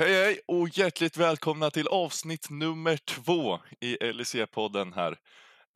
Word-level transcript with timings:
Hej 0.00 0.14
hej 0.14 0.40
och 0.46 0.78
hjärtligt 0.78 1.16
välkomna 1.16 1.70
till 1.70 1.88
avsnitt 1.88 2.50
nummer 2.50 2.96
två 2.96 3.58
i 3.80 3.96
LEC-podden 3.96 4.92
här. 4.94 5.18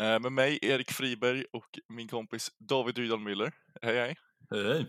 Eh, 0.01 0.21
med 0.21 0.33
mig 0.33 0.59
Erik 0.63 0.91
Friberg 0.91 1.45
och 1.53 1.79
min 1.89 2.09
kompis 2.09 2.51
David 2.59 2.99
Rydal 2.99 3.19
Müller. 3.19 3.53
Hej 3.83 3.97
hej! 3.97 4.17
Hej 4.51 4.65
hej! 4.65 4.87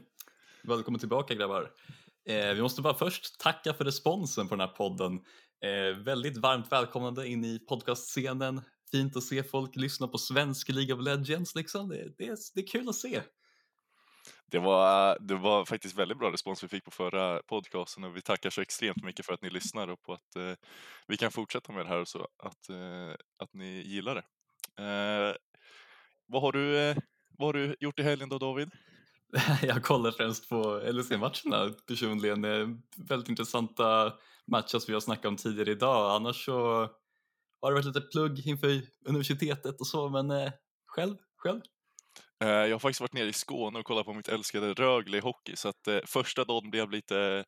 Välkommen 0.64 1.00
tillbaka 1.00 1.34
grabbar. 1.34 1.72
Eh, 2.30 2.54
vi 2.54 2.62
måste 2.62 2.82
bara 2.82 2.94
först 2.94 3.40
tacka 3.40 3.74
för 3.74 3.86
responsen 3.86 4.48
på 4.48 4.56
den 4.56 4.68
här 4.68 4.76
podden. 4.76 5.14
Eh, 5.66 5.98
väldigt 6.04 6.38
varmt 6.38 6.72
välkomnande 6.72 7.28
in 7.28 7.46
i 7.46 7.60
podcastscenen. 7.60 8.62
Fint 8.92 9.18
att 9.18 9.24
se 9.24 9.44
folk 9.44 9.76
lyssna 9.76 10.08
på 10.08 10.18
svensk 10.18 10.70
League 10.70 10.96
of 10.96 11.02
Legends 11.02 11.56
liksom. 11.56 11.90
Det, 11.90 12.04
det, 12.18 12.38
det 12.54 12.62
är 12.62 12.68
kul 12.68 12.90
att 12.90 12.96
se. 12.96 13.22
Det 14.52 14.60
var, 14.60 15.18
det 15.20 15.36
var 15.36 15.66
faktiskt 15.66 15.96
väldigt 15.96 16.18
bra 16.18 16.32
respons 16.32 16.64
vi 16.64 16.68
fick 16.68 16.84
på 16.84 16.92
förra 16.92 17.42
podcasten 17.42 18.04
och 18.04 18.18
vi 18.18 18.22
tackar 18.22 18.50
så 18.50 18.62
extremt 18.62 19.04
mycket 19.04 19.26
för 19.26 19.34
att 19.34 19.42
ni 19.42 19.50
lyssnar 19.50 19.88
och 19.88 20.04
på 20.04 20.14
att 20.14 20.36
eh, 20.36 20.54
vi 21.08 21.18
kan 21.18 21.32
fortsätta 21.32 21.72
med 21.72 21.86
det 21.86 21.90
här 21.90 22.02
och 22.02 22.08
så 22.08 22.28
att, 22.44 22.70
eh, 22.70 23.14
att 23.38 23.54
ni 23.54 23.82
gillar 23.82 24.16
det. 24.16 24.24
Eh, 24.84 25.36
vad, 26.26 26.42
har 26.42 26.52
du, 26.52 26.78
eh, 26.78 26.98
vad 27.38 27.48
har 27.48 27.54
du 27.54 27.76
gjort 27.80 28.00
i 28.00 28.04
helgen 28.04 28.30
då 28.30 28.38
David? 28.38 28.72
Jag 29.62 29.84
kollar 29.84 30.12
främst 30.12 30.50
på 30.50 30.82
LSE-matcherna 30.92 31.74
personligen. 31.88 32.42
Väldigt 32.98 33.30
intressanta 33.30 34.14
matcher 34.48 34.80
som 34.80 34.84
vi 34.88 34.94
har 34.94 35.02
snackat 35.02 35.26
om 35.26 35.36
tidigare 35.36 35.72
idag. 35.72 36.16
Annars 36.16 36.46
så 36.46 36.90
har 37.62 37.72
det 37.72 37.76
varit 37.76 37.86
lite 37.86 38.02
plugg 38.02 38.48
inför 38.48 38.82
universitetet 39.06 39.80
och 39.80 39.88
så, 39.88 40.10
men 40.10 40.32
eh, 40.32 40.52
själv, 40.86 41.16
själv? 41.38 41.62
Eh, 42.44 42.50
jag 42.50 42.72
har 42.72 42.80
faktiskt 42.80 43.02
varit 43.02 43.14
nere 43.14 43.28
i 43.28 43.34
Skåne 43.34 43.80
och 43.80 43.86
kollat 43.86 44.06
på 44.06 44.14
mitt 44.14 44.28
älskade 44.28 44.74
Rögle 44.74 45.18
i 45.18 45.20
hockey, 45.20 45.56
så 45.56 45.70
att 45.70 45.88
eh, 45.88 46.00
första 46.06 46.46
dagen 46.46 46.70
blev 46.70 46.92
lite 46.92 47.46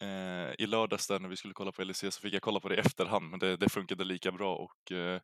eh, 0.00 0.54
i 0.58 0.66
lördags 0.66 1.08
där 1.08 1.18
när 1.18 1.28
vi 1.28 1.36
skulle 1.36 1.54
kolla 1.54 1.72
på 1.72 1.84
LEC 1.84 2.04
så 2.14 2.20
fick 2.20 2.34
jag 2.34 2.42
kolla 2.42 2.60
på 2.60 2.68
det 2.68 2.74
i 2.74 2.78
efterhand, 2.78 3.30
men 3.30 3.38
det, 3.38 3.56
det 3.56 3.68
funkade 3.68 4.04
lika 4.04 4.32
bra 4.32 4.56
och 4.56 4.92
eh, 4.92 5.20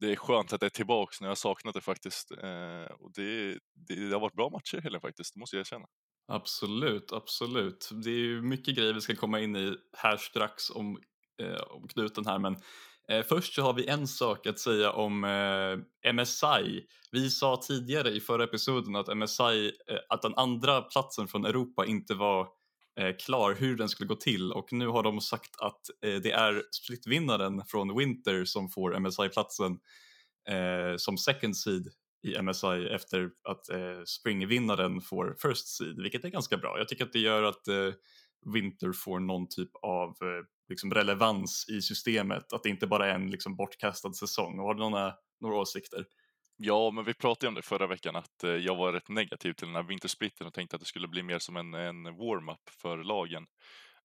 det 0.00 0.12
är 0.12 0.16
skönt 0.16 0.52
att 0.52 0.60
det 0.60 0.66
är 0.66 0.70
tillbaks 0.70 1.20
när 1.20 1.28
jag 1.28 1.38
saknat 1.38 1.74
det 1.74 1.80
faktiskt. 1.80 2.30
Eh, 2.30 2.92
och 2.98 3.12
det, 3.14 3.58
det, 3.74 4.08
det, 4.08 4.12
har 4.12 4.20
varit 4.20 4.36
bra 4.36 4.50
matcher 4.50 4.80
heller 4.82 5.00
faktiskt, 5.00 5.34
det 5.34 5.40
måste 5.40 5.56
jag 5.56 5.60
erkänna. 5.60 5.86
Absolut, 6.32 7.12
absolut. 7.12 7.90
Det 8.04 8.10
är 8.10 8.24
ju 8.24 8.42
mycket 8.42 8.76
grejer 8.76 8.92
vi 8.92 9.00
ska 9.00 9.16
komma 9.16 9.40
in 9.40 9.56
i 9.56 9.76
här 9.96 10.16
strax 10.16 10.70
om, 10.70 10.98
eh, 11.42 11.60
om 11.60 11.88
knuten 11.88 12.26
här, 12.26 12.38
men 12.38 12.56
Eh, 13.08 13.22
först 13.22 13.54
så 13.54 13.62
har 13.62 13.72
vi 13.72 13.86
en 13.86 14.06
sak 14.06 14.46
att 14.46 14.58
säga 14.58 14.90
om 14.90 15.24
eh, 15.24 16.12
MSI. 16.12 16.86
Vi 17.10 17.30
sa 17.30 17.60
tidigare 17.66 18.10
i 18.10 18.20
förra 18.20 18.44
episoden 18.44 18.96
att 18.96 19.16
MSI, 19.16 19.72
eh, 19.90 19.98
att 20.08 20.22
den 20.22 20.34
andra 20.34 20.82
platsen 20.82 21.28
från 21.28 21.44
Europa 21.44 21.86
inte 21.86 22.14
var 22.14 22.48
eh, 23.00 23.16
klar 23.16 23.54
hur 23.54 23.76
den 23.76 23.88
skulle 23.88 24.08
gå 24.08 24.14
till 24.14 24.52
och 24.52 24.72
nu 24.72 24.86
har 24.86 25.02
de 25.02 25.20
sagt 25.20 25.60
att 25.60 25.80
eh, 26.04 26.20
det 26.20 26.30
är 26.30 26.62
splitvinnaren 26.70 27.62
från 27.66 27.96
Winter 27.98 28.44
som 28.44 28.68
får 28.68 29.00
MSI-platsen 29.00 29.78
eh, 30.48 30.96
som 30.96 31.18
second 31.18 31.56
seed 31.56 31.88
i 32.22 32.42
MSI 32.42 32.88
efter 32.90 33.30
att 33.48 33.68
eh, 33.68 34.02
springvinnaren 34.06 35.00
får 35.00 35.36
first 35.42 35.68
seed, 35.68 36.02
vilket 36.02 36.24
är 36.24 36.28
ganska 36.28 36.56
bra. 36.56 36.78
Jag 36.78 36.88
tycker 36.88 37.04
att 37.04 37.12
det 37.12 37.18
gör 37.18 37.42
att 37.42 37.68
Winter 38.54 38.92
får 38.92 39.20
någon 39.20 39.48
typ 39.48 39.70
av 39.82 40.16
liksom 40.68 40.90
relevans 40.90 41.66
i 41.68 41.82
systemet, 41.82 42.52
att 42.52 42.62
det 42.62 42.68
inte 42.68 42.86
bara 42.86 43.06
är 43.06 43.14
en 43.14 43.30
liksom 43.30 43.56
bortkastad 43.56 44.12
säsong. 44.12 44.58
Har 44.58 44.74
du 44.74 44.80
några, 44.80 45.14
några 45.40 45.56
åsikter? 45.56 46.04
Ja, 46.58 46.90
men 46.90 47.04
vi 47.04 47.14
pratade 47.14 47.48
om 47.48 47.54
det 47.54 47.62
förra 47.62 47.86
veckan 47.86 48.16
att 48.16 48.44
eh, 48.44 48.50
jag 48.50 48.76
var 48.76 48.92
rätt 48.92 49.08
negativ 49.08 49.52
till 49.52 49.66
den 49.66 49.76
här 49.76 49.82
vintersplitten 49.82 50.46
och 50.46 50.54
tänkte 50.54 50.76
att 50.76 50.80
det 50.80 50.86
skulle 50.86 51.08
bli 51.08 51.22
mer 51.22 51.38
som 51.38 51.56
en, 51.56 51.74
en 51.74 52.04
warm-up 52.04 52.70
för 52.82 52.98
lagen. 52.98 53.46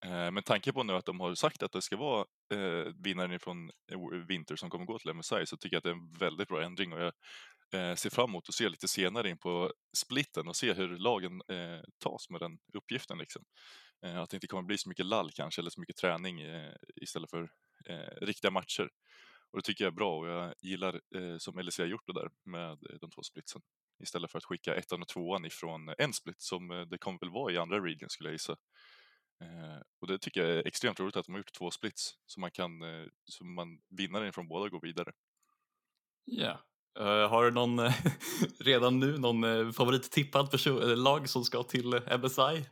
Eh, 0.05 0.31
men 0.31 0.43
tanke 0.43 0.73
på 0.73 0.83
nu 0.83 0.93
att 0.93 1.05
de 1.05 1.19
har 1.19 1.35
sagt 1.35 1.63
att 1.63 1.71
det 1.71 1.81
ska 1.81 1.97
vara 1.97 2.25
eh, 2.53 2.93
vinnaren 3.03 3.39
från 3.39 3.69
eh, 3.91 3.99
vinter 4.27 4.55
som 4.55 4.69
kommer 4.69 4.85
gå 4.85 4.99
till 4.99 5.13
MSI 5.13 5.45
så 5.45 5.57
tycker 5.57 5.75
jag 5.75 5.77
att 5.77 5.83
det 5.83 5.89
är 5.89 5.93
en 5.93 6.11
väldigt 6.19 6.47
bra 6.47 6.63
ändring 6.63 6.93
och 6.93 7.01
jag 7.01 7.13
eh, 7.73 7.95
ser 7.95 8.09
fram 8.09 8.29
emot 8.29 8.49
att 8.49 8.55
se 8.55 8.69
lite 8.69 8.87
senare 8.87 9.29
in 9.29 9.37
på 9.37 9.73
splitten 9.97 10.47
och 10.47 10.55
se 10.55 10.73
hur 10.73 10.97
lagen 10.97 11.41
eh, 11.47 11.81
tas 12.03 12.29
med 12.29 12.41
den 12.41 12.59
uppgiften. 12.73 13.17
Liksom. 13.17 13.43
Eh, 14.05 14.17
att 14.21 14.29
det 14.29 14.37
inte 14.37 14.47
kommer 14.47 14.63
bli 14.63 14.77
så 14.77 14.89
mycket 14.89 15.05
lall 15.05 15.31
kanske 15.31 15.61
eller 15.61 15.69
så 15.69 15.79
mycket 15.79 15.97
träning 15.97 16.41
eh, 16.41 16.73
istället 16.95 17.29
för 17.29 17.49
eh, 17.85 18.25
riktiga 18.25 18.51
matcher. 18.51 18.89
Och 19.51 19.57
det 19.57 19.61
tycker 19.61 19.83
jag 19.83 19.91
är 19.91 19.95
bra 19.95 20.19
och 20.19 20.27
jag 20.27 20.53
gillar 20.61 21.01
eh, 21.15 21.37
som 21.37 21.59
LEC 21.59 21.77
har 21.77 21.85
gjort 21.85 22.07
det 22.07 22.13
där 22.13 22.29
med 22.43 22.71
eh, 22.71 22.95
de 23.01 23.11
två 23.11 23.21
splitsen. 23.23 23.61
Istället 24.03 24.31
för 24.31 24.37
att 24.37 24.45
skicka 24.45 24.75
ettan 24.75 25.01
och 25.01 25.07
tvåan 25.07 25.45
ifrån 25.45 25.93
en 25.97 26.13
split 26.13 26.41
som 26.41 26.71
eh, 26.71 26.81
det 26.81 26.97
kommer 26.97 27.19
väl 27.19 27.29
vara 27.29 27.53
i 27.53 27.57
andra 27.57 27.85
region 27.85 28.09
skulle 28.09 28.29
jag 28.29 28.33
gissa. 28.33 28.57
och 30.01 30.07
det 30.07 30.19
tycker 30.19 30.41
jag 30.41 30.49
är 30.49 30.67
extremt 30.67 30.99
roligt 30.99 31.15
att 31.15 31.25
de 31.25 31.31
har 31.31 31.39
gjort 31.39 31.53
två 31.53 31.71
splits 31.71 32.15
så 32.25 32.39
man 32.39 32.51
kan, 32.51 32.71
så 33.25 33.45
man 33.45 33.81
vinnaren 33.89 34.33
från 34.33 34.47
båda 34.47 34.69
går 34.69 34.81
vidare. 34.81 35.11
Ja, 36.25 36.59
Uh, 36.99 37.05
har 37.05 37.45
du 37.45 37.51
någon, 37.51 37.79
redan 38.59 38.99
nu 38.99 39.17
någon 39.17 39.43
uh, 39.43 39.71
favorittippad 39.71 40.51
person, 40.51 41.03
lag 41.03 41.29
som 41.29 41.43
ska 41.43 41.63
till 41.63 42.01
MSI? 42.23 42.65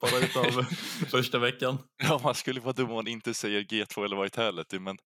bara 0.00 0.18
utav 0.18 0.62
första 1.10 1.38
veckan. 1.38 1.78
Ja, 1.96 2.20
man 2.24 2.34
skulle 2.34 2.60
vara 2.60 2.72
dum 2.72 2.88
om 2.88 2.94
man 2.94 3.06
inte 3.06 3.34
säger 3.34 3.60
G2 3.60 4.04
eller 4.04 4.22
Vitality, 4.22 4.78
men 4.78 4.98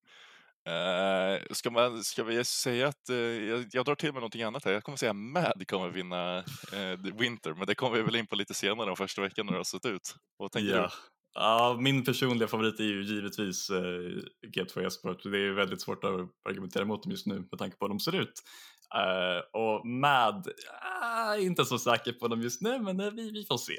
uh, 0.69 1.43
ska, 1.51 1.71
man, 1.71 2.03
ska 2.03 2.23
vi 2.23 2.43
säga 2.43 2.87
att 2.87 3.09
jag, 3.49 3.65
jag, 3.71 3.85
drar 3.85 3.95
till 3.95 4.13
med 4.13 4.21
någonting 4.21 4.43
annat 4.43 4.65
här. 4.65 4.71
Jag 4.71 4.83
kommer 4.83 4.97
säga 4.97 5.13
Mad 5.13 5.67
kommer 5.67 5.89
vinna 5.89 6.43
Winter, 7.19 7.53
men 7.53 7.67
det 7.67 7.75
kommer 7.75 7.97
vi 7.97 8.03
väl 8.03 8.15
in 8.15 8.27
på 8.27 8.35
lite 8.35 8.53
senare 8.53 8.89
om 8.89 8.95
första 8.95 9.21
veckan 9.21 9.45
när 9.45 9.53
det 9.53 9.59
har 9.59 9.63
sett 9.63 9.85
ut. 9.85 10.15
Vad 10.37 10.51
tänker 10.51 10.75
ja. 10.75 10.81
du? 10.81 10.89
Ja, 11.33 11.77
min 11.79 12.03
personliga 12.03 12.47
favorit 12.47 12.79
är 12.79 12.83
ju 12.83 13.03
givetvis 13.03 13.69
eh, 13.69 13.83
uh, 13.83 14.23
G2 14.47 14.87
Esport. 14.87 15.23
Det 15.23 15.39
är 15.39 15.51
väldigt 15.51 15.81
svårt 15.81 16.03
att 16.03 16.11
argumentera 16.49 16.85
mot 16.85 17.03
dem 17.03 17.11
just 17.11 17.27
nu 17.27 17.39
med 17.39 17.59
tanke 17.59 17.77
på 17.77 17.85
hur 17.85 17.89
de 17.89 17.99
ser 17.99 18.21
ut. 18.21 18.43
Uh, 18.95 19.61
och 19.61 19.87
Mad, 19.87 20.47
uh, 20.47 20.53
ah, 21.01 21.35
inte 21.37 21.65
så 21.65 21.79
säker 21.79 22.13
på 22.13 22.27
dem 22.27 22.41
just 22.41 22.61
nu, 22.61 22.79
men 22.79 22.99
uh, 22.99 23.11
vi, 23.11 23.31
vi 23.31 23.45
får 23.45 23.57
se. 23.57 23.77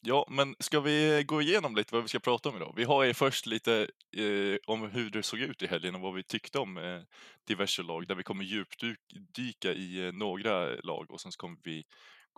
Ja, 0.00 0.26
men 0.30 0.54
ska 0.58 0.80
vi 0.80 1.24
gå 1.26 1.42
igenom 1.42 1.76
lite 1.76 1.94
vad 1.94 2.02
vi 2.02 2.08
ska 2.08 2.18
prata 2.18 2.48
om 2.48 2.56
idag? 2.56 2.74
Vi 2.76 2.84
har 2.84 3.04
ju 3.04 3.14
först 3.14 3.46
lite 3.46 3.88
om 4.66 4.82
hur 4.82 5.10
det 5.10 5.22
såg 5.22 5.40
ut 5.40 5.62
i 5.62 5.66
helgen 5.66 5.94
och 5.94 6.00
vad 6.00 6.14
vi 6.14 6.22
tyckte 6.22 6.58
om 6.58 7.04
diverse 7.46 7.82
lag, 7.82 8.06
där 8.06 8.14
vi 8.14 8.22
kommer 8.22 8.44
djupdyka 8.44 9.72
i 9.72 10.12
några 10.14 10.66
lag 10.74 11.10
och 11.10 11.20
sen 11.20 11.32
så 11.32 11.36
kommer 11.36 11.58
vi 11.64 11.84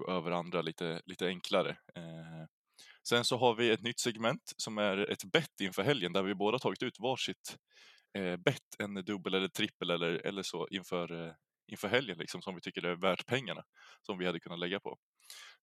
över 0.08 0.30
andra 0.30 0.62
lite, 0.62 1.00
lite 1.06 1.26
enklare. 1.26 1.70
Eh, 1.70 2.46
sen 3.08 3.24
så 3.24 3.36
har 3.36 3.54
vi 3.54 3.70
ett 3.70 3.82
nytt 3.82 4.00
segment 4.00 4.52
som 4.56 4.78
är 4.78 5.10
ett 5.10 5.24
bett 5.24 5.60
inför 5.60 5.82
helgen 5.82 6.12
där 6.12 6.22
vi 6.22 6.34
båda 6.34 6.58
tagit 6.58 6.82
ut 6.82 6.98
varsitt 6.98 7.56
eh, 8.18 8.36
bett, 8.36 8.74
en 8.78 8.94
dubbel 8.94 9.34
eller 9.34 9.48
trippel 9.48 9.90
eller, 9.90 10.26
eller 10.26 10.42
så 10.42 10.68
inför, 10.68 11.26
eh, 11.26 11.32
inför 11.72 11.88
helgen 11.88 12.18
liksom, 12.18 12.42
som 12.42 12.54
vi 12.54 12.60
tycker 12.60 12.82
är 12.82 12.96
värt 12.96 13.26
pengarna 13.26 13.62
som 14.06 14.18
vi 14.18 14.26
hade 14.26 14.40
kunnat 14.40 14.58
lägga 14.58 14.80
på. 14.80 14.96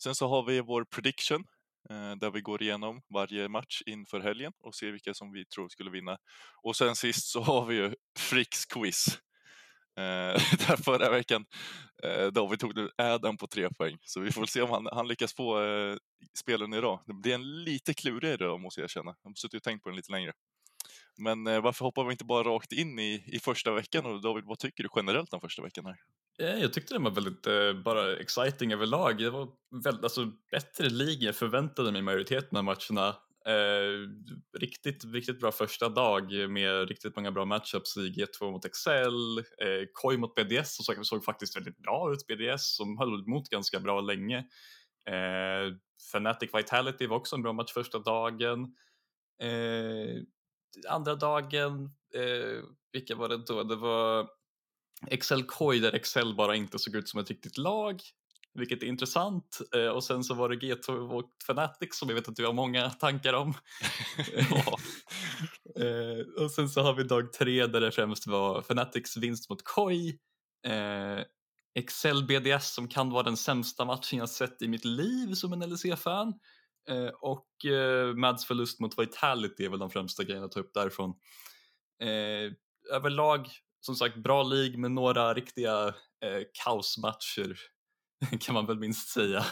Sen 0.03 0.15
så 0.15 0.27
har 0.27 0.43
vi 0.43 0.61
vår 0.61 0.85
prediction 0.85 1.43
eh, 1.89 2.15
där 2.15 2.31
vi 2.31 2.41
går 2.41 2.61
igenom 2.61 3.01
varje 3.13 3.49
match 3.49 3.81
inför 3.85 4.19
helgen 4.19 4.53
och 4.59 4.75
ser 4.75 4.91
vilka 4.91 5.13
som 5.13 5.31
vi 5.31 5.45
tror 5.45 5.69
skulle 5.69 5.91
vinna. 5.91 6.17
Och 6.63 6.75
sen 6.75 6.95
sist 6.95 7.27
så 7.27 7.41
har 7.41 7.65
vi 7.65 7.75
ju 7.75 7.95
Fricks 8.19 8.65
quiz. 8.65 9.19
Eh, 9.97 10.03
där 10.67 10.83
förra 10.83 11.09
veckan 11.09 11.45
eh, 12.03 12.27
David 12.27 12.59
tog 12.59 12.73
Adam 12.97 13.37
på 13.37 13.47
tre 13.47 13.69
poäng, 13.69 13.97
så 14.01 14.19
vi 14.19 14.31
får 14.31 14.45
se 14.45 14.61
om 14.61 14.69
han, 14.69 14.87
han 14.91 15.07
lyckas 15.07 15.35
få 15.35 15.63
eh, 15.63 15.95
spelen 16.39 16.73
idag. 16.73 16.99
Det 17.23 17.31
är 17.31 17.35
en 17.35 17.63
lite 17.63 17.93
klurigare 17.93 18.33
idag 18.33 18.59
måste 18.59 18.81
jag 18.81 18.85
erkänna. 18.85 19.15
Jag 19.23 19.29
har 19.29 19.35
suttit 19.35 19.57
och 19.57 19.63
tänkt 19.63 19.83
på 19.83 19.89
den 19.89 19.95
lite 19.95 20.11
längre. 20.11 20.33
Men 21.17 21.47
eh, 21.47 21.61
varför 21.61 21.85
hoppar 21.85 22.03
vi 22.03 22.11
inte 22.11 22.25
bara 22.25 22.43
rakt 22.43 22.71
in 22.71 22.99
i, 22.99 23.23
i 23.27 23.39
första 23.39 23.73
veckan? 23.73 24.05
Och 24.05 24.21
David, 24.21 24.43
vad 24.45 24.59
tycker 24.59 24.83
du 24.83 24.89
generellt 24.95 25.33
om 25.33 25.41
första 25.41 25.61
veckan 25.61 25.85
här? 25.85 25.97
Eh, 26.39 26.61
jag 26.61 26.73
tyckte 26.73 26.93
den 26.93 27.03
var 27.03 27.11
väldigt 27.11 27.47
eh, 27.47 27.73
bara 27.73 28.17
exciting 28.17 28.73
överlag. 28.73 29.17
Det 29.17 29.29
var 29.29 29.47
väldigt, 29.83 30.03
alltså, 30.03 30.31
bättre 30.51 30.89
liga 30.89 31.33
förväntade 31.33 31.91
mig 31.91 32.01
majoriteten 32.01 32.57
av 32.57 32.63
matcherna. 32.63 33.15
Eh, 33.47 34.09
riktigt, 34.59 35.05
riktigt 35.05 35.39
bra 35.39 35.51
första 35.51 35.89
dag 35.89 36.49
med 36.49 36.87
riktigt 36.89 37.15
många 37.15 37.31
bra 37.31 37.45
matchups 37.45 37.97
i 37.97 37.99
G2 37.99 38.51
mot 38.51 38.65
Excel, 38.65 39.37
eh, 39.37 39.87
Koi 39.93 40.17
mot 40.17 40.35
BDS 40.35 40.75
som 40.75 40.85
såg, 40.85 41.05
såg 41.05 41.25
faktiskt 41.25 41.55
väldigt 41.57 41.77
bra 41.77 42.13
ut, 42.13 42.27
BDS 42.27 42.75
som 42.75 42.97
höll 42.97 43.23
emot 43.23 43.49
ganska 43.49 43.79
bra 43.79 44.01
länge. 44.01 44.37
Eh, 45.09 45.75
Fnatic 45.99 46.49
Vitality 46.53 47.07
var 47.07 47.17
också 47.17 47.35
en 47.35 47.41
bra 47.41 47.53
match 47.53 47.73
första 47.73 47.99
dagen. 47.99 48.75
Eh, 49.41 50.23
andra 50.89 51.15
dagen, 51.15 51.89
eh, 52.15 52.63
vilka 52.91 53.15
var 53.15 53.29
det 53.29 53.37
då? 53.37 53.63
Det 53.63 53.75
var 53.75 54.29
Excel 55.07 55.43
Koi 55.43 55.79
där 55.79 55.95
Excel 55.95 56.35
bara 56.35 56.55
inte 56.55 56.79
såg 56.79 56.95
ut 56.95 57.09
som 57.09 57.19
ett 57.19 57.29
riktigt 57.29 57.57
lag, 57.57 58.01
vilket 58.57 58.83
är 58.83 58.87
intressant. 58.87 59.61
Eh, 59.75 59.87
och 59.87 60.03
sen 60.03 60.23
så 60.23 60.33
var 60.33 60.49
det 60.49 60.55
G2 60.55 61.09
och 61.11 61.31
Fnatic 61.43 61.89
som 61.91 62.09
jag 62.09 62.15
vet 62.15 62.29
att 62.29 62.35
du 62.35 62.45
har 62.45 62.53
många 62.53 62.89
tankar 62.89 63.33
om. 63.33 63.49
eh, 65.79 66.43
och 66.43 66.51
sen 66.51 66.69
så 66.69 66.81
har 66.81 66.93
vi 66.93 67.03
dag 67.03 67.33
tre 67.33 67.67
där 67.67 67.81
det 67.81 67.91
främst 67.91 68.27
var 68.27 68.61
Fnatics 68.61 69.17
vinst 69.17 69.49
mot 69.49 69.63
Koi. 69.63 70.09
Eh, 70.67 71.23
Excel 71.75 72.23
BDS 72.27 72.73
som 72.73 72.87
kan 72.87 73.09
vara 73.09 73.23
den 73.23 73.37
sämsta 73.37 73.85
matchen 73.85 74.19
jag 74.19 74.29
sett 74.29 74.61
i 74.61 74.67
mitt 74.67 74.85
liv 74.85 75.33
som 75.33 75.53
en 75.53 75.59
LEC-fan. 75.59 76.33
Eh, 76.89 77.09
och 77.21 77.65
eh, 77.65 78.13
Mads 78.15 78.45
förlust 78.45 78.79
mot 78.79 78.99
Vitality 78.99 79.65
är 79.65 79.69
väl 79.69 79.79
de 79.79 79.89
främsta 79.89 80.23
grejerna 80.23 80.45
att 80.45 80.51
ta 80.51 80.59
upp 80.59 80.73
därifrån. 80.73 81.13
Eh, 82.01 82.53
överlag, 82.95 83.47
som 83.79 83.95
sagt, 83.95 84.17
bra 84.17 84.43
lig 84.43 84.79
med 84.79 84.91
några 84.91 85.33
riktiga 85.33 85.87
eh, 86.23 86.41
kaosmatcher 86.63 87.57
kan 88.39 88.55
man 88.55 88.65
väl 88.65 88.79
minst 88.79 89.09
säga. 89.09 89.45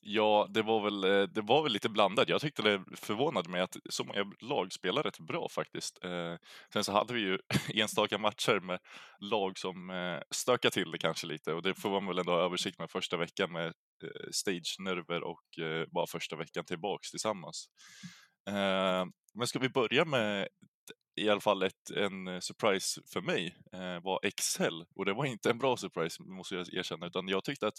Ja, 0.00 0.46
det 0.50 0.62
var, 0.62 0.80
väl, 0.84 1.04
eh, 1.04 1.28
det 1.28 1.40
var 1.40 1.62
väl 1.62 1.72
lite 1.72 1.88
blandat. 1.88 2.28
Jag 2.28 2.40
tyckte 2.40 2.62
det 2.62 2.84
förvånade 2.96 3.50
mig 3.50 3.60
att 3.60 3.76
så 3.90 4.04
många 4.04 4.32
lag 4.40 4.72
spelar 4.72 5.02
rätt 5.02 5.18
bra 5.18 5.48
faktiskt. 5.48 6.04
Eh, 6.04 6.34
sen 6.72 6.84
så 6.84 6.92
hade 6.92 7.14
vi 7.14 7.20
ju 7.20 7.38
enstaka 7.74 8.18
matcher 8.18 8.60
med 8.60 8.78
lag 9.20 9.58
som 9.58 9.90
eh, 9.90 10.20
stökade 10.30 10.74
till 10.74 10.90
det 10.90 10.98
kanske 10.98 11.26
lite 11.26 11.52
och 11.52 11.62
det 11.62 11.74
får 11.74 11.90
man 11.90 12.06
väl 12.06 12.18
ändå 12.18 12.32
ha 12.32 12.40
översikt 12.40 12.78
med 12.78 12.90
första 12.90 13.16
veckan 13.16 13.52
med 13.52 13.66
eh, 13.66 14.30
stage-nerver 14.30 15.22
och 15.22 15.58
eh, 15.64 15.86
bara 15.94 16.06
första 16.06 16.36
veckan 16.36 16.64
tillbaks 16.64 17.10
tillsammans. 17.10 17.66
Eh, 18.48 19.04
men 19.34 19.46
ska 19.46 19.58
vi 19.58 19.68
börja 19.68 20.04
med 20.04 20.48
i 21.16 21.28
alla 21.28 21.40
fall 21.40 21.62
ett, 21.62 21.90
en 21.90 22.42
surprise 22.42 23.00
för 23.06 23.20
mig 23.20 23.56
eh, 23.72 24.02
var 24.02 24.20
Excel 24.22 24.84
och 24.94 25.04
det 25.04 25.14
var 25.14 25.24
inte 25.24 25.50
en 25.50 25.58
bra 25.58 25.76
surprise 25.76 26.22
måste 26.22 26.54
jag 26.54 26.74
erkänna 26.74 27.06
utan 27.06 27.28
jag 27.28 27.44
tyckte 27.44 27.66
att 27.66 27.78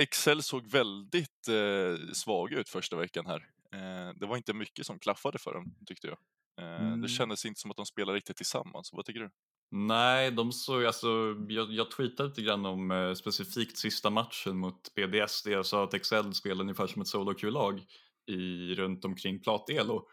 Excel 0.00 0.42
såg 0.42 0.70
väldigt 0.70 1.48
eh, 1.48 2.12
svag 2.12 2.52
ut 2.52 2.68
första 2.68 2.96
veckan 2.96 3.26
här. 3.26 3.46
Eh, 3.74 4.14
det 4.16 4.26
var 4.26 4.36
inte 4.36 4.54
mycket 4.54 4.86
som 4.86 4.98
klaffade 4.98 5.38
för 5.38 5.54
dem 5.54 5.74
tyckte 5.86 6.06
jag. 6.06 6.18
Eh, 6.60 6.86
mm. 6.86 7.00
Det 7.02 7.08
kändes 7.08 7.44
inte 7.44 7.60
som 7.60 7.70
att 7.70 7.76
de 7.76 7.86
spelade 7.86 8.16
riktigt 8.16 8.36
tillsammans. 8.36 8.90
Vad 8.92 9.04
tycker 9.04 9.20
du? 9.20 9.30
Nej, 9.72 10.30
de 10.30 10.52
såg, 10.52 10.84
alltså, 10.84 11.36
jag, 11.48 11.72
jag 11.72 11.90
tweetade 11.90 12.28
lite 12.28 12.42
grann 12.42 12.66
om 12.66 12.90
eh, 12.90 13.14
specifikt 13.14 13.78
sista 13.78 14.10
matchen 14.10 14.56
mot 14.56 14.94
BDS 14.94 15.42
där 15.42 15.52
jag 15.52 15.66
sa 15.66 15.84
att 15.84 15.94
Excel 15.94 16.34
spelar 16.34 16.60
ungefär 16.60 16.86
som 16.86 17.02
ett 17.02 17.08
solo-Q-lag 17.08 17.82
i, 18.26 18.74
runt 18.74 19.04
omkring 19.04 19.40
Plat-Elo. 19.40 20.08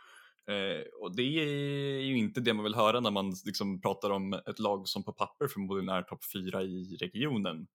Eh, 0.47 0.81
och 1.01 1.15
det 1.15 1.23
är 1.23 2.01
ju 2.01 2.17
inte 2.17 2.41
det 2.41 2.53
man 2.53 2.63
vill 2.63 2.75
höra 2.75 2.99
när 2.99 3.11
man 3.11 3.33
liksom 3.45 3.81
pratar 3.81 4.09
om 4.09 4.33
ett 4.33 4.59
lag 4.59 4.87
som 4.87 5.03
på 5.03 5.13
papper 5.13 5.47
förmodligen 5.47 5.89
är 5.89 6.01
topp 6.01 6.23
fyra 6.33 6.63
i 6.63 6.97
regionen. 6.99 7.67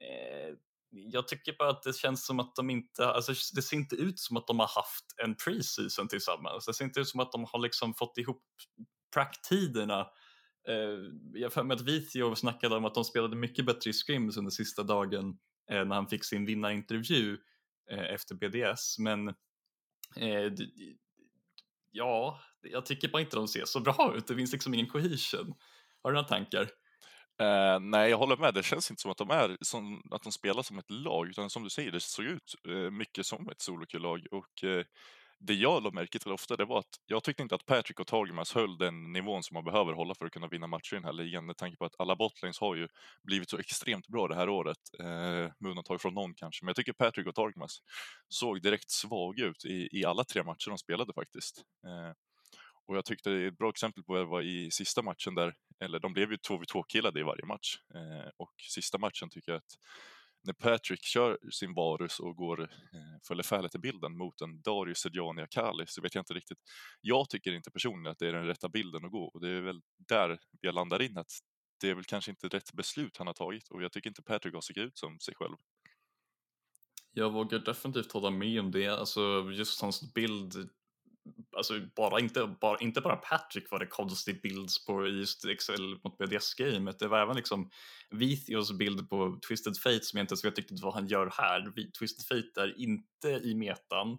Eh, 0.00 0.54
jag 0.90 1.28
tycker 1.28 1.54
bara 1.58 1.70
att 1.70 1.82
det 1.82 1.96
känns 1.96 2.26
som 2.26 2.40
att 2.40 2.56
de 2.56 2.70
inte, 2.70 3.06
alltså 3.06 3.32
det 3.54 3.62
ser 3.62 3.76
inte 3.76 3.96
ut 3.96 4.18
som 4.18 4.36
att 4.36 4.46
de 4.46 4.58
har 4.58 4.66
haft 4.66 5.04
en 5.22 5.34
preseason 5.34 6.08
tillsammans. 6.08 6.66
Det 6.66 6.74
ser 6.74 6.84
inte 6.84 7.00
ut 7.00 7.08
som 7.08 7.20
att 7.20 7.32
de 7.32 7.44
har 7.44 7.58
liksom 7.58 7.94
fått 7.94 8.18
ihop 8.18 8.42
prakttiderna. 9.14 10.00
Eh, 10.68 10.98
jag 11.34 11.52
för 11.52 11.62
mig 11.62 11.74
att 11.74 11.80
Vithio 11.80 12.34
snackade 12.34 12.76
om 12.76 12.84
att 12.84 12.94
de 12.94 13.04
spelade 13.04 13.36
mycket 13.36 13.66
bättre 13.66 13.90
i 13.90 13.92
scrims 13.92 14.36
under 14.36 14.50
sista 14.50 14.82
dagen 14.82 15.38
eh, 15.70 15.84
när 15.84 15.94
han 15.94 16.08
fick 16.08 16.24
sin 16.24 16.46
vinnarintervju 16.46 17.38
eh, 17.90 18.14
efter 18.14 18.34
BDS. 18.34 18.98
Men 18.98 19.28
eh, 20.16 20.52
ja, 21.90 22.40
jag 22.60 22.86
tycker 22.86 23.08
bara 23.08 23.22
inte 23.22 23.36
de 23.36 23.48
ser 23.48 23.64
så 23.64 23.80
bra 23.80 24.14
ut. 24.16 24.26
Det 24.26 24.34
finns 24.34 24.52
liksom 24.52 24.74
ingen 24.74 24.86
cohesion. 24.88 25.54
Har 26.02 26.10
du 26.10 26.14
några 26.14 26.28
tankar? 26.28 26.62
Uh, 27.42 27.80
nej, 27.80 28.10
jag 28.10 28.18
håller 28.18 28.36
med. 28.36 28.54
Det 28.54 28.62
känns 28.62 28.90
inte 28.90 29.02
som 29.02 29.10
att 29.10 29.16
de 29.16 29.30
är 29.30 29.56
som, 29.60 30.02
att 30.10 30.22
de 30.22 30.32
spelar 30.32 30.62
som 30.62 30.78
ett 30.78 30.90
lag, 30.90 31.28
utan 31.28 31.50
som 31.50 31.64
du 31.64 31.70
säger, 31.70 31.92
det 31.92 32.00
såg 32.00 32.24
ut 32.24 32.54
uh, 32.68 32.90
mycket 32.90 33.26
som 33.26 33.48
ett 33.48 33.60
solokulag. 33.60 34.26
Och 34.30 34.64
uh, 34.64 34.84
det 35.40 35.54
jag 35.54 35.82
lade 35.82 35.94
märke 35.94 36.18
till 36.18 36.32
ofta, 36.32 36.56
det 36.56 36.64
var 36.64 36.78
att 36.78 37.00
jag 37.06 37.24
tyckte 37.24 37.42
inte 37.42 37.54
att 37.54 37.66
Patrick 37.66 38.00
och 38.00 38.06
Targemas 38.06 38.54
höll 38.54 38.78
den 38.78 39.12
nivån 39.12 39.42
som 39.42 39.54
man 39.54 39.64
behöver 39.64 39.92
hålla 39.92 40.14
för 40.14 40.26
att 40.26 40.32
kunna 40.32 40.48
vinna 40.48 40.66
matcher 40.66 40.94
i 40.94 40.96
den 40.96 41.04
här 41.04 41.12
ligan. 41.12 41.46
Med 41.46 41.56
tanke 41.56 41.76
på 41.76 41.84
att 41.84 41.94
alla 41.98 42.16
botlanes 42.16 42.60
har 42.60 42.74
ju 42.74 42.88
blivit 43.22 43.50
så 43.50 43.58
extremt 43.58 44.08
bra 44.08 44.28
det 44.28 44.34
här 44.34 44.48
året, 44.48 44.78
eh, 44.98 45.06
med 45.58 45.70
undantag 45.70 46.00
från 46.00 46.14
någon 46.14 46.34
kanske. 46.34 46.64
Men 46.64 46.68
jag 46.68 46.76
tycker 46.76 46.92
Patrick 46.92 47.26
och 47.26 47.34
Targemas 47.34 47.78
såg 48.28 48.62
direkt 48.62 48.90
svaga 48.90 49.44
ut 49.44 49.64
i, 49.64 49.88
i 49.92 50.04
alla 50.04 50.24
tre 50.24 50.42
matcher 50.42 50.68
de 50.68 50.78
spelade 50.78 51.12
faktiskt. 51.12 51.62
Eh, 51.86 52.12
och 52.86 52.96
jag 52.96 53.04
tyckte 53.04 53.32
ett 53.32 53.58
bra 53.58 53.70
exempel 53.70 54.04
på 54.04 54.14
det 54.14 54.24
var 54.24 54.42
i 54.42 54.70
sista 54.70 55.02
matchen 55.02 55.34
där, 55.34 55.54
eller 55.80 55.98
de 55.98 56.12
blev 56.12 56.30
ju 56.30 56.36
2v2-killade 56.36 57.20
i 57.20 57.22
varje 57.22 57.44
match. 57.44 57.78
Eh, 57.94 58.30
och 58.36 58.52
sista 58.70 58.98
matchen 58.98 59.30
tycker 59.30 59.52
jag 59.52 59.56
att 59.56 59.78
när 60.42 60.52
Patrick 60.52 61.02
kör 61.02 61.38
sin 61.50 61.74
Varus 61.74 62.20
och 62.20 62.36
går, 62.36 62.62
eh, 62.62 62.68
följer 63.28 63.42
färlet 63.42 63.74
i 63.74 63.78
bilden 63.78 64.18
mot 64.18 64.40
en 64.40 64.62
Darius 64.62 64.98
Sedjani 64.98 65.42
Akali 65.42 65.84
så 65.86 66.02
vet 66.02 66.14
jag 66.14 66.22
inte 66.22 66.34
riktigt. 66.34 66.58
Jag 67.00 67.30
tycker 67.30 67.52
inte 67.52 67.70
personligen 67.70 68.12
att 68.12 68.18
det 68.18 68.28
är 68.28 68.32
den 68.32 68.46
rätta 68.46 68.68
bilden 68.68 69.04
att 69.04 69.10
gå 69.12 69.24
och 69.24 69.40
det 69.40 69.48
är 69.48 69.60
väl 69.60 69.80
där 70.08 70.38
jag 70.60 70.74
landar 70.74 71.02
in 71.02 71.18
att 71.18 71.30
det 71.80 71.90
är 71.90 71.94
väl 71.94 72.04
kanske 72.04 72.30
inte 72.30 72.48
rätt 72.48 72.72
beslut 72.72 73.16
han 73.16 73.26
har 73.26 73.34
tagit 73.34 73.68
och 73.68 73.82
jag 73.82 73.92
tycker 73.92 74.10
inte 74.10 74.22
Patrick 74.22 74.54
har 74.54 74.60
sett 74.60 74.76
ut 74.76 74.98
som 74.98 75.20
sig 75.20 75.34
själv. 75.34 75.56
Jag 77.12 77.32
vågar 77.32 77.58
definitivt 77.58 78.12
hålla 78.12 78.30
med 78.30 78.60
om 78.60 78.70
det. 78.70 78.88
Alltså 78.88 79.50
just 79.52 79.80
hans 79.80 80.14
bild 80.14 80.68
alltså 81.56 81.80
bara, 81.96 82.20
inte, 82.20 82.56
bara, 82.60 82.78
inte 82.78 83.00
bara 83.00 83.16
Patrick 83.16 83.70
var 83.70 83.78
det 83.78 83.86
konstig 83.86 84.42
bild 84.42 84.68
på 84.86 85.06
just 85.06 85.44
Excel 85.44 85.98
mot 86.04 86.18
BDS-gamet, 86.18 86.98
det 86.98 87.08
var 87.08 87.18
även 87.18 87.36
liksom 87.36 87.70
Vithios 88.10 88.72
bild 88.72 89.10
på 89.10 89.38
Twisted 89.48 89.76
Fate 89.76 90.00
som 90.04 90.16
jag 90.16 90.24
inte 90.24 90.32
ens 90.32 90.44
vet 90.44 90.58
riktigt 90.58 90.82
vad 90.82 90.94
han 90.94 91.06
gör 91.06 91.32
här. 91.36 91.72
Twisted 91.98 92.26
Fate 92.26 92.62
är 92.62 92.80
inte 92.80 93.28
i 93.28 93.54
metan 93.54 94.18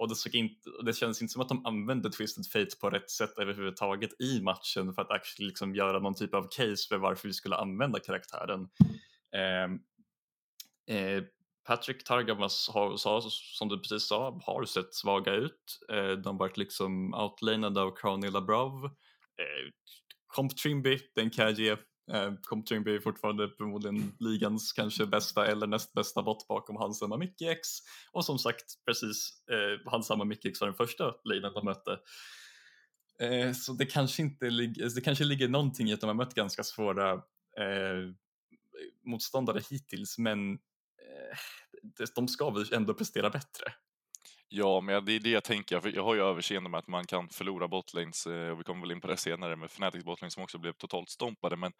och 0.00 0.08
det, 0.08 0.14
såg 0.14 0.34
inte, 0.34 0.70
det 0.84 0.92
känns 0.92 1.22
inte 1.22 1.32
som 1.32 1.42
att 1.42 1.48
de 1.48 1.66
använde 1.66 2.10
Twisted 2.10 2.46
Fate 2.46 2.76
på 2.80 2.90
rätt 2.90 3.10
sätt 3.10 3.38
överhuvudtaget 3.38 4.20
i 4.20 4.40
matchen 4.40 4.94
för 4.94 5.02
att 5.02 5.10
actually 5.10 5.48
liksom 5.48 5.74
göra 5.74 5.98
någon 5.98 6.14
typ 6.14 6.34
av 6.34 6.48
case 6.50 6.88
för 6.88 6.98
varför 6.98 7.28
vi 7.28 7.34
skulle 7.34 7.56
använda 7.56 8.00
karaktären. 8.00 8.68
Ehm, 9.36 9.80
eh, 10.86 10.96
eh, 10.96 11.24
Patrick 11.70 12.04
Targamas 12.04 12.68
har, 12.68 12.96
sa, 12.96 13.20
som 13.30 13.68
du 13.68 13.78
precis 13.78 14.08
sa, 14.08 14.40
har 14.46 14.64
sett 14.64 14.94
svaga 14.94 15.34
ut. 15.34 15.78
Eh, 15.92 16.10
de 16.10 16.38
varit 16.38 16.56
liksom 16.56 17.14
outlanade 17.14 17.80
av 17.80 17.96
Crowny 17.96 18.30
Labrov. 18.30 18.84
Eh, 18.84 19.70
Comp 20.26 20.56
Trimby, 20.56 20.98
den 21.14 21.30
kan 21.30 21.44
jag 21.44 21.58
ge. 21.58 21.70
Eh, 22.12 22.32
Comp 22.42 22.66
Trimby 22.66 22.94
är 22.94 23.00
fortfarande 23.00 23.48
förmodligen 23.58 24.12
ligans 24.18 24.72
kanske 24.72 25.06
bästa 25.06 25.46
eller 25.46 25.66
näst 25.66 25.92
bästa 25.92 26.22
bot 26.22 26.48
bakom 26.48 26.76
Hansama 26.76 27.16
Mickey 27.16 27.56
Och 28.12 28.24
som 28.24 28.38
sagt, 28.38 28.64
precis, 28.86 29.44
eh, 29.50 29.90
Hansama 29.92 30.24
Mickey 30.24 30.52
var 30.60 30.68
den 30.68 30.76
första 30.76 31.14
lanen 31.24 31.52
de 31.52 31.64
mötte. 31.64 31.98
Eh, 33.20 33.52
så 33.52 33.72
det 33.72 33.86
kanske 33.86 34.22
inte 34.22 34.50
ligger, 34.50 34.84
eh, 34.84 34.88
det 34.88 35.00
kanske 35.00 35.24
ligger 35.24 35.48
någonting 35.48 35.90
i 35.90 35.92
att 35.92 36.00
de 36.00 36.06
har 36.06 36.14
mött 36.14 36.34
ganska 36.34 36.64
svåra 36.64 37.12
eh, 37.58 38.14
motståndare 39.06 39.60
hittills, 39.70 40.18
men 40.18 40.52
eh, 40.52 41.38
de 42.14 42.28
ska 42.28 42.50
väl 42.50 42.72
ändå 42.72 42.94
prestera 42.94 43.30
bättre. 43.30 43.72
Ja, 44.52 44.80
men 44.80 45.04
det 45.04 45.12
är 45.12 45.20
det 45.20 45.30
jag 45.30 45.44
tänker. 45.44 45.94
Jag 45.94 46.04
har 46.04 46.14
ju 46.14 46.22
överseende 46.22 46.70
med 46.70 46.78
att 46.78 46.88
man 46.88 47.06
kan 47.06 47.28
förlora 47.28 47.68
botlanes 47.68 48.26
eh, 48.26 48.50
och 48.50 48.60
vi 48.60 48.64
kommer 48.64 48.80
väl 48.80 48.92
in 48.92 49.00
på 49.00 49.06
det 49.06 49.16
senare 49.16 49.56
med 49.56 49.66
Fnatic 49.66 50.04
botlanes 50.04 50.34
som 50.34 50.42
också 50.42 50.58
blev 50.58 50.72
totalt 50.72 51.10
stompade. 51.10 51.56
Men 51.56 51.72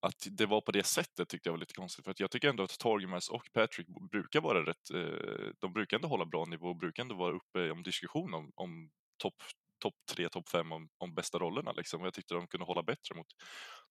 att 0.00 0.26
det 0.30 0.46
var 0.46 0.60
på 0.60 0.72
det 0.72 0.86
sättet 0.86 1.28
tyckte 1.28 1.48
jag 1.48 1.52
var 1.52 1.60
lite 1.60 1.74
konstigt. 1.74 2.04
För 2.04 2.10
att 2.10 2.20
jag 2.20 2.30
tycker 2.30 2.48
ändå 2.48 2.62
att 2.62 2.78
Torgemas 2.78 3.28
och 3.28 3.50
Patrick 3.52 3.86
brukar 4.10 4.40
vara 4.40 4.66
rätt. 4.66 4.90
Eh, 4.94 5.50
de 5.60 5.72
brukar 5.72 5.96
ändå 5.96 6.08
hålla 6.08 6.24
bra 6.24 6.44
nivå 6.44 6.68
och 6.68 6.76
brukar 6.76 7.02
ändå 7.02 7.14
vara 7.14 7.36
uppe 7.36 7.70
om 7.70 7.82
diskussion 7.82 8.34
om, 8.34 8.52
om 8.54 8.90
topp 9.22 9.42
topp 9.84 9.94
tre, 10.14 10.28
topp 10.28 10.48
fem 10.48 10.72
om, 10.72 10.88
om 10.98 11.14
bästa 11.14 11.38
rollerna. 11.38 11.72
Liksom. 11.72 12.04
Jag 12.04 12.14
tyckte 12.14 12.34
de 12.34 12.46
kunde 12.46 12.66
hålla 12.66 12.82
bättre 12.82 13.14
mot 13.14 13.26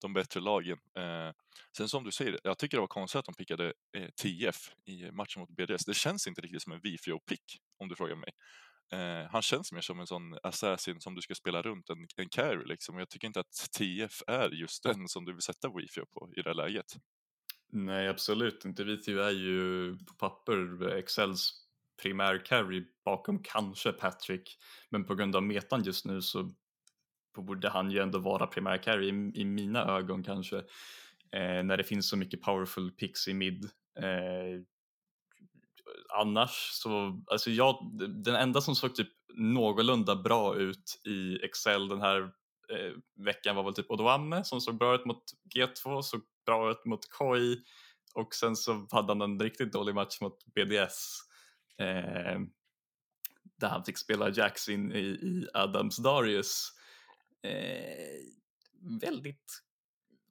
de 0.01 0.13
bättre 0.13 0.39
lagen. 0.39 0.77
Eh, 0.97 1.31
sen 1.77 1.89
som 1.89 2.03
du 2.03 2.11
säger, 2.11 2.39
jag 2.43 2.57
tycker 2.57 2.77
det 2.77 2.81
var 2.81 2.87
konstigt 2.87 3.19
att 3.19 3.25
de 3.25 3.33
pickade 3.33 3.73
eh, 3.97 4.09
TF 4.21 4.71
i 4.85 5.11
matchen 5.11 5.39
mot 5.39 5.49
BDS. 5.49 5.85
Det 5.85 5.93
känns 5.93 6.27
inte 6.27 6.41
riktigt 6.41 6.61
som 6.61 6.73
en 6.73 6.79
Vifio-pick 6.79 7.57
om 7.79 7.87
du 7.87 7.95
frågar 7.95 8.15
mig. 8.15 8.29
Eh, 8.93 9.29
han 9.31 9.41
känns 9.41 9.71
mer 9.71 9.81
som 9.81 9.99
en 9.99 10.07
sån 10.07 10.37
assassin 10.43 11.01
som 11.01 11.15
du 11.15 11.21
ska 11.21 11.35
spela 11.35 11.61
runt 11.61 11.89
en, 11.89 12.07
en 12.15 12.29
carry 12.29 12.65
liksom. 12.65 12.97
Jag 12.97 13.09
tycker 13.09 13.27
inte 13.27 13.39
att 13.39 13.71
TF 13.77 14.21
är 14.27 14.49
just 14.49 14.83
den 14.83 15.07
som 15.07 15.25
du 15.25 15.33
vill 15.33 15.41
sätta 15.41 15.69
Vifio 15.69 16.05
på 16.05 16.29
i 16.37 16.41
det 16.41 16.53
läget. 16.53 16.93
Nej, 17.71 18.07
absolut 18.07 18.65
inte. 18.65 18.83
Vifio 18.83 19.19
är 19.19 19.31
ju 19.31 19.97
på 19.97 20.13
papper 20.13 20.87
Excels 20.87 21.62
primär 22.01 22.45
carry 22.45 22.85
bakom 23.05 23.43
kanske 23.43 23.91
Patrick. 23.91 24.57
Men 24.89 25.05
på 25.05 25.15
grund 25.15 25.35
av 25.35 25.43
metan 25.43 25.83
just 25.83 26.05
nu 26.05 26.21
så 26.21 26.51
borde 27.35 27.69
han 27.69 27.91
ju 27.91 27.99
ändå 27.99 28.19
vara 28.19 28.47
primär 28.47 28.77
carry 28.77 29.07
i, 29.07 29.41
i 29.41 29.45
mina 29.45 29.85
ögon 29.85 30.23
kanske. 30.23 30.57
Eh, 31.31 31.63
när 31.63 31.77
det 31.77 31.83
finns 31.83 32.09
så 32.09 32.17
mycket 32.17 32.41
powerful 32.41 32.91
picks 32.91 33.27
i 33.27 33.33
mid. 33.33 33.69
Eh, 33.99 34.61
annars 36.19 36.69
så, 36.71 37.23
alltså 37.31 37.51
jag, 37.51 37.91
den 38.23 38.35
enda 38.35 38.61
som 38.61 38.75
såg 38.75 38.95
typ 38.95 39.09
någorlunda 39.33 40.15
bra 40.15 40.55
ut 40.55 41.01
i 41.05 41.45
Excel 41.45 41.87
den 41.87 42.01
här 42.01 42.21
eh, 42.69 42.93
veckan 43.25 43.55
var 43.55 43.63
väl 43.63 43.73
typ 43.73 43.91
Odoamme 43.91 44.43
som 44.43 44.61
såg 44.61 44.77
bra 44.77 44.95
ut 44.95 45.05
mot 45.05 45.23
G2, 45.55 46.01
såg 46.01 46.21
bra 46.45 46.71
ut 46.71 46.85
mot 46.85 47.01
KI 47.19 47.63
och 48.13 48.35
sen 48.35 48.55
så 48.55 48.87
hade 48.91 49.07
han 49.07 49.21
en 49.21 49.39
riktigt 49.39 49.73
dålig 49.73 49.95
match 49.95 50.21
mot 50.21 50.45
BDS. 50.45 51.19
Eh, 51.77 52.39
där 53.55 53.67
han 53.67 53.83
fick 53.83 53.97
spela 53.97 54.29
Jackson 54.29 54.91
i, 54.91 54.99
i 54.99 55.47
Adams 55.53 55.97
Darius. 55.97 56.71
Eh, 57.43 58.19
väldigt 59.01 59.63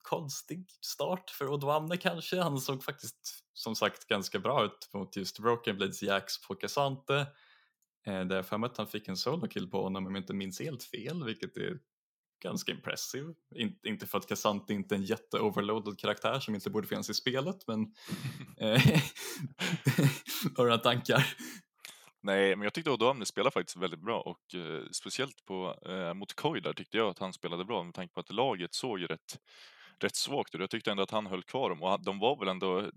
konstig 0.02 0.70
start 0.80 1.30
för 1.30 1.48
Odwamne 1.48 1.96
kanske. 1.96 2.40
Han 2.40 2.58
såg 2.58 2.84
faktiskt 2.84 3.44
som 3.52 3.74
sagt 3.74 4.06
ganska 4.06 4.38
bra 4.38 4.64
ut 4.64 4.90
mot 4.92 5.16
just 5.16 5.38
Broken 5.38 5.76
Blades 5.76 6.02
Jax 6.02 6.46
på 6.46 6.54
Casante. 6.54 7.26
Eh, 8.06 8.24
där 8.24 8.36
jag 8.36 8.46
för 8.46 8.58
mig 8.58 8.66
att 8.66 8.76
han 8.76 8.86
fick 8.86 9.08
en 9.08 9.16
solo-kill 9.16 9.70
på 9.70 9.82
honom 9.82 10.06
om 10.06 10.14
jag 10.14 10.22
inte 10.22 10.34
minns 10.34 10.60
helt 10.60 10.82
fel, 10.82 11.24
vilket 11.24 11.56
är 11.56 11.78
ganska 12.42 12.72
impressive. 12.72 13.34
In, 13.54 13.78
inte 13.82 14.06
för 14.06 14.18
att 14.18 14.28
Cassante 14.28 14.74
inte 14.74 14.94
är 14.94 14.96
en 14.96 15.04
jätte-overloaded 15.04 15.98
karaktär 15.98 16.40
som 16.40 16.54
inte 16.54 16.70
borde 16.70 16.88
finnas 16.88 17.10
i 17.10 17.14
spelet, 17.14 17.56
men 17.66 17.80
eh, 18.60 18.80
har 20.56 20.56
du 20.56 20.62
några 20.62 20.78
tankar? 20.78 21.26
Nej, 22.24 22.56
men 22.56 22.64
jag 22.64 22.74
tyckte 22.74 22.90
Odoamne 22.90 23.26
spelade 23.26 23.50
faktiskt 23.50 23.76
väldigt 23.76 24.00
bra 24.00 24.20
och 24.20 24.54
eh, 24.54 24.82
speciellt 24.92 25.44
på, 25.44 25.76
eh, 25.86 26.14
mot 26.14 26.34
Koi 26.34 26.60
där 26.60 26.72
tyckte 26.72 26.96
jag 26.96 27.08
att 27.08 27.18
han 27.18 27.32
spelade 27.32 27.64
bra 27.64 27.82
med 27.82 27.94
tanke 27.94 28.14
på 28.14 28.20
att 28.20 28.32
laget 28.32 28.74
såg 28.74 29.00
ju 29.00 29.06
rätt, 29.06 29.38
rätt 29.98 30.16
svagt 30.16 30.54
ut. 30.54 30.60
Jag 30.60 30.70
tyckte 30.70 30.90
ändå 30.90 31.02
att 31.02 31.10
han 31.10 31.26
höll 31.26 31.42
kvar 31.42 31.70
dem 31.70 31.82
och 31.82 32.04
de 32.04 32.18
var 32.18 32.38
väl 32.38 32.48
ändå, 32.48 32.90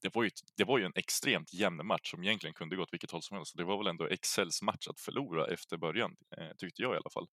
det 0.00 0.14
var 0.14 0.22
ju, 0.22 0.30
det 0.56 0.64
var 0.64 0.78
ju 0.78 0.84
en 0.84 0.92
extremt 0.94 1.54
jämn 1.54 1.86
match 1.86 2.10
som 2.10 2.24
egentligen 2.24 2.54
kunde 2.54 2.76
gått 2.76 2.92
vilket 2.92 3.10
håll 3.10 3.22
som 3.22 3.36
helst. 3.36 3.56
Det 3.56 3.64
var 3.64 3.78
väl 3.78 3.86
ändå 3.86 4.06
Excels 4.06 4.62
match 4.62 4.88
att 4.88 5.00
förlora 5.00 5.46
efter 5.46 5.76
början, 5.76 6.16
eh, 6.36 6.56
tyckte 6.58 6.82
jag 6.82 6.94
i 6.94 6.96
alla 6.96 7.10
fall. 7.10 7.26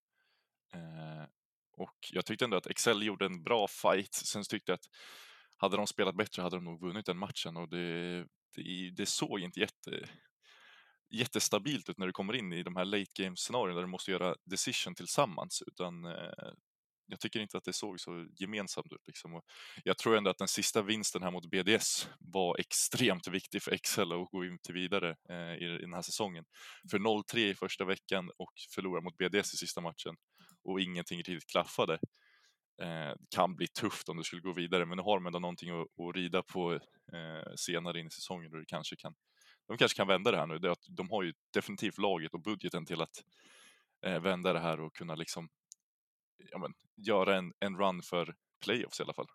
Och 1.80 1.98
jag 2.12 2.26
tyckte 2.26 2.44
ändå 2.44 2.56
att 2.56 2.66
Excel 2.66 3.02
gjorde 3.02 3.26
en 3.26 3.42
bra 3.42 3.68
fight. 3.68 4.14
Sen 4.14 4.42
tyckte 4.42 4.72
jag 4.72 4.74
att 4.74 4.86
hade 5.56 5.76
de 5.76 5.86
spelat 5.86 6.16
bättre 6.16 6.42
hade 6.42 6.56
de 6.56 6.64
nog 6.64 6.80
vunnit 6.80 7.06
den 7.06 7.18
matchen 7.18 7.56
och 7.56 7.68
det, 7.68 8.18
det, 8.56 8.90
det 8.96 9.06
såg 9.06 9.40
inte 9.40 9.60
jätte, 9.60 10.08
jättestabilt 11.10 11.88
ut 11.88 11.98
när 11.98 12.06
du 12.06 12.12
kommer 12.12 12.36
in 12.36 12.52
i 12.52 12.62
de 12.62 12.76
här 12.76 12.84
late 12.84 13.22
game 13.22 13.36
scenarierna 13.36 13.74
där 13.74 13.82
du 13.82 13.90
måste 13.90 14.10
göra 14.10 14.34
decision 14.44 14.94
tillsammans 14.94 15.62
utan 15.66 16.04
eh, 16.04 16.52
jag 17.06 17.20
tycker 17.20 17.40
inte 17.40 17.58
att 17.58 17.64
det 17.64 17.72
såg 17.72 18.00
så 18.00 18.26
gemensamt 18.36 18.92
ut. 18.92 19.06
Liksom. 19.06 19.34
Och 19.34 19.44
jag 19.84 19.98
tror 19.98 20.16
ändå 20.16 20.30
att 20.30 20.38
den 20.38 20.48
sista 20.48 20.82
vinsten 20.82 21.22
här 21.22 21.30
mot 21.30 21.50
BDS 21.50 22.08
var 22.18 22.60
extremt 22.60 23.28
viktig 23.28 23.62
för 23.62 23.72
Excel 23.72 24.12
att 24.12 24.30
gå 24.30 24.44
in 24.44 24.58
till 24.58 24.74
vidare 24.74 25.16
eh, 25.30 25.54
i, 25.54 25.64
i 25.64 25.78
den 25.80 25.94
här 25.94 26.02
säsongen. 26.02 26.44
För 26.90 26.98
0-3 26.98 27.38
i 27.38 27.54
första 27.54 27.84
veckan 27.84 28.30
och 28.38 28.52
förlora 28.74 29.00
mot 29.00 29.16
BDS 29.16 29.54
i 29.54 29.56
sista 29.56 29.80
matchen 29.80 30.16
och 30.64 30.80
ingenting 30.80 31.18
riktigt 31.18 31.50
klaffade 31.50 31.98
eh, 32.82 33.12
kan 33.34 33.56
bli 33.56 33.68
tufft 33.68 34.08
om 34.08 34.16
du 34.16 34.24
skulle 34.24 34.42
gå 34.42 34.52
vidare, 34.52 34.86
men 34.86 34.96
nu 34.96 35.02
har 35.02 35.16
de 35.16 35.26
ändå 35.26 35.38
någonting 35.38 35.70
att, 35.70 35.86
att 36.00 36.16
rida 36.16 36.42
på 36.42 36.72
eh, 37.12 37.54
senare 37.56 38.00
in 38.00 38.06
i 38.06 38.10
säsongen 38.10 38.52
och 38.52 38.58
det 38.58 38.66
kanske 38.66 38.96
kan 38.96 39.14
de 39.70 39.78
kanske 39.78 39.96
kan 39.96 40.08
vända 40.08 40.30
det 40.30 40.36
här 40.36 40.46
nu. 40.46 40.58
Det 40.58 40.72
att 40.72 40.86
de 40.88 41.10
har 41.10 41.22
ju 41.22 41.32
definitivt 41.54 41.98
laget 41.98 42.34
och 42.34 42.42
budgeten 42.42 42.86
till 42.86 43.02
att 43.02 43.24
eh, 44.06 44.20
vända 44.20 44.52
det 44.52 44.60
här 44.60 44.80
och 44.80 44.94
kunna 44.94 45.14
liksom 45.14 45.48
ja, 46.50 46.58
men, 46.58 46.72
göra 46.96 47.36
en, 47.36 47.52
en 47.60 47.78
run 47.78 48.02
för 48.02 48.34
playoffs 48.64 49.00
i 49.00 49.02
alla 49.02 49.14
fall. 49.14 49.26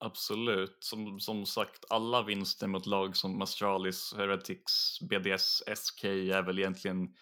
Absolut, 0.00 0.76
som, 0.80 1.20
som 1.20 1.46
sagt 1.46 1.84
alla 1.90 2.22
vinster 2.22 2.66
mot 2.66 2.86
lag 2.86 3.16
som 3.16 3.42
Astralis, 3.42 4.14
Heretics, 4.16 5.00
BDS, 5.00 5.62
SK 5.76 6.04
är 6.04 6.42
väl 6.42 6.58
egentligen 6.58 7.14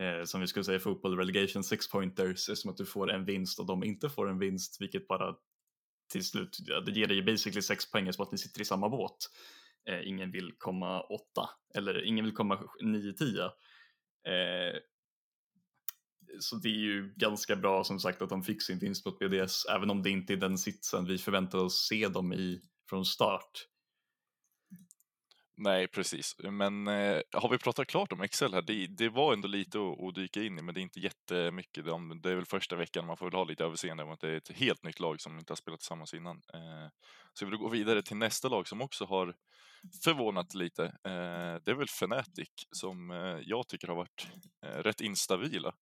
eh, 0.00 0.24
som 0.24 0.40
vi 0.40 0.46
skulle 0.46 0.64
säga 0.64 0.76
i 0.76 0.80
fotboll 0.80 1.18
relegation 1.18 1.64
six 1.64 1.90
pointers 1.90 2.58
som 2.58 2.70
att 2.70 2.76
du 2.76 2.86
får 2.86 3.12
en 3.12 3.24
vinst 3.24 3.58
och 3.60 3.66
de 3.66 3.84
inte 3.84 4.08
får 4.08 4.28
en 4.28 4.38
vinst 4.38 4.76
vilket 4.80 5.08
bara 5.08 5.34
till 6.12 6.24
slut, 6.24 6.56
ja, 6.60 6.80
det 6.80 6.92
ger 6.92 7.06
dig 7.06 7.16
ju 7.16 7.22
basically 7.22 7.62
sex 7.62 7.90
poäng 7.90 8.12
som 8.12 8.22
att 8.22 8.32
ni 8.32 8.38
sitter 8.38 8.60
i 8.60 8.64
samma 8.64 8.88
båt. 8.88 9.16
Eh, 9.88 10.08
ingen 10.08 10.30
vill 10.30 10.52
komma 10.58 11.00
åtta 11.00 11.50
eller 11.74 12.04
ingen 12.04 12.24
vill 12.24 12.34
komma 12.34 12.64
nio, 12.82 13.12
tio. 13.12 13.44
Eh, 14.26 14.78
så 16.40 16.56
det 16.56 16.68
är 16.68 16.80
ju 16.80 17.14
ganska 17.16 17.56
bra 17.56 17.84
som 17.84 18.00
sagt 18.00 18.22
att 18.22 18.28
de 18.28 18.42
fick 18.42 18.62
sin 18.62 18.78
vinst 18.78 19.06
mot 19.06 19.18
BDS 19.18 19.66
även 19.66 19.90
om 19.90 20.02
det 20.02 20.10
inte 20.10 20.32
är 20.32 20.36
den 20.36 20.58
sitsen 20.58 21.04
vi 21.04 21.18
förväntar 21.18 21.58
oss 21.58 21.86
se 21.88 22.08
dem 22.08 22.32
i 22.32 22.62
från 22.90 23.04
start. 23.04 23.66
Nej, 25.62 25.88
precis. 25.88 26.36
Men 26.38 26.86
eh, 26.86 27.20
har 27.32 27.48
vi 27.48 27.58
pratat 27.58 27.86
klart 27.86 28.12
om 28.12 28.20
Excel 28.20 28.54
här? 28.54 28.62
Det, 28.62 28.86
det 28.86 29.08
var 29.08 29.32
ändå 29.32 29.48
lite 29.48 29.78
att, 29.78 30.02
att, 30.02 30.14
dyka 30.14 30.42
in 30.42 30.58
i, 30.58 30.62
men 30.62 30.74
det 30.74 30.80
är 30.80 30.82
inte 30.82 31.00
jättemycket. 31.00 31.84
Det 32.22 32.30
är 32.30 32.34
väl 32.34 32.46
första 32.46 32.76
veckan 32.76 33.06
man 33.06 33.16
får 33.16 33.26
väl 33.26 33.34
ha 33.34 33.44
lite 33.44 33.64
överseende 33.64 34.02
om 34.02 34.10
att 34.10 34.20
det 34.20 34.28
är 34.28 34.36
ett 34.36 34.52
helt 34.52 34.84
nytt 34.84 35.00
lag 35.00 35.20
som 35.20 35.38
inte 35.38 35.50
har 35.50 35.56
spelat 35.56 35.80
tillsammans 35.80 36.14
innan. 36.14 36.36
Eh, 36.54 36.88
så 37.32 37.44
vi 37.44 37.50
vill 37.50 37.58
gå 37.58 37.68
vidare 37.68 38.02
till 38.02 38.16
nästa 38.16 38.48
lag 38.48 38.68
som 38.68 38.80
också 38.80 39.04
har 39.04 39.34
förvånat 40.04 40.54
lite. 40.54 40.84
Eh, 40.84 41.54
det 41.64 41.70
är 41.70 41.74
väl 41.74 41.88
Fnatic 41.88 42.50
som 42.70 43.10
eh, 43.10 43.38
jag 43.42 43.68
tycker 43.68 43.88
har 43.88 43.96
varit 43.96 44.28
eh, 44.66 44.82
rätt 44.82 45.00
instabila. 45.00 45.72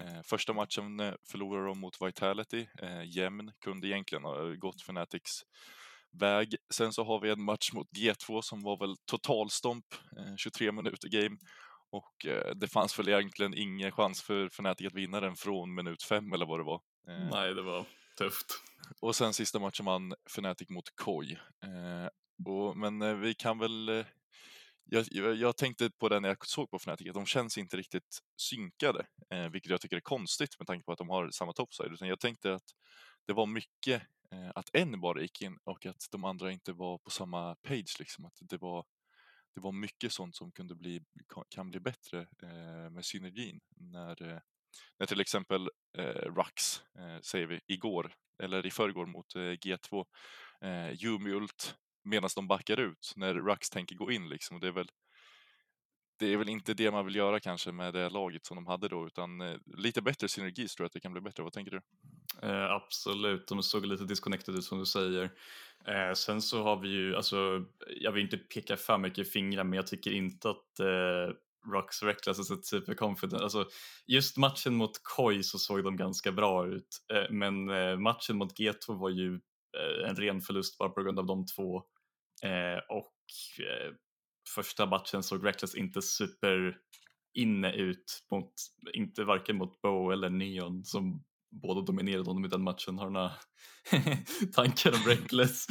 Eh, 0.00 0.22
första 0.24 0.52
matchen 0.52 1.00
eh, 1.00 1.14
förlorade 1.30 1.66
de 1.66 1.78
mot 1.78 2.02
Vitality, 2.02 2.66
eh, 2.82 3.16
jämn, 3.16 3.52
kunde 3.64 3.88
egentligen 3.88 4.24
ha 4.24 4.48
eh, 4.48 4.54
gått 4.54 4.80
Fnatics 4.80 5.42
väg. 6.12 6.56
Sen 6.74 6.92
så 6.92 7.04
har 7.04 7.20
vi 7.20 7.30
en 7.30 7.42
match 7.42 7.72
mot 7.72 7.90
G2 7.90 8.40
som 8.42 8.62
var 8.62 8.78
väl 8.78 8.96
totalstomp, 9.04 9.84
23 10.36 10.72
minuter 10.72 11.08
game. 11.08 11.36
Och 11.90 12.26
det 12.56 12.68
fanns 12.68 12.98
väl 12.98 13.08
egentligen 13.08 13.54
ingen 13.54 13.92
chans 13.92 14.22
för 14.22 14.46
Fnatic 14.46 14.86
att 14.86 14.94
vinna 14.94 15.20
den 15.20 15.36
från 15.36 15.74
minut 15.74 16.02
fem 16.02 16.32
eller 16.32 16.46
vad 16.46 16.60
det 16.60 16.64
var. 16.64 16.80
Nej, 17.30 17.54
det 17.54 17.62
var 17.62 17.86
tufft. 18.18 18.46
Och 19.00 19.16
sen 19.16 19.34
sista 19.34 19.58
matchen 19.58 19.86
vann 19.86 20.14
Fnatic 20.26 20.68
mot 20.68 20.96
Koi. 20.96 21.38
Och, 22.46 22.76
men 22.76 23.20
vi 23.20 23.34
kan 23.34 23.58
väl 23.58 24.04
jag, 24.84 25.34
jag, 25.36 25.56
tänkte 25.56 25.90
på 25.90 26.08
det 26.08 26.20
när 26.20 26.28
jag 26.28 26.46
såg 26.46 26.70
på 26.70 26.76
Fnatic, 26.76 27.08
att 27.08 27.14
de 27.14 27.26
känns 27.26 27.58
inte 27.58 27.76
riktigt 27.76 28.18
synkade, 28.36 29.06
eh, 29.30 29.48
vilket 29.48 29.70
jag 29.70 29.80
tycker 29.80 29.96
är 29.96 30.00
konstigt 30.00 30.58
med 30.58 30.66
tanke 30.66 30.84
på 30.84 30.92
att 30.92 30.98
de 30.98 31.08
har 31.08 31.30
samma 31.30 31.52
topside. 31.52 31.92
Utan 31.92 32.08
jag 32.08 32.20
tänkte 32.20 32.54
att 32.54 32.70
det 33.26 33.32
var 33.32 33.46
mycket 33.46 34.02
eh, 34.02 34.06
Eh, 34.32 34.50
att 34.54 34.70
en 34.72 35.00
bara 35.00 35.20
gick 35.20 35.42
in 35.42 35.58
och 35.64 35.86
att 35.86 36.08
de 36.10 36.24
andra 36.24 36.52
inte 36.52 36.72
var 36.72 36.98
på 36.98 37.10
samma 37.10 37.54
page. 37.54 37.96
Liksom. 37.98 38.24
Att 38.24 38.38
det, 38.40 38.56
var, 38.56 38.84
det 39.54 39.60
var 39.60 39.72
mycket 39.72 40.12
sånt 40.12 40.36
som 40.36 40.52
kunde 40.52 40.74
bli, 40.74 41.00
kan 41.48 41.70
bli 41.70 41.80
bättre 41.80 42.20
eh, 42.42 42.90
med 42.90 43.04
synergin. 43.04 43.60
När, 43.76 44.22
eh, 44.22 44.38
när 44.98 45.06
till 45.06 45.20
exempel 45.20 45.70
eh, 45.98 46.32
Rux, 46.36 46.82
eh, 46.98 47.20
säger 47.20 47.46
vi, 47.46 47.60
igår, 47.66 48.14
eller 48.42 48.66
i 48.66 48.70
förrgår 48.70 49.06
mot 49.06 49.34
G2, 49.34 50.04
eh, 50.60 50.70
eh 50.70 50.92
Jumult 50.92 51.76
medan 52.04 52.30
de 52.34 52.48
backar 52.48 52.80
ut 52.80 53.12
när 53.16 53.34
Rux 53.34 53.70
tänker 53.70 53.96
gå 53.96 54.12
in 54.12 54.28
liksom. 54.28 54.60
Det 54.60 54.66
är 54.66 54.72
väl 54.72 54.90
det 56.18 56.32
är 56.32 56.36
väl 56.36 56.48
inte 56.48 56.74
det 56.74 56.90
man 56.90 57.04
vill 57.04 57.16
göra 57.16 57.40
kanske 57.40 57.72
med 57.72 57.94
det 57.94 58.10
laget 58.10 58.46
som 58.46 58.54
de 58.54 58.66
hade 58.66 58.88
då, 58.88 59.06
utan 59.06 59.40
eh, 59.40 59.56
lite 59.76 60.02
bättre 60.02 60.28
synergi 60.28 60.68
tror 60.68 60.84
jag 60.84 60.86
att 60.86 60.92
det 60.92 61.00
kan 61.00 61.12
bli 61.12 61.20
bättre. 61.20 61.42
Vad 61.42 61.52
tänker 61.52 61.70
du? 61.70 61.80
Eh, 62.42 62.70
absolut, 62.70 63.48
de 63.48 63.62
såg 63.62 63.86
lite 63.86 64.04
disconnected 64.04 64.54
ut 64.54 64.64
som 64.64 64.78
du 64.78 64.86
säger. 64.86 65.30
Eh, 65.86 66.12
sen 66.14 66.42
så 66.42 66.62
har 66.62 66.76
vi 66.76 66.88
ju, 66.88 67.16
alltså, 67.16 67.64
jag 68.00 68.12
vill 68.12 68.22
inte 68.22 68.38
peka 68.38 68.76
för 68.76 68.98
mycket 68.98 69.32
fingrar, 69.32 69.64
men 69.64 69.76
jag 69.76 69.86
tycker 69.86 70.10
inte 70.10 70.50
att 70.50 70.80
eh, 70.80 71.34
Rocks 71.72 72.02
Reckless 72.02 72.38
är 72.38 72.42
så 72.42 72.56
superconfident. 72.62 73.42
Alltså, 73.42 73.68
just 74.06 74.36
matchen 74.36 74.74
mot 74.74 75.02
Koi 75.02 75.42
så 75.42 75.58
såg 75.58 75.84
de 75.84 75.96
ganska 75.96 76.32
bra 76.32 76.66
ut, 76.66 76.88
eh, 77.14 77.30
men 77.30 77.68
eh, 77.68 77.96
matchen 77.96 78.36
mot 78.36 78.58
G2 78.58 78.98
var 78.98 79.10
ju 79.10 79.40
Eh, 79.78 80.08
en 80.08 80.16
ren 80.16 80.40
förlust 80.40 80.78
bara 80.78 80.88
på 80.88 81.02
grund 81.02 81.18
av 81.18 81.26
de 81.26 81.46
två. 81.46 81.76
Eh, 82.42 82.78
och 82.88 83.14
eh, 83.58 83.94
första 84.54 84.86
matchen 84.86 85.22
såg 85.22 85.46
Reckless 85.46 85.74
inte 85.74 86.02
super 86.02 86.78
inne 87.34 87.72
ut 87.72 88.24
mot, 88.30 88.52
inte 88.92 89.24
varken 89.24 89.56
mot 89.56 89.80
Bo 89.82 90.10
eller 90.10 90.30
Neon 90.30 90.84
som 90.84 91.24
båda 91.52 91.80
dominerade 91.80 92.30
honom 92.30 92.44
i 92.44 92.48
den 92.48 92.62
matchen. 92.62 92.98
Har 92.98 93.06
du 93.06 93.12
några 93.12 93.32
tankar 94.54 94.92
om 94.92 95.10
Reckless? 95.10 95.66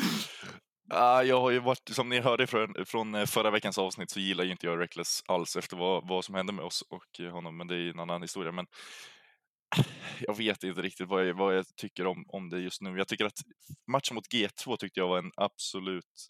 Uh, 0.94 1.24
jag 1.28 1.42
har 1.42 1.52
ju 1.52 1.60
varit, 1.60 1.90
som 1.90 2.10
ni 2.10 2.20
hörde 2.20 2.48
från, 2.48 2.86
från 2.86 3.16
eh, 3.16 3.26
förra 3.26 3.52
veckans 3.52 3.78
avsnitt 3.78 4.10
så 4.10 4.20
gillar 4.20 4.44
ju 4.44 4.52
inte 4.52 4.68
jag 4.68 4.80
Reckless 4.80 5.24
alls 5.28 5.56
efter 5.56 5.78
vad, 5.78 6.08
vad 6.08 6.26
som 6.26 6.36
hände 6.36 6.54
med 6.54 6.66
oss 6.66 6.84
och 6.90 7.20
eh, 7.20 7.32
honom, 7.32 7.58
men 7.58 7.68
det 7.68 7.76
är 7.76 7.90
en 7.90 8.00
annan 8.00 8.22
historia. 8.22 8.52
Men 8.52 8.66
jag 10.20 10.38
vet 10.38 10.64
inte 10.64 10.82
riktigt 10.82 11.08
vad 11.08 11.28
jag, 11.28 11.34
vad 11.34 11.58
jag 11.58 11.66
tycker 11.76 12.08
om, 12.08 12.26
om 12.28 12.50
det 12.50 12.60
just 12.60 12.82
nu. 12.82 12.98
Jag 12.98 13.08
tycker 13.08 13.26
att 13.26 13.40
matchen 13.92 14.16
mot 14.16 14.34
G2 14.34 14.78
tyckte 14.78 15.00
jag 15.00 15.08
var 15.08 15.18
en 15.18 15.32
absolut 15.36 16.30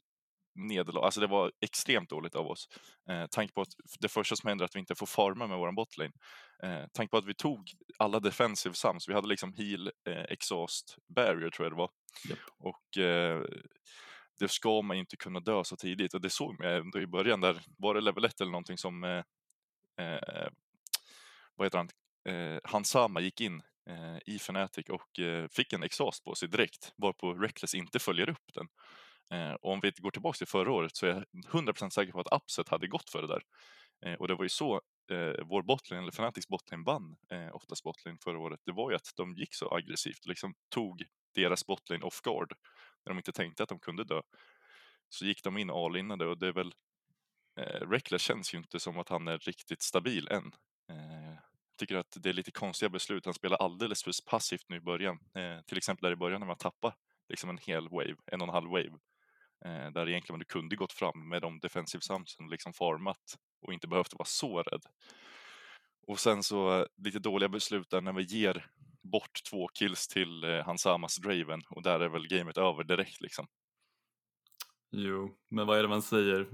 nederlag. 0.55 1.03
Alltså 1.03 1.21
det 1.21 1.27
var 1.27 1.51
extremt 1.61 2.09
dåligt 2.09 2.35
av 2.35 2.47
oss. 2.47 2.69
Eh, 3.09 3.25
tanke 3.25 3.53
på 3.53 3.61
att 3.61 3.73
det 3.99 4.09
första 4.09 4.35
som 4.35 4.47
händer 4.47 4.63
är 4.63 4.65
att 4.65 4.75
vi 4.75 4.79
inte 4.79 4.95
får 4.95 5.05
farma 5.05 5.47
med 5.47 5.57
våran 5.57 5.75
botlane. 5.75 6.11
Eh, 6.63 6.85
tanke 6.93 7.11
på 7.11 7.17
att 7.17 7.25
vi 7.25 7.33
tog 7.33 7.71
alla 7.97 8.19
defensive 8.19 8.75
sams. 8.75 9.09
Vi 9.09 9.13
hade 9.13 9.27
liksom 9.27 9.53
heal, 9.53 9.91
eh, 10.07 10.23
exhaust, 10.29 10.97
barrier 11.15 11.49
tror 11.49 11.65
jag 11.65 11.71
det 11.71 11.77
var. 11.77 11.89
Yep. 12.29 12.39
Och 12.57 12.97
eh, 12.97 13.43
det 14.39 14.47
ska 14.47 14.81
man 14.81 14.97
inte 14.97 15.17
kunna 15.17 15.39
dö 15.39 15.63
så 15.63 15.75
tidigt 15.75 16.13
och 16.13 16.21
det 16.21 16.29
såg 16.29 16.59
man 16.59 16.67
ändå 16.67 16.99
i 16.99 17.07
början 17.07 17.41
där. 17.41 17.61
Var 17.77 17.93
det 17.93 18.01
level 18.01 18.25
1 18.25 18.41
eller 18.41 18.51
någonting 18.51 18.77
som 18.77 19.03
eh, 19.03 19.23
eh, 20.05 20.49
vad 21.55 21.65
heter 21.65 21.77
han, 21.77 21.89
eh, 22.35 22.59
Hansama 22.63 23.21
gick 23.21 23.41
in 23.41 23.61
eh, 23.89 24.17
i 24.25 24.35
Fnatic 24.35 24.89
och 24.89 25.19
eh, 25.19 25.47
fick 25.47 25.73
en 25.73 25.83
exhaust 25.83 26.23
på 26.23 26.35
sig 26.35 26.49
direkt, 26.49 26.93
varpå 26.97 27.33
Reckless 27.33 27.75
inte 27.75 27.99
följer 27.99 28.29
upp 28.29 28.53
den. 28.53 28.67
Eh, 29.31 29.53
och 29.53 29.71
om 29.71 29.79
vi 29.79 29.91
går 29.97 30.11
tillbaka 30.11 30.37
till 30.37 30.47
förra 30.47 30.71
året 30.71 30.95
så 30.95 31.05
är 31.05 31.09
jag 31.09 31.25
100% 31.51 31.89
säker 31.89 32.11
på 32.11 32.19
att 32.19 32.41
Upset 32.41 32.69
hade 32.69 32.87
gått 32.87 33.09
för 33.09 33.21
det 33.21 33.27
där. 33.27 33.43
Eh, 34.05 34.13
och 34.13 34.27
det 34.27 34.35
var 34.35 34.43
ju 34.43 34.49
så 34.49 34.81
eh, 35.11 35.45
vår 35.45 35.63
botlane, 35.63 36.01
eller 36.01 36.11
Fnatics 36.11 36.47
botlane 36.47 36.83
vann 36.83 37.15
eh, 37.31 37.55
oftast 37.55 37.83
botlane 37.83 38.17
förra 38.23 38.39
året. 38.39 38.59
Det 38.65 38.71
var 38.71 38.89
ju 38.89 38.95
att 38.95 39.13
de 39.15 39.35
gick 39.35 39.53
så 39.53 39.75
aggressivt 39.75 40.25
och 40.25 40.29
liksom 40.29 40.53
tog 40.69 41.03
deras 41.35 41.65
botlane 41.65 42.05
off 42.05 42.21
guard 42.21 42.53
när 43.05 43.09
de 43.09 43.17
inte 43.17 43.31
tänkte 43.31 43.63
att 43.63 43.69
de 43.69 43.79
kunde 43.79 44.03
dö. 44.03 44.21
Så 45.09 45.25
gick 45.25 45.43
de 45.43 45.57
in 45.57 45.69
all-innade 45.69 46.25
och 46.25 46.37
det 46.37 46.47
är 46.47 46.53
väl 46.53 46.73
eh, 47.59 47.89
Reckless 47.89 48.21
känns 48.21 48.53
ju 48.53 48.57
inte 48.57 48.79
som 48.79 48.99
att 48.99 49.09
han 49.09 49.27
är 49.27 49.37
riktigt 49.37 49.81
stabil 49.81 50.27
än. 50.27 50.45
Eh, 50.89 51.39
tycker 51.77 51.95
att 51.95 52.17
det 52.19 52.29
är 52.29 52.33
lite 52.33 52.51
konstiga 52.51 52.89
beslut. 52.89 53.25
Han 53.25 53.33
spelar 53.33 53.57
alldeles 53.57 54.03
för 54.03 54.11
passivt 54.29 54.69
nu 54.69 54.75
i 54.75 54.81
början. 54.81 55.19
Eh, 55.35 55.61
till 55.61 55.77
exempel 55.77 56.03
där 56.03 56.11
i 56.11 56.15
början 56.15 56.39
när 56.39 56.47
man 56.47 56.57
tappar 56.57 56.93
liksom 57.29 57.49
en 57.49 57.57
hel 57.57 57.89
wave, 57.89 58.15
en 58.25 58.41
och 58.41 58.47
en 58.47 58.53
halv 58.53 58.69
wave. 58.69 58.97
Eh, 59.65 59.91
där 59.91 60.09
egentligen 60.09 60.39
du 60.39 60.45
kunde 60.45 60.75
gått 60.75 60.93
fram 60.93 61.29
med 61.29 61.41
de 61.41 61.59
defensive 61.59 62.01
sumsen 62.01 62.45
och 62.45 62.51
liksom 62.51 62.73
format 62.73 63.37
och 63.61 63.73
inte 63.73 63.87
behövt 63.87 64.13
vara 64.13 64.25
så 64.25 64.63
rädd. 64.63 64.81
Och 66.07 66.19
sen 66.19 66.43
så 66.43 66.79
eh, 66.79 66.85
lite 67.03 67.19
dåliga 67.19 67.49
beslut 67.49 67.89
där 67.89 68.01
när 68.01 68.13
vi 68.13 68.23
ger 68.23 68.65
bort 69.11 69.39
två 69.49 69.67
kills 69.67 70.07
till 70.07 70.43
eh, 70.43 70.65
Hansamas 70.65 71.17
Draven 71.17 71.61
och 71.69 71.83
där 71.83 71.99
är 71.99 72.09
väl 72.09 72.27
gamet 72.27 72.57
över 72.57 72.83
direkt 72.83 73.21
liksom. 73.21 73.47
Jo, 74.93 75.29
men 75.49 75.67
vad 75.67 75.77
är 75.77 75.81
det 75.81 75.89
man 75.89 76.01
säger? 76.01 76.47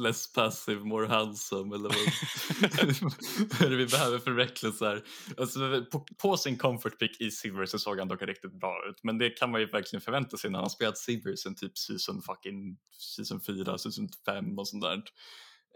Less 0.02 0.32
passive, 0.32 0.80
more 0.80 1.06
handsome 1.06 1.74
eller 1.74 1.88
vad, 1.88 1.98
vad 3.50 3.66
är 3.66 3.70
det 3.70 3.76
vi 3.76 3.86
behöver 3.86 4.18
för 4.18 4.30
reckless 4.30 4.80
här? 4.80 5.04
Alltså, 5.36 5.84
på, 5.92 6.06
på, 6.22 6.36
sin 6.36 6.58
comfort 6.58 6.98
pick 6.98 7.20
i 7.20 7.30
Silver 7.30 7.66
så 7.66 7.78
såg 7.78 7.98
han 7.98 8.08
dock 8.08 8.22
riktigt 8.22 8.60
bra 8.60 8.88
ut, 8.88 9.04
men 9.04 9.18
det 9.18 9.30
kan 9.30 9.50
man 9.50 9.60
ju 9.60 9.66
verkligen 9.66 10.00
förvänta 10.00 10.36
sig 10.36 10.50
när 10.50 10.58
han 10.58 10.70
spelat 10.70 10.98
Silver 10.98 11.36
sen 11.36 11.54
typ 11.54 11.78
season 11.78 12.22
fucking 12.22 12.78
season 12.92 13.40
4, 13.40 13.78
season 13.78 14.08
5 14.26 14.58
och 14.58 14.68
sånt 14.68 14.82
där. 14.82 15.02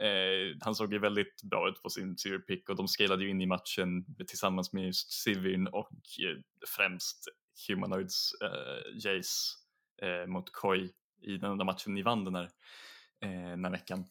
Eh, 0.06 0.56
han 0.60 0.74
såg 0.74 0.92
ju 0.92 0.98
väldigt 0.98 1.42
bra 1.42 1.68
ut 1.68 1.82
på 1.82 1.90
sin 1.90 2.18
Silver 2.18 2.38
pick 2.38 2.68
och 2.68 2.76
de 2.76 2.88
scalade 2.88 3.24
ju 3.24 3.30
in 3.30 3.40
i 3.40 3.46
matchen 3.46 4.04
tillsammans 4.26 4.72
med 4.72 4.86
just 4.86 5.12
Sivin 5.12 5.66
och 5.66 6.00
eh, 6.24 6.38
främst 6.76 7.28
Humanoids 7.68 8.32
eh, 8.42 8.96
Jace 9.04 9.56
eh, 10.02 10.26
mot 10.26 10.52
Koi 10.52 10.90
i 11.22 11.36
den 11.36 11.58
där 11.58 11.64
matchen 11.64 11.94
ni 11.94 12.02
vann 12.02 12.24
den 12.24 12.34
här, 12.34 12.48
eh, 13.20 13.50
den 13.50 13.64
här 13.64 13.70
veckan. 13.70 14.04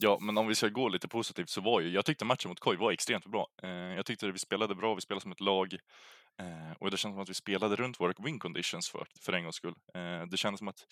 Ja, 0.00 0.18
men 0.20 0.38
om 0.38 0.46
vi 0.46 0.54
ska 0.54 0.68
gå 0.68 0.88
lite 0.88 1.08
positivt 1.08 1.48
så 1.48 1.60
var 1.60 1.80
ju, 1.80 1.88
jag 1.88 2.04
tyckte 2.04 2.24
matchen 2.24 2.48
mot 2.48 2.60
Koi 2.60 2.76
var 2.76 2.92
extremt 2.92 3.26
bra. 3.26 3.46
Eh, 3.62 3.70
jag 3.70 4.06
tyckte 4.06 4.28
att 4.28 4.34
vi 4.34 4.38
spelade 4.38 4.74
bra, 4.74 4.94
vi 4.94 5.00
spelade 5.00 5.22
som 5.22 5.32
ett 5.32 5.40
lag 5.40 5.74
eh, 6.38 6.72
och 6.78 6.90
det 6.90 6.96
kändes 6.96 7.14
som 7.14 7.22
att 7.22 7.28
vi 7.28 7.34
spelade 7.34 7.76
runt 7.76 8.00
våra 8.00 8.12
win 8.18 8.38
conditions 8.38 8.88
för, 8.88 9.06
för 9.20 9.32
en 9.32 9.42
gångs 9.42 9.56
skull. 9.56 9.74
Eh, 9.94 10.26
det 10.30 10.36
kändes 10.36 10.58
som 10.58 10.68
att 10.68 10.86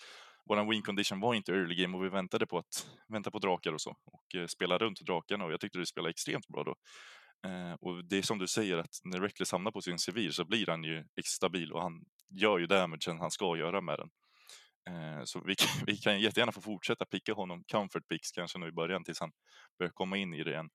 vår 0.45 0.69
win 0.69 0.81
condition 0.81 1.19
var 1.19 1.33
inte 1.33 1.51
early 1.51 1.75
game 1.75 1.97
och 1.97 2.03
vi 2.03 2.09
väntade 2.09 2.47
på 2.47 2.57
att 2.57 2.87
vänta 3.07 3.31
på 3.31 3.39
drakar 3.39 3.73
och 3.73 3.81
så 3.81 3.95
och 4.05 4.35
eh, 4.35 4.47
spela 4.47 4.77
runt 4.77 5.01
drakarna 5.01 5.45
och 5.45 5.51
jag 5.51 5.59
tyckte 5.59 5.77
att 5.77 5.81
vi 5.81 5.85
spelade 5.85 6.09
extremt 6.09 6.47
bra 6.47 6.63
då. 6.63 6.75
Eh, 7.49 7.73
och 7.73 8.05
det 8.05 8.17
är 8.17 8.21
som 8.21 8.37
du 8.37 8.47
säger 8.47 8.77
att 8.77 9.01
när 9.03 9.19
Reckless 9.21 9.51
hamnar 9.51 9.71
på 9.71 9.81
sin 9.81 9.99
civil 9.99 10.33
så 10.33 10.45
blir 10.45 10.67
han 10.67 10.83
ju 10.83 11.05
stabil 11.25 11.71
och 11.71 11.81
han 11.81 12.05
gör 12.29 12.57
ju 12.57 12.67
damagen 12.67 13.19
han 13.19 13.31
ska 13.31 13.57
göra 13.57 13.81
med 13.81 13.99
den. 13.99 14.09
Eh, 14.87 15.23
så 15.23 15.41
vi 15.45 15.55
kan, 15.55 15.67
vi 15.85 15.97
kan 15.97 16.19
jättegärna 16.19 16.51
få 16.51 16.61
fortsätta 16.61 17.05
picka 17.05 17.33
honom 17.33 17.63
comfort 17.71 18.07
picks 18.07 18.31
kanske 18.31 18.59
nu 18.59 18.67
i 18.67 18.71
början 18.71 19.03
tills 19.03 19.19
han 19.19 19.31
börjar 19.79 19.91
komma 19.91 20.17
in 20.17 20.33
i 20.33 20.43
det 20.43 20.51
igen. 20.51 20.69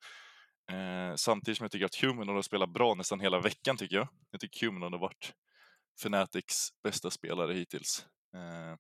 Eh, 0.71 1.15
samtidigt 1.17 1.59
som 1.59 1.65
jag 1.65 1.71
tycker 1.71 1.87
att 1.87 2.03
Human 2.03 2.29
har 2.29 2.43
spelat 2.43 2.73
bra 2.73 2.95
nästan 2.95 3.21
hela 3.21 3.41
veckan 3.41 3.77
tycker 3.77 3.97
jag. 3.97 4.09
Jag 4.31 4.41
tycker 4.41 4.67
Human 4.67 4.93
har 4.93 5.01
varit 5.01 5.33
Fnatics 6.01 6.69
bästa 6.83 7.11
spelare 7.11 7.55
hittills. 7.55 8.07
Eh, 8.35 8.77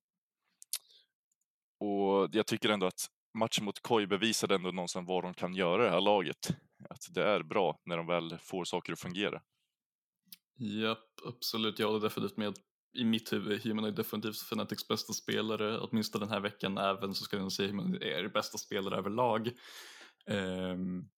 och 1.81 2.29
jag 2.33 2.47
tycker 2.47 2.69
ändå 2.69 2.87
att 2.87 3.07
matchen 3.39 3.65
mot 3.65 3.81
Koi 3.81 4.07
bevisade 4.07 4.55
ändå 4.55 4.71
någonstans 4.71 5.09
vad 5.09 5.25
de 5.25 5.35
kan 5.35 5.55
göra 5.55 5.83
i 5.83 5.87
det 5.87 5.93
här 5.93 6.01
laget. 6.01 6.49
Att 6.91 7.07
det 7.15 7.25
är 7.25 7.43
bra 7.43 7.79
när 7.85 7.97
de 7.97 8.07
väl 8.07 8.39
får 8.39 8.65
saker 8.65 8.93
att 8.93 9.01
fungera. 9.01 9.43
Japp, 10.59 11.09
absolut. 11.25 11.79
Jag 11.79 11.87
håller 11.87 12.01
definitivt 12.01 12.37
med 12.37 12.55
i 12.95 13.05
mitt 13.05 13.33
huvud, 13.33 13.65
Human 13.65 13.85
är 13.85 13.91
definitivt 13.91 14.39
Fanatics 14.39 14.89
bästa 14.89 15.13
spelare, 15.13 15.79
åtminstone 15.79 16.25
den 16.25 16.33
här 16.33 16.41
veckan 16.41 16.79
även 16.79 17.15
så 17.15 17.25
ska 17.25 17.37
jag 17.37 17.53
säga 17.53 17.69
Human 17.69 18.03
är 18.03 18.29
bästa 18.29 18.59
spelare 18.59 18.97
överlag. 18.97 19.51
Um, 20.27 21.09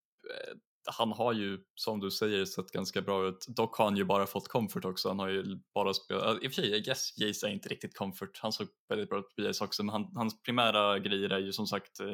han 0.87 1.13
har 1.13 1.33
ju, 1.33 1.59
som 1.75 2.01
du 2.01 2.11
säger, 2.11 2.45
sett 2.45 2.71
ganska 2.71 3.03
bra 3.03 3.29
ut. 3.29 3.47
Dock 3.49 3.77
har 3.77 3.85
han 3.85 3.97
ju 3.97 4.05
bara 4.05 4.27
fått 4.27 4.49
comfort 4.49 4.85
också. 4.85 5.09
Han 5.09 5.19
har 5.19 5.29
ju 5.29 5.45
bara 5.75 5.95
spelat, 5.95 6.43
i 6.43 6.49
och 6.49 6.53
för 6.53 6.63
sig, 6.63 6.71
yes, 6.71 6.87
guess 6.87 7.19
Jace 7.19 7.47
är 7.47 7.51
inte 7.51 7.69
riktigt 7.69 7.97
comfort. 7.97 8.39
Han 8.39 8.53
såg 8.53 8.67
väldigt 8.89 9.09
bra 9.09 9.19
ut 9.19 9.37
på 9.37 9.43
Jace 9.43 9.65
också, 9.65 9.83
men 9.83 9.93
han, 9.93 10.13
hans 10.17 10.43
primära 10.43 10.99
grejer 10.99 11.31
är 11.31 11.39
ju 11.39 11.53
som 11.53 11.67
sagt 11.67 12.01
eh, 12.01 12.09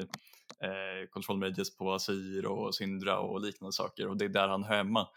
eh 0.68 1.06
control 1.10 1.38
mages 1.38 1.76
på 1.76 1.92
Asir 1.92 2.46
och 2.46 2.74
Syndra 2.74 3.18
och 3.18 3.40
liknande 3.40 3.72
saker 3.72 4.08
och 4.08 4.16
det 4.16 4.24
är 4.24 4.28
där 4.28 4.48
han 4.48 4.64
hör 4.64 4.76
hemma 4.76 5.08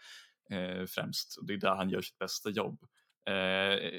eh, 0.50 0.86
främst 0.86 1.36
och 1.36 1.46
det 1.46 1.54
är 1.54 1.58
där 1.58 1.74
han 1.74 1.90
gör 1.90 2.02
sitt 2.02 2.18
bästa 2.18 2.50
jobb. 2.50 2.78
Eh, 3.28 3.90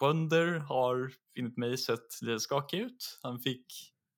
Wonder 0.00 0.58
har 0.58 1.12
enligt 1.38 1.56
mig 1.56 1.78
sett 1.78 2.22
lite 2.22 2.40
skakig 2.40 2.78
ut. 2.80 3.18
Han 3.22 3.40
fick 3.40 3.66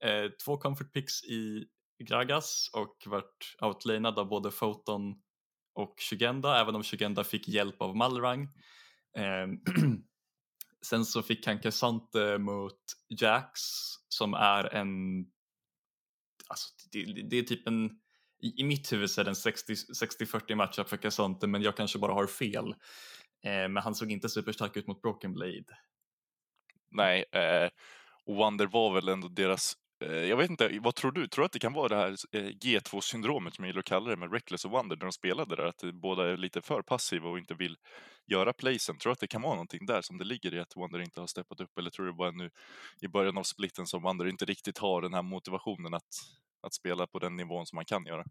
eh, 0.05 0.31
två 0.45 0.57
comfort 0.57 0.93
picks 0.93 1.25
i 1.25 1.67
Gragas 2.05 2.71
och 2.73 2.97
vart 3.07 3.57
outlanad 3.61 4.19
av 4.19 4.29
både 4.29 4.51
Photon 4.51 5.15
och 5.75 5.95
Shugenda, 5.99 6.61
även 6.61 6.75
om 6.75 6.83
Shugenda 6.83 7.25
fick 7.25 7.49
hjälp 7.49 7.83
av 7.83 7.97
Malrang. 7.97 8.43
Eh, 9.17 9.47
sen 10.87 11.05
så 11.05 11.23
fick 11.23 11.47
han 11.47 11.59
Cassante 11.59 12.39
mot 12.39 12.81
Jax 13.09 13.61
som 14.09 14.35
är 14.35 14.75
en, 14.75 15.21
alltså 16.49 16.69
det, 16.93 17.05
det 17.05 17.37
är 17.37 17.43
typ 17.43 17.67
en, 17.67 17.91
i, 18.43 18.65
mitt 18.65 18.93
huvud 18.93 19.11
så 19.11 19.21
är 19.21 19.25
det 19.25 19.31
en 19.31 19.35
60-40 19.35 20.55
matchup 20.55 20.89
för 20.89 20.97
Cassante 20.97 21.47
men 21.47 21.63
jag 21.63 21.77
kanske 21.77 21.99
bara 21.99 22.13
har 22.13 22.27
fel. 22.27 22.75
Eh, 23.45 23.69
men 23.69 23.77
han 23.77 23.95
såg 23.95 24.13
inte 24.13 24.29
superstark 24.29 24.77
ut 24.77 24.87
mot 24.87 25.03
Broken 25.03 25.35
Blade. 25.35 25.65
Nej, 26.91 27.25
eh, 27.33 27.71
och 28.27 28.37
Wonder 28.37 28.67
var 28.67 28.95
väl 28.95 29.09
ändå 29.09 29.29
deras 29.29 29.77
eh, 30.05 30.13
jag 30.13 30.37
vet 30.37 30.51
inte, 30.51 30.79
vad 30.83 30.95
tror 30.95 31.13
du? 31.13 31.29
Tror 31.29 31.43
du 31.43 31.47
att 31.47 31.53
det 31.53 31.59
kan 31.59 31.73
vara 31.73 31.89
det 31.89 31.97
här 31.97 32.17
eh, 32.33 32.43
G2-syndromet 32.43 33.55
som 33.55 33.65
jag 33.65 33.69
gillar 33.69 33.79
att 33.79 33.85
kalla 33.85 34.11
det 34.11 34.17
med 34.17 34.33
Reckless 34.33 34.65
och 34.65 34.71
Wonder 34.71 34.97
när 34.97 35.05
de 35.05 35.13
spelade 35.13 35.57
där? 35.57 35.65
Att 35.65 35.83
båda 35.93 36.33
är 36.33 36.37
lite 36.37 36.63
för 36.63 36.83
passiva 36.83 37.29
och 37.29 37.39
inte 37.39 37.55
vill 37.55 37.77
göra 38.27 38.53
playsen. 38.53 38.99
Tror 38.99 39.11
du 39.11 39.13
att 39.13 39.21
det 39.21 39.27
kan 39.27 39.43
vara 39.43 39.55
någonting 39.55 39.87
där 39.87 40.03
som 40.03 40.19
det 40.19 40.25
ligger 40.25 40.55
i 40.55 40.61
att 40.61 40.77
Wonder 40.77 41.01
inte 41.01 41.21
har 41.21 41.27
steppat 41.27 41.61
upp? 41.61 41.79
Eller 41.79 41.91
tror 41.91 42.07
du 42.07 42.13
bara 42.13 42.31
nu 42.31 42.51
i 43.01 43.09
början 43.09 43.39
av 43.39 43.43
splitten 43.43 43.87
som 43.87 44.03
Wonder 44.03 44.27
inte 44.29 44.45
riktigt 44.45 44.79
har 44.79 45.03
den 45.03 45.15
här 45.15 45.23
motivationen 45.23 45.95
att, 45.95 46.15
att 46.63 46.75
spela 46.75 47.07
på 47.07 47.19
den 47.19 47.37
nivån 47.37 47.67
som 47.67 47.77
man 47.77 47.85
kan 47.85 48.05
göra? 48.07 48.25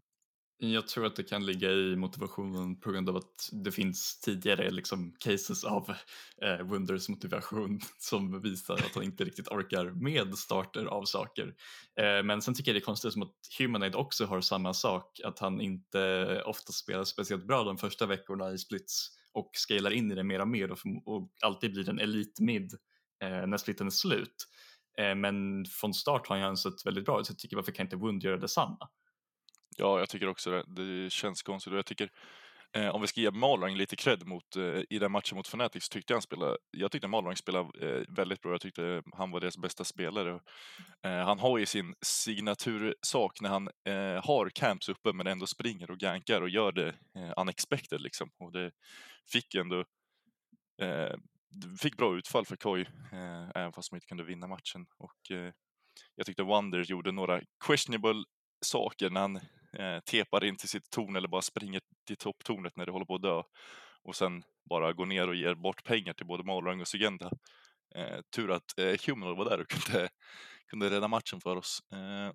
Jag 0.64 0.88
tror 0.88 1.06
att 1.06 1.16
det 1.16 1.22
kan 1.22 1.46
ligga 1.46 1.70
i 1.70 1.96
motivationen 1.96 2.80
på 2.80 2.92
grund 2.92 3.08
av 3.08 3.16
att 3.16 3.48
det 3.52 3.72
finns 3.72 4.20
tidigare 4.20 4.70
liksom, 4.70 5.14
cases 5.18 5.64
av 5.64 5.94
eh, 6.42 6.66
Wunders 6.66 7.08
motivation 7.08 7.80
som 7.98 8.40
visar 8.40 8.74
att 8.74 8.94
han 8.94 9.04
inte 9.04 9.24
riktigt 9.24 9.48
orkar 9.48 9.84
med 9.84 10.34
starter 10.38 10.84
av 10.84 11.04
saker. 11.04 11.54
Eh, 12.00 12.22
men 12.24 12.42
sen 12.42 12.54
tycker 12.54 12.70
jag 12.70 12.76
det 12.76 12.84
är 12.84 12.84
konstigt 12.84 13.12
som 13.12 13.22
att 13.22 13.34
Humanoid 13.58 13.94
också 13.94 14.26
har 14.26 14.40
samma 14.40 14.74
sak, 14.74 15.20
att 15.24 15.38
han 15.38 15.60
inte 15.60 16.42
ofta 16.46 16.72
spelar 16.72 17.04
speciellt 17.04 17.46
bra 17.46 17.64
de 17.64 17.78
första 17.78 18.06
veckorna 18.06 18.52
i 18.52 18.58
splits 18.58 19.08
och 19.32 19.50
scalar 19.52 19.90
in 19.90 20.12
i 20.12 20.14
det 20.14 20.24
mer 20.24 20.40
och 20.40 20.48
mer 20.48 20.72
och, 20.72 20.78
och 21.04 21.32
alltid 21.40 21.72
blir 21.72 21.88
en 21.88 21.98
elitmid 21.98 22.72
eh, 23.22 23.46
när 23.46 23.56
splitten 23.56 23.86
är 23.86 23.90
slut. 23.90 24.48
Eh, 24.98 25.14
men 25.14 25.64
från 25.64 25.94
start 25.94 26.26
har 26.26 26.38
han 26.38 26.56
sett 26.56 26.86
väldigt 26.86 27.04
bra 27.04 27.20
ut, 27.20 27.26
så 27.26 27.32
jag 27.32 27.38
tycker 27.38 27.56
varför 27.56 27.72
kan 27.72 27.86
inte 27.86 27.96
Wund 27.96 28.22
göra 28.22 28.36
detsamma? 28.36 28.88
Ja, 29.76 29.98
jag 29.98 30.08
tycker 30.08 30.28
också 30.28 30.50
det. 30.50 30.64
Det 30.66 31.12
känns 31.12 31.42
konstigt 31.42 31.72
och 31.72 31.78
jag 31.78 31.86
tycker 31.86 32.10
eh, 32.72 32.88
om 32.88 33.00
vi 33.00 33.06
ska 33.06 33.20
ge 33.20 33.30
Malrang 33.30 33.76
lite 33.76 33.96
cred 33.96 34.26
mot, 34.26 34.56
eh, 34.56 34.82
i 34.90 34.98
den 34.98 35.12
matchen 35.12 35.36
mot 35.36 35.46
Fnatic 35.46 35.84
så 35.84 35.88
tyckte 35.88 36.12
jag 36.12 36.16
han 36.16 36.22
spelade, 36.22 36.56
jag 36.70 36.92
tyckte 36.92 37.08
Malrang 37.08 37.36
spelade 37.36 37.86
eh, 37.86 38.04
väldigt 38.16 38.40
bra. 38.40 38.52
Jag 38.52 38.60
tyckte 38.60 39.02
han 39.12 39.30
var 39.30 39.40
deras 39.40 39.58
bästa 39.58 39.84
spelare. 39.84 40.40
Eh, 41.04 41.24
han 41.24 41.38
har 41.38 41.58
ju 41.58 41.66
sin 41.66 41.94
signatursak 42.00 43.40
när 43.40 43.48
han 43.48 43.68
eh, 43.88 44.24
har 44.24 44.48
camps 44.48 44.88
uppe 44.88 45.12
men 45.12 45.26
ändå 45.26 45.46
springer 45.46 45.90
och 45.90 45.98
gankar 45.98 46.42
och 46.42 46.48
gör 46.48 46.72
det 46.72 46.88
eh, 46.88 47.32
unexpected 47.36 48.00
liksom. 48.00 48.30
Och 48.38 48.52
det 48.52 48.70
fick 49.32 49.54
ändå 49.54 49.84
eh, 50.82 51.16
fick 51.80 51.96
bra 51.96 52.16
utfall 52.16 52.46
för 52.46 52.56
Koi, 52.56 52.80
eh, 53.12 53.48
även 53.54 53.72
fast 53.72 53.90
de 53.90 53.96
inte 53.96 54.06
kunde 54.06 54.24
vinna 54.24 54.46
matchen. 54.46 54.86
Och, 54.98 55.30
eh, 55.30 55.52
jag 56.16 56.26
tyckte 56.26 56.42
Wonder 56.42 56.84
gjorde 56.90 57.12
några 57.12 57.40
questionable 57.66 58.24
saker 58.64 59.10
när 59.10 59.20
han 59.20 59.40
eh, 59.78 60.00
tepar 60.00 60.44
in 60.44 60.56
till 60.56 60.68
sitt 60.68 60.90
torn 60.90 61.16
eller 61.16 61.28
bara 61.28 61.42
springer 61.42 61.80
till 62.06 62.16
topptornet 62.16 62.76
när 62.76 62.86
det 62.86 62.92
håller 62.92 63.06
på 63.06 63.14
att 63.14 63.22
dö 63.22 63.42
och 64.02 64.16
sen 64.16 64.42
bara 64.70 64.92
går 64.92 65.06
ner 65.06 65.28
och 65.28 65.34
ger 65.34 65.54
bort 65.54 65.84
pengar 65.84 66.12
till 66.12 66.26
både 66.26 66.44
Malrang 66.44 66.80
och 66.80 66.88
Sugenda. 66.88 67.30
Eh, 67.94 68.20
tur 68.36 68.50
att 68.50 68.78
eh, 68.78 68.96
Human 69.06 69.36
var 69.36 69.44
där 69.44 69.60
och 69.60 69.68
kunde, 69.68 70.08
kunde 70.70 70.90
rädda 70.90 71.08
matchen 71.08 71.40
för 71.40 71.56
oss. 71.56 71.82
Eh, 71.92 72.32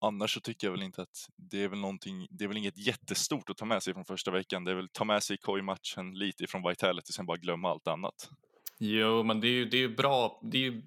annars 0.00 0.34
så 0.34 0.40
tycker 0.40 0.66
jag 0.66 0.72
väl 0.72 0.82
inte 0.82 1.02
att 1.02 1.28
det 1.36 1.64
är 1.64 1.68
väl 1.68 1.78
någonting, 1.78 2.26
det 2.30 2.44
är 2.44 2.48
väl 2.48 2.56
inget 2.56 2.86
jättestort 2.86 3.50
att 3.50 3.56
ta 3.56 3.64
med 3.64 3.82
sig 3.82 3.94
från 3.94 4.04
första 4.04 4.30
veckan. 4.30 4.64
Det 4.64 4.70
är 4.70 4.74
väl 4.74 4.88
ta 4.88 5.04
med 5.04 5.22
sig 5.22 5.38
Koi-matchen 5.38 6.18
lite 6.18 6.44
ifrån 6.44 6.68
Vitality, 6.68 7.12
sen 7.12 7.26
bara 7.26 7.36
glömma 7.36 7.70
allt 7.70 7.88
annat. 7.88 8.30
Jo, 8.80 9.22
men 9.22 9.40
det 9.40 9.48
är 9.48 9.52
ju 9.52 9.64
det 9.64 9.82
är 9.82 9.88
bra. 9.88 10.40
Det 10.42 10.58
är 10.58 10.62
ju 10.62 10.82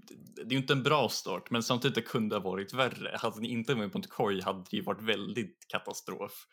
det 0.45 0.55
är 0.55 0.59
inte 0.59 0.73
en 0.73 0.83
bra 0.83 1.09
start, 1.09 1.51
men 1.51 1.63
samtidigt 1.63 1.95
det 1.95 2.01
kunde 2.01 2.35
ha 2.35 2.41
varit 2.43 2.73
värre. 2.73 3.17
Hade 3.17 3.39
ni 3.39 3.47
inte 3.47 3.73
vunnit 3.73 3.93
mot 3.93 4.09
Korg 4.09 4.41
hade 4.41 4.63
det 4.69 4.77
ju 4.77 4.83
varit 4.83 5.01
väldigt 5.01 5.65
katastrof. 5.67 6.47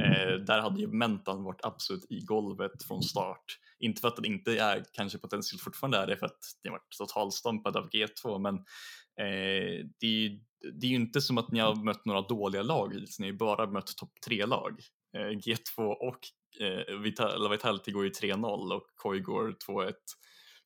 Eh, 0.00 0.34
där 0.46 0.60
hade 0.60 0.80
ju 0.80 0.86
mentan 0.86 1.44
varit 1.44 1.64
absolut 1.64 2.06
i 2.10 2.20
golvet 2.20 2.82
från 2.82 3.02
start. 3.02 3.44
Inte 3.78 4.00
för 4.00 4.08
att 4.08 4.16
den 4.16 4.24
inte 4.24 4.58
är 4.58 4.84
kanske 4.92 5.18
potentiellt 5.18 5.62
fortfarande 5.62 5.98
är 5.98 6.06
det 6.06 6.16
för 6.16 6.26
att 6.26 6.40
den 6.62 6.72
varit 6.72 6.90
totalstampad 6.98 7.76
av 7.76 7.90
G2, 7.90 8.38
men 8.38 8.54
eh, 8.54 9.86
det, 10.00 10.06
är 10.06 10.20
ju, 10.20 10.40
det 10.72 10.86
är 10.86 10.90
ju 10.90 10.96
inte 10.96 11.20
som 11.20 11.38
att 11.38 11.52
ni 11.52 11.60
har 11.60 11.74
mött 11.74 12.04
några 12.04 12.20
dåliga 12.20 12.62
lag 12.62 12.94
hittills. 12.94 13.18
Ni 13.18 13.26
har 13.26 13.32
ju 13.32 13.38
bara 13.38 13.70
mött 13.70 13.96
topp 13.96 14.12
tre 14.26 14.46
lag. 14.46 14.80
Eh, 15.16 15.30
G2 15.30 15.78
och 15.78 16.18
eh, 16.60 16.98
Vital 16.98 17.50
Vitality 17.50 17.92
går 17.92 18.04
ju 18.04 18.10
3-0 18.10 18.72
och 18.72 18.86
Koi 18.94 19.20
går 19.20 19.56
2-1. 19.68 19.92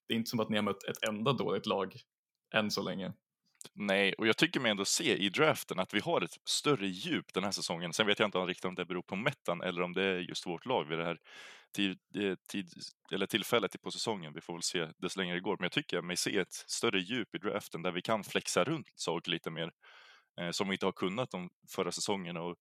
Det 0.08 0.14
är 0.14 0.18
inte 0.18 0.30
som 0.30 0.40
att 0.40 0.48
ni 0.48 0.56
har 0.56 0.62
mött 0.62 0.84
ett 0.84 1.08
enda 1.08 1.32
dåligt 1.32 1.66
lag 1.66 1.96
än 2.54 2.70
så 2.70 2.82
länge. 2.82 3.12
Nej, 3.74 4.12
och 4.18 4.26
jag 4.26 4.36
tycker 4.36 4.60
mig 4.60 4.70
ändå 4.70 4.84
se 4.84 5.16
i 5.16 5.28
draften 5.28 5.78
att 5.78 5.94
vi 5.94 6.00
har 6.00 6.20
ett 6.20 6.38
större 6.44 6.86
djup 6.86 7.34
den 7.34 7.44
här 7.44 7.50
säsongen. 7.50 7.92
Sen 7.92 8.06
vet 8.06 8.18
jag 8.18 8.26
inte 8.26 8.38
riktigt 8.38 8.64
om 8.64 8.74
det 8.74 8.84
beror 8.84 9.02
på 9.02 9.16
mättan 9.16 9.60
eller 9.60 9.82
om 9.82 9.92
det 9.92 10.02
är 10.02 10.18
just 10.18 10.46
vårt 10.46 10.66
lag 10.66 10.84
vid 10.84 10.98
det 10.98 11.04
här 11.04 11.18
tid, 11.76 11.98
eh, 12.18 12.34
tid, 12.48 12.72
eller 13.12 13.26
tillfället 13.26 13.82
på 13.82 13.90
säsongen. 13.90 14.32
Vi 14.34 14.40
får 14.40 14.52
väl 14.52 14.62
se 14.62 14.88
desto 14.98 15.20
längre 15.20 15.34
det 15.34 15.40
går. 15.40 15.56
Men 15.56 15.64
jag 15.64 15.72
tycker 15.72 16.02
mig 16.02 16.16
se 16.16 16.38
ett 16.38 16.52
större 16.52 17.00
djup 17.00 17.34
i 17.34 17.38
draften 17.38 17.82
där 17.82 17.92
vi 17.92 18.02
kan 18.02 18.24
flexa 18.24 18.64
runt 18.64 18.86
saker 18.94 19.30
lite 19.30 19.50
mer 19.50 19.70
eh, 20.40 20.50
som 20.50 20.68
vi 20.68 20.74
inte 20.74 20.86
har 20.86 20.92
kunnat 20.92 21.30
de 21.30 21.50
förra 21.68 21.92
säsongerna. 21.92 22.42
Och 22.42 22.56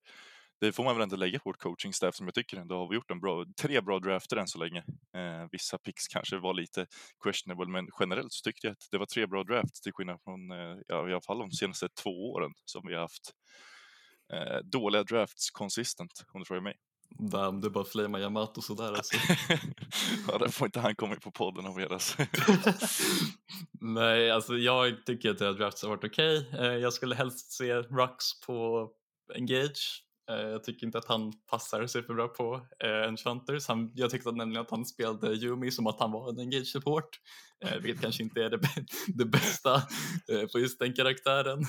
det 0.61 0.71
får 0.71 0.83
man 0.83 0.95
väl 0.95 1.03
ändå 1.03 1.15
lägga 1.15 1.39
på 1.39 1.49
vårt 1.49 1.59
coachingstaff 1.59 2.15
som 2.15 2.27
jag 2.27 2.33
tycker 2.33 2.57
ändå 2.57 2.77
har 2.77 2.89
vi 2.89 2.95
gjort 2.95 3.11
en 3.11 3.19
bra, 3.19 3.45
tre 3.61 3.81
bra 3.81 3.99
drafter 3.99 4.37
än 4.37 4.47
så 4.47 4.59
länge. 4.59 4.83
Eh, 5.15 5.47
vissa 5.51 5.77
picks 5.77 6.07
kanske 6.07 6.37
var 6.37 6.53
lite 6.53 6.85
questionable, 7.23 7.71
men 7.71 7.87
generellt 7.99 8.33
så 8.33 8.43
tyckte 8.43 8.67
jag 8.67 8.71
att 8.71 8.87
det 8.91 8.97
var 8.97 9.05
tre 9.05 9.27
bra 9.27 9.43
drafts 9.43 9.81
till 9.81 9.93
skillnad 9.93 10.19
från 10.23 10.51
eh, 10.51 10.77
ja, 10.87 11.09
i 11.09 11.11
alla 11.11 11.21
fall 11.21 11.39
de 11.39 11.51
senaste 11.51 11.89
två 12.03 12.31
åren 12.31 12.51
som 12.65 12.81
vi 12.87 12.93
har 12.93 13.01
haft 13.01 13.31
eh, 14.33 14.57
dåliga 14.63 15.03
drafts 15.03 15.51
consistent, 15.51 16.11
om 16.33 16.39
du 16.39 16.45
frågar 16.45 16.61
mig. 16.61 16.75
Damn, 17.19 17.61
du 17.61 17.69
bara 17.69 17.85
flamar 17.85 18.19
Yamato 18.19 18.61
sådär 18.61 18.93
alltså. 18.93 19.17
ja, 20.27 20.37
det 20.37 20.51
får 20.51 20.65
inte 20.65 20.79
han 20.79 20.95
komma 20.95 21.15
på 21.15 21.31
podden 21.31 21.65
och 21.65 21.75
medas. 21.75 22.17
Nej, 23.81 24.31
alltså 24.31 24.57
jag 24.57 25.05
tycker 25.05 25.31
att 25.31 25.37
deras 25.37 25.57
drafts 25.57 25.81
har 25.81 25.89
varit 25.89 26.03
okej. 26.03 26.47
Okay. 26.49 26.67
Eh, 26.67 26.77
jag 26.77 26.93
skulle 26.93 27.15
helst 27.15 27.51
se 27.51 27.73
Rux 27.73 28.39
på 28.45 28.89
Engage 29.35 30.03
jag 30.39 30.63
tycker 30.63 30.85
inte 30.85 30.97
att 30.97 31.07
han 31.07 31.33
passar 31.49 31.87
superbra 31.87 32.27
på 32.27 32.65
eh, 32.83 33.07
Enchanters. 33.07 33.67
Han, 33.67 33.91
jag 33.95 34.09
tyckte 34.09 34.31
nämligen 34.31 34.61
att 34.61 34.71
han 34.71 34.85
spelade 34.85 35.33
Yumi 35.33 35.71
som 35.71 35.87
att 35.87 35.99
han 35.99 36.11
var 36.11 36.29
en 36.29 36.39
engage 36.39 36.67
support, 36.67 37.09
eh, 37.65 37.77
vilket 37.81 38.01
kanske 38.01 38.23
inte 38.23 38.43
är 38.43 38.49
det, 38.49 38.59
det 39.07 39.25
bästa 39.25 39.75
eh, 40.31 40.47
på 40.53 40.59
just 40.59 40.79
den 40.79 40.93
karaktären. 40.93 41.59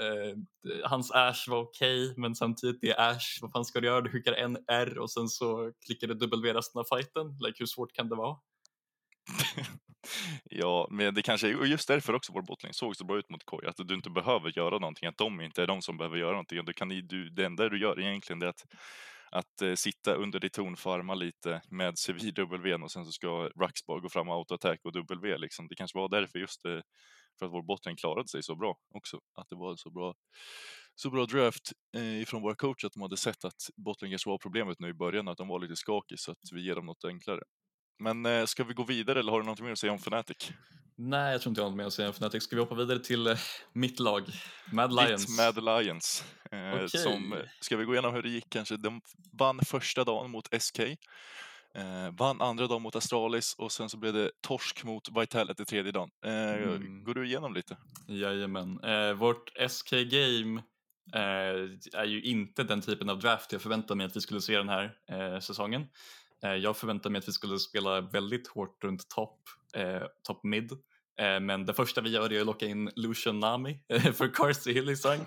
Eh, 0.00 0.36
hans 0.84 1.10
Ash 1.10 1.48
var 1.48 1.58
okej, 1.58 2.04
okay, 2.04 2.22
men 2.22 2.34
samtidigt 2.34 2.80
det 2.80 2.90
är 2.90 3.10
Ash, 3.10 3.38
vad 3.42 3.52
fan 3.52 3.64
ska 3.64 3.80
du 3.80 3.86
göra? 3.86 4.00
Du 4.00 4.10
skickar 4.10 4.32
en 4.32 4.58
R 4.66 4.98
och 4.98 5.10
sen 5.10 5.28
så 5.28 5.72
klickar 5.86 6.06
du 6.06 6.14
W 6.14 6.52
resten 6.52 6.80
av 6.80 6.84
fighten. 6.84 7.26
Like, 7.40 7.56
hur 7.58 7.66
svårt 7.66 7.92
kan 7.92 8.08
det 8.08 8.16
vara? 8.16 8.36
Ja, 10.44 10.88
men 10.90 11.14
det 11.14 11.22
kanske 11.22 11.48
är 11.48 11.64
just 11.64 11.88
därför 11.88 12.14
också 12.14 12.32
vår 12.32 12.42
bottling 12.42 12.72
såg 12.72 12.96
så 12.96 13.04
bra 13.04 13.18
ut 13.18 13.30
mot 13.30 13.44
Koi, 13.44 13.66
att 13.66 13.76
du 13.76 13.94
inte 13.94 14.10
behöver 14.10 14.58
göra 14.58 14.78
någonting, 14.78 15.08
att 15.08 15.18
de 15.18 15.40
inte 15.40 15.62
är 15.62 15.66
de 15.66 15.82
som 15.82 15.96
behöver 15.96 16.16
göra 16.16 16.30
någonting. 16.30 16.64
Du 16.64 16.72
kan, 16.72 16.88
du, 16.88 17.30
det 17.30 17.44
enda 17.44 17.68
du 17.68 17.80
gör 17.80 18.00
egentligen 18.00 18.42
är 18.42 18.46
att, 18.46 18.64
att 19.30 19.62
uh, 19.62 19.74
sitta 19.74 20.14
under 20.14 20.40
ditt 20.40 20.52
torn, 20.52 20.76
farma 20.76 21.14
lite 21.14 21.62
med 21.70 21.98
civil 21.98 22.34
W 22.34 22.74
och 22.74 22.90
sen 22.90 23.04
så 23.04 23.12
ska 23.12 23.28
Ruxbar 23.48 24.00
gå 24.00 24.08
fram 24.08 24.28
och 24.28 24.34
autoattack 24.34 24.80
och 24.84 24.92
W 24.92 25.38
liksom. 25.38 25.68
Det 25.68 25.74
kanske 25.74 25.98
var 25.98 26.08
därför 26.08 26.38
just 26.38 26.66
uh, 26.66 26.80
för 27.38 27.46
att 27.46 27.52
vår 27.52 27.62
bottling 27.62 27.96
klarade 27.96 28.28
sig 28.28 28.42
så 28.42 28.56
bra 28.56 28.76
också, 28.94 29.20
att 29.40 29.48
det 29.48 29.56
var 29.56 29.76
så 29.76 29.90
bra 29.90 30.14
så 30.94 31.10
bra 31.10 31.26
draft 31.26 31.72
eh, 31.96 32.20
ifrån 32.22 32.42
våra 32.42 32.54
coacher 32.54 32.86
att 32.86 32.92
de 32.92 33.02
hade 33.02 33.16
sett 33.16 33.44
att 33.44 33.62
bottlingers 33.76 34.26
var 34.26 34.38
problemet 34.38 34.78
nu 34.80 34.88
i 34.88 34.94
början, 34.94 35.28
att 35.28 35.38
de 35.38 35.48
var 35.48 35.60
lite 35.60 35.76
skakiga 35.76 36.18
så 36.18 36.32
att 36.32 36.38
vi 36.52 36.66
ger 36.66 36.74
dem 36.74 36.86
något 36.86 37.04
enklare. 37.04 37.40
Men 37.98 38.26
eh, 38.26 38.44
ska 38.44 38.64
vi 38.64 38.74
gå 38.74 38.84
vidare 38.84 39.20
eller 39.20 39.32
har 39.32 39.40
du 39.40 39.46
något 39.46 39.60
mer 39.60 39.72
att 39.72 39.78
säga 39.78 39.92
om 39.92 39.98
Fnatic? 39.98 40.52
Nej, 40.96 41.32
jag 41.32 41.40
tror 41.40 41.50
inte 41.50 41.60
jag 41.60 41.66
har 41.66 41.70
något 41.70 41.76
mer 41.76 41.84
att 41.84 41.92
säga 41.92 42.08
om 42.08 42.14
Fnatic. 42.14 42.42
Ska 42.42 42.56
vi 42.56 42.62
hoppa 42.62 42.74
vidare 42.74 42.98
till 42.98 43.26
eh, 43.26 43.38
mitt 43.72 44.00
lag, 44.00 44.24
Mad 44.72 44.94
Lions? 44.94 45.26
Ditt 45.26 45.36
Mad 45.36 45.64
Lions. 45.64 46.24
Eh, 46.50 46.74
okay. 46.74 46.88
som, 46.88 47.32
eh, 47.32 47.38
ska 47.60 47.76
vi 47.76 47.84
gå 47.84 47.92
igenom 47.92 48.14
hur 48.14 48.22
det 48.22 48.28
gick 48.28 48.50
kanske? 48.50 48.76
De 48.76 49.00
vann 49.38 49.60
första 49.66 50.04
dagen 50.04 50.30
mot 50.30 50.62
SK. 50.62 50.80
Vann 52.18 52.40
andra 52.40 52.66
dagen 52.66 52.82
mot 52.82 52.96
Astralis 52.96 53.54
och 53.58 53.72
sen 53.72 53.88
så 53.88 53.96
blev 53.96 54.12
det 54.12 54.30
torsk 54.40 54.84
mot 54.84 55.08
Vitality 55.20 55.64
tredje 55.64 55.92
dagen. 55.92 56.10
Mm. 56.24 57.04
Går 57.04 57.14
du 57.14 57.26
igenom 57.26 57.54
lite? 57.54 57.76
Jajamän. 58.08 58.80
Eh, 58.84 59.12
vårt 59.12 59.50
SK-game 59.68 60.62
är 61.12 62.04
ju 62.04 62.22
inte 62.22 62.62
den 62.62 62.80
typen 62.80 63.08
av 63.08 63.18
draft 63.18 63.52
jag 63.52 63.62
förväntade 63.62 63.94
mig 63.96 64.06
att 64.06 64.16
vi 64.16 64.20
skulle 64.20 64.40
se 64.40 64.56
den 64.56 64.68
här 64.68 65.40
säsongen. 65.40 65.86
Eh, 66.44 66.54
jag 66.54 66.76
förväntade 66.76 67.12
mig 67.12 67.18
att 67.18 67.28
vi 67.28 67.32
skulle 67.32 67.58
spela 67.58 68.00
väldigt 68.00 68.48
hårt 68.48 68.84
runt 68.84 69.08
topp, 69.08 69.40
eh, 69.74 70.02
top 70.22 70.44
mid. 70.44 70.72
Eh, 71.20 71.40
men 71.40 71.66
det 71.66 71.74
första 71.74 72.00
vi 72.00 72.10
gör 72.10 72.32
är 72.32 72.40
att 72.40 72.46
locka 72.46 72.66
in 72.66 72.90
Lucian 72.96 73.40
Nami 73.40 73.84
eh, 73.88 74.12
för 74.12 74.34
Carsey 74.34 74.72
Hillisang. 74.72 75.20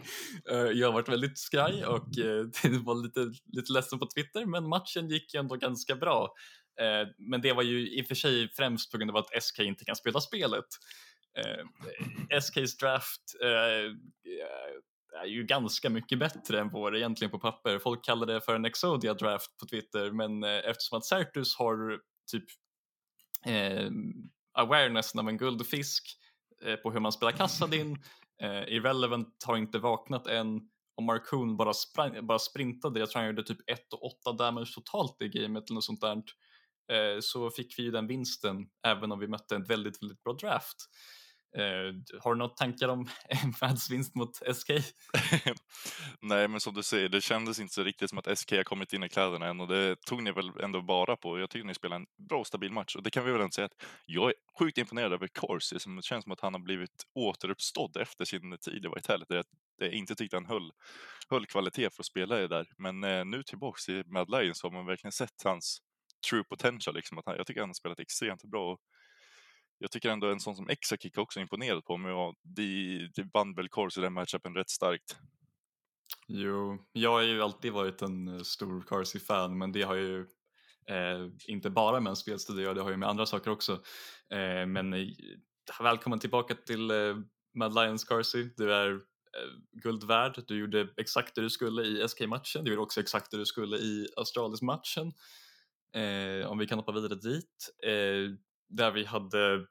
Eh, 0.51 0.57
jag 0.57 0.87
har 0.87 0.93
varit 0.93 1.09
väldigt 1.09 1.37
skraj 1.37 1.85
och 1.85 2.07
var 2.83 3.03
lite, 3.03 3.31
lite 3.53 3.71
ledsen 3.71 3.99
på 3.99 4.07
Twitter 4.15 4.45
men 4.45 4.69
matchen 4.69 5.09
gick 5.09 5.33
ändå 5.33 5.55
ganska 5.55 5.95
bra. 5.95 6.33
Men 7.17 7.41
det 7.41 7.53
var 7.53 7.63
ju 7.63 7.89
i 7.89 8.01
och 8.01 8.07
för 8.07 8.15
sig 8.15 8.49
främst 8.49 8.91
på 8.91 8.97
grund 8.97 9.11
av 9.11 9.17
att 9.17 9.43
SK 9.43 9.59
inte 9.59 9.85
kan 9.85 9.95
spela 9.95 10.21
spelet. 10.21 10.65
SKs 12.41 12.77
draft 12.77 13.21
är 15.15 15.25
ju 15.25 15.43
ganska 15.43 15.89
mycket 15.89 16.19
bättre 16.19 16.59
än 16.59 16.69
vår 16.69 16.95
egentligen 16.95 17.31
på 17.31 17.39
papper. 17.39 17.79
Folk 17.79 18.05
kallar 18.05 18.27
det 18.27 18.41
för 18.41 18.55
en 18.55 18.65
Exodia 18.65 19.13
draft 19.13 19.57
på 19.57 19.65
Twitter 19.65 20.11
men 20.11 20.43
eh, 20.43 20.69
eftersom 20.69 20.97
att 20.97 21.05
Certus 21.05 21.55
har 21.55 21.99
typ 22.31 22.45
eh, 23.45 23.89
awareness 24.53 25.15
av 25.15 25.29
en 25.29 25.37
guldfisk 25.37 26.03
eh, 26.65 26.75
på 26.75 26.91
hur 26.91 26.99
man 26.99 27.11
spelar 27.11 27.31
Kassadin, 27.31 27.97
eh, 28.41 28.73
Irrelevant 28.73 29.43
har 29.45 29.57
inte 29.57 29.79
vaknat 29.79 30.27
än 30.27 30.61
och 30.97 31.03
Markoon 31.03 31.57
bara, 31.57 31.73
bara 32.21 32.39
sprintade, 32.39 32.99
jag 32.99 33.09
tror 33.09 33.19
han 33.19 33.29
gjorde 33.29 33.43
typ 33.43 33.69
1 33.69 33.93
och 33.93 34.03
8 34.03 34.33
damage 34.33 34.73
totalt 34.75 35.21
i 35.21 35.27
gamet 35.27 35.63
eller 35.69 35.75
något 35.75 35.83
sånt 35.83 36.01
där. 36.01 36.23
Eh, 36.91 37.19
så 37.21 37.49
fick 37.49 37.79
vi 37.79 37.83
ju 37.83 37.91
den 37.91 38.07
vinsten 38.07 38.67
även 38.87 39.11
om 39.11 39.19
vi 39.19 39.27
mötte 39.27 39.55
en 39.55 39.63
väldigt, 39.63 40.03
väldigt 40.03 40.23
bra 40.23 40.33
draft. 40.33 40.75
Uh, 41.57 41.93
har 42.21 42.33
du 42.33 42.37
några 42.37 42.53
tankar 42.53 42.87
om 42.87 43.07
Mads 43.61 43.89
vinst 43.89 44.15
mot 44.15 44.35
SK? 44.35 44.69
Nej, 46.21 46.47
men 46.47 46.59
som 46.59 46.73
du 46.73 46.83
säger, 46.83 47.09
det 47.09 47.21
kändes 47.21 47.59
inte 47.59 47.73
så 47.73 47.83
riktigt 47.83 48.09
som 48.09 48.19
att 48.19 48.37
SK 48.37 48.51
har 48.51 48.63
kommit 48.63 48.93
in 48.93 49.03
i 49.03 49.09
kläderna 49.09 49.47
än 49.47 49.61
och 49.61 49.67
det 49.67 49.95
tog 49.95 50.23
ni 50.23 50.31
väl 50.31 50.51
ändå 50.63 50.81
bara 50.81 51.15
på. 51.15 51.39
Jag 51.39 51.49
tycker 51.49 51.67
ni 51.67 51.73
spelar 51.73 51.95
en 51.95 52.05
bra 52.29 52.39
och 52.39 52.47
stabil 52.47 52.71
match 52.71 52.95
och 52.95 53.03
det 53.03 53.09
kan 53.09 53.25
vi 53.25 53.31
väl 53.31 53.41
ändå 53.41 53.51
säga 53.51 53.65
att 53.65 53.85
jag 54.05 54.29
är 54.29 54.33
sjukt 54.59 54.77
imponerad 54.77 55.13
över 55.13 55.27
Corsi 55.27 55.79
som 55.79 55.95
det 55.95 56.03
känns 56.03 56.23
som 56.23 56.31
att 56.31 56.41
han 56.41 56.53
har 56.53 56.61
blivit 56.61 57.03
återuppstådd 57.15 57.97
efter 57.97 58.25
sin 58.25 58.57
tid 58.57 58.85
i 58.85 58.89
Vitality. 58.95 59.33
Det 59.33 59.43
jag 59.77 59.93
inte 59.93 60.15
tyckte 60.15 60.35
han 60.35 60.45
höll, 60.45 60.71
höll 61.29 61.45
kvalitet 61.45 61.89
för 61.89 62.01
att 62.01 62.05
spela 62.05 62.41
i 62.41 62.47
där, 62.47 62.67
men 62.77 63.03
eh, 63.03 63.25
nu 63.25 63.43
tillbaks 63.43 63.89
i 63.89 64.03
Mad 64.05 64.29
Lions 64.29 64.63
har 64.63 64.71
man 64.71 64.85
verkligen 64.85 65.11
sett 65.11 65.43
hans 65.43 65.81
true 66.29 66.43
potential. 66.43 66.95
Liksom, 66.95 67.17
att 67.17 67.25
han, 67.25 67.35
jag 67.35 67.47
tycker 67.47 67.61
han 67.61 67.69
har 67.69 67.73
spelat 67.73 67.99
extremt 67.99 68.43
bra 68.43 68.71
och 68.71 68.79
jag 69.77 69.91
tycker 69.91 70.09
ändå 70.09 70.27
en 70.27 70.39
sån 70.39 70.55
som 70.55 70.69
Exakick 70.69 71.17
också 71.17 71.39
imponerat 71.39 71.85
på 71.85 71.97
mig 71.97 72.11
och 72.11 72.35
de, 72.43 73.09
de 73.15 73.29
vann 73.33 73.55
väl 73.55 73.69
Corsi 73.69 74.01
den 74.01 74.13
matchupen 74.13 74.55
rätt 74.55 74.69
starkt. 74.69 75.17
Jo, 76.27 76.77
jag 76.93 77.11
har 77.11 77.21
ju 77.21 77.41
alltid 77.41 77.73
varit 77.73 78.01
en 78.01 78.27
eh, 78.27 78.41
stor 78.41 78.81
Corsi-fan, 78.81 79.57
men 79.57 79.71
det 79.71 79.81
har 79.81 79.95
ju 79.95 80.19
eh, 80.89 81.27
inte 81.47 81.69
bara 81.69 81.99
med 81.99 82.09
en 82.09 82.15
spelstil 82.15 82.55
det 82.55 82.81
har 82.81 82.91
ju 82.91 82.97
med 82.97 83.09
andra 83.09 83.25
saker 83.25 83.51
också. 83.51 83.73
Eh, 84.29 84.65
men 84.65 84.93
eh, 84.93 85.07
välkommen 85.79 86.19
tillbaka 86.19 86.55
till 86.55 86.91
eh, 86.91 87.17
Mad 87.55 87.75
Lions 87.75 88.03
Corsi. 88.03 88.49
Du 88.57 88.73
är 88.73 88.91
eh, 88.91 89.79
guld 89.83 90.03
värd. 90.03 90.43
Du 90.47 90.59
gjorde 90.59 90.89
exakt 90.97 91.35
det 91.35 91.41
du 91.41 91.49
skulle 91.49 91.83
i 91.83 92.07
SK-matchen. 92.07 92.63
Du 92.63 92.71
gjorde 92.71 92.81
också 92.81 92.99
exakt 92.99 93.31
det 93.31 93.37
du 93.37 93.45
skulle 93.45 93.77
i 93.77 94.07
Australis-matchen. 94.17 95.13
Eh, 95.93 96.51
om 96.51 96.57
vi 96.57 96.67
kan 96.67 96.79
hoppa 96.79 96.91
vidare 96.91 97.15
dit. 97.15 97.69
Eh, 97.83 98.35
där 98.69 98.91
vi 98.91 99.05
hade 99.05 99.65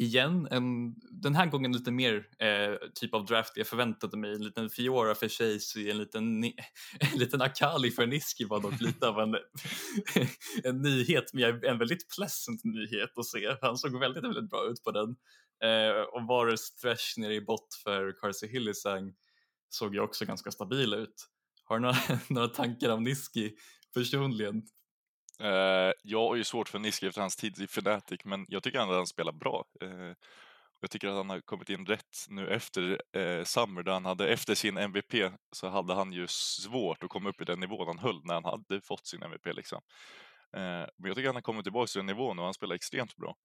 igen, 0.00 0.48
en, 0.50 0.94
den 1.22 1.34
här 1.34 1.46
gången 1.46 1.72
lite 1.72 1.90
mer 1.90 2.26
eh, 2.38 2.88
typ 2.94 3.14
av 3.14 3.26
draft 3.26 3.52
jag 3.56 3.66
förväntade 3.66 4.16
mig. 4.16 4.32
En 4.32 4.44
liten 4.44 4.70
Fiora 4.70 5.14
för 5.14 5.28
Chasey, 5.28 5.90
en 5.90 5.98
liten, 5.98 6.44
en 7.12 7.18
liten 7.18 7.42
Akali 7.42 7.90
för 7.90 8.06
Niski 8.06 8.44
var 8.44 8.60
dock 8.60 8.80
lite 8.80 9.08
av 9.08 9.20
en, 9.20 9.34
en 10.64 10.82
nyhet, 10.82 11.24
men 11.34 11.64
en 11.64 11.78
väldigt 11.78 12.14
pleasant 12.16 12.64
nyhet 12.64 13.18
att 13.18 13.26
se. 13.26 13.56
Han 13.60 13.76
såg 13.76 14.00
väldigt, 14.00 14.24
väldigt 14.24 14.50
bra 14.50 14.70
ut 14.70 14.84
på 14.84 14.90
den. 14.90 15.16
Eh, 15.64 16.00
och 16.00 16.26
Varus 16.26 16.74
Thresh 16.74 17.18
nere 17.18 17.34
i 17.34 17.40
bott 17.40 17.74
för 17.84 18.12
Carsey 18.20 18.48
Hillisang 18.48 19.12
såg 19.68 19.94
ju 19.94 20.00
också 20.00 20.24
ganska 20.24 20.50
stabil 20.50 20.94
ut. 20.94 21.26
Har 21.64 21.78
du 21.78 21.82
några, 21.82 21.96
några 22.28 22.48
tankar 22.48 22.90
om 22.90 23.02
Niski 23.02 23.52
personligen? 23.94 24.62
Uh, 25.42 25.92
jag 26.02 26.28
har 26.28 26.36
ju 26.36 26.44
svårt 26.44 26.68
för 26.68 26.78
Niske 26.78 27.06
efter 27.06 27.20
hans 27.20 27.36
tid 27.36 27.58
i 27.60 27.64
Fnatic, 27.64 28.20
men 28.24 28.46
jag 28.48 28.62
tycker 28.62 28.78
ändå 28.78 28.92
att 28.92 28.98
han 28.98 29.06
spelar 29.06 29.32
bra. 29.32 29.64
Uh, 29.82 30.12
jag 30.80 30.90
tycker 30.90 31.08
att 31.08 31.14
han 31.14 31.30
har 31.30 31.40
kommit 31.40 31.70
in 31.70 31.86
rätt 31.86 32.26
nu 32.28 32.48
efter 32.48 33.00
uh, 33.16 33.44
Summer, 33.44 33.82
där 33.82 33.92
han 33.92 34.04
hade, 34.04 34.28
efter 34.28 34.54
sin 34.54 34.76
MVP, 34.76 35.32
så 35.52 35.68
hade 35.68 35.94
han 35.94 36.12
ju 36.12 36.26
svårt 36.28 37.02
att 37.02 37.10
komma 37.10 37.28
upp 37.28 37.40
i 37.40 37.44
den 37.44 37.60
nivån 37.60 37.86
han 37.86 37.98
höll 37.98 38.20
när 38.24 38.34
han 38.34 38.44
hade 38.44 38.80
fått 38.80 39.06
sin 39.06 39.22
MVP. 39.22 39.46
Liksom. 39.54 39.80
men 40.52 40.88
jag 40.96 41.16
tycker 41.16 41.20
att 41.20 41.26
han 41.26 41.34
har 41.34 41.42
kommit 41.42 41.64
tillbaka 41.64 41.86
till 41.86 41.98
den 41.98 42.06
nivån 42.06 42.38
och 42.38 42.44
han 42.44 42.54
spelar 42.54 42.74
extremt 42.74 43.16
bra. 43.16 43.36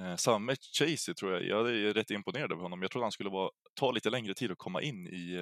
Uh, 0.00 0.16
samma 0.16 0.38
med 0.38 0.58
Chasey 0.78 1.14
tror 1.14 1.32
jag, 1.32 1.44
jag 1.44 1.70
är 1.70 1.94
rätt 1.94 2.10
imponerad 2.10 2.52
av 2.52 2.60
honom. 2.60 2.82
Jag 2.82 2.90
trodde 2.90 3.04
han 3.04 3.12
skulle 3.12 3.30
vara, 3.30 3.50
ta 3.74 3.90
lite 3.90 4.10
längre 4.10 4.34
tid 4.34 4.50
att 4.50 4.58
komma 4.58 4.82
in 4.82 5.06
i, 5.06 5.38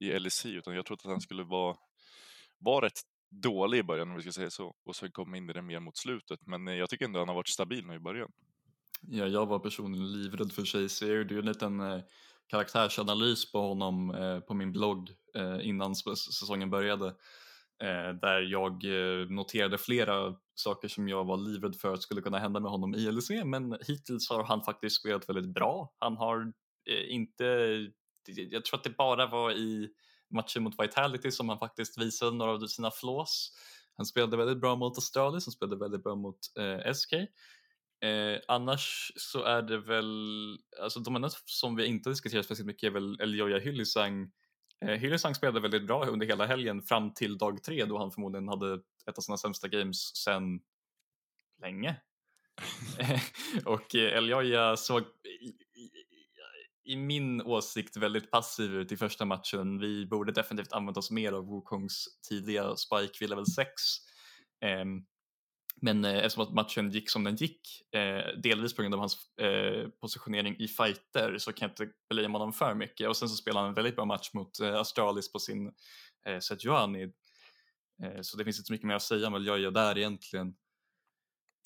i 0.00 0.18
LEC, 0.18 0.46
utan 0.46 0.74
jag 0.74 0.86
trodde 0.86 1.00
att 1.04 1.10
han 1.10 1.20
skulle 1.20 1.42
vara, 1.42 1.76
vara 2.58 2.86
rätt 2.86 3.00
dålig 3.30 3.78
i 3.78 3.82
början 3.82 4.10
om 4.10 4.16
vi 4.16 4.22
ska 4.22 4.32
säga 4.32 4.50
så. 4.50 4.74
Och 4.84 4.96
sen 4.96 5.10
kom 5.10 5.34
in 5.34 5.50
i 5.50 5.52
det 5.52 5.62
mer 5.62 5.80
mot 5.80 5.96
slutet. 5.96 6.40
Men 6.46 6.68
eh, 6.68 6.74
jag 6.74 6.90
tycker 6.90 7.04
ändå 7.04 7.18
han 7.18 7.28
har 7.28 7.34
varit 7.34 7.48
stabil 7.48 7.86
nu 7.86 7.94
i 7.94 7.98
början. 7.98 8.32
Ja, 9.02 9.26
jag 9.26 9.46
var 9.46 9.58
personligen 9.58 10.12
livrädd 10.12 10.52
för 10.52 10.64
Chase. 10.64 11.06
Jag 11.06 11.16
gjorde 11.16 11.34
ju 11.34 11.40
en 11.40 11.46
liten 11.46 11.80
eh, 11.80 12.00
karaktärsanalys 12.46 13.52
på 13.52 13.60
honom 13.60 14.14
eh, 14.14 14.40
på 14.40 14.54
min 14.54 14.72
blogg 14.72 15.10
eh, 15.34 15.68
innan 15.68 15.94
säsongen 15.94 16.70
började. 16.70 17.06
Eh, 17.82 18.14
där 18.20 18.40
jag 18.40 18.84
eh, 18.84 19.28
noterade 19.28 19.78
flera 19.78 20.34
saker 20.54 20.88
som 20.88 21.08
jag 21.08 21.24
var 21.24 21.36
livrädd 21.36 21.76
för 21.76 21.94
att 21.94 22.02
skulle 22.02 22.20
kunna 22.20 22.38
hända 22.38 22.60
med 22.60 22.70
honom 22.70 22.94
i 22.94 23.12
LEC 23.12 23.30
men 23.44 23.78
hittills 23.86 24.30
har 24.30 24.44
han 24.44 24.62
faktiskt 24.62 25.00
spelat 25.00 25.28
väldigt 25.28 25.54
bra. 25.54 25.94
Han 25.98 26.16
har 26.16 26.52
eh, 26.90 27.14
inte, 27.14 27.44
jag 28.26 28.64
tror 28.64 28.78
att 28.78 28.84
det 28.84 28.96
bara 28.96 29.26
var 29.26 29.52
i 29.52 29.88
matchen 30.30 30.62
mot 30.62 30.80
Vitality 30.80 31.30
som 31.30 31.48
han 31.48 31.58
faktiskt 31.58 31.98
visade 31.98 32.36
några 32.36 32.52
av 32.52 32.66
sina 32.66 32.90
flås. 32.90 33.52
Han 33.96 34.06
spelade 34.06 34.36
väldigt 34.36 34.60
bra 34.60 34.76
mot 34.76 34.98
Astralis, 34.98 35.46
han 35.46 35.52
spelade 35.52 35.76
väldigt 35.76 36.02
bra 36.02 36.14
mot 36.14 36.38
eh, 36.58 36.92
SK. 36.92 37.12
Eh, 37.12 38.40
annars 38.48 39.12
så 39.16 39.42
är 39.42 39.62
det 39.62 39.78
väl, 39.78 40.58
alltså 40.82 41.00
de 41.00 41.16
enda 41.16 41.30
som 41.44 41.76
vi 41.76 41.86
inte 41.86 42.10
diskuterat 42.10 42.44
speciellt 42.44 42.66
mycket 42.66 42.86
är 42.86 42.90
väl 42.90 43.20
Eljoja 43.20 43.58
Hyllisang 43.58 44.30
Eh, 44.84 44.88
Hyllisang 44.88 45.34
spelade 45.34 45.60
väldigt 45.60 45.86
bra 45.86 46.06
under 46.06 46.26
hela 46.26 46.46
helgen 46.46 46.82
fram 46.82 47.14
till 47.14 47.38
dag 47.38 47.62
tre 47.62 47.84
då 47.84 47.98
han 47.98 48.10
förmodligen 48.10 48.48
hade 48.48 48.74
ett 49.10 49.18
av 49.18 49.22
sina 49.22 49.36
sämsta 49.36 49.68
games 49.68 50.16
sen 50.16 50.60
länge. 51.62 51.96
och 53.64 53.94
eh, 53.94 54.16
Eljoja 54.16 54.76
såg 54.76 55.02
i, 56.86 56.96
min 56.96 57.42
åsikt 57.42 57.96
väldigt 57.96 58.30
passiv 58.30 58.74
ut 58.74 58.92
i 58.92 58.96
första 58.96 59.24
matchen. 59.24 59.78
Vi 59.78 60.06
borde 60.06 60.32
definitivt 60.32 60.72
använda 60.72 60.98
oss 60.98 61.10
mer 61.10 61.32
av 61.32 61.46
Wukongs 61.46 62.04
tidiga 62.28 62.76
spike 62.76 63.12
vid 63.20 63.30
level 63.30 63.46
6. 63.46 63.70
Ehm, 64.64 65.04
men 65.80 66.04
eh, 66.04 66.16
eftersom 66.16 66.42
att 66.42 66.54
matchen 66.54 66.90
gick 66.90 67.10
som 67.10 67.24
den 67.24 67.36
gick, 67.36 67.60
eh, 67.94 68.40
delvis 68.42 68.76
på 68.76 68.82
grund 68.82 68.94
av 68.94 69.00
hans 69.00 69.38
eh, 69.40 69.88
positionering 70.00 70.56
i 70.58 70.68
fighter, 70.68 71.38
så 71.38 71.52
kan 71.52 71.66
jag 71.66 71.72
inte 71.72 71.94
belöja 72.08 72.28
honom 72.28 72.52
för 72.52 72.74
mycket. 72.74 73.08
Och 73.08 73.16
sen 73.16 73.28
så 73.28 73.36
spelade 73.36 73.60
han 73.60 73.68
en 73.68 73.74
väldigt 73.74 73.96
bra 73.96 74.04
match 74.04 74.30
mot 74.34 74.60
eh, 74.60 74.74
Astralis 74.74 75.32
på 75.32 75.38
sin 75.38 75.72
eh, 76.26 76.38
Sejuani. 76.38 77.12
Så 78.22 78.36
det 78.36 78.44
finns 78.44 78.58
inte 78.58 78.66
så 78.66 78.72
mycket 78.72 78.86
mer 78.86 78.94
att 78.94 79.02
säga 79.02 79.26
om 79.26 79.32
vad 79.32 79.42
Ljuja 79.42 79.56
gör 79.56 79.70
där 79.70 79.98
egentligen. 79.98 80.54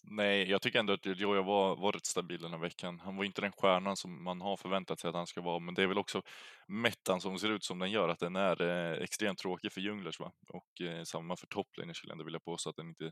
Nej, 0.04 0.50
jag 0.50 0.62
tycker 0.62 0.78
ändå 0.78 0.92
att 0.92 1.06
Joja 1.06 1.42
var, 1.42 1.76
var 1.76 1.92
rätt 1.92 2.06
stabil 2.06 2.40
den 2.40 2.50
här 2.50 2.58
veckan. 2.58 3.00
Han 3.00 3.16
var 3.16 3.24
inte 3.24 3.40
den 3.40 3.52
stjärnan 3.52 3.96
som 3.96 4.24
man 4.24 4.40
har 4.40 4.56
förväntat 4.56 5.00
sig 5.00 5.08
att 5.08 5.14
han 5.14 5.26
ska 5.26 5.40
vara, 5.40 5.58
men 5.58 5.74
det 5.74 5.82
är 5.82 5.86
väl 5.86 5.98
också 5.98 6.22
mettan 6.68 7.20
som 7.20 7.38
ser 7.38 7.50
ut 7.50 7.64
som 7.64 7.78
den 7.78 7.90
gör, 7.90 8.08
att 8.08 8.18
den 8.18 8.36
är 8.36 8.62
eh, 8.62 9.02
extremt 9.02 9.38
tråkig 9.38 9.72
för 9.72 9.80
junglers 9.80 10.20
va? 10.20 10.32
och 10.48 10.80
eh, 10.80 11.02
samma 11.04 11.36
för 11.36 11.46
topplinjer 11.46 11.94
skulle 11.94 12.10
jag 12.10 12.14
ändå 12.14 12.24
vilja 12.24 12.40
påstå 12.40 12.70
att 12.70 12.76
den 12.76 12.88
inte 12.88 13.10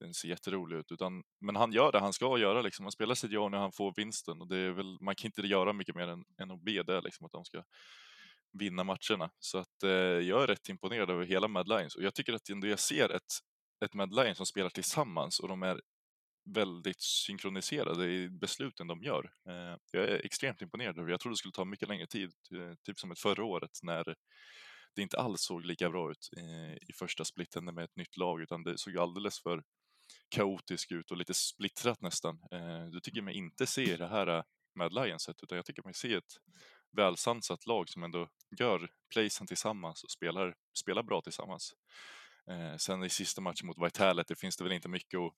den 0.00 0.14
ser 0.14 0.28
jätterolig 0.28 0.76
ut. 0.76 0.92
Utan, 0.92 1.22
men 1.40 1.56
han 1.56 1.72
gör 1.72 1.92
det 1.92 2.00
han 2.00 2.12
ska 2.12 2.38
göra, 2.38 2.62
liksom. 2.62 2.84
han 2.84 2.92
spelar 2.92 3.14
sitt 3.14 3.32
jobb 3.32 3.50
när 3.50 3.58
han 3.58 3.72
får 3.72 3.94
vinsten 3.96 4.40
och 4.40 4.48
det 4.48 4.56
är 4.56 4.70
väl, 4.70 4.98
man 5.00 5.14
kan 5.14 5.28
inte 5.28 5.42
göra 5.42 5.72
mycket 5.72 5.94
mer 5.94 6.08
än, 6.08 6.24
än 6.42 6.50
att 6.50 6.64
be 6.64 6.82
det, 6.82 7.00
liksom, 7.00 7.26
att 7.26 7.32
de 7.32 7.44
ska 7.44 7.62
vinna 8.52 8.84
matcherna. 8.84 9.30
Så 9.38 9.58
att 9.58 9.82
eh, 9.82 9.90
jag 9.90 10.42
är 10.42 10.46
rätt 10.46 10.68
imponerad 10.68 11.10
över 11.10 11.24
hela 11.24 11.48
Mad 11.48 11.68
Lions 11.68 11.96
och 11.96 12.02
jag 12.02 12.14
tycker 12.14 12.32
att 12.32 12.48
ändå 12.48 12.66
jag 12.66 12.78
ser 12.78 13.08
ett, 13.08 13.32
ett 13.84 13.94
Mad 13.94 14.14
Lions 14.14 14.36
som 14.36 14.46
spelar 14.46 14.70
tillsammans 14.70 15.40
och 15.40 15.48
de 15.48 15.62
är 15.62 15.80
väldigt 16.44 17.00
synkroniserade 17.00 18.12
i 18.12 18.28
besluten 18.28 18.86
de 18.86 19.02
gör. 19.02 19.32
Eh, 19.48 19.76
jag 19.92 20.04
är 20.04 20.26
extremt 20.26 20.62
imponerad 20.62 20.98
över 20.98 21.10
Jag 21.10 21.20
trodde 21.20 21.32
det 21.32 21.38
skulle 21.38 21.52
ta 21.52 21.64
mycket 21.64 21.88
längre 21.88 22.06
tid, 22.06 22.32
eh, 22.54 22.74
typ 22.86 22.98
som 22.98 23.10
ett 23.10 23.18
förra 23.18 23.44
året 23.44 23.78
när 23.82 24.14
det 24.94 25.02
inte 25.02 25.18
alls 25.18 25.40
såg 25.40 25.64
lika 25.64 25.90
bra 25.90 26.10
ut 26.10 26.30
eh, 26.36 26.74
i 26.74 26.92
första 26.98 27.24
splitten 27.24 27.64
med 27.64 27.84
ett 27.84 27.96
nytt 27.96 28.16
lag 28.16 28.42
utan 28.42 28.62
det 28.62 28.78
såg 28.78 28.98
alldeles 28.98 29.42
för 29.42 29.62
kaotiskt 30.28 30.92
ut 30.92 31.10
och 31.10 31.16
lite 31.16 31.34
splittrat 31.34 32.00
nästan. 32.00 32.40
Du 32.92 33.00
tycker 33.00 33.22
mig 33.22 33.34
inte 33.34 33.66
se 33.66 33.96
det 33.96 34.06
här 34.06 34.44
Mad 34.74 34.92
Lionset 34.92 35.42
utan 35.42 35.56
jag 35.56 35.66
tycker 35.66 35.82
mig 35.82 35.94
se 35.94 36.14
ett 36.14 36.34
välsansat 36.96 37.66
lag 37.66 37.88
som 37.88 38.02
ändå 38.02 38.28
gör 38.58 38.90
playsen 39.12 39.46
tillsammans 39.46 40.04
och 40.04 40.10
spelar, 40.10 40.54
spelar 40.78 41.02
bra 41.02 41.20
tillsammans. 41.20 41.74
sen 42.78 43.04
i 43.04 43.08
sista 43.08 43.40
matchen 43.40 43.66
mot 43.66 43.86
Vitality 43.86 44.34
finns 44.34 44.56
det 44.56 44.64
väl 44.64 44.72
inte 44.72 44.88
mycket 44.88 45.18
att 45.20 45.34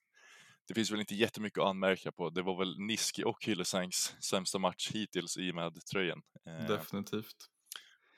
det 0.69 0.75
finns 0.75 0.91
väl 0.91 1.01
inte 1.01 1.15
jättemycket 1.15 1.59
att 1.59 1.69
anmärka 1.69 2.13
på. 2.13 2.31
Det 2.31 2.43
var 2.43 2.59
väl 2.59 2.79
Niski 2.79 3.25
och 3.25 3.45
Hyllesangs 3.45 4.17
sämsta 4.21 4.59
match 4.59 4.91
hittills 4.93 5.37
i 5.37 5.53
med 5.53 5.87
tröjan. 5.93 6.23
Eh, 6.47 6.67
Definitivt. 6.67 7.37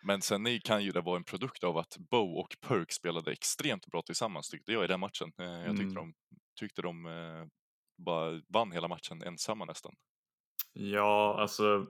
Men 0.06 0.22
sen 0.22 0.60
kan 0.60 0.84
ju 0.84 0.90
det 0.90 1.00
vara 1.00 1.16
en 1.16 1.24
produkt 1.24 1.64
av 1.64 1.78
att 1.78 1.96
Bo 2.10 2.40
och 2.40 2.56
Perk 2.60 2.92
spelade 2.92 3.32
extremt 3.32 3.86
bra 3.86 4.02
tillsammans 4.02 4.48
tyckte 4.48 4.72
jag 4.72 4.84
i 4.84 4.86
den 4.86 5.00
matchen. 5.00 5.32
Eh, 5.38 5.46
jag 5.46 5.76
tyckte 5.76 5.82
mm. 5.82 5.94
de, 5.94 6.14
tyckte 6.60 6.82
de 6.82 7.06
eh, 7.06 7.46
bara 8.04 8.40
vann 8.48 8.72
hela 8.72 8.88
matchen 8.88 9.22
ensamma 9.22 9.64
nästan. 9.64 9.94
Ja, 10.72 11.36
alltså 11.40 11.86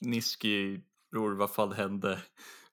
Niski, 0.00 0.80
bror 1.10 1.34
vad 1.34 1.54
fan 1.54 1.72
hände? 1.72 2.22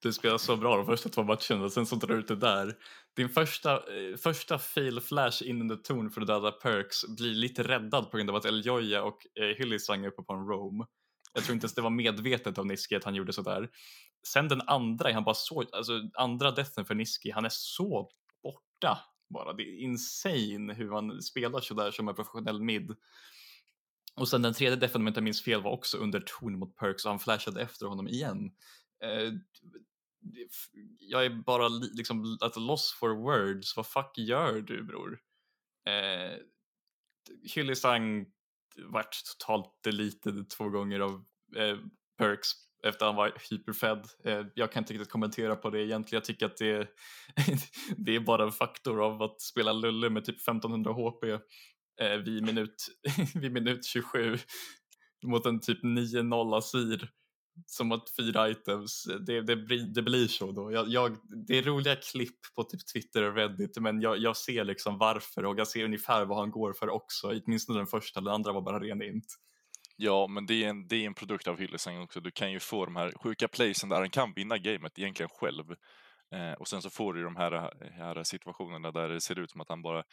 Du 0.03 0.13
spelar 0.13 0.37
så 0.37 0.57
bra 0.57 0.77
de 0.77 0.85
första 0.85 1.09
två 1.09 1.23
matcherna 1.23 1.65
och 1.65 1.71
sen 1.71 1.85
så 1.85 1.95
drar 1.95 2.07
du 2.07 2.19
ut 2.19 2.27
det 2.27 2.35
där. 2.35 2.75
Din 3.15 3.29
första, 3.29 3.73
eh, 3.73 4.17
första 4.17 4.59
fail 4.59 4.99
flash 4.99 5.43
in 5.43 5.61
under 5.61 5.75
torn 5.75 6.11
för 6.11 6.21
att 6.21 6.27
döda 6.27 6.51
Perks 6.51 7.07
blir 7.17 7.33
lite 7.33 7.63
räddad 7.63 8.11
på 8.11 8.17
grund 8.17 8.29
av 8.29 8.35
att 8.35 8.45
Eljoja 8.45 9.03
och 9.03 9.27
eh, 9.39 9.57
Hyllisang 9.57 10.03
är 10.05 10.07
uppe 10.07 10.23
på 10.23 10.33
en 10.33 10.47
roam. 10.47 10.85
Jag 11.33 11.43
tror 11.43 11.53
inte 11.53 11.65
ens 11.65 11.73
det 11.73 11.81
var 11.81 11.89
medvetet 11.89 12.57
av 12.57 12.65
Niski 12.65 12.95
att 12.95 13.03
han 13.03 13.15
gjorde 13.15 13.33
sådär. 13.33 13.69
Sen 14.27 14.47
den 14.47 14.61
andra 14.61 15.09
är 15.09 15.13
han 15.13 15.23
bara 15.23 15.35
så, 15.35 15.63
alltså 15.71 15.93
andra 16.13 16.51
deathen 16.51 16.85
för 16.85 16.95
Niski, 16.95 17.31
han 17.31 17.45
är 17.45 17.51
så 17.51 18.09
borta 18.43 18.99
bara. 19.29 19.53
Det 19.53 19.63
är 19.63 19.79
insane 19.79 20.73
hur 20.73 20.91
han 20.91 21.21
spelar 21.21 21.59
sådär 21.59 21.91
som 21.91 22.07
en 22.07 22.15
professionell 22.15 22.61
mid. 22.61 22.95
Och 24.15 24.27
sen 24.27 24.41
den 24.41 24.53
tredje 24.53 24.75
defen 24.75 25.01
om 25.01 25.07
jag 25.07 25.11
inte 25.11 25.21
minns 25.21 25.43
fel 25.43 25.61
var 25.61 25.71
också 25.71 25.97
under 25.97 26.23
torn 26.25 26.59
mot 26.59 26.75
Perks 26.75 27.05
och 27.05 27.11
han 27.11 27.19
flashade 27.19 27.61
efter 27.61 27.85
honom 27.85 28.07
igen. 28.07 28.51
Eh, 29.03 29.33
jag 30.99 31.25
är 31.25 31.29
bara 31.29 31.67
liksom 31.67 32.38
at 32.41 32.55
loss 32.55 32.93
for 32.99 33.09
words. 33.09 33.77
Vad 33.77 33.88
fuck 33.88 34.17
gör 34.17 34.62
du 34.62 34.83
bror? 34.83 35.19
Eh, 35.88 36.38
Hyllisang 37.55 38.25
vart 38.77 39.15
totalt 39.23 39.83
deleted 39.83 40.49
två 40.49 40.69
gånger 40.69 40.99
av 40.99 41.25
eh, 41.55 41.77
Perks 42.17 42.49
efter 42.83 43.05
han 43.05 43.15
var 43.15 43.33
hyperfed. 43.49 44.07
Eh, 44.23 44.45
jag 44.55 44.71
kan 44.71 44.81
inte 44.81 44.93
riktigt 44.93 45.09
kommentera 45.09 45.55
på 45.55 45.69
det 45.69 45.81
egentligen. 45.81 46.19
Jag 46.19 46.25
tycker 46.25 46.45
att 46.45 46.57
det, 46.57 46.88
det 47.97 48.15
är 48.15 48.19
bara 48.19 48.43
en 48.43 48.51
faktor 48.51 49.05
av 49.05 49.21
att 49.21 49.41
spela 49.41 49.73
Lulle 49.73 50.09
med 50.09 50.25
typ 50.25 50.41
1500 50.41 50.93
HP 50.93 51.23
eh, 52.01 52.17
vid, 52.17 52.43
minut, 52.43 52.75
vid 53.36 53.51
minut 53.51 53.86
27 53.86 54.38
mot 55.25 55.45
en 55.45 55.59
typ 55.59 55.83
9-0 55.83 56.57
Asir 56.57 57.09
som 57.65 57.91
att 57.91 58.09
fyra 58.17 58.49
items, 58.49 59.03
det, 59.27 59.41
det, 59.41 59.55
det 59.93 60.01
blir 60.01 60.27
så 60.27 60.51
då. 60.51 60.71
Jag, 60.71 60.87
jag, 60.87 61.17
det 61.47 61.57
är 61.57 61.63
roliga 61.63 61.95
klipp 61.95 62.39
på 62.55 62.63
typ 62.63 62.87
Twitter 62.93 63.23
och 63.23 63.35
Reddit 63.35 63.77
men 63.77 64.01
jag, 64.01 64.17
jag 64.17 64.37
ser 64.37 64.63
liksom 64.63 64.97
varför 64.97 65.45
och 65.45 65.59
jag 65.59 65.67
ser 65.67 65.85
ungefär 65.85 66.25
vad 66.25 66.37
han 66.37 66.51
går 66.51 66.73
för 66.73 66.89
också. 66.89 67.41
Åtminstone 67.45 67.79
den 67.79 67.87
första, 67.87 68.21
den 68.21 68.33
andra 68.33 68.51
var 68.51 68.61
bara 68.61 68.79
ren 68.79 69.01
int. 69.01 69.37
Ja, 69.95 70.27
men 70.27 70.45
det 70.45 70.63
är 70.63 70.69
en, 70.69 70.87
det 70.87 70.95
är 70.95 71.05
en 71.05 71.13
produkt 71.13 71.47
av 71.47 71.59
Hillesang 71.59 72.01
också. 72.01 72.19
Du 72.19 72.31
kan 72.31 72.51
ju 72.51 72.59
få 72.59 72.85
de 72.85 72.95
här 72.95 73.13
sjuka 73.23 73.47
playsen 73.47 73.89
där 73.89 73.99
han 73.99 74.09
kan 74.09 74.33
vinna 74.33 74.57
gamet 74.57 74.99
egentligen 74.99 75.29
själv. 75.29 75.75
Eh, 76.33 76.53
och 76.53 76.67
sen 76.67 76.81
så 76.81 76.89
får 76.89 77.13
du 77.13 77.23
de 77.23 77.35
här, 77.35 77.73
här 77.91 78.23
situationerna 78.23 78.91
där 78.91 79.09
det 79.09 79.21
ser 79.21 79.39
ut 79.39 79.51
som 79.51 79.61
att 79.61 79.69
han 79.69 79.81
bara 79.81 80.03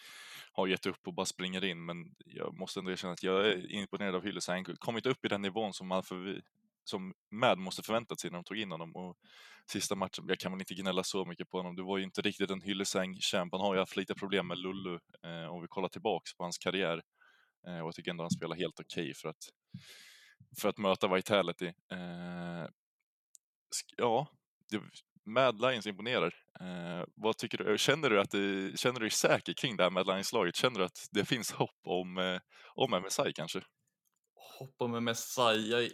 har 0.52 0.66
gett 0.66 0.86
upp 0.86 1.06
och 1.06 1.14
bara 1.14 1.26
springer 1.26 1.64
in. 1.64 1.84
Men 1.84 1.96
jag 2.26 2.58
måste 2.58 2.80
ändå 2.80 2.90
erkänna 2.90 3.12
att 3.12 3.22
jag 3.22 3.46
är 3.46 3.72
imponerad 3.72 4.14
av 4.14 4.24
Hillesang. 4.24 4.64
Kommit 4.64 5.06
upp 5.06 5.24
i 5.24 5.28
den 5.28 5.42
nivån 5.42 5.72
som 5.72 5.88
man 5.88 6.02
för, 6.02 6.42
som 6.84 7.14
Mad 7.30 7.58
måste 7.58 7.82
förväntat 7.82 8.20
sig 8.20 8.30
när 8.30 8.38
de 8.38 8.44
tog 8.44 8.58
in 8.58 8.70
honom. 8.70 8.96
Och 8.96 9.16
sista 9.70 9.94
matchen, 9.94 10.24
jag 10.28 10.38
kan 10.38 10.52
väl 10.52 10.60
inte 10.60 10.74
gnälla 10.74 11.02
så 11.02 11.24
mycket 11.24 11.50
på 11.50 11.56
honom. 11.56 11.76
Det 11.76 11.82
var 11.82 11.98
ju 11.98 12.04
inte 12.04 12.20
riktigt 12.20 12.50
en 12.50 12.62
hyllesäng-champ. 12.62 13.52
Han 13.52 13.60
har 13.60 13.74
ju 13.74 13.80
haft 13.80 13.96
lite 13.96 14.14
problem 14.14 14.46
med 14.46 14.58
Lullu 14.58 14.98
eh, 15.24 15.52
om 15.52 15.62
vi 15.62 15.68
kollar 15.68 15.88
tillbaks 15.88 16.34
på 16.34 16.42
hans 16.42 16.58
karriär. 16.58 17.02
Eh, 17.66 17.80
och 17.80 17.86
jag 17.86 17.94
tycker 17.94 18.10
ändå 18.10 18.24
han 18.24 18.30
spelar 18.30 18.56
helt 18.56 18.80
okej 18.80 19.02
okay 19.02 19.14
för, 19.14 19.28
att, 19.28 19.48
för 20.60 20.68
att 20.68 20.78
möta 20.78 21.14
Vitality. 21.14 21.66
Eh, 21.66 22.68
ja, 23.96 24.26
det, 24.70 24.80
Mad 25.26 25.60
Lions 25.60 25.86
imponerar. 25.86 26.34
Eh, 26.60 27.04
vad 27.14 27.36
tycker 27.36 27.58
du? 27.58 27.78
Känner 27.78 28.10
du, 28.10 28.20
att 28.20 28.30
det, 28.30 28.78
känner 28.80 29.00
du 29.00 29.04
dig 29.04 29.10
säker 29.10 29.52
kring 29.52 29.76
det 29.76 29.82
här 29.82 29.90
Mad 29.90 30.06
Lions-laget? 30.06 30.56
Känner 30.56 30.78
du 30.78 30.84
att 30.84 31.08
det 31.10 31.24
finns 31.24 31.52
hopp 31.52 31.80
om, 31.84 32.18
eh, 32.18 32.40
om 32.74 32.90
MSI 32.90 33.32
kanske? 33.34 33.60
Hoppa 34.60 34.86
med 34.86 35.02
Messiah, 35.02 35.54
jag, 35.54 35.90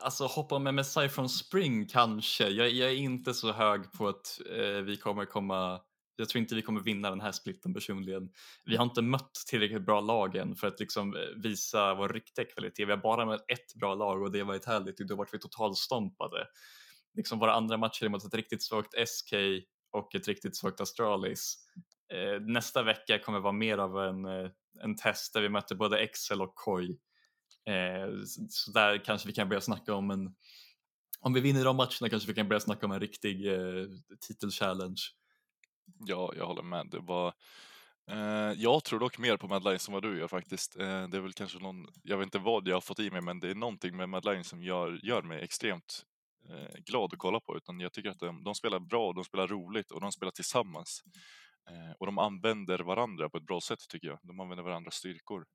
alltså 0.00 0.24
hoppa 0.26 0.58
med 0.58 0.74
Messiah 0.74 1.08
från 1.08 1.28
Spring 1.28 1.86
kanske. 1.86 2.48
Jag, 2.48 2.70
jag 2.70 2.90
är 2.90 2.94
inte 2.94 3.34
så 3.34 3.52
hög 3.52 3.92
på 3.92 4.08
att 4.08 4.40
eh, 4.50 4.82
vi 4.82 4.96
kommer 4.96 5.24
komma, 5.24 5.80
jag 6.16 6.28
tror 6.28 6.40
inte 6.40 6.54
vi 6.54 6.62
kommer 6.62 6.80
vinna 6.80 7.10
den 7.10 7.20
här 7.20 7.32
splitten 7.32 7.74
personligen. 7.74 8.28
Vi 8.64 8.76
har 8.76 8.84
inte 8.84 9.02
mött 9.02 9.34
tillräckligt 9.48 9.86
bra 9.86 10.00
lag 10.00 10.36
än 10.36 10.56
för 10.56 10.66
att 10.66 10.80
liksom 10.80 11.16
eh, 11.16 11.22
visa 11.42 11.94
vår 11.94 12.08
riktiga 12.08 12.44
kvalitet. 12.44 12.84
Vi 12.84 12.92
har 12.92 12.98
bara 12.98 13.26
mött 13.26 13.50
ett 13.50 13.74
bra 13.74 13.94
lag 13.94 14.22
och 14.22 14.32
det 14.32 14.42
var 14.42 14.54
Itality, 14.54 15.04
då 15.04 15.16
vart 15.16 15.34
vi 15.34 15.38
totalstompade. 15.38 16.46
Liksom 17.16 17.38
våra 17.38 17.54
andra 17.54 17.76
matcher 17.76 18.08
mot 18.08 18.24
ett 18.24 18.34
riktigt 18.34 18.62
svagt 18.62 19.08
SK 19.08 19.32
och 19.92 20.14
ett 20.14 20.28
riktigt 20.28 20.56
svagt 20.56 20.80
Astralis. 20.80 21.56
Eh, 22.12 22.40
nästa 22.40 22.82
vecka 22.82 23.18
kommer 23.18 23.40
vara 23.40 23.52
mer 23.52 23.78
av 23.78 23.98
en, 23.98 24.24
eh, 24.24 24.50
en 24.82 24.96
test 24.96 25.34
där 25.34 25.40
vi 25.40 25.48
möter 25.48 25.74
både 25.74 25.98
Excel 25.98 26.42
och 26.42 26.54
Koi. 26.54 26.98
Eh, 27.70 28.24
så 28.48 28.70
där 28.70 29.04
kanske 29.04 29.28
vi 29.28 29.34
kan 29.34 29.48
börja 29.48 29.60
snacka 29.60 29.94
om 29.94 30.10
en 30.10 30.34
om 31.20 31.32
vi 31.32 31.40
vinner 31.40 31.64
de 31.64 31.76
matcherna 31.76 32.08
kanske 32.10 32.28
vi 32.28 32.34
kan 32.34 32.48
börja 32.48 32.60
snacka 32.60 32.86
om 32.86 32.92
en 32.92 33.00
riktig 33.00 33.46
eh, 33.52 33.86
titelchallenge. 34.20 35.00
Ja, 35.98 36.32
jag 36.36 36.46
håller 36.46 36.62
med. 36.62 36.86
Det 36.90 36.98
var, 36.98 37.34
eh, 38.10 38.52
jag 38.56 38.84
tror 38.84 39.00
dock 39.00 39.18
mer 39.18 39.36
på 39.36 39.48
Mad 39.48 39.66
än 39.66 39.78
vad 39.88 40.02
du 40.02 40.18
gör 40.18 40.28
faktiskt. 40.28 40.76
Eh, 40.76 41.08
det 41.08 41.16
är 41.16 41.20
väl 41.20 41.32
kanske 41.32 41.58
någon, 41.58 41.86
jag 42.02 42.18
vet 42.18 42.24
inte 42.24 42.38
vad 42.38 42.68
jag 42.68 42.76
har 42.76 42.80
fått 42.80 42.98
i 42.98 43.10
mig, 43.10 43.20
men 43.20 43.40
det 43.40 43.50
är 43.50 43.54
någonting 43.54 43.96
med 43.96 44.08
Mad 44.08 44.46
som 44.46 44.62
gör, 44.62 45.00
gör 45.02 45.22
mig 45.22 45.40
extremt 45.42 46.04
eh, 46.48 46.80
glad 46.84 47.12
att 47.12 47.18
kolla 47.18 47.40
på. 47.40 47.56
Utan 47.56 47.80
jag 47.80 47.92
tycker 47.92 48.10
att 48.10 48.18
de, 48.18 48.44
de, 48.44 48.54
spelar 48.54 48.78
bra, 48.78 49.12
de 49.12 49.24
spelar 49.24 49.46
roligt 49.46 49.90
och 49.90 50.00
de 50.00 50.12
spelar 50.12 50.30
tillsammans. 50.30 51.04
Eh, 51.70 51.92
och 51.98 52.06
de 52.06 52.18
använder 52.18 52.78
varandra 52.78 53.28
på 53.28 53.36
ett 53.36 53.46
bra 53.46 53.60
sätt 53.60 53.88
tycker 53.88 54.08
jag. 54.08 54.18
De 54.22 54.40
använder 54.40 54.64
varandras 54.64 54.94
styrkor. 54.94 55.46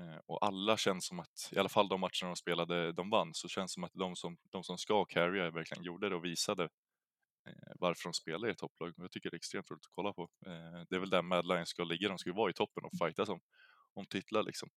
Eh, 0.00 0.20
och 0.26 0.46
alla 0.46 0.76
känns 0.76 1.06
som 1.06 1.20
att, 1.20 1.48
i 1.52 1.58
alla 1.58 1.68
fall 1.68 1.88
de 1.88 2.00
matcherna 2.00 2.28
de 2.28 2.36
spelade, 2.36 2.92
de 2.92 3.10
vann, 3.10 3.34
så 3.34 3.48
känns 3.48 3.70
det 3.70 3.74
som 3.74 3.84
att 3.84 3.94
de 3.94 4.16
som, 4.16 4.36
de 4.50 4.64
som 4.64 4.78
ska 4.78 5.04
carrya 5.04 5.50
verkligen 5.50 5.84
gjorde 5.84 6.08
det 6.08 6.16
och 6.16 6.24
visade 6.24 6.64
eh, 7.48 7.72
varför 7.74 8.08
de 8.08 8.12
spelar 8.12 8.48
i 8.48 8.50
ett 8.50 8.58
topplag. 8.58 8.94
Jag 8.96 9.10
tycker 9.10 9.30
det 9.30 9.34
är 9.34 9.38
extremt 9.38 9.70
roligt 9.70 9.86
att 9.86 9.94
kolla 9.94 10.12
på. 10.12 10.22
Eh, 10.22 10.82
det 10.88 10.96
är 10.96 11.00
väl 11.00 11.10
där 11.10 11.22
Mad 11.22 11.46
Lions 11.46 11.68
ska 11.68 11.84
ligga, 11.84 12.08
de 12.08 12.18
ska 12.18 12.30
ju 12.30 12.36
vara 12.36 12.50
i 12.50 12.54
toppen 12.54 12.84
och 12.84 12.98
fightas 12.98 13.28
om, 13.28 13.40
om 13.94 14.06
titlar 14.06 14.42
liksom. 14.42 14.68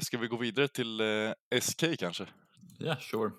Ska 0.00 0.18
vi 0.18 0.28
gå 0.28 0.36
vidare 0.36 0.68
till 0.68 1.00
SK 1.60 1.98
kanske? 1.98 2.26
Ja, 2.78 2.86
yeah, 2.86 3.00
sure. 3.00 3.30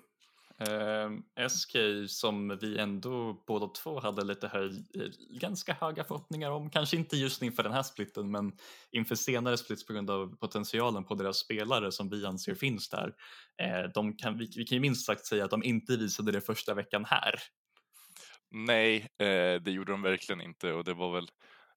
Eh, 0.60 1.48
SK 1.48 1.76
som 2.08 2.58
vi 2.60 2.78
ändå 2.78 3.44
båda 3.46 3.68
två 3.68 4.00
hade 4.00 4.24
lite 4.24 4.48
höj, 4.48 4.84
eh, 4.94 5.38
ganska 5.40 5.74
höga 5.74 6.04
förhoppningar 6.04 6.50
om, 6.50 6.70
kanske 6.70 6.96
inte 6.96 7.16
just 7.16 7.42
inför 7.42 7.62
den 7.62 7.72
här 7.72 7.82
splitten 7.82 8.30
men 8.30 8.52
inför 8.90 9.14
senare 9.14 9.56
splits 9.56 9.86
på 9.86 9.92
grund 9.92 10.10
av 10.10 10.36
potentialen 10.36 11.04
på 11.04 11.14
deras 11.14 11.38
spelare 11.38 11.92
som 11.92 12.08
vi 12.08 12.26
anser 12.26 12.54
finns 12.54 12.88
där. 12.88 13.14
Eh, 13.62 13.90
de 13.94 14.16
kan, 14.16 14.38
vi, 14.38 14.50
vi 14.56 14.64
kan 14.64 14.76
ju 14.76 14.80
minst 14.80 15.06
sagt 15.06 15.26
säga 15.26 15.44
att 15.44 15.50
de 15.50 15.64
inte 15.64 15.96
visade 15.96 16.32
det 16.32 16.40
första 16.40 16.74
veckan 16.74 17.04
här. 17.04 17.34
Nej, 18.50 19.08
eh, 19.18 19.62
det 19.62 19.70
gjorde 19.70 19.92
de 19.92 20.02
verkligen 20.02 20.40
inte 20.40 20.72
och 20.72 20.84
det 20.84 20.94
var 20.94 21.14
väl 21.14 21.28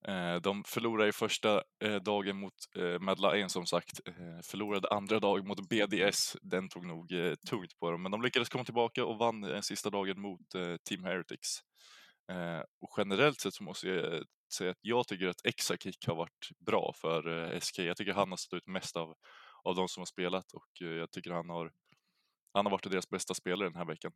Eh, 0.07 0.35
de 0.35 0.63
förlorade 0.63 1.09
i 1.09 1.11
första 1.11 1.63
eh, 1.83 1.95
dagen 1.95 2.37
mot 2.37 2.53
eh, 2.75 2.99
Mad 2.99 3.19
Lion 3.19 3.49
som 3.49 3.65
sagt, 3.65 3.99
förlorade 4.43 4.87
andra 4.87 5.19
dagen 5.19 5.47
mot 5.47 5.69
BDS, 5.69 6.37
den 6.41 6.69
tog 6.69 6.85
nog 6.85 7.13
tungt 7.49 7.79
på 7.79 7.91
dem, 7.91 8.01
men 8.01 8.11
de 8.11 8.21
lyckades 8.21 8.49
komma 8.49 8.63
tillbaka 8.63 9.05
och 9.05 9.17
vann 9.17 9.41
den 9.41 9.63
sista 9.63 9.89
dagen 9.89 10.21
mot 10.21 10.41
Team 10.89 11.03
Heretics. 11.03 11.59
Och 12.81 12.93
generellt 12.97 13.39
sett 13.39 13.53
så 13.53 13.63
måste 13.63 13.87
jag 13.87 14.23
säga 14.53 14.71
att 14.71 14.77
jag 14.81 15.07
tycker 15.07 15.27
att 15.27 15.45
Exakick 15.45 16.07
har 16.07 16.15
varit 16.15 16.49
bra 16.59 16.93
för 16.95 17.59
SK. 17.59 17.79
Jag 17.79 17.97
tycker 17.97 18.13
han 18.13 18.29
har 18.29 18.37
stått 18.37 18.57
ut 18.57 18.67
mest 18.67 18.95
av, 18.95 19.15
av 19.63 19.75
de 19.75 19.87
som 19.87 20.01
har 20.01 20.05
spelat 20.05 20.53
och 20.53 20.67
jag 20.79 21.11
tycker 21.11 21.31
han 21.31 21.49
har, 21.49 21.71
han 22.53 22.65
har 22.65 22.71
varit 22.71 22.91
deras 22.91 23.09
bästa 23.09 23.33
spelare 23.33 23.69
den 23.69 23.77
här 23.77 23.85
veckan. 23.85 24.11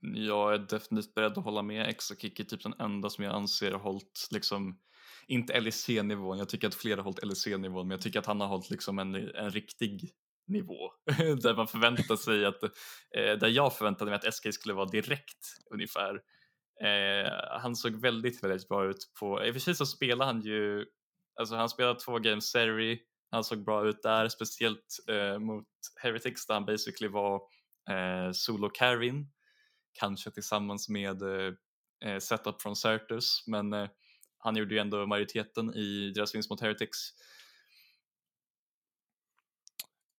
Jag 0.00 0.54
är 0.54 0.58
definitivt 0.58 1.14
beredd 1.14 1.38
att 1.38 1.44
hålla 1.44 1.62
med. 1.62 1.88
Exakick 1.88 2.40
är 2.40 2.44
typ 2.44 2.62
den 2.62 2.74
enda 2.78 3.10
som 3.10 3.24
jag 3.24 3.34
anser 3.34 3.72
har 3.72 3.78
hållit, 3.78 4.28
liksom, 4.30 4.78
inte 5.26 5.60
LEC-nivån, 5.60 6.38
jag 6.38 6.48
tycker 6.48 6.68
att 6.68 6.74
flera 6.74 6.96
har 6.96 7.04
hållit 7.04 7.24
LEC-nivån, 7.24 7.88
men 7.88 7.94
jag 7.94 8.00
tycker 8.00 8.18
att 8.18 8.26
han 8.26 8.40
har 8.40 8.48
hållit 8.48 8.70
liksom 8.70 8.98
en, 8.98 9.14
en 9.14 9.50
riktig 9.50 10.10
nivå 10.46 10.92
där 11.42 11.56
man 11.56 11.68
förväntar 11.68 12.16
sig 12.16 12.44
att, 12.44 12.62
eh, 13.16 13.38
där 13.38 13.48
jag 13.48 13.76
förväntade 13.76 14.10
mig 14.10 14.16
att 14.16 14.34
SK 14.34 14.52
skulle 14.52 14.74
vara 14.74 14.88
direkt 14.88 15.46
ungefär. 15.74 16.14
Eh, 16.84 17.60
han 17.60 17.76
såg 17.76 18.00
väldigt, 18.00 18.44
väldigt 18.44 18.68
bra 18.68 18.90
ut 18.90 19.12
på, 19.20 19.44
i 19.44 19.50
och 19.50 19.54
för 19.54 19.60
sig 19.60 19.74
så 19.74 19.86
spelar 19.86 20.26
han 20.26 20.40
ju, 20.40 20.86
alltså 21.40 21.56
han 21.56 21.68
spelade 21.68 22.00
två 22.00 22.18
games 22.18 22.50
serie, 22.50 22.98
han 23.30 23.44
såg 23.44 23.64
bra 23.64 23.88
ut 23.88 24.02
där, 24.02 24.28
speciellt 24.28 24.86
eh, 25.10 25.38
mot 25.38 25.66
Heretics 26.02 26.46
där 26.46 26.54
han 26.54 26.64
basically 26.64 27.12
var 27.12 27.34
eh, 27.90 28.32
solo 28.32 28.70
carrying 28.70 29.26
kanske 29.92 30.30
tillsammans 30.30 30.88
med 30.88 31.22
eh, 31.22 31.52
eh, 32.04 32.18
setup 32.18 32.62
från 32.62 32.76
Certus, 32.76 33.44
men 33.46 33.72
eh, 33.72 33.88
han 34.38 34.56
gjorde 34.56 34.74
ju 34.74 34.80
ändå 34.80 35.06
majoriteten 35.06 35.74
i 35.74 36.12
deras 36.14 36.34
vinst 36.34 36.50
mot 36.50 36.60
Heretics. 36.60 36.98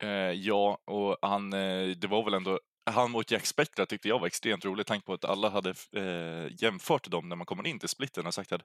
Eh, 0.04 0.32
ja, 0.32 0.78
och 0.86 1.18
han, 1.22 1.54
eh, 1.54 1.88
det 1.88 2.08
var 2.08 2.24
väl 2.24 2.34
ändå 2.34 2.60
han 2.86 3.12
mot 3.12 3.32
Jack 3.32 3.46
Spectra 3.46 3.86
tyckte 3.86 4.08
jag 4.08 4.20
var 4.20 4.28
extremt 4.28 4.66
roligt, 4.66 4.88
tanke 4.88 5.06
på 5.06 5.14
att 5.14 5.26
alla 5.26 5.50
hade 5.50 5.74
eh, 5.92 6.64
jämfört 6.64 7.12
dem 7.12 7.30
när 7.30 7.36
man 7.36 7.46
kommer 7.46 7.68
in 7.68 7.80
till 7.80 7.90
splitten 7.90 8.28
och 8.28 8.34
sagt 8.34 8.52
att, 8.52 8.62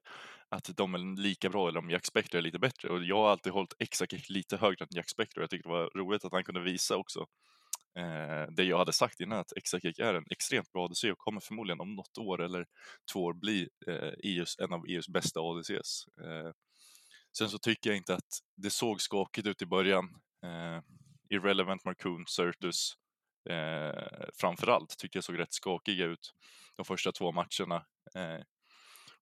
att 0.49 0.71
de 0.77 0.95
är 0.95 1.23
lika 1.23 1.49
bra 1.49 1.69
eller 1.69 1.79
om 1.79 1.91
Jack 1.91 2.07
Spectra 2.07 2.39
är 2.39 2.43
lite 2.43 2.59
bättre. 2.59 2.89
Och 2.89 3.05
jag 3.05 3.17
har 3.17 3.31
alltid 3.31 3.53
hållit 3.53 3.75
Exaki 3.79 4.23
lite 4.29 4.57
högre 4.57 4.85
än 4.85 4.89
Jack 4.91 5.09
Spectra 5.09 5.41
och 5.41 5.43
jag 5.43 5.51
tyckte 5.51 5.69
det 5.69 5.73
var 5.73 5.91
roligt 5.95 6.25
att 6.25 6.33
han 6.33 6.45
kunde 6.45 6.61
visa 6.61 6.97
också 6.97 7.27
eh, 7.99 8.47
det 8.51 8.65
jag 8.65 8.79
hade 8.79 8.93
sagt 8.93 9.21
innan 9.21 9.39
att 9.39 9.53
Exakik 9.57 9.99
är 9.99 10.15
en 10.15 10.25
extremt 10.31 10.73
bra 10.73 10.85
ADC 10.85 11.13
och 11.13 11.19
kommer 11.19 11.41
förmodligen 11.41 11.81
om 11.81 11.95
något 11.95 12.19
år 12.19 12.43
eller 12.43 12.67
två 13.13 13.25
år 13.25 13.33
bli 13.35 13.69
eh, 13.87 14.13
EUs, 14.25 14.59
en 14.59 14.73
av 14.73 14.85
EUs 14.89 15.09
bästa 15.09 15.41
ADCs. 15.41 16.07
Eh, 16.23 16.51
sen 17.39 17.49
så 17.49 17.59
tycker 17.59 17.91
jag 17.91 17.97
inte 17.97 18.15
att 18.15 18.39
det 18.57 18.71
såg 18.71 19.01
skakigt 19.01 19.47
ut 19.47 19.63
i 19.63 19.67
början. 19.67 20.05
Eh, 20.45 20.83
Irrelevant 21.31 21.85
Marcoon, 21.85 22.27
Certus 22.27 22.93
eh, 23.51 24.29
framförallt 24.41 24.99
tycker 24.99 25.17
jag 25.17 25.25
såg 25.25 25.39
rätt 25.39 25.53
skakiga 25.53 26.07
ut 26.07 26.33
de 26.77 26.85
första 26.85 27.13
två 27.13 27.33
matcherna. 27.33 27.87
Eh, 28.15 28.43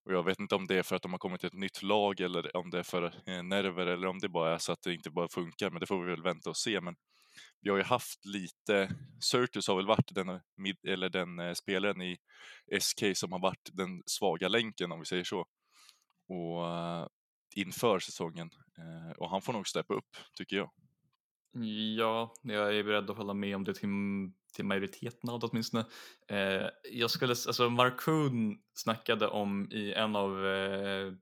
och 0.04 0.12
jag 0.12 0.22
vet 0.22 0.40
inte 0.40 0.54
om 0.54 0.66
det 0.66 0.78
är 0.78 0.82
för 0.82 0.96
att 0.96 1.02
de 1.02 1.12
har 1.12 1.18
kommit 1.18 1.40
till 1.40 1.46
ett 1.46 1.52
nytt 1.52 1.82
lag 1.82 2.20
eller 2.20 2.56
om 2.56 2.70
det 2.70 2.78
är 2.78 2.82
för 2.82 3.04
eh, 3.26 3.42
nerver 3.42 3.86
eller 3.86 4.06
om 4.06 4.18
det 4.18 4.28
bara 4.28 4.54
är 4.54 4.58
så 4.58 4.72
att 4.72 4.82
det 4.82 4.94
inte 4.94 5.10
bara 5.10 5.28
funkar, 5.28 5.70
men 5.70 5.80
det 5.80 5.86
får 5.86 6.04
vi 6.04 6.10
väl 6.10 6.22
vänta 6.22 6.50
och 6.50 6.56
se. 6.56 6.80
Men 6.80 6.96
vi 7.61 7.70
har 7.70 7.77
ju 7.77 7.83
haft 7.83 8.25
lite, 8.25 8.96
Surtus 9.20 9.68
har 9.68 9.77
väl 9.77 9.87
varit 9.87 10.14
den, 10.14 10.29
eh, 10.29 10.40
eller 10.88 11.09
den 11.09 11.38
eh, 11.38 11.53
spelaren 11.53 12.03
i 12.03 12.16
SK 12.81 13.03
som 13.14 13.33
har 13.33 13.38
varit 13.38 13.70
den 13.72 14.03
svaga 14.07 14.49
länken 14.49 14.92
om 14.92 14.99
vi 14.99 15.07
säger 15.07 15.25
så. 15.25 15.46
Och 16.29 16.66
eh, 16.66 17.07
inför 17.57 17.99
säsongen. 17.99 18.51
Och 19.16 19.31
han 19.31 19.42
får 19.42 19.53
nog 19.53 19.68
steppa 19.68 19.94
upp, 19.94 20.16
tycker 20.35 20.57
jag. 20.57 20.70
Ja, 21.96 22.35
jag 22.42 22.77
är 22.77 22.85
beredd 22.85 23.11
att 23.11 23.16
hålla 23.16 23.35
med 23.35 23.57
om 23.57 23.64
det 23.64 23.75
till, 23.75 23.88
till 24.55 24.64
majoriteten 24.64 25.31
av 25.31 25.40
det 25.40 25.46
åtminstone. 25.46 25.85
Eh, 26.29 26.68
jag 26.92 27.11
skulle, 27.11 27.31
alltså 27.31 27.70
Markoon 27.70 28.59
snackade 28.75 29.29
om 29.29 29.68
i 29.72 29.92
en 29.92 30.16
av, 30.16 30.46
eh, 30.46 31.12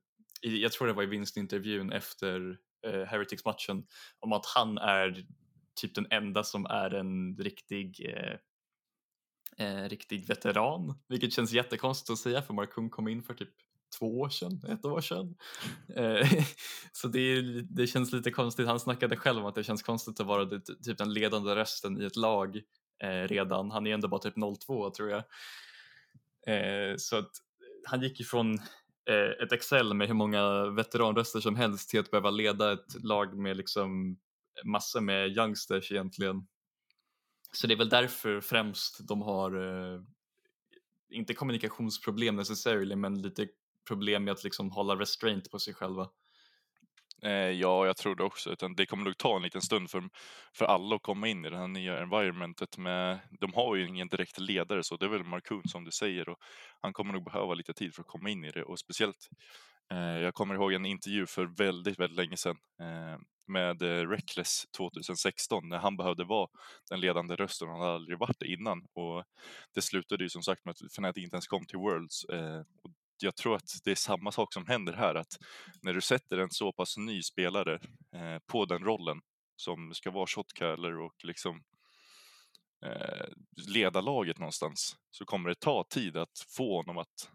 i, 0.43 0.63
jag 0.63 0.73
tror 0.73 0.87
det 0.87 0.93
var 0.93 1.03
i 1.03 1.07
vinstintervjun 1.07 1.93
efter 1.93 2.59
eh, 2.87 3.03
Heretics-matchen, 3.03 3.87
om 4.21 4.33
att 4.33 4.47
han 4.47 4.79
är 4.79 5.27
typ 5.75 5.95
den 5.95 6.07
enda 6.11 6.45
som 6.45 6.67
är 6.67 6.95
en 6.95 7.37
riktig 7.37 8.07
eh, 8.09 8.39
eh, 9.57 9.89
riktig 9.89 10.29
veteran, 10.29 10.95
vilket 11.09 11.33
känns 11.33 11.53
jättekonstigt 11.53 12.11
att 12.11 12.19
säga 12.19 12.43
för 12.43 12.55
Markung 12.55 12.91
kom 12.91 13.09
in 13.09 13.23
för 13.23 13.35
typ 13.35 13.51
två 13.99 14.21
år 14.21 14.29
sedan, 14.29 14.61
ett 14.69 14.85
år 14.85 15.01
sedan. 15.01 15.35
Eh, 15.97 16.29
så 16.93 17.09
det, 17.09 17.43
det 17.63 17.87
känns 17.87 18.13
lite 18.13 18.31
konstigt, 18.31 18.67
han 18.67 18.81
snackade 18.81 19.17
själv 19.17 19.39
om 19.39 19.47
att 19.47 19.55
det 19.55 19.65
känns 19.65 19.83
konstigt 19.83 20.21
att 20.21 20.27
vara 20.27 20.45
det, 20.45 20.61
typ 20.61 20.99
den 20.99 21.13
ledande 21.13 21.55
rösten 21.55 22.03
i 22.03 22.05
ett 22.05 22.17
lag 22.17 22.57
eh, 23.03 23.29
redan, 23.29 23.71
han 23.71 23.87
är 23.87 23.95
ändå 23.95 24.09
bara 24.09 24.21
typ 24.21 24.35
02 24.67 24.91
tror 24.91 25.11
jag. 25.11 25.25
Eh, 26.47 26.97
så 26.97 27.17
att 27.17 27.31
han 27.85 28.03
gick 28.03 28.21
ifrån 28.21 28.55
eh, 29.11 29.45
ett 29.45 29.53
Excel 29.53 29.95
med 29.95 30.07
hur 30.07 30.15
många 30.15 30.71
veteranröster 30.71 31.41
som 31.41 31.57
helst 31.57 31.91
till 31.91 32.01
att 32.01 32.11
behöva 32.11 32.31
leda 32.31 32.73
ett 32.73 33.05
lag 33.05 33.39
med 33.39 33.57
liksom 33.57 34.17
massor 34.65 35.01
med 35.01 35.37
youngsters 35.37 35.93
egentligen. 35.93 36.47
Så 37.53 37.67
det 37.67 37.75
är 37.75 37.79
väl 37.79 37.89
därför 37.89 38.41
främst 38.41 39.09
de 39.09 39.23
har, 39.23 39.53
eh, 39.57 40.01
inte 41.09 41.35
kommunikationsproblem 41.35 42.37
necessarily, 42.37 42.97
men 42.97 43.23
lite 43.23 43.49
problem 43.89 44.25
med 44.25 44.33
att 44.33 44.45
liksom 44.45 44.71
hålla 44.71 44.97
restraint 44.97 45.51
på 45.51 45.59
sig 45.59 45.75
själva. 45.75 46.11
Eh, 47.23 47.51
ja, 47.51 47.87
jag 47.87 47.97
tror 47.97 48.15
det 48.15 48.23
också. 48.23 48.51
Utan 48.51 48.75
det 48.75 48.87
kommer 48.87 49.05
nog 49.05 49.19
ta 49.19 49.37
en 49.37 49.43
liten 49.43 49.63
stund 49.63 49.91
för, 49.91 50.03
för 50.53 50.65
alla 50.65 50.97
att 50.97 51.03
komma 51.03 51.29
in 51.29 51.45
i 51.45 51.51
det 51.51 51.59
här 51.59 51.69
nya 51.69 51.99
environmentet. 51.99 52.79
Med, 52.79 53.19
de 53.41 53.55
har 53.55 53.77
ju 53.77 53.89
ingen 53.89 54.09
direkt 54.09 54.39
ledare, 54.39 54.83
så 54.83 54.97
det 54.97 55.05
är 55.05 55.09
väl 55.09 55.25
Markoon 55.25 55.69
som 55.69 55.85
du 55.85 55.91
säger. 55.91 56.29
Och 56.29 56.39
han 56.81 56.93
kommer 56.93 57.13
nog 57.13 57.25
behöva 57.25 57.55
lite 57.55 57.75
tid 57.75 57.95
för 57.95 58.03
att 58.03 58.09
komma 58.09 58.31
in 58.31 58.45
i 58.45 58.51
det. 58.51 58.63
Och 58.63 58.79
speciellt, 58.79 59.29
eh, 59.91 59.99
jag 59.99 60.35
kommer 60.35 60.55
ihåg 60.55 60.73
en 60.73 60.87
intervju 60.87 61.27
för 61.27 61.45
väldigt, 61.47 61.99
väldigt 61.99 62.17
länge 62.17 62.37
sedan 62.37 62.57
eh, 62.81 63.19
med 63.47 63.83
eh, 63.83 64.09
Reckless 64.09 64.67
2016 64.77 65.69
när 65.69 65.79
han 65.79 65.97
behövde 65.97 66.25
vara 66.25 66.49
den 66.91 67.01
ledande 67.01 67.37
rösten. 67.37 67.69
Han 67.69 67.81
hade 67.81 67.95
aldrig 67.95 68.19
varit 68.19 68.39
det 68.39 68.47
innan 68.47 68.87
och 68.93 69.25
det 69.75 69.83
slutade 69.83 70.25
ju 70.25 70.31
som 70.31 70.43
sagt 70.43 70.65
med 70.65 70.73
att 70.73 70.93
Fnatic 70.93 71.25
inte 71.25 71.37
ens 71.37 71.47
kom 71.47 71.67
till 71.67 71.79
Worlds. 71.79 72.25
Eh, 72.25 72.61
och 72.83 72.91
jag 73.23 73.37
tror 73.37 73.57
att 73.57 73.69
det 73.85 73.91
är 73.91 73.95
samma 73.95 74.33
sak 74.33 74.53
som 74.53 74.67
händer 74.67 74.93
här 74.93 75.15
att 75.15 75.39
när 75.83 75.95
du 75.95 76.01
sätter 76.01 76.39
en 76.39 76.51
så 76.51 76.73
pass 76.73 76.97
ny 76.97 77.23
spelare 77.23 77.75
eh, 78.15 78.39
på 78.47 78.65
den 78.65 78.85
rollen 78.85 79.21
som 79.57 79.95
ska 79.95 80.11
vara 80.11 80.27
shotcaller 80.27 80.99
och 80.99 81.25
liksom 81.25 81.63
eh, 82.87 83.27
leda 83.69 84.01
laget 84.01 84.39
någonstans 84.39 84.97
så 85.11 85.25
kommer 85.25 85.49
det 85.49 85.55
ta 85.55 85.85
tid 85.91 86.17
att 86.17 86.47
få 86.57 86.77
honom 86.77 86.99
att 86.99 87.31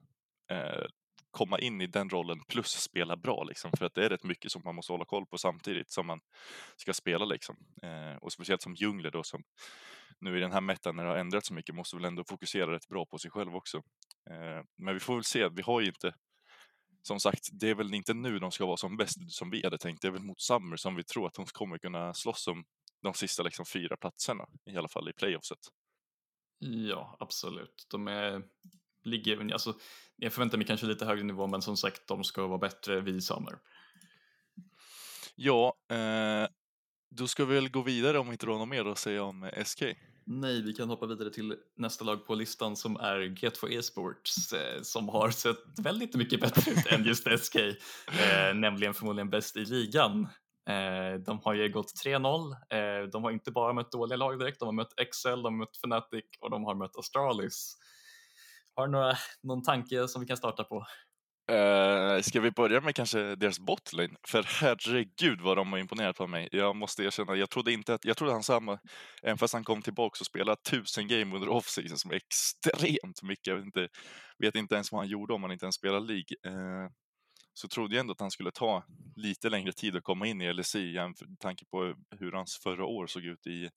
eh, 0.51 0.85
komma 1.31 1.59
in 1.59 1.81
i 1.81 1.87
den 1.87 2.09
rollen 2.09 2.39
plus 2.47 2.71
spela 2.71 3.15
bra 3.15 3.43
liksom. 3.43 3.71
För 3.77 3.85
att 3.85 3.95
det 3.95 4.05
är 4.05 4.09
rätt 4.09 4.23
mycket 4.23 4.51
som 4.51 4.61
man 4.65 4.75
måste 4.75 4.93
hålla 4.93 5.05
koll 5.05 5.25
på 5.25 5.37
samtidigt 5.37 5.91
som 5.91 6.07
man 6.07 6.19
ska 6.75 6.93
spela 6.93 7.25
liksom. 7.25 7.57
Eh, 7.81 8.15
och 8.21 8.33
speciellt 8.33 8.61
som 8.61 8.75
Djungler, 8.75 9.11
då 9.11 9.23
som 9.23 9.43
nu 10.19 10.37
i 10.37 10.41
den 10.41 10.51
här 10.51 10.61
metan 10.61 10.95
när 10.95 11.03
det 11.03 11.09
har 11.09 11.17
ändrats 11.17 11.47
så 11.47 11.53
mycket 11.53 11.75
måste 11.75 11.95
väl 11.95 12.05
ändå 12.05 12.23
fokusera 12.23 12.71
rätt 12.71 12.87
bra 12.87 13.05
på 13.05 13.17
sig 13.17 13.31
själv 13.31 13.55
också. 13.55 13.81
Eh, 14.29 14.63
men 14.77 14.93
vi 14.93 14.99
får 14.99 15.15
väl 15.15 15.23
se, 15.23 15.49
vi 15.49 15.61
har 15.61 15.81
ju 15.81 15.87
inte 15.87 16.13
som 17.01 17.19
sagt, 17.19 17.49
det 17.51 17.69
är 17.69 17.75
väl 17.75 17.93
inte 17.93 18.13
nu 18.13 18.39
de 18.39 18.51
ska 18.51 18.65
vara 18.65 18.77
som 18.77 18.97
bäst 18.97 19.31
som 19.31 19.49
vi 19.49 19.63
hade 19.63 19.77
tänkt. 19.77 20.01
Det 20.01 20.07
är 20.07 20.11
väl 20.11 20.23
mot 20.23 20.41
Summer 20.41 20.77
som 20.77 20.95
vi 20.95 21.03
tror 21.03 21.27
att 21.27 21.33
de 21.33 21.45
kommer 21.45 21.77
kunna 21.77 22.13
slåss 22.13 22.47
om 22.47 22.65
de 23.01 23.13
sista 23.13 23.43
liksom, 23.43 23.65
fyra 23.65 23.97
platserna, 23.97 24.45
i 24.65 24.77
alla 24.77 24.87
fall 24.87 25.09
i 25.09 25.13
playoffset. 25.13 25.59
Ja, 26.59 27.17
absolut. 27.19 27.85
De 27.91 28.07
är, 28.07 28.43
ligger, 29.03 29.53
alltså, 29.53 29.73
jag 30.15 30.33
förväntar 30.33 30.57
mig 30.57 30.67
kanske 30.67 30.85
lite 30.85 31.05
högre 31.05 31.23
nivå, 31.23 31.47
men 31.47 31.61
som 31.61 31.77
sagt, 31.77 32.07
de 32.07 32.23
ska 32.23 32.47
vara 32.47 32.57
bättre 32.57 33.01
vid 33.01 33.23
Summer. 33.23 33.59
Ja, 35.35 35.73
eh, 35.91 36.47
då 37.09 37.27
ska 37.27 37.45
vi 37.45 37.55
väl 37.55 37.69
gå 37.69 37.81
vidare 37.81 38.19
om 38.19 38.31
inte 38.31 38.45
du 38.45 38.51
har 38.51 38.59
något 38.59 38.69
mer 38.69 38.85
att 38.85 38.97
säga 38.97 39.23
om 39.23 39.49
SK? 39.65 39.83
Nej, 40.31 40.61
vi 40.61 40.73
kan 40.73 40.89
hoppa 40.89 41.05
vidare 41.05 41.29
till 41.29 41.55
nästa 41.77 42.05
lag 42.05 42.25
på 42.25 42.35
listan 42.35 42.75
som 42.75 42.95
är 42.95 43.19
Get4 43.19 43.79
Esports 43.79 44.53
eh, 44.53 44.81
som 44.81 45.09
har 45.09 45.29
sett 45.29 45.57
väldigt 45.77 46.15
mycket 46.15 46.41
bättre 46.41 46.71
ut 46.71 46.87
än 46.91 47.03
just 47.03 47.27
SK, 47.39 47.55
eh, 47.55 48.53
nämligen 48.55 48.93
förmodligen 48.93 49.29
bäst 49.29 49.57
i 49.57 49.65
ligan. 49.65 50.27
Eh, 50.69 51.19
de 51.25 51.39
har 51.43 51.53
ju 51.53 51.69
gått 51.69 51.93
3-0. 52.05 52.51
Eh, 52.51 53.09
de 53.11 53.23
har 53.23 53.31
inte 53.31 53.51
bara 53.51 53.73
mött 53.73 53.91
dåliga 53.91 54.17
lag 54.17 54.39
direkt, 54.39 54.59
de 54.59 54.65
har 54.65 54.73
mött 54.73 54.99
Excel, 54.99 55.41
de 55.41 55.53
har 55.53 55.59
mött 55.59 55.75
Fnatic 55.75 56.25
och 56.39 56.49
de 56.49 56.63
har 56.63 56.75
mött 56.75 56.97
Astralis. 56.97 57.77
Har 58.75 58.87
du 58.87 58.91
några, 58.91 59.13
någon 59.43 59.63
tanke 59.63 60.07
som 60.07 60.21
vi 60.21 60.27
kan 60.27 60.37
starta 60.37 60.63
på? 60.63 60.85
Uh, 61.49 62.21
ska 62.21 62.41
vi 62.41 62.51
börja 62.51 62.81
med 62.81 62.95
kanske 62.95 63.35
deras 63.35 63.59
botlane? 63.59 64.15
För 64.27 64.43
herregud 64.43 65.41
vad 65.41 65.57
de 65.57 65.71
har 65.71 65.79
imponerat 65.79 66.17
på 66.17 66.27
mig. 66.27 66.49
Jag 66.51 66.75
måste 66.75 67.03
erkänna, 67.03 67.35
jag 67.35 67.49
trodde 67.49 67.71
inte 67.73 67.93
att, 67.93 68.05
jag 68.05 68.17
trodde 68.17 68.33
han 68.33 68.43
samma, 68.43 68.79
även 69.23 69.37
fast 69.37 69.53
han 69.53 69.63
kom 69.63 69.81
tillbaka 69.81 70.17
och 70.19 70.25
spelade 70.25 70.61
tusen 70.61 71.07
game 71.07 71.35
under 71.35 71.49
offseason 71.49 71.97
som 71.97 72.11
är 72.11 72.15
extremt 72.15 73.23
mycket. 73.23 73.47
Jag 73.47 73.55
vet 73.55 73.65
inte, 73.65 73.87
vet 74.39 74.55
inte 74.55 74.75
ens 74.75 74.91
vad 74.91 75.01
han 75.01 75.07
gjorde 75.07 75.33
om 75.33 75.43
han 75.43 75.51
inte 75.51 75.65
ens 75.65 75.75
spelade 75.75 76.05
League. 76.05 76.35
Uh, 76.47 76.89
så 77.53 77.67
trodde 77.67 77.95
jag 77.95 77.99
ändå 77.99 78.11
att 78.11 78.19
han 78.21 78.31
skulle 78.31 78.51
ta 78.51 78.83
lite 79.15 79.49
längre 79.49 79.71
tid 79.71 79.95
att 79.95 80.03
komma 80.03 80.27
in 80.27 80.41
i 80.41 80.53
LSI 80.53 80.93
med 80.93 81.39
tanke 81.39 81.65
på 81.65 81.95
hur 82.19 82.31
hans 82.31 82.59
förra 82.63 82.85
år 82.85 83.07
såg 83.07 83.23
ut 83.23 83.47
i 83.47 83.69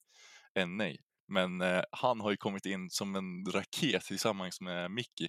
NA. 0.66 0.90
Men 1.28 1.62
uh, 1.62 1.82
han 1.90 2.20
har 2.20 2.30
ju 2.30 2.36
kommit 2.36 2.66
in 2.66 2.90
som 2.90 3.14
en 3.14 3.52
raket 3.52 4.02
tillsammans 4.02 4.60
med 4.60 4.90
Mickey 4.90 5.28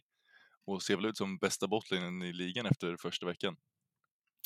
och 0.65 0.83
ser 0.83 0.95
väl 0.95 1.05
ut 1.05 1.17
som 1.17 1.37
bästa 1.37 1.67
botlinen 1.67 2.23
i 2.23 2.33
ligan 2.33 2.65
efter 2.65 2.97
första 2.97 3.25
veckan. 3.25 3.55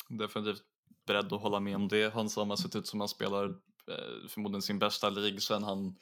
Definitivt 0.08 0.62
beredd 1.06 1.32
att 1.32 1.42
hålla 1.42 1.60
med 1.60 1.76
om 1.76 1.88
det. 1.88 2.14
Han 2.14 2.28
har 2.36 2.56
sett 2.56 2.76
ut 2.76 2.86
som 2.86 3.00
han 3.00 3.08
spelar 3.08 3.44
eh, 3.90 4.28
förmodligen 4.28 4.62
sin 4.62 4.78
bästa 4.78 5.10
lig 5.10 5.42
sen 5.42 5.62
han 5.62 5.96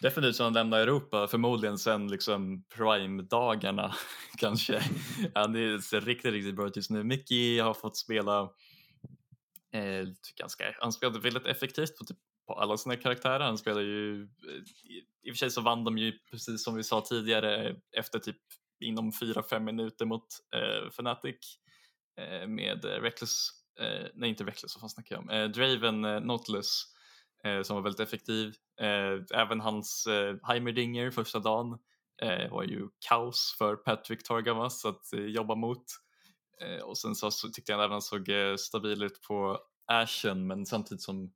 definitivt 0.00 0.36
sen 0.36 0.44
han 0.44 0.52
lämnade 0.52 0.82
Europa, 0.82 1.26
förmodligen 1.26 1.78
sen 1.78 2.08
liksom 2.08 2.64
prime-dagarna 2.76 3.94
kanske. 4.38 4.82
Han 5.34 5.52
ser 5.82 6.00
riktigt, 6.00 6.32
riktigt 6.32 6.56
bra 6.56 6.66
ut 6.66 6.76
just 6.76 6.90
nu. 6.90 7.04
Mickey 7.04 7.58
har 7.58 7.74
fått 7.74 7.96
spela 7.96 8.40
eh, 9.72 10.08
ganska, 10.36 10.64
han 10.80 10.92
spelade 10.92 11.18
väldigt 11.18 11.46
effektivt 11.46 11.98
på, 11.98 12.04
typ, 12.04 12.18
på 12.46 12.54
alla 12.54 12.76
sina 12.76 12.96
karaktärer. 12.96 13.40
Han 13.40 13.58
spelar 13.58 13.80
ju, 13.80 14.22
eh, 14.22 14.90
i, 14.90 15.04
i 15.22 15.30
och 15.30 15.34
för 15.34 15.38
sig 15.38 15.50
så 15.50 15.60
vann 15.60 15.84
de 15.84 15.98
ju 15.98 16.12
precis 16.30 16.64
som 16.64 16.74
vi 16.74 16.82
sa 16.82 17.00
tidigare 17.00 17.76
efter 17.96 18.18
typ 18.18 18.36
inom 18.80 19.10
4-5 19.10 19.60
minuter 19.60 20.06
mot 20.06 20.26
eh, 20.54 20.86
Fnatic 20.88 21.58
eh, 22.20 22.48
med 22.48 22.84
eh, 22.84 22.88
Reckless, 22.88 23.48
eh, 23.80 24.06
nej 24.14 24.30
inte 24.30 24.44
Reckless, 24.44 24.76
vad 24.76 24.80
fan 24.80 24.90
snackar 24.90 25.14
jag 25.14 25.22
om, 25.22 25.30
eh, 25.30 25.48
Draven 25.48 26.04
eh, 26.04 26.20
Nautilus 26.20 26.84
eh, 27.44 27.62
som 27.62 27.76
var 27.76 27.82
väldigt 27.82 28.00
effektiv. 28.00 28.54
Eh, 28.80 29.40
även 29.40 29.60
hans 29.60 30.06
eh, 30.06 30.36
Heimerdinger 30.42 31.10
första 31.10 31.38
dagen 31.38 31.78
eh, 32.22 32.50
var 32.50 32.62
ju 32.62 32.88
kaos 33.08 33.54
för 33.58 33.76
Patrick 33.76 34.22
Torgamas 34.22 34.84
att 34.84 35.12
eh, 35.12 35.24
jobba 35.24 35.54
mot. 35.54 35.84
Eh, 36.60 36.82
och 36.82 36.98
sen 36.98 37.14
så, 37.14 37.30
så 37.30 37.48
tyckte 37.48 37.72
jag 37.72 37.78
även 37.78 37.92
han 37.92 38.02
såg 38.02 38.28
eh, 38.28 38.56
stabil 38.56 39.02
ut 39.02 39.22
på 39.22 39.58
Ashen 39.86 40.46
men 40.46 40.66
samtidigt 40.66 41.02
som 41.02 41.32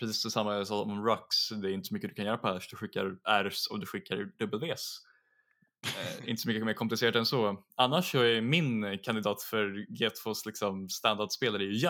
precis 0.00 0.22
detsamma 0.22 0.64
som 0.64 1.06
Rux, 1.06 1.48
det 1.48 1.70
är 1.70 1.72
inte 1.72 1.88
så 1.88 1.94
mycket 1.94 2.10
du 2.10 2.14
kan 2.14 2.24
göra 2.24 2.38
på 2.38 2.48
Ash, 2.48 2.66
du 2.70 2.76
skickar 2.76 3.18
Rs 3.44 3.66
och 3.66 3.80
du 3.80 3.86
skickar 3.86 4.32
Ws. 4.38 5.00
Eh, 5.86 6.28
inte 6.28 6.42
så 6.42 6.48
mycket 6.48 6.64
mer 6.64 6.74
komplicerat 6.74 7.16
än 7.16 7.26
så. 7.26 7.64
Annars 7.76 8.10
så 8.10 8.20
är 8.20 8.40
min 8.40 8.98
kandidat 9.02 9.42
för 9.42 9.86
G2s 9.98 10.46
liksom 10.46 10.88
standardspelare 10.88 11.64
ju 11.64 11.86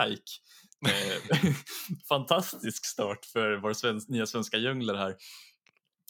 Eh, 0.87 1.37
fantastisk 2.09 2.85
start 2.85 3.25
för 3.25 3.57
vår 3.57 3.73
svensk, 3.73 4.09
nya 4.09 4.25
svenska 4.25 4.57
djungler 4.57 4.95
här. 4.95 5.15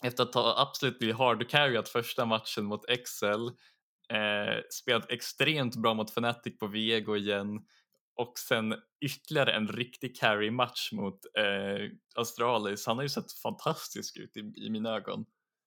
Efter 0.02 0.22
att 0.22 0.34
ha 0.34 0.62
absolut 0.62 0.98
blivit 0.98 1.16
hardcarryat 1.16 1.88
första 1.88 2.24
matchen 2.24 2.64
mot 2.64 2.88
Excel, 2.88 3.46
eh, 4.12 4.62
spelat 4.70 5.10
extremt 5.10 5.76
bra 5.76 5.94
mot 5.94 6.10
Fnatic 6.10 6.58
på 6.58 6.66
Viego 6.66 7.16
igen 7.16 7.60
och 8.16 8.38
sen 8.38 8.74
ytterligare 9.00 9.52
en 9.52 9.68
riktig 9.68 10.16
carry-match 10.16 10.92
mot 10.92 11.20
eh, 11.38 11.90
Astralis. 12.14 12.86
Han 12.86 12.96
har 12.96 13.02
ju 13.02 13.08
sett 13.08 13.32
fantastisk 13.32 14.16
ut 14.16 14.36
i, 14.36 14.66
i 14.66 14.70
mina 14.70 14.96
ögon 14.96 15.24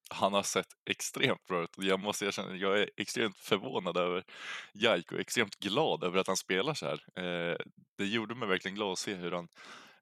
han 0.10 0.34
har 0.34 0.44
sett 0.44 0.68
extremt 0.90 1.46
bra 1.46 1.64
ut. 1.64 1.70
Jag 1.78 2.00
måste 2.00 2.26
erkänna, 2.26 2.56
jag 2.56 2.80
är 2.80 2.90
extremt 2.98 3.38
förvånad 3.38 3.98
över 3.98 4.24
Jaik 4.74 5.12
och 5.12 5.20
extremt 5.20 5.56
glad 5.56 6.04
över 6.04 6.20
att 6.20 6.28
han 6.28 6.38
spelar 6.38 6.74
så 6.74 6.86
här. 6.86 7.20
Eh, 7.20 7.58
det 7.98 8.06
gjorde 8.06 8.36
mig 8.36 8.48
verkligen 8.48 8.76
glad 8.76 8.92
att 8.92 9.00
se 9.00 9.14
hur 9.14 9.32
han, 9.32 9.48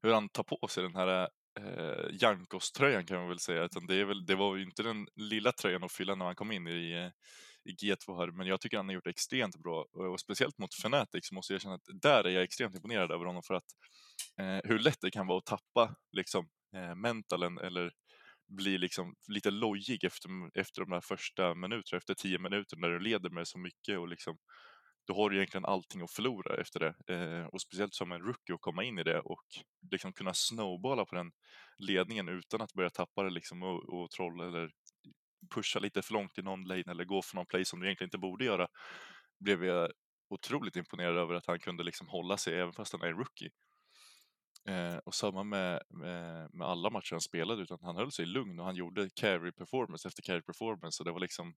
hur 0.01 0.14
han 0.14 0.30
tar 0.30 0.43
på 0.43 0.68
sig 0.68 0.84
den 0.84 0.95
här 0.95 1.30
eh, 1.60 2.06
Jankos-tröjan 2.12 3.06
kan 3.06 3.18
man 3.20 3.30
väl 3.30 3.39
säga. 3.39 3.64
Utan 3.64 3.88
det, 3.88 3.95
är 3.95 4.06
väl, 4.06 4.26
det 4.26 4.36
var 4.36 4.56
ju 4.56 4.64
inte 4.64 4.84
den 4.84 5.08
lilla 5.16 5.51
tröjan 5.51 5.84
att 5.84 5.91
fylla 5.91 6.16
när 6.16 6.26
han 6.26 6.36
kom 6.36 6.51
in 6.51 6.68
i, 6.68 7.12
i 7.66 7.72
G2 7.72 8.18
här, 8.18 8.32
men 8.32 8.47
jag 8.47 8.62
tycker 8.62 8.78
han 8.78 8.88
har 8.88 8.93
gjort 8.93 9.03
det 9.03 9.10
extremt 9.10 9.58
bra 9.58 9.86
och, 9.93 10.06
och 10.06 10.20
speciellt 10.20 10.58
mot 10.58 10.74
Fnatic 10.74 11.28
så 11.28 11.36
måste 11.36 11.53
jag 11.53 11.58
erkänna 11.58 11.76
att 11.76 12.01
där 12.01 12.24
är 12.24 12.30
jag 12.30 12.43
extremt 12.43 12.76
imponerad 12.76 13.12
över 13.12 13.26
honom 13.26 13.43
för 13.43 13.53
att 13.53 13.66
eh, 14.39 14.70
hur 14.70 14.80
lätt 14.80 15.01
det 15.01 15.12
kan 15.12 15.28
vara 15.28 15.38
att 15.38 15.45
tappa 15.45 15.95
liksom 16.12 16.49
eh, 16.76 16.95
mentalen 16.95 17.58
eller 17.58 17.91
blir 18.47 18.77
liksom 18.77 19.15
lite 19.27 19.51
lojig 19.51 20.03
efter, 20.03 20.29
efter 20.59 20.81
de 20.81 20.89
där 20.89 21.01
första 21.01 21.55
minuterna, 21.55 21.97
efter 21.97 22.13
tio 22.13 22.39
minuter 22.39 22.77
när 22.77 22.89
du 22.89 22.99
leder 22.99 23.29
med 23.29 23.47
så 23.47 23.59
mycket 23.59 23.99
och 23.99 24.07
liksom 24.07 24.37
då 25.07 25.15
har 25.15 25.29
du 25.29 25.35
egentligen 25.35 25.65
allting 25.65 26.01
att 26.01 26.11
förlora 26.11 26.61
efter 26.61 26.79
det. 26.79 27.13
Eh, 27.13 27.45
och 27.45 27.61
speciellt 27.61 27.93
som 27.93 28.11
en 28.11 28.21
rookie 28.21 28.55
att 28.55 28.61
komma 28.61 28.83
in 28.83 28.99
i 28.99 29.03
det 29.03 29.19
och 29.19 29.45
liksom 29.91 30.13
kunna 30.13 30.33
snowballa 30.33 31.05
på 31.05 31.15
den 31.15 31.31
ledningen 31.77 32.29
utan 32.29 32.61
att 32.61 32.73
börja 32.73 32.89
tappa 32.89 33.23
det 33.23 33.29
liksom 33.29 33.63
och, 33.63 33.93
och 33.93 34.11
trolla 34.11 34.47
eller 34.47 34.71
pusha 35.55 35.79
lite 35.79 36.01
för 36.01 36.13
långt 36.13 36.37
i 36.37 36.41
någon 36.41 36.63
lane 36.63 36.83
eller 36.87 37.05
gå 37.05 37.21
för 37.21 37.35
någon 37.35 37.45
play 37.45 37.65
som 37.65 37.79
du 37.79 37.85
egentligen 37.85 38.07
inte 38.07 38.17
borde 38.17 38.45
göra. 38.45 38.67
Blev 39.39 39.65
jag 39.65 39.91
otroligt 40.29 40.75
imponerad 40.75 41.17
över 41.17 41.33
att 41.33 41.45
han 41.45 41.59
kunde 41.59 41.83
liksom 41.83 42.07
hålla 42.07 42.37
sig 42.37 42.59
även 42.59 42.73
fast 42.73 42.93
han 42.93 43.01
är 43.01 43.07
en 43.07 43.17
rookie. 43.17 43.49
Eh, 44.68 44.97
och 44.97 45.16
samma 45.16 45.43
med, 45.43 45.82
med, 45.89 46.49
med, 46.53 46.68
alla 46.68 46.89
matcher 46.89 47.11
han 47.11 47.22
spelade, 47.22 47.63
utan 47.63 47.78
han 47.82 47.95
höll 47.95 48.11
sig 48.11 48.26
lugn 48.26 48.59
och 48.59 48.66
han 48.66 48.76
gjorde 48.76 49.09
carry 49.16 49.51
performance 49.51 50.07
efter 50.07 50.22
carry 50.22 50.41
performance. 50.41 51.01
Och 51.03 51.05
det 51.05 51.11
var 51.11 51.20
liksom, 51.20 51.55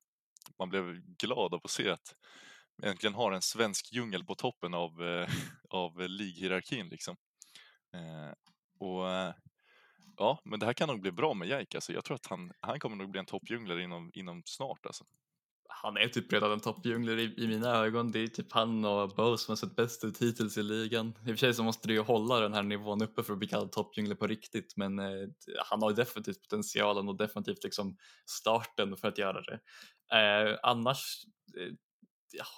man 0.58 0.68
blev 0.68 1.00
glad 1.18 1.54
av 1.54 1.60
att 1.64 1.70
se 1.70 1.90
att 1.90 2.14
vi 2.76 2.88
äntligen 2.88 3.14
har 3.14 3.32
en 3.32 3.42
svensk 3.42 3.92
djungel 3.92 4.24
på 4.24 4.34
toppen 4.34 4.74
av, 4.74 5.02
eh, 5.02 5.28
av 5.70 6.00
lighierarkin. 6.00 6.88
Liksom. 6.88 7.16
Eh, 7.94 8.32
och 8.78 9.10
eh, 9.10 9.34
ja, 10.16 10.40
men 10.44 10.60
det 10.60 10.66
här 10.66 10.72
kan 10.72 10.88
nog 10.88 11.00
bli 11.00 11.12
bra 11.12 11.34
med 11.34 11.48
Jaik. 11.48 11.74
Alltså. 11.74 11.92
Jag 11.92 12.04
tror 12.04 12.14
att 12.14 12.26
han, 12.26 12.52
han 12.60 12.80
kommer 12.80 12.96
nog 12.96 13.10
bli 13.10 13.18
en 13.18 13.26
toppdjunglare 13.26 13.82
inom, 13.82 14.10
inom 14.14 14.42
snart. 14.46 14.86
Alltså 14.86 15.04
han 15.82 15.96
är 15.96 16.08
typ 16.08 16.32
redan 16.32 16.52
en 16.52 16.60
toppjungler 16.60 17.18
i, 17.18 17.34
i, 17.36 17.48
mina 17.48 17.76
ögon. 17.76 18.12
Det 18.12 18.18
är 18.18 18.26
typ 18.26 18.52
han 18.52 18.84
och 18.84 19.08
Bose 19.08 19.44
som 19.44 19.52
har 19.52 19.56
sett 19.56 19.76
bäst 19.76 20.04
ut 20.04 20.22
hittills 20.22 20.58
i 20.58 20.62
ligan. 20.62 21.08
I 21.08 21.10
och 21.10 21.24
för 21.24 21.36
sig 21.36 21.54
så 21.54 21.62
måste 21.62 21.88
du 21.88 21.94
ju 21.94 22.00
hålla 22.00 22.40
den 22.40 22.54
här 22.54 22.62
nivån 22.62 23.02
uppe 23.02 23.22
för 23.22 23.32
att 23.32 23.38
bli 23.38 23.48
kallad 23.48 23.72
toppjungler 23.72 24.14
på 24.14 24.26
riktigt 24.26 24.76
men 24.76 24.98
eh, 24.98 25.28
han 25.66 25.82
har 25.82 25.92
definitivt 25.92 26.42
potentialen 26.42 27.08
och 27.08 27.16
definitivt 27.16 27.64
liksom 27.64 27.96
starten 28.26 28.96
för 28.96 29.08
att 29.08 29.18
göra 29.18 29.40
det. 29.40 29.60
Eh, 30.16 30.58
annars 30.62 31.24
eh, 31.60 31.72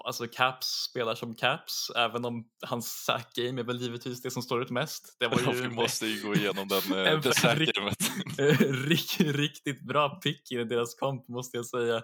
alltså 0.04 0.26
Caps 0.26 0.66
spelar 0.66 1.14
som 1.14 1.34
Caps, 1.34 1.90
även 1.96 2.24
om 2.24 2.44
hans 2.66 3.04
sack 3.04 3.34
game 3.34 3.60
är 3.60 3.64
väl 3.64 3.80
givetvis 3.80 4.22
det 4.22 4.30
som 4.30 4.42
står 4.42 4.62
ut 4.62 4.70
mest. 4.70 5.16
Det 5.20 5.28
var 5.28 5.54
ju, 5.54 5.62
vi 5.62 5.68
måste 5.68 6.06
ju 6.06 6.22
gå 6.22 6.34
igenom 6.34 6.68
den, 6.68 7.06
eh, 7.06 7.20
det 7.20 7.34
sack-gamet. 7.34 7.96
riktigt, 8.88 9.36
riktigt 9.36 9.82
bra 9.82 10.08
pick 10.08 10.52
i 10.52 10.64
deras 10.64 10.94
komp 10.94 11.28
måste 11.28 11.56
jag 11.56 11.66
säga. 11.66 11.96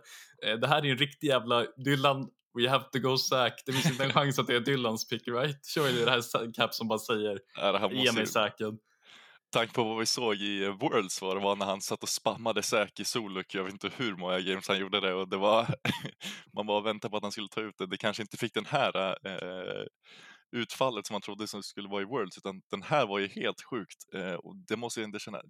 Eh, 0.46 0.58
det 0.60 0.68
här 0.68 0.86
är 0.86 0.90
en 0.90 0.98
riktig 0.98 1.26
jävla 1.26 1.66
Dylan 1.76 2.28
We 2.58 2.68
have 2.68 2.84
to 2.92 2.98
go 2.98 3.16
sack. 3.16 3.62
Det 3.66 3.72
finns 3.72 3.86
inte 3.86 4.04
en 4.04 4.12
chans 4.12 4.38
att 4.38 4.46
det 4.46 4.56
är 4.56 4.60
Dylans 4.60 5.08
pick, 5.08 5.28
right? 5.28 5.66
Surely 5.66 6.04
det 6.04 6.10
här 6.10 6.54
Caps 6.54 6.76
som 6.76 6.88
bara 6.88 6.98
säger 6.98 7.38
ge 7.90 8.12
mig 8.12 8.26
sacken 8.26 8.78
tanke 9.56 9.72
på 9.72 9.84
vad 9.84 9.98
vi 9.98 10.06
såg 10.06 10.36
i 10.36 10.64
eh, 10.64 10.78
Worlds 10.78 11.22
var 11.22 11.34
det 11.34 11.40
var 11.40 11.56
när 11.56 11.66
han 11.66 11.80
satt 11.80 12.02
och 12.02 12.08
spammade 12.08 12.62
säk 12.62 13.00
i 13.00 13.04
soluk. 13.04 13.54
Jag 13.54 13.64
vet 13.64 13.72
inte 13.72 13.90
hur 13.96 14.16
många 14.16 14.40
games 14.40 14.68
han 14.68 14.78
gjorde 14.78 15.00
det 15.00 15.14
och 15.14 15.28
det 15.28 15.36
var 15.36 15.74
man 16.54 16.66
bara 16.66 16.80
väntade 16.80 17.10
på 17.10 17.16
att 17.16 17.22
han 17.22 17.32
skulle 17.32 17.48
ta 17.48 17.60
ut 17.60 17.78
det. 17.78 17.86
Det 17.86 17.96
kanske 17.96 18.22
inte 18.22 18.36
fick 18.36 18.54
den 18.54 18.66
här 18.66 19.16
eh, 19.26 19.86
utfallet 20.52 21.06
som 21.06 21.14
man 21.14 21.20
trodde 21.20 21.46
som 21.46 21.62
skulle 21.62 21.88
vara 21.88 22.02
i 22.02 22.04
Worlds 22.04 22.38
utan 22.38 22.62
den 22.70 22.82
här 22.82 23.06
var 23.06 23.18
ju 23.18 23.28
helt 23.28 23.62
sjukt 23.62 24.14
eh, 24.14 24.34
och 24.34 24.56
det 24.56 24.76
måste 24.76 25.00
jag 25.00 25.04
ändå 25.04 25.18
känna 25.18 25.40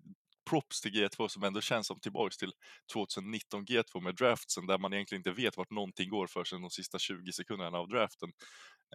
props 0.51 0.81
till 0.81 0.93
G2 0.93 1.29
som 1.29 1.45
ändå 1.45 1.61
känns 1.61 1.87
som 1.87 2.01
tillbaks 2.01 2.37
till 2.37 2.53
2019 2.93 3.67
G2 3.67 4.01
med 4.01 4.15
draftsen 4.15 4.67
där 4.67 4.79
man 4.79 4.93
egentligen 4.93 5.21
inte 5.21 5.43
vet 5.43 5.57
vart 5.57 5.71
någonting 5.71 6.11
går 6.11 6.27
för 6.27 6.45
sig 6.45 6.61
de 6.61 6.71
sista 6.71 6.99
20 6.99 7.33
sekunderna 7.33 7.79
av 7.79 7.89
draften. 7.89 8.33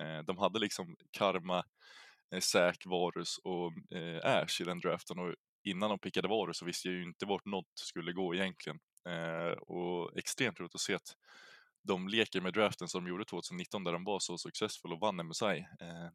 Eh, 0.01 0.25
de 0.25 0.37
hade 0.37 0.59
liksom 0.59 0.95
Karma, 1.11 1.63
Eh, 2.31 2.39
säk, 2.39 2.85
Varus 2.85 3.37
och 3.37 3.97
eh, 3.97 4.19
Ash 4.23 4.61
i 4.61 4.63
den 4.63 4.79
draften 4.79 5.19
och 5.19 5.35
innan 5.63 5.89
de 5.89 5.99
pickade 5.99 6.27
Varus 6.27 6.57
så 6.57 6.65
visste 6.65 6.87
jag 6.87 6.97
ju 6.97 7.03
inte 7.03 7.25
vart 7.25 7.45
något 7.45 7.71
skulle 7.75 8.13
gå 8.13 8.35
egentligen. 8.35 8.79
Eh, 9.09 9.51
och 9.51 10.17
extremt 10.17 10.59
roligt 10.59 10.75
att 10.75 10.81
se 10.81 10.93
att 10.93 11.15
de 11.83 12.07
leker 12.07 12.41
med 12.41 12.53
draften 12.53 12.87
som 12.87 13.03
de 13.03 13.09
gjorde 13.09 13.25
2019 13.25 13.83
där 13.83 13.93
de 13.93 14.03
var 14.03 14.19
så 14.19 14.37
successful 14.37 14.93
och 14.93 14.99
vann 14.99 15.27
MSI 15.27 15.65
eh, 15.81 16.09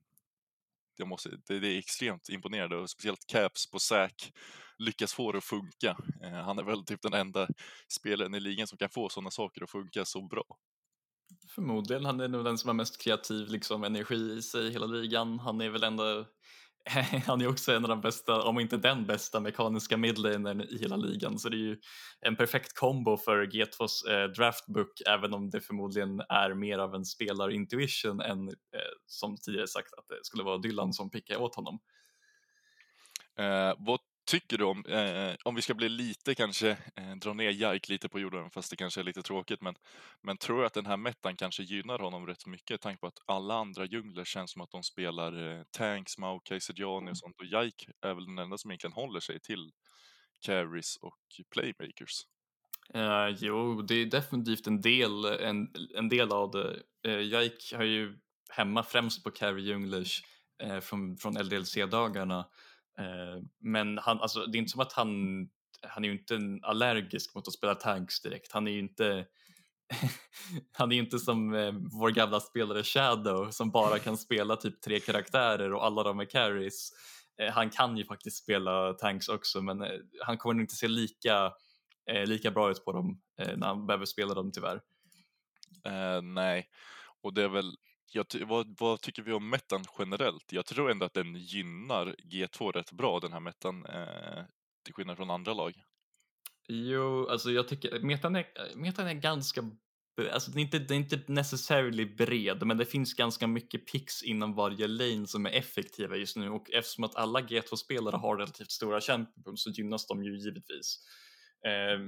jag 0.99 1.09
måste, 1.09 1.29
det, 1.47 1.61
det, 1.61 1.69
är 1.69 1.79
extremt 1.79 2.29
imponerande 2.29 2.77
och 2.77 2.91
speciellt 2.91 3.27
Caps 3.27 3.71
på 3.71 3.79
säk 3.79 4.33
lyckas 4.79 5.15
få 5.15 5.33
det 5.33 5.39
att 5.39 5.45
funka. 5.45 5.97
Eh, 6.23 6.33
han 6.33 6.59
är 6.59 6.63
väl 6.63 6.85
typ 6.85 7.03
den 7.03 7.15
enda 7.15 7.49
spelaren 7.89 8.35
i 8.35 8.41
ligan 8.41 8.67
som 8.67 8.79
kan 8.79 8.89
få 8.89 9.09
sådana 9.09 9.31
saker 9.31 9.63
att 9.63 9.71
funka 9.71 10.05
så 10.05 10.23
bra. 10.23 10.45
Förmodligen, 11.55 12.05
han 12.05 12.21
är 12.21 12.29
nog 12.29 12.45
den 12.45 12.59
som 12.59 12.69
har 12.69 12.75
mest 12.75 13.03
kreativ 13.03 13.49
liksom, 13.49 13.85
energi 13.85 14.33
i 14.33 14.43
sig 14.43 14.67
i 14.67 14.71
hela 14.71 14.87
ligan. 14.87 15.39
Han 15.39 15.61
är 15.61 15.71
väl 15.71 15.85
ändå 15.85 16.27
han 17.27 17.41
är 17.41 17.49
också 17.49 17.73
en 17.73 17.85
av 17.85 17.89
de 17.89 18.01
bästa, 18.01 18.43
om 18.43 18.61
inte 18.61 18.77
den 18.77 19.07
bästa 19.07 19.41
mekaniska 19.41 19.97
midlanern 19.97 20.61
i 20.61 20.79
hela 20.79 20.97
ligan 20.97 21.39
så 21.39 21.49
det 21.49 21.57
är 21.57 21.59
ju 21.59 21.77
en 22.21 22.37
perfekt 22.37 22.79
kombo 22.79 23.17
för 23.17 23.47
G2s 23.47 24.11
eh, 24.11 24.29
draftbook 24.29 25.01
även 25.07 25.35
om 25.35 25.51
det 25.51 25.61
förmodligen 25.61 26.21
är 26.21 26.55
mer 26.55 26.79
av 26.79 26.95
en 26.95 27.05
spelarintuition 27.05 28.21
än 28.21 28.49
eh, 28.49 28.55
som 29.07 29.37
tidigare 29.37 29.67
sagt 29.67 29.95
att 29.95 30.09
det 30.09 30.19
skulle 30.23 30.45
vara 30.45 30.59
Dylan 30.59 30.93
som 30.93 31.11
pickar 31.11 31.37
åt 31.37 31.55
honom. 31.55 31.79
Eh, 33.39 33.75
vad 33.79 34.01
tycker 34.27 34.59
du 34.59 34.65
om, 34.65 34.85
eh, 34.85 35.35
om 35.45 35.55
vi 35.55 35.63
ska 35.63 35.75
bli 35.75 35.89
lite 35.89 36.35
kanske, 36.35 36.71
eh, 36.71 37.17
dra 37.21 37.33
ner 37.33 37.51
Jark 37.51 37.89
lite 37.89 38.09
på 38.09 38.21
jorden 38.21 38.51
fast 38.51 38.71
det 38.71 38.77
kanske 38.77 39.01
är 39.01 39.05
lite 39.05 39.23
tråkigt 39.23 39.61
men, 39.61 39.75
men 40.23 40.37
tror 40.37 40.61
du 40.61 40.67
att 40.67 40.75
den 40.75 40.87
här 40.87 40.97
metan 40.97 41.37
kanske 41.37 41.63
gynnar 41.63 41.99
honom 41.99 42.27
rätt 42.27 42.47
mycket 42.47 42.81
tanke 42.81 43.01
på 43.01 43.07
att 43.07 43.19
alla 43.27 43.55
andra 43.55 43.85
djungler 43.85 44.25
känns 44.25 44.51
som 44.51 44.63
att 44.63 44.71
de 44.71 44.83
spelar 44.83 45.59
eh, 45.59 45.63
Tanks, 45.71 46.19
Mau, 46.19 46.41
Kajsejani 46.41 47.11
och 47.11 47.19
sånt 47.19 47.41
och 47.41 47.47
Jark 47.47 47.89
är 48.01 48.15
väl 48.15 48.27
den 48.27 48.39
enda 48.39 48.59
som 48.59 48.71
egentligen 48.71 48.93
håller 48.93 49.21
sig 49.21 49.41
till 49.41 49.73
carries 50.41 50.97
och 50.97 51.19
playmakers. 51.55 52.27
Uh, 52.95 53.37
jo, 53.39 53.83
det 53.83 53.95
är 53.95 54.07
definitivt 54.07 54.67
en 54.67 54.81
del, 54.81 55.25
en, 55.25 55.69
en 55.95 56.09
del 56.09 56.33
av 56.33 56.51
det. 56.51 56.83
Uh, 57.09 57.23
Jake 57.23 57.77
har 57.77 57.85
ju 57.85 58.19
hemma 58.51 58.83
främst 58.83 59.25
på 59.25 59.31
carry 59.31 59.63
junglers 59.63 60.23
uh, 60.65 60.81
från, 60.81 61.17
från 61.17 61.39
LDLC-dagarna 61.39 62.39
Eh, 62.39 62.45
Eh, 62.99 63.43
men 63.61 63.99
han, 63.99 64.21
alltså, 64.21 64.47
det 64.47 64.59
är 64.59 64.61
inte 64.61 64.73
som 64.73 64.81
att 64.81 64.93
han, 64.93 65.11
han 65.83 66.05
är 66.05 66.09
ju 66.09 66.19
inte 66.19 66.39
allergisk 66.63 67.35
mot 67.35 67.49
att 67.49 67.55
spela 67.55 67.75
tanks 67.75 68.23
direkt. 68.23 68.53
Han 68.53 68.67
är 68.67 68.73
ju 68.73 68.79
inte 68.79 69.27
han 70.73 70.93
är 70.93 70.97
ju 70.97 71.03
inte 71.03 71.19
som 71.19 71.55
eh, 71.55 71.73
vår 72.01 72.11
gamla 72.11 72.41
spelare 72.41 72.83
Shadow 72.83 73.51
som 73.51 73.71
bara 73.71 73.99
kan 73.99 74.17
spela 74.17 74.57
typ 74.57 74.81
tre 74.81 75.01
karaktärer 75.01 75.73
och 75.73 75.85
alla 75.85 76.03
de 76.03 76.21
är 76.21 76.25
carries. 76.25 76.91
Eh, 77.43 77.53
han 77.53 77.71
kan 77.71 77.97
ju 77.97 78.05
faktiskt 78.05 78.43
spela 78.43 78.93
tanks 78.93 79.29
också 79.29 79.63
men 79.63 79.83
eh, 79.83 79.99
han 80.21 80.39
kommer 80.39 80.55
nog 80.55 80.63
inte 80.63 80.75
se 80.75 80.89
lika, 80.89 81.53
eh, 82.11 82.27
lika 82.27 82.51
bra 82.51 82.71
ut 82.71 82.85
på 82.85 82.93
dem 82.93 83.21
eh, 83.41 83.57
när 83.57 83.67
han 83.67 83.87
behöver 83.87 84.05
spela 84.05 84.35
dem 84.35 84.53
tyvärr. 84.53 84.81
Eh, 85.85 86.23
nej, 86.23 86.69
och 87.23 87.35
det 87.35 87.43
är 87.43 87.49
väl 87.49 87.77
jag, 88.13 88.27
vad, 88.47 88.77
vad, 88.81 89.01
tycker 89.01 89.23
vi 89.23 89.33
om 89.33 89.51
metan 89.51 89.85
generellt? 89.99 90.53
Jag 90.53 90.67
tror 90.67 90.91
ändå 90.91 91.07
att 91.07 91.15
den 91.15 91.35
gynnar 91.35 92.15
G2 92.33 92.73
rätt 92.73 92.93
bra, 92.93 93.21
den 93.21 93.33
här 93.33 93.41
metan, 93.41 93.87
eh, 93.87 94.45
till 94.85 94.95
skillnad 94.95 95.17
från 95.17 95.31
andra 95.31 95.55
lag. 95.55 95.73
Jo, 96.69 97.29
alltså 97.29 97.51
jag 97.51 97.69
tycker 97.69 98.01
metan 98.01 98.37
är, 98.37 98.47
metan 98.77 99.07
är 99.07 99.15
ganska, 99.15 99.71
alltså 100.33 100.51
den 100.51 100.59
är, 100.59 100.65
inte, 100.65 100.79
den 100.79 100.97
är 100.97 101.01
inte 101.01 101.33
necessarily 101.33 102.07
bred, 102.07 102.67
men 102.67 102.77
det 102.77 102.85
finns 102.85 103.15
ganska 103.15 103.47
mycket 103.47 103.87
picks 103.93 104.23
inom 104.23 104.55
varje 104.55 104.87
lane 104.87 105.27
som 105.27 105.47
är 105.47 105.51
effektiva 105.51 106.17
just 106.17 106.37
nu 106.37 106.51
och 106.51 106.71
eftersom 106.71 107.05
att 107.05 107.17
alla 107.17 107.41
G2-spelare 107.41 108.17
har 108.17 108.37
relativt 108.37 108.71
stora 108.71 109.01
champions 109.01 109.63
så 109.63 109.71
gynnas 109.71 110.07
de 110.07 110.25
ju 110.25 110.39
givetvis. 110.39 110.99
Eh, 111.67 112.01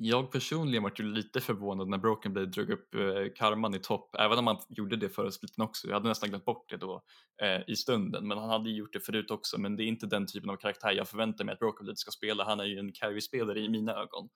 jag 0.00 0.32
personligen 0.32 0.82
var 0.82 0.92
ju 0.98 1.04
lite 1.04 1.40
förvånad 1.40 1.88
när 1.88 1.98
Broken 1.98 2.32
Blade 2.32 2.50
drog 2.50 2.70
upp 2.70 2.94
eh, 2.94 3.00
karman 3.34 3.74
i 3.74 3.78
topp, 3.78 4.14
även 4.18 4.38
om 4.38 4.46
han 4.46 4.58
gjorde 4.68 4.96
det 4.96 5.08
förra 5.08 5.30
splitten 5.30 5.64
också. 5.64 5.88
Jag 5.88 5.94
hade 5.94 6.08
nästan 6.08 6.28
glömt 6.28 6.44
bort 6.44 6.70
det 6.70 6.76
då 6.76 7.02
eh, 7.42 7.60
i 7.66 7.76
stunden, 7.76 8.28
men 8.28 8.38
han 8.38 8.50
hade 8.50 8.70
gjort 8.70 8.92
det 8.92 9.00
förut 9.00 9.30
också. 9.30 9.60
Men 9.60 9.76
det 9.76 9.84
är 9.84 9.86
inte 9.86 10.06
den 10.06 10.26
typen 10.26 10.50
av 10.50 10.56
karaktär 10.56 10.92
jag 10.92 11.08
förväntar 11.08 11.44
mig 11.44 11.52
att 11.52 11.58
Broken 11.58 11.84
Blade 11.84 11.96
ska 11.96 12.10
spela. 12.10 12.44
Han 12.44 12.60
är 12.60 12.64
ju 12.64 12.78
en 12.78 12.92
carry-spelare 12.92 13.60
i 13.60 13.68
mina 13.68 13.92
ögon. 13.92 14.28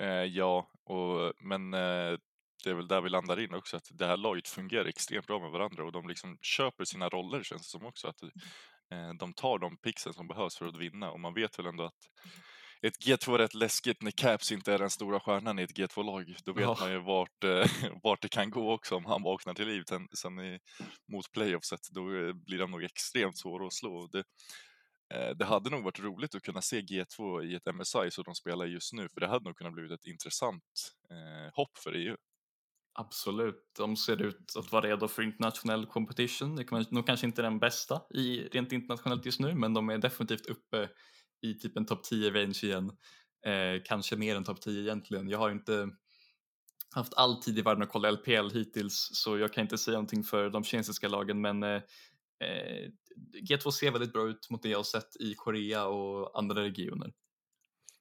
Eh, 0.00 0.24
ja, 0.24 0.70
och, 0.84 1.32
men 1.40 1.74
eh, 1.74 2.18
det 2.64 2.70
är 2.70 2.74
väl 2.74 2.88
där 2.88 3.00
vi 3.00 3.08
landar 3.08 3.40
in 3.40 3.54
också, 3.54 3.76
att 3.76 3.88
det 3.90 4.06
här 4.06 4.16
laget 4.16 4.48
fungerar 4.48 4.84
extremt 4.84 5.26
bra 5.26 5.40
med 5.40 5.50
varandra 5.50 5.84
och 5.84 5.92
de 5.92 6.08
liksom 6.08 6.38
köper 6.42 6.84
sina 6.84 7.08
roller 7.08 7.42
känns 7.42 7.62
det 7.62 7.78
som 7.78 7.86
också. 7.86 8.08
Att 8.08 8.22
eh, 8.22 9.12
de 9.18 9.32
tar 9.34 9.58
de 9.58 9.76
pixen 9.76 10.14
som 10.14 10.28
behövs 10.28 10.56
för 10.56 10.66
att 10.66 10.76
vinna 10.76 11.10
och 11.10 11.20
man 11.20 11.34
vet 11.34 11.58
väl 11.58 11.66
ändå 11.66 11.84
att 11.84 12.08
ett 12.82 12.98
G2 13.06 13.34
är 13.34 13.38
rätt 13.38 13.54
läskigt 13.54 14.02
när 14.02 14.10
Caps 14.10 14.52
inte 14.52 14.72
är 14.72 14.78
den 14.78 14.90
stora 14.90 15.20
stjärnan 15.20 15.58
i 15.58 15.62
ett 15.62 15.78
G2-lag. 15.78 16.36
Då 16.44 16.52
vet 16.52 16.62
ja. 16.62 16.76
man 16.80 16.92
ju 16.92 16.98
vart, 16.98 17.44
eh, 17.44 17.66
vart 18.02 18.22
det 18.22 18.28
kan 18.28 18.50
gå 18.50 18.72
också 18.72 18.96
om 18.96 19.04
han 19.04 19.22
vaknar 19.22 19.54
till 19.54 19.66
liv 19.66 19.82
sen, 19.88 20.08
sen 20.12 20.40
i, 20.40 20.58
mot 21.12 21.32
playoffset. 21.32 21.80
Då 21.90 22.00
eh, 22.00 22.32
blir 22.32 22.58
de 22.58 22.70
nog 22.70 22.84
extremt 22.84 23.38
svåra 23.38 23.66
att 23.66 23.72
slå. 23.72 24.06
Det, 24.06 24.24
eh, 25.14 25.30
det 25.36 25.44
hade 25.44 25.70
nog 25.70 25.84
varit 25.84 26.00
roligt 26.00 26.34
att 26.34 26.42
kunna 26.42 26.62
se 26.62 26.80
G2 26.80 27.42
i 27.44 27.54
ett 27.54 27.74
MSI 27.74 28.10
så 28.10 28.22
de 28.22 28.34
spelar 28.34 28.66
just 28.66 28.92
nu, 28.92 29.08
för 29.14 29.20
det 29.20 29.28
hade 29.28 29.44
nog 29.44 29.56
kunnat 29.56 29.72
bli 29.72 29.94
ett 29.94 30.06
intressant 30.06 30.94
eh, 31.10 31.54
hopp 31.54 31.78
för 31.78 31.92
EU. 31.92 32.16
Absolut, 33.00 33.70
de 33.78 33.96
ser 33.96 34.22
ut 34.22 34.52
att 34.58 34.72
vara 34.72 34.86
redo 34.86 35.08
för 35.08 35.22
internationell 35.22 35.86
competition. 35.86 36.56
Det 36.56 36.62
är 36.62 36.94
nog 36.94 37.06
kanske 37.06 37.26
inte 37.26 37.42
den 37.42 37.58
bästa 37.58 38.00
i, 38.14 38.40
rent 38.40 38.72
internationellt 38.72 39.26
just 39.26 39.40
nu, 39.40 39.54
men 39.54 39.74
de 39.74 39.88
är 39.88 39.98
definitivt 39.98 40.46
uppe 40.46 40.88
i 41.42 41.54
typ 41.54 41.76
en 41.76 41.86
topp 41.86 42.04
10 42.04 42.30
range 42.30 42.60
igen. 42.62 42.92
Eh, 43.46 43.82
kanske 43.84 44.16
mer 44.16 44.36
än 44.36 44.44
topp 44.44 44.60
10 44.60 44.80
egentligen. 44.82 45.28
Jag 45.28 45.38
har 45.38 45.50
inte 45.50 45.88
haft 46.94 47.14
all 47.14 47.42
tid 47.42 47.58
i 47.58 47.62
världen 47.62 47.82
att 47.82 47.88
kolla 47.88 48.10
LPL 48.10 48.50
hittills 48.52 49.10
så 49.12 49.38
jag 49.38 49.52
kan 49.52 49.62
inte 49.62 49.78
säga 49.78 49.94
någonting 49.94 50.24
för 50.24 50.50
de 50.50 50.64
kinesiska 50.64 51.08
lagen 51.08 51.40
men 51.40 51.62
eh, 51.62 51.82
eh 52.40 52.90
G2 53.48 53.70
ser 53.70 53.90
väldigt 53.90 54.12
bra 54.12 54.28
ut 54.28 54.50
mot 54.50 54.62
det 54.62 54.68
jag 54.68 54.78
har 54.78 54.84
sett 54.84 55.16
i 55.20 55.34
Korea 55.34 55.86
och 55.86 56.38
andra 56.38 56.62
regioner. 56.62 57.12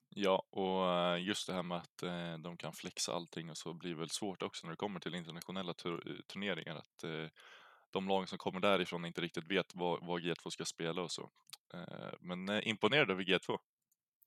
Ja, 0.09 0.43
och 0.51 0.91
eh, 0.91 1.23
just 1.23 1.47
det 1.47 1.53
här 1.53 1.63
med 1.63 1.77
att 1.77 2.03
eh, 2.03 2.37
de 2.37 2.57
kan 2.57 2.73
flexa 2.73 3.13
allting 3.13 3.49
och 3.49 3.57
så 3.57 3.73
blir 3.73 3.89
det 3.89 3.99
väl 3.99 4.09
svårt 4.09 4.43
också 4.43 4.67
när 4.67 4.71
det 4.71 4.77
kommer 4.77 4.99
till 4.99 5.15
internationella 5.15 5.73
tur 5.73 6.21
turneringar 6.27 6.75
att 6.75 7.03
de 7.91 8.07
lag 8.07 8.29
som 8.29 8.37
kommer 8.37 8.59
därifrån 8.59 9.05
inte 9.05 9.21
riktigt 9.21 9.51
vet 9.51 9.75
vad, 9.75 10.05
vad 10.05 10.21
G2 10.21 10.49
ska 10.49 10.65
spela 10.65 11.01
och 11.01 11.11
så. 11.11 11.29
Eh, 11.73 12.13
men 12.19 12.49
eh, 12.49 12.67
imponerad 12.67 13.11
över 13.11 13.23
G2. 13.23 13.57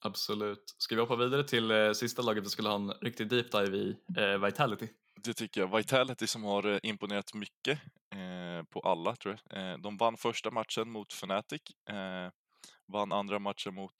Absolut. 0.05 0.74
Ska 0.78 0.95
vi 0.95 1.01
hoppa 1.01 1.16
vidare 1.16 1.45
till 1.45 1.70
eh, 1.70 1.93
sista 1.93 2.22
laget 2.22 2.45
vi 2.45 2.49
skulle 2.49 2.68
ha 2.68 2.76
en 2.76 2.91
riktig 2.91 3.28
deep 3.28 3.53
dive 3.53 3.76
i, 3.76 3.97
Vitality? 4.45 4.88
Det 5.24 5.34
tycker 5.34 5.61
jag. 5.61 5.76
Vitality 5.76 6.26
som 6.26 6.45
har 6.45 6.86
imponerat 6.86 7.34
mycket 7.34 7.80
på 8.70 8.80
alla 8.80 9.16
tror 9.16 9.38
jag. 9.51 9.80
de 9.80 9.97
vann 9.97 10.16
första 10.16 10.51
matchen 10.51 10.91
mot 10.91 11.12
Fnatic, 11.12 11.62
vann 12.86 13.12
andra 13.12 13.38
matchen 13.38 13.74
mot 13.74 13.95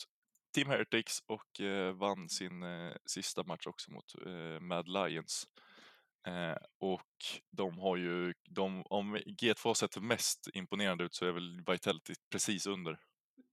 Team 0.55 0.68
Heretics 0.68 1.22
och 1.26 1.61
vann 1.95 2.28
sin 2.28 2.64
sista 3.07 3.43
match 3.43 3.66
också 3.66 3.91
mot 3.93 4.14
Mad 4.61 4.88
Lions. 4.88 5.47
Och 6.80 7.24
de 7.51 7.78
har 7.78 7.97
ju, 7.97 8.34
de, 8.49 8.82
om 8.86 9.16
G2 9.16 9.64
har 9.64 9.74
sett 9.74 10.03
mest 10.03 10.49
imponerande 10.55 11.05
ut 11.05 11.14
så 11.14 11.26
är 11.26 11.32
väl 11.32 11.62
Vitality 11.66 12.14
precis 12.30 12.66
under. 12.66 12.99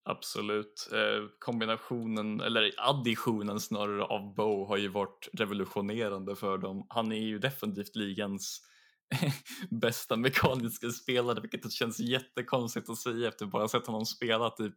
Absolut. 0.10 0.90
Eh, 0.94 1.30
kombinationen, 1.40 2.42
eller 2.42 2.72
additionen 2.78 3.60
snarare 3.60 4.04
av 4.04 4.36
Bow 4.36 4.68
har 4.68 4.78
ju 4.78 4.88
varit 4.88 5.30
revolutionerande 5.34 6.36
för 6.36 6.58
dem. 6.58 6.86
Han 6.90 7.12
är 7.12 7.22
ju 7.22 7.40
definitivt 7.40 7.96
ligans 7.96 8.62
bästa 9.70 10.16
mekaniska 10.16 10.90
spelare, 10.90 11.42
vilket 11.42 11.72
känns 11.72 12.00
jättekonstigt 12.00 12.90
att 12.90 12.98
säga 12.98 13.28
efter 13.28 13.46
bara 13.46 13.68
sett 13.68 13.88
honom 13.88 14.06
spela 14.06 14.50
typ 14.50 14.76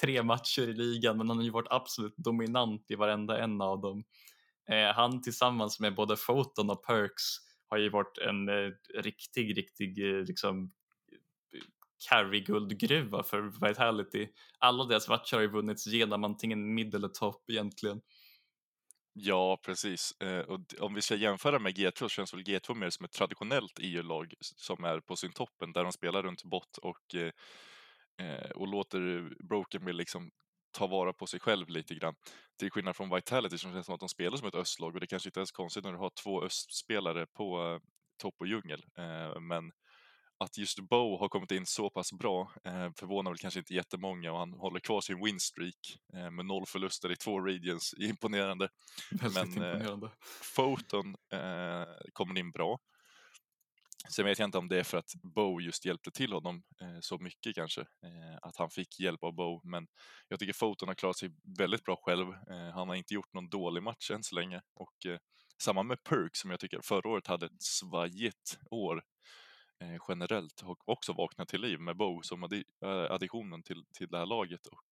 tre 0.00 0.22
matcher 0.22 0.62
i 0.62 0.72
ligan, 0.72 1.18
men 1.18 1.28
han 1.28 1.36
har 1.36 1.44
ju 1.44 1.50
varit 1.50 1.72
absolut 1.72 2.16
dominant 2.16 2.84
i 2.88 2.94
varenda 2.94 3.38
en 3.38 3.60
av 3.60 3.80
dem. 3.80 4.04
Eh, 4.68 4.94
han 4.94 5.22
tillsammans 5.22 5.80
med 5.80 5.94
både 5.94 6.16
Photon 6.16 6.70
och 6.70 6.84
Perks 6.84 7.22
har 7.68 7.78
ju 7.78 7.88
varit 7.88 8.18
en 8.18 8.48
eh, 8.48 8.70
riktig, 9.02 9.58
riktig 9.58 9.98
eh, 10.10 10.24
liksom, 10.24 10.72
carry-guldgruva 12.08 13.22
för 13.22 13.66
Vitality. 13.68 14.28
Alla 14.58 14.84
deras 14.84 15.08
matcher 15.08 15.34
har 15.34 15.40
ju 15.40 15.50
vunnits 15.50 15.86
genom 15.86 16.24
antingen 16.24 16.74
mid 16.74 16.94
eller 16.94 17.08
topp 17.08 17.50
egentligen. 17.50 18.00
Ja, 19.14 19.58
precis. 19.66 20.20
Eh, 20.20 20.40
och 20.40 20.60
om 20.80 20.94
vi 20.94 21.02
ska 21.02 21.14
jämföra 21.14 21.58
med 21.58 21.78
G2 21.78 21.92
så 21.98 22.08
känns 22.08 22.34
väl 22.34 22.42
G2 22.42 22.74
mer 22.74 22.90
som 22.90 23.04
ett 23.04 23.12
traditionellt 23.12 23.78
EU-lag 23.80 24.34
som 24.40 24.84
är 24.84 25.00
på 25.00 25.16
sin 25.16 25.32
toppen 25.32 25.72
där 25.72 25.82
de 25.82 25.92
spelar 25.92 26.22
runt 26.22 26.44
bott 26.44 26.76
och, 26.76 27.14
eh, 27.14 27.30
eh 28.26 28.50
och 28.50 28.68
låter 28.68 29.32
Broken 29.44 29.84
liksom 29.84 30.30
ta 30.72 30.86
vara 30.86 31.12
på 31.12 31.26
sig 31.26 31.40
själv 31.40 31.68
lite 31.68 31.94
grann. 31.94 32.14
Till 32.58 32.70
skillnad 32.70 32.96
från 32.96 33.14
Vitality 33.14 33.58
som 33.58 33.72
känns 33.72 33.86
som 33.86 33.94
att 33.94 34.00
de 34.00 34.08
spelar 34.08 34.36
som 34.36 34.48
ett 34.48 34.54
östlag 34.54 34.94
och 34.94 35.00
det 35.00 35.06
kanske 35.06 35.28
inte 35.28 35.40
är 35.40 35.44
så 35.44 35.54
konstigt 35.54 35.84
när 35.84 35.92
du 35.92 35.98
har 35.98 36.10
två 36.22 36.42
östspelare 36.42 37.26
på 37.26 37.62
eh, 37.62 37.78
topp 38.22 38.34
och 38.38 38.46
djungel. 38.46 38.84
Eh, 38.98 39.40
men 39.40 39.72
att 40.42 40.58
just 40.58 40.80
Bo 40.80 41.16
har 41.18 41.28
kommit 41.28 41.50
in 41.50 41.66
så 41.66 41.90
pass 41.90 42.12
bra 42.12 42.52
eh, 42.64 42.90
förvånar 42.96 43.30
väl 43.30 43.38
kanske 43.38 43.60
inte 43.60 43.74
jättemånga 43.74 44.32
och 44.32 44.38
han 44.38 44.52
håller 44.52 44.80
kvar 44.80 45.00
sin 45.00 45.24
winstreak 45.24 45.98
eh, 46.14 46.30
med 46.30 46.46
noll 46.46 46.66
förluster 46.66 47.12
i 47.12 47.16
två 47.16 47.40
regions. 47.40 47.94
Imponerande. 47.98 48.68
Väldigt 49.10 49.34
Men 49.34 49.48
imponerande. 49.48 50.06
Eh, 50.06 50.12
Photon 50.56 51.16
eh, 51.32 51.86
kommer 52.12 52.38
in 52.38 52.50
bra. 52.50 52.78
Sen 54.10 54.24
vet 54.24 54.38
jag 54.38 54.48
inte 54.48 54.58
om 54.58 54.68
det 54.68 54.78
är 54.78 54.84
för 54.84 54.98
att 54.98 55.14
Bo 55.22 55.60
just 55.60 55.84
hjälpte 55.84 56.10
till 56.10 56.32
honom 56.32 56.62
eh, 56.80 57.00
så 57.00 57.18
mycket 57.18 57.54
kanske, 57.54 57.80
eh, 57.80 58.38
att 58.42 58.56
han 58.56 58.70
fick 58.70 59.00
hjälp 59.00 59.24
av 59.24 59.34
Bo. 59.34 59.60
Men 59.64 59.86
jag 60.28 60.38
tycker 60.38 60.52
Photon 60.52 60.88
har 60.88 60.94
klarat 60.94 61.16
sig 61.16 61.30
väldigt 61.58 61.84
bra 61.84 61.96
själv. 61.96 62.28
Eh, 62.28 62.74
han 62.74 62.88
har 62.88 62.94
inte 62.94 63.14
gjort 63.14 63.32
någon 63.34 63.48
dålig 63.48 63.82
match 63.82 64.10
än 64.10 64.22
så 64.22 64.34
länge. 64.34 64.60
Och 64.74 65.06
eh, 65.06 65.18
samma 65.62 65.82
med 65.82 66.02
Perk 66.02 66.36
som 66.36 66.50
jag 66.50 66.60
tycker 66.60 66.80
förra 66.82 67.10
året 67.10 67.26
hade 67.26 67.46
ett 67.46 67.62
svajigt 67.62 68.58
år 68.70 68.96
eh, 68.96 69.02
Eh, 69.82 70.00
generellt 70.08 70.60
har 70.60 70.76
också 70.84 71.12
vaknat 71.12 71.48
till 71.48 71.60
liv 71.60 71.80
med 71.80 71.96
Bo 71.96 72.22
som 72.22 72.44
addi 72.44 72.64
eh, 72.82 73.12
additionen 73.14 73.62
till, 73.62 73.84
till 73.92 74.08
det 74.10 74.18
här 74.18 74.26
laget. 74.26 74.66
Och 74.66 74.84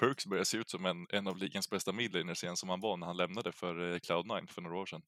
Perks 0.00 0.26
börjar 0.26 0.44
se 0.44 0.58
ut 0.58 0.70
som 0.70 0.86
en, 0.86 1.06
en 1.10 1.26
av 1.26 1.36
ligans 1.36 1.70
bästa 1.70 1.92
midlaners 1.92 2.44
igen 2.44 2.56
som 2.56 2.68
han 2.68 2.80
var 2.80 2.96
när 2.96 3.06
han 3.06 3.16
lämnade 3.16 3.52
för 3.52 3.92
eh, 3.92 3.96
Cloud9 3.96 4.46
för 4.46 4.62
några 4.62 4.76
år 4.76 4.86
sedan. 4.86 5.02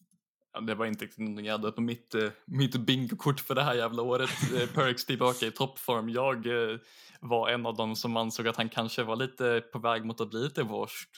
Ja, 0.52 0.60
det 0.60 0.74
var 0.74 0.86
inte 0.86 1.08
någonting 1.16 1.46
jag 1.46 1.58
hade 1.58 1.72
på 1.72 1.80
mitt, 1.80 2.14
eh, 2.14 2.30
mitt 2.44 2.76
bingokort 2.76 3.40
för 3.40 3.54
det 3.54 3.62
här 3.62 3.74
jävla 3.74 4.02
året. 4.02 4.30
Eh, 4.56 4.68
Perks 4.74 5.06
tillbaka 5.06 5.46
i 5.46 5.50
toppform. 5.50 6.08
Jag 6.08 6.46
eh, 6.46 6.78
var 7.20 7.48
en 7.48 7.66
av 7.66 7.76
dem 7.76 7.96
som 7.96 8.16
ansåg 8.16 8.48
att 8.48 8.56
han 8.56 8.68
kanske 8.68 9.02
var 9.02 9.16
lite 9.16 9.60
på 9.72 9.78
väg 9.78 10.04
mot 10.04 10.20
att 10.20 10.30
bli 10.30 10.40
lite 10.40 10.62
vårst. 10.62 11.10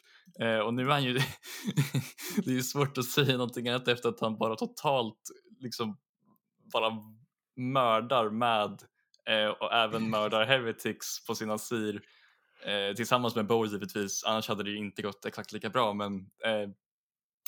Och 0.64 0.74
nu 0.74 0.82
är 0.82 0.90
han 0.90 1.04
ju, 1.04 1.12
det 2.36 2.50
är 2.50 2.54
ju 2.54 2.62
svårt 2.62 2.98
att 2.98 3.04
säga 3.04 3.32
någonting 3.32 3.68
annat 3.68 3.88
efter 3.88 4.08
att 4.08 4.20
han 4.20 4.38
bara 4.38 4.56
totalt 4.56 5.20
liksom 5.60 5.96
bara 6.72 6.90
mördar 7.56 8.30
med 8.30 8.82
eh, 9.28 9.48
och 9.48 9.72
även 9.74 10.10
mördar 10.10 10.44
Heretics 10.44 11.26
på 11.26 11.34
sina 11.34 11.58
sir 11.58 12.02
eh, 12.64 12.94
tillsammans 12.94 13.34
med 13.34 13.46
Bow 13.46 13.66
givetvis, 13.66 14.24
annars 14.24 14.48
hade 14.48 14.64
det 14.64 14.70
ju 14.70 14.78
inte 14.78 15.02
gått 15.02 15.24
exakt 15.24 15.52
lika 15.52 15.70
bra 15.70 15.92
men 15.92 16.16
eh, 16.44 16.70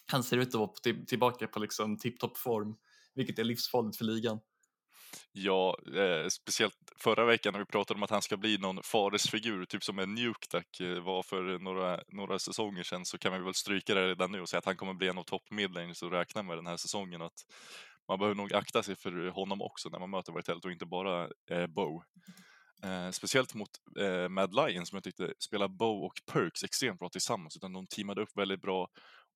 han 0.07 0.23
ser 0.23 0.37
ut 0.37 0.49
att 0.49 0.55
vara 0.55 0.73
till, 0.83 1.07
tillbaka 1.07 1.47
på 1.47 1.59
liksom 1.59 1.99
tipptopp 1.99 2.39
form 2.39 2.77
vilket 3.15 3.39
är 3.39 3.45
livsfarligt 3.45 3.97
för 3.97 4.05
ligan. 4.05 4.41
Ja, 5.33 5.79
eh, 5.97 6.29
speciellt 6.29 6.75
förra 6.97 7.25
veckan 7.25 7.53
när 7.53 7.61
vi 7.61 7.67
pratade 7.67 7.99
om 7.99 8.03
att 8.03 8.11
han 8.11 8.23
ska 8.23 8.37
bli 8.37 8.59
någon 8.59 8.83
faresfigur, 8.83 9.65
typ 9.65 9.85
som 9.85 9.99
en 9.99 10.15
Nukeduck 10.15 10.81
eh, 10.81 11.05
var 11.05 11.23
för 11.23 11.59
några, 11.59 12.01
några 12.09 12.39
säsonger 12.39 12.83
sedan, 12.83 13.05
så 13.05 13.19
kan 13.19 13.33
vi 13.33 13.39
väl 13.39 13.55
stryka 13.55 13.95
det 13.95 14.09
redan 14.09 14.33
nu 14.33 14.41
och 14.41 14.49
säga 14.49 14.59
att 14.59 14.65
han 14.65 14.77
kommer 14.77 14.95
bli 14.95 15.09
en 15.09 15.19
av 15.19 15.23
toppmidlaners 15.23 16.03
och 16.03 16.11
räkna 16.11 16.43
med 16.43 16.59
den 16.59 16.67
här 16.67 16.77
säsongen. 16.77 17.23
Att 17.23 17.45
man 18.09 18.19
behöver 18.19 18.35
nog 18.35 18.53
akta 18.53 18.83
sig 18.83 18.97
för 18.97 19.29
honom 19.29 19.63
också 19.63 19.89
när 19.89 19.99
man 19.99 20.11
möter 20.11 20.33
Vartelt 20.33 20.65
och 20.65 20.73
inte 20.73 20.87
bara 20.87 21.29
eh, 21.51 21.67
Bow. 21.67 22.03
Eh, 22.83 23.11
speciellt 23.11 23.55
mot 23.55 23.71
eh, 24.01 24.29
Mad 24.29 24.55
Lion 24.55 24.87
som 24.87 24.97
jag 24.97 25.05
tyckte 25.05 25.35
spelade 25.39 25.75
Bow 25.75 26.05
och 26.05 26.13
Perks 26.33 26.65
extremt 26.65 26.99
bra 26.99 27.09
tillsammans, 27.09 27.57
utan 27.57 27.73
de 27.73 27.87
teamade 27.87 28.23
upp 28.23 28.37
väldigt 28.37 28.61
bra 28.61 28.89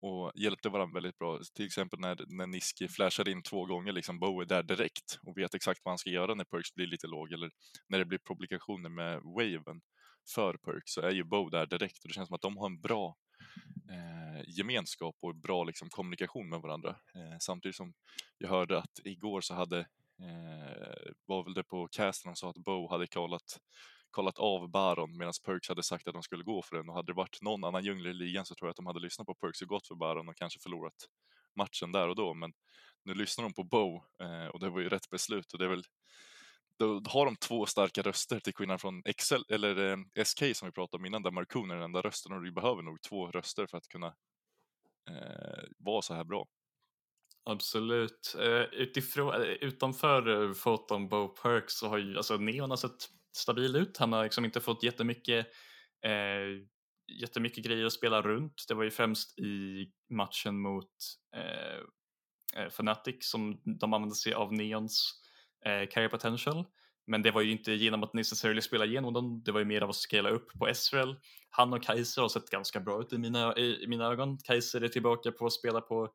och 0.02 0.32
hjälpte 0.34 0.68
varandra 0.68 0.94
väldigt 0.94 1.18
bra. 1.18 1.40
Till 1.54 1.66
exempel 1.66 2.00
när, 2.00 2.24
när 2.28 2.46
Niski 2.46 2.88
flashade 2.88 3.30
in 3.30 3.42
två 3.42 3.66
gånger, 3.66 3.92
liksom 3.92 4.18
Bow 4.18 4.42
är 4.42 4.46
där 4.46 4.62
direkt 4.62 5.18
och 5.26 5.38
vet 5.38 5.54
exakt 5.54 5.80
vad 5.84 5.92
han 5.92 5.98
ska 5.98 6.10
göra 6.10 6.34
när 6.34 6.44
Perks 6.44 6.74
blir 6.74 6.86
lite 6.86 7.06
låg 7.06 7.32
eller 7.32 7.50
när 7.88 7.98
det 7.98 8.04
blir 8.04 8.20
publikationer 8.28 8.88
med 8.88 9.20
waven 9.22 9.80
för 10.34 10.56
Perks 10.56 10.92
så 10.92 11.00
är 11.00 11.10
ju 11.10 11.24
Bow 11.24 11.50
där 11.50 11.66
direkt 11.66 12.04
och 12.04 12.08
det 12.08 12.14
känns 12.14 12.28
som 12.28 12.34
att 12.34 12.42
de 12.42 12.56
har 12.56 12.66
en 12.66 12.80
bra 12.80 13.16
eh, 13.90 14.42
gemenskap 14.46 15.16
och 15.20 15.36
bra 15.36 15.64
liksom, 15.64 15.88
kommunikation 15.90 16.48
med 16.48 16.60
varandra. 16.60 16.90
Eh, 16.90 17.38
samtidigt 17.40 17.76
som 17.76 17.94
jag 18.38 18.48
hörde 18.48 18.78
att 18.78 19.00
igår 19.04 19.40
så 19.40 19.54
hade, 19.54 19.78
eh, 19.78 21.12
var 21.26 21.44
väl 21.44 21.54
det 21.54 21.64
på 21.64 21.88
casten 21.88 22.32
de 22.32 22.36
sa 22.36 22.50
att 22.50 22.56
Bo 22.56 22.90
hade 22.90 23.06
kollat, 23.06 23.58
kollat 24.10 24.38
av 24.38 24.70
Baron 24.70 25.16
medan 25.16 25.32
Perks 25.44 25.68
hade 25.68 25.82
sagt 25.82 26.08
att 26.08 26.14
de 26.14 26.22
skulle 26.22 26.44
gå 26.44 26.62
för 26.62 26.76
den 26.76 26.88
och 26.88 26.94
hade 26.94 27.12
det 27.12 27.16
varit 27.16 27.42
någon 27.42 27.64
annan 27.64 27.84
djungel 27.84 28.06
i 28.06 28.14
ligan 28.14 28.46
så 28.46 28.54
tror 28.54 28.68
jag 28.68 28.70
att 28.70 28.76
de 28.76 28.86
hade 28.86 29.00
lyssnat 29.00 29.26
på 29.26 29.34
Perks 29.34 29.62
och 29.62 29.68
gått 29.68 29.86
för 29.86 29.94
Baron 29.94 30.28
och 30.28 30.36
kanske 30.36 30.60
förlorat 30.60 31.08
matchen 31.56 31.92
där 31.92 32.08
och 32.08 32.16
då. 32.16 32.34
Men 32.34 32.52
nu 33.04 33.14
lyssnar 33.14 33.42
de 33.42 33.54
på 33.54 33.64
Bo 33.64 33.96
eh, 34.22 34.46
och 34.46 34.60
det 34.60 34.70
var 34.70 34.80
ju 34.80 34.88
rätt 34.88 35.10
beslut 35.10 35.52
och 35.52 35.58
det 35.58 35.64
är 35.64 35.68
väl 35.68 35.84
då 36.78 37.02
har 37.06 37.24
de 37.24 37.36
två 37.36 37.66
starka 37.66 38.02
röster 38.02 38.40
till 38.40 38.54
skillnad 38.54 38.80
från 38.80 39.02
Excel, 39.04 39.44
eller 39.48 39.90
eh, 39.90 40.24
SK 40.24 40.56
som 40.56 40.68
vi 40.68 40.72
pratade 40.72 41.00
om 41.00 41.06
innan, 41.06 41.22
där 41.22 41.30
Markoon 41.30 41.70
är 41.70 41.74
den 41.74 41.84
enda 41.84 42.00
rösten 42.00 42.32
och 42.32 42.42
du 42.42 42.52
behöver 42.52 42.82
nog 42.82 43.02
två 43.02 43.26
röster 43.26 43.66
för 43.66 43.78
att 43.78 43.88
kunna 43.88 44.14
eh, 45.10 45.64
vara 45.78 46.02
så 46.02 46.14
här 46.14 46.24
bra. 46.24 46.46
Absolut. 47.44 48.36
Eh, 48.38 48.62
utifrån, 48.62 49.34
eh, 49.34 49.40
utanför 49.40 50.44
eh, 50.44 50.52
Photon 50.52 51.08
Bow 51.08 51.28
Perks 51.28 51.74
så 51.74 51.88
har 51.88 51.98
ju 51.98 52.16
alltså 52.16 52.36
Neon 52.36 52.70
har 52.70 52.76
sett 52.76 53.08
stabil 53.36 53.76
ut. 53.76 53.96
Han 53.96 54.12
har 54.12 54.24
liksom 54.24 54.44
inte 54.44 54.60
fått 54.60 54.82
jättemycket, 54.82 55.46
eh, 56.04 56.62
jättemycket 57.20 57.64
grejer 57.64 57.86
att 57.86 57.92
spela 57.92 58.22
runt. 58.22 58.64
Det 58.68 58.74
var 58.74 58.84
ju 58.84 58.90
främst 58.90 59.38
i 59.38 59.86
matchen 60.10 60.60
mot 60.60 60.92
eh, 61.36 61.78
eh 62.56 62.66
Fnatic 62.66 63.16
som 63.20 63.60
de 63.64 63.92
använde 63.92 64.14
sig 64.14 64.34
av 64.34 64.52
Neons 64.52 65.21
eh, 65.66 65.88
carry 65.90 66.08
potential. 66.08 66.64
Men 67.06 67.22
det 67.22 67.30
var 67.30 67.40
ju 67.40 67.50
inte 67.52 67.72
genom 67.72 68.02
att 68.02 68.14
necessarily 68.14 68.60
spela 68.60 68.84
igenom 68.84 69.12
dem, 69.12 69.42
det 69.44 69.52
var 69.52 69.60
ju 69.60 69.66
mer 69.66 69.80
av 69.80 69.90
att 69.90 69.96
scala 69.96 70.28
upp 70.28 70.52
på 70.58 70.68
Esrael. 70.68 71.16
Han 71.50 71.72
och 71.72 71.82
Kaiser 71.82 72.22
har 72.22 72.28
sett 72.28 72.50
ganska 72.50 72.80
bra 72.80 73.00
ut 73.00 73.12
i 73.12 73.18
mina, 73.18 73.56
i, 73.56 73.84
i 73.84 73.86
mina 73.86 74.06
ögon. 74.06 74.38
Kaiser 74.38 74.80
är 74.80 74.88
tillbaka 74.88 75.32
på 75.32 75.46
att 75.46 75.52
spela 75.52 75.80
på 75.80 76.08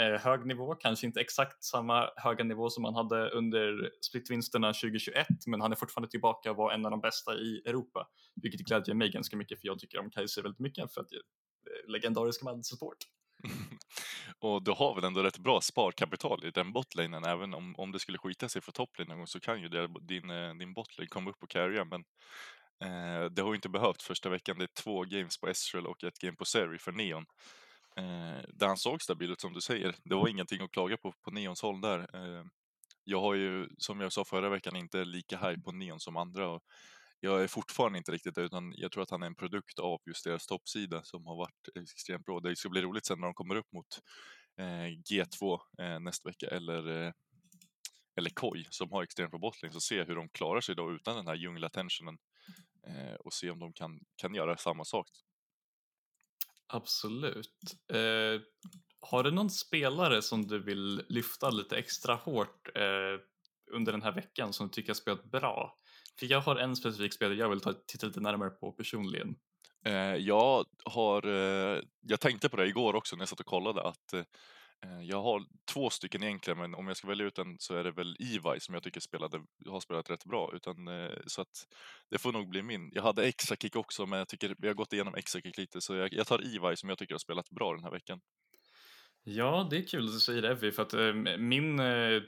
eh, 0.00 0.20
hög 0.20 0.46
nivå, 0.46 0.74
kanske 0.74 1.06
inte 1.06 1.20
exakt 1.20 1.64
samma 1.64 2.10
höga 2.16 2.44
nivå 2.44 2.70
som 2.70 2.84
han 2.84 2.94
hade 2.94 3.30
under 3.30 3.90
splitvinsterna 4.00 4.72
2021, 4.72 5.26
men 5.46 5.60
han 5.60 5.72
är 5.72 5.76
fortfarande 5.76 6.10
tillbaka 6.10 6.50
och 6.50 6.56
var 6.56 6.72
en 6.72 6.84
av 6.84 6.90
de 6.90 7.00
bästa 7.00 7.34
i 7.34 7.62
Europa, 7.66 8.08
vilket 8.42 8.60
glädjer 8.60 8.94
mig 8.94 9.10
ganska 9.10 9.36
mycket 9.36 9.60
för 9.60 9.66
jag 9.66 9.78
tycker 9.78 9.98
om 9.98 10.10
Kaiser 10.10 10.42
väldigt 10.42 10.60
mycket 10.60 10.94
för 10.94 11.00
att 11.00 11.12
jag 11.12 11.20
är 11.20 11.92
legendarisk 11.92 12.42
med 12.42 12.66
support. 12.66 12.98
och 14.44 14.62
du 14.62 14.70
har 14.70 14.94
väl 14.94 15.04
ändå 15.04 15.22
rätt 15.22 15.38
bra 15.38 15.60
sparkapital 15.60 16.44
i 16.44 16.50
den 16.50 16.72
botlinen 16.72 17.24
även 17.24 17.54
om, 17.54 17.74
om 17.76 17.92
det 17.92 17.98
skulle 17.98 18.18
skita 18.18 18.48
sig 18.48 18.62
för 18.62 18.72
topplane 18.72 19.08
någon 19.08 19.18
gång 19.18 19.26
så 19.26 19.40
kan 19.40 19.60
ju 19.62 19.68
det, 19.68 19.88
din, 20.00 20.30
eh, 20.30 20.54
din 20.54 20.74
botlane 20.74 21.08
komma 21.08 21.30
upp 21.30 21.42
och 21.42 21.50
carrya, 21.50 21.84
men 21.84 22.04
eh, 22.84 23.30
det 23.30 23.42
har 23.42 23.48
ju 23.48 23.54
inte 23.54 23.68
behövt 23.68 24.02
första 24.02 24.28
veckan. 24.28 24.58
Det 24.58 24.64
är 24.64 24.82
två 24.82 25.04
games 25.04 25.40
på 25.40 25.48
Estrel 25.48 25.86
och 25.86 26.04
ett 26.04 26.18
game 26.18 26.36
på 26.36 26.44
Seri 26.44 26.78
för 26.78 26.92
Neon. 26.92 27.26
Eh, 27.96 28.44
där 28.48 28.66
han 28.66 28.76
såg 28.76 29.02
stabil 29.02 29.30
ut 29.30 29.40
som 29.40 29.52
du 29.52 29.60
säger. 29.60 29.94
Det 30.04 30.14
var 30.14 30.28
ingenting 30.28 30.62
att 30.62 30.70
klaga 30.70 30.96
på 30.96 31.12
på 31.24 31.30
Neons 31.30 31.62
håll 31.62 31.80
där. 31.80 31.98
Eh, 31.98 32.44
jag 33.04 33.20
har 33.20 33.34
ju, 33.34 33.68
som 33.78 34.00
jag 34.00 34.12
sa 34.12 34.24
förra 34.24 34.48
veckan, 34.48 34.76
inte 34.76 35.04
lika 35.04 35.38
high 35.38 35.60
på 35.60 35.72
Neon 35.72 36.00
som 36.00 36.16
andra 36.16 36.48
och 36.48 36.62
jag 37.20 37.42
är 37.42 37.48
fortfarande 37.48 37.98
inte 37.98 38.12
riktigt 38.12 38.38
utan 38.38 38.74
jag 38.76 38.92
tror 38.92 39.02
att 39.02 39.10
han 39.10 39.22
är 39.22 39.26
en 39.26 39.34
produkt 39.34 39.78
av 39.78 40.00
just 40.06 40.24
deras 40.24 40.46
toppsida 40.46 41.02
som 41.04 41.26
har 41.26 41.36
varit 41.36 41.90
extremt 41.92 42.24
bra. 42.24 42.40
Det 42.40 42.56
ska 42.56 42.68
bli 42.68 42.82
roligt 42.82 43.06
sen 43.06 43.20
när 43.20 43.26
de 43.26 43.34
kommer 43.34 43.54
upp 43.56 43.72
mot 43.72 43.86
eh, 44.58 44.88
G2 45.10 45.58
eh, 45.78 46.00
nästa 46.00 46.28
vecka 46.28 46.46
eller, 46.46 47.06
eh, 47.06 47.12
eller 48.16 48.30
Koi 48.30 48.64
som 48.70 48.92
har 48.92 49.02
extremt 49.02 49.30
bra 49.30 49.38
bottling 49.38 49.72
så 49.72 49.80
se 49.80 50.04
hur 50.04 50.16
de 50.16 50.28
klarar 50.28 50.60
sig 50.60 50.74
då 50.74 50.92
utan 50.92 51.16
den 51.16 51.26
här 51.26 51.34
djungelattentionen 51.34 52.18
eh, 52.86 53.14
och 53.14 53.32
se 53.32 53.50
om 53.50 53.58
de 53.58 53.72
kan, 53.72 54.00
kan 54.16 54.34
göra 54.34 54.56
samma 54.56 54.84
sak. 54.84 55.06
Absolut. 56.66 57.76
Eh, 57.92 58.40
har 59.00 59.22
du 59.22 59.30
någon 59.30 59.50
spelare 59.50 60.22
som 60.22 60.46
du 60.46 60.62
vill 60.62 61.04
lyfta 61.08 61.50
lite 61.50 61.76
extra 61.76 62.14
hårt 62.14 62.68
eh, 62.76 63.20
under 63.72 63.92
den 63.92 64.02
här 64.02 64.12
veckan 64.12 64.52
som 64.52 64.66
du 64.66 64.72
tycker 64.72 64.88
har 64.88 64.94
spelat 64.94 65.24
bra? 65.24 65.78
För 66.18 66.26
jag 66.26 66.40
har 66.40 66.56
en 66.56 66.76
specifik 66.76 67.12
spelare 67.12 67.38
jag 67.38 67.48
vill 67.48 67.60
ta, 67.60 67.72
titta 67.86 68.06
lite 68.06 68.20
närmare 68.20 68.50
på 68.50 68.72
personligen. 68.72 69.36
Eh, 69.86 70.16
jag 70.16 70.64
har, 70.84 71.26
eh, 71.26 71.82
jag 72.00 72.20
tänkte 72.20 72.48
på 72.48 72.56
det 72.56 72.66
igår 72.66 72.94
också 72.94 73.16
när 73.16 73.22
jag 73.22 73.28
satt 73.28 73.40
och 73.40 73.46
kollade 73.46 73.82
att 73.82 74.12
eh, 74.12 75.02
jag 75.02 75.22
har 75.22 75.44
två 75.72 75.90
stycken 75.90 76.22
egentligen, 76.22 76.58
men 76.58 76.74
om 76.74 76.88
jag 76.88 76.96
ska 76.96 77.08
välja 77.08 77.26
ut 77.26 77.38
en 77.38 77.56
så 77.58 77.74
är 77.74 77.84
det 77.84 77.92
väl 77.92 78.16
Ivaj 78.18 78.60
som 78.60 78.74
jag 78.74 78.82
tycker 78.82 79.00
spelade, 79.00 79.40
har 79.68 79.80
spelat 79.80 80.10
rätt 80.10 80.24
bra. 80.24 80.50
Utan, 80.54 80.88
eh, 80.88 81.10
så 81.26 81.40
att 81.40 81.66
det 82.10 82.18
får 82.18 82.32
nog 82.32 82.48
bli 82.48 82.62
min. 82.62 82.90
Jag 82.94 83.02
hade 83.02 83.24
extra 83.24 83.56
kick 83.56 83.76
också, 83.76 84.06
men 84.06 84.18
jag 84.18 84.28
tycker 84.28 84.54
vi 84.58 84.66
har 84.66 84.74
gått 84.74 84.92
igenom 84.92 85.14
extra 85.14 85.40
kick 85.40 85.58
lite, 85.58 85.80
så 85.80 85.94
jag, 85.94 86.12
jag 86.12 86.26
tar 86.26 86.44
Ivaj 86.54 86.76
som 86.76 86.88
jag 86.88 86.98
tycker 86.98 87.14
har 87.14 87.18
spelat 87.18 87.50
bra 87.50 87.74
den 87.74 87.84
här 87.84 87.90
veckan. 87.90 88.20
Ja, 89.24 89.66
det 89.70 89.76
är 89.76 89.86
kul 89.86 90.04
att 90.04 90.12
du 90.12 90.20
säger 90.20 90.42
det 90.42 90.72
för 90.72 90.82
att 90.82 90.94
äh, 90.94 91.38
min 91.38 91.80
äh, 91.80 92.22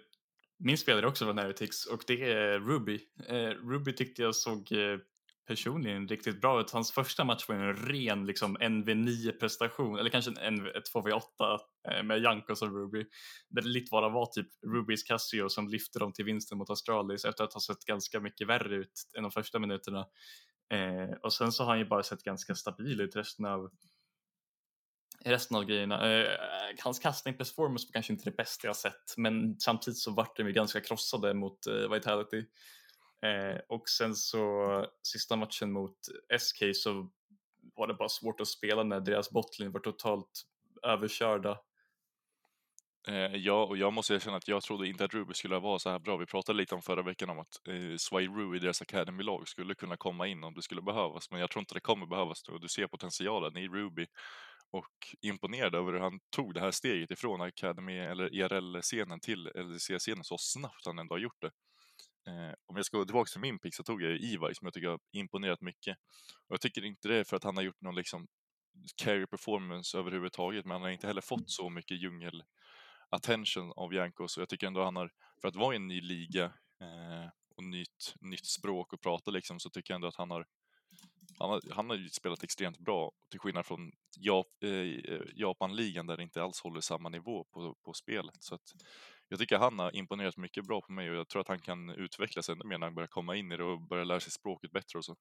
min 0.58 0.78
spelare 0.78 1.06
också 1.06 1.24
från 1.24 1.38
Heretics 1.38 1.86
och 1.86 2.04
det 2.06 2.32
är 2.32 2.58
Ruby. 2.58 3.00
Eh, 3.28 3.68
Ruby 3.68 3.92
tyckte 3.92 4.22
jag 4.22 4.34
såg 4.34 4.72
eh, 4.72 4.98
personligen 5.46 6.08
riktigt 6.08 6.40
bra 6.40 6.60
ut. 6.60 6.70
Hans 6.70 6.92
första 6.92 7.24
match 7.24 7.48
var 7.48 7.56
en 7.56 7.74
ren 7.74 8.26
liksom, 8.26 8.58
NV9 8.58 9.32
prestation, 9.32 9.98
eller 9.98 10.10
kanske 10.10 10.30
en 10.30 10.54
NV, 10.54 10.68
2v8 10.94 11.58
eh, 11.90 12.02
med 12.02 12.22
Jankos 12.22 12.62
och 12.62 12.72
Ruby. 12.72 13.06
Där 13.48 13.62
det 13.62 13.68
lite 13.68 13.90
bara 13.90 14.08
var 14.08 14.26
typ 14.26 14.48
Rubys 14.66 15.02
Casio 15.02 15.48
som 15.48 15.68
lyfte 15.68 15.98
dem 15.98 16.12
till 16.12 16.24
vinsten 16.24 16.58
mot 16.58 16.70
Australis 16.70 17.24
efter 17.24 17.44
att 17.44 17.52
ha 17.52 17.60
sett 17.60 17.84
ganska 17.84 18.20
mycket 18.20 18.46
värre 18.46 18.76
ut 18.76 18.92
än 19.16 19.22
de 19.22 19.32
första 19.32 19.58
minuterna. 19.58 20.06
Eh, 20.70 21.16
och 21.22 21.32
sen 21.32 21.52
så 21.52 21.62
har 21.62 21.70
han 21.70 21.78
ju 21.78 21.84
bara 21.84 22.02
sett 22.02 22.22
ganska 22.22 22.54
stabil 22.54 23.00
ut 23.00 23.16
resten 23.16 23.44
av 23.44 23.70
resten 25.30 25.56
av 25.56 25.64
grejerna. 25.64 26.12
Eh, 26.12 26.38
hans 26.84 26.98
kastning 26.98 27.36
performance 27.36 27.86
var 27.88 27.92
kanske 27.92 28.12
inte 28.12 28.24
det 28.24 28.36
bästa 28.36 28.66
jag 28.66 28.76
sett 28.76 29.14
men 29.16 29.60
samtidigt 29.60 29.98
så 29.98 30.10
vart 30.10 30.36
de 30.36 30.46
ju 30.46 30.52
ganska 30.52 30.80
krossade 30.80 31.34
mot 31.34 31.66
eh, 31.66 31.92
Vitality. 31.92 32.44
Eh, 33.22 33.60
och 33.68 33.88
sen 33.88 34.14
så 34.14 34.86
sista 35.02 35.36
matchen 35.36 35.72
mot 35.72 35.98
SK 36.38 36.62
så 36.74 37.10
var 37.76 37.86
det 37.86 37.94
bara 37.94 38.08
svårt 38.08 38.40
att 38.40 38.48
spela 38.48 38.82
när 38.82 39.00
deras 39.00 39.30
bottling 39.30 39.72
var 39.72 39.80
totalt 39.80 40.42
överkörda. 40.82 41.58
Eh, 43.08 43.36
ja, 43.36 43.64
och 43.64 43.76
jag 43.76 43.92
måste 43.92 44.14
erkänna 44.14 44.36
att 44.36 44.48
jag 44.48 44.62
trodde 44.62 44.88
inte 44.88 45.04
att 45.04 45.14
Ruby 45.14 45.34
skulle 45.34 45.58
vara 45.58 45.78
så 45.78 45.90
här 45.90 45.98
bra. 45.98 46.16
Vi 46.16 46.26
pratade 46.26 46.58
lite 46.58 46.74
om 46.74 46.82
förra 46.82 47.02
veckan 47.02 47.30
om 47.30 47.38
att 47.38 47.68
eh, 47.68 47.96
Swairu 47.98 48.56
i 48.56 48.58
deras 48.58 48.82
Academy-lag 48.82 49.48
skulle 49.48 49.74
kunna 49.74 49.96
komma 49.96 50.26
in 50.26 50.44
om 50.44 50.54
det 50.54 50.62
skulle 50.62 50.82
behövas, 50.82 51.30
men 51.30 51.40
jag 51.40 51.50
tror 51.50 51.60
inte 51.60 51.74
det 51.74 51.80
kommer 51.80 52.06
behövas 52.06 52.48
nu 52.48 52.58
du 52.58 52.68
ser 52.68 52.86
potentialen 52.86 53.56
i 53.56 53.68
Ruby 53.68 54.06
och 54.70 55.16
imponerad 55.20 55.74
över 55.74 55.92
hur 55.92 56.00
han 56.00 56.20
tog 56.36 56.54
det 56.54 56.60
här 56.60 56.70
steget 56.70 57.10
ifrån 57.10 57.40
Academy 57.40 57.98
eller 57.98 58.24
ERL-scenen 58.24 59.20
till 59.20 59.50
LDC-scenen 59.54 60.24
så 60.24 60.36
snabbt 60.38 60.86
han 60.86 60.98
ändå 60.98 61.14
har 61.14 61.20
gjort 61.20 61.40
det. 61.40 61.50
Eh, 62.30 62.54
om 62.66 62.76
jag 62.76 62.86
ska 62.86 62.98
gå 62.98 63.04
tillbaka 63.04 63.28
till 63.28 63.40
min 63.40 63.58
pick 63.58 63.74
så 63.74 63.82
tog 63.82 64.02
jag 64.02 64.10
ju 64.10 64.18
Ivar 64.18 64.52
som 64.52 64.66
jag 64.66 64.74
tycker 64.74 64.88
har 64.88 65.00
imponerat 65.12 65.60
mycket. 65.60 65.96
Och 66.48 66.54
jag 66.54 66.60
tycker 66.60 66.84
inte 66.84 67.08
det 67.08 67.16
är 67.16 67.24
för 67.24 67.36
att 67.36 67.44
han 67.44 67.56
har 67.56 67.64
gjort 67.64 67.80
någon 67.80 67.94
liksom 67.94 68.26
carry 68.96 69.26
performance 69.26 69.98
överhuvudtaget, 69.98 70.64
men 70.64 70.72
han 70.72 70.82
har 70.82 70.90
inte 70.90 71.06
heller 71.06 71.20
fått 71.20 71.50
så 71.50 71.70
mycket 71.70 72.02
djungel 72.02 72.42
attention 73.10 73.72
av 73.76 73.94
Janko, 73.94 74.28
så 74.28 74.40
jag 74.40 74.48
tycker 74.48 74.66
ändå 74.66 74.84
han 74.84 74.96
har, 74.96 75.10
för 75.40 75.48
att 75.48 75.56
vara 75.56 75.74
i 75.74 75.76
en 75.76 75.86
ny 75.86 76.00
liga 76.00 76.44
eh, 76.80 77.30
och 77.56 77.64
nytt, 77.64 78.14
nytt 78.20 78.46
språk 78.46 78.92
och 78.92 79.00
prata 79.00 79.30
liksom, 79.30 79.60
så 79.60 79.70
tycker 79.70 79.92
jag 79.92 79.96
ändå 79.96 80.08
att 80.08 80.16
han 80.16 80.30
har 80.30 80.46
han 81.38 81.50
har, 81.50 81.62
han 81.70 81.90
har 81.90 81.96
ju 81.96 82.08
spelat 82.08 82.42
extremt 82.42 82.78
bra, 82.78 83.12
till 83.30 83.40
skillnad 83.40 83.66
från 83.66 83.92
Jap 84.18 84.46
eh, 84.62 85.20
Japanligan 85.34 86.06
där 86.06 86.16
det 86.16 86.22
inte 86.22 86.42
alls 86.42 86.60
håller 86.60 86.80
samma 86.80 87.08
nivå 87.08 87.44
på, 87.44 87.74
på 87.84 87.92
spelet. 87.92 88.42
Så 88.42 88.54
att 88.54 88.74
jag 89.28 89.38
tycker 89.38 89.58
han 89.58 89.78
har 89.78 89.96
imponerat 89.96 90.36
mycket 90.36 90.64
bra 90.66 90.80
på 90.80 90.92
mig 90.92 91.10
och 91.10 91.16
jag 91.16 91.28
tror 91.28 91.40
att 91.40 91.48
han 91.48 91.60
kan 91.60 91.90
utvecklas 91.90 92.48
ännu 92.48 92.64
mer 92.64 92.78
när 92.78 92.86
han 92.86 92.94
börjar 92.94 93.08
komma 93.08 93.36
in 93.36 93.52
i 93.52 93.56
det 93.56 93.64
och 93.64 93.80
börjar 93.80 94.04
lära 94.04 94.20
sig 94.20 94.32
språket 94.32 94.70
bättre 94.70 94.98
och 94.98 95.04
så. 95.04 95.16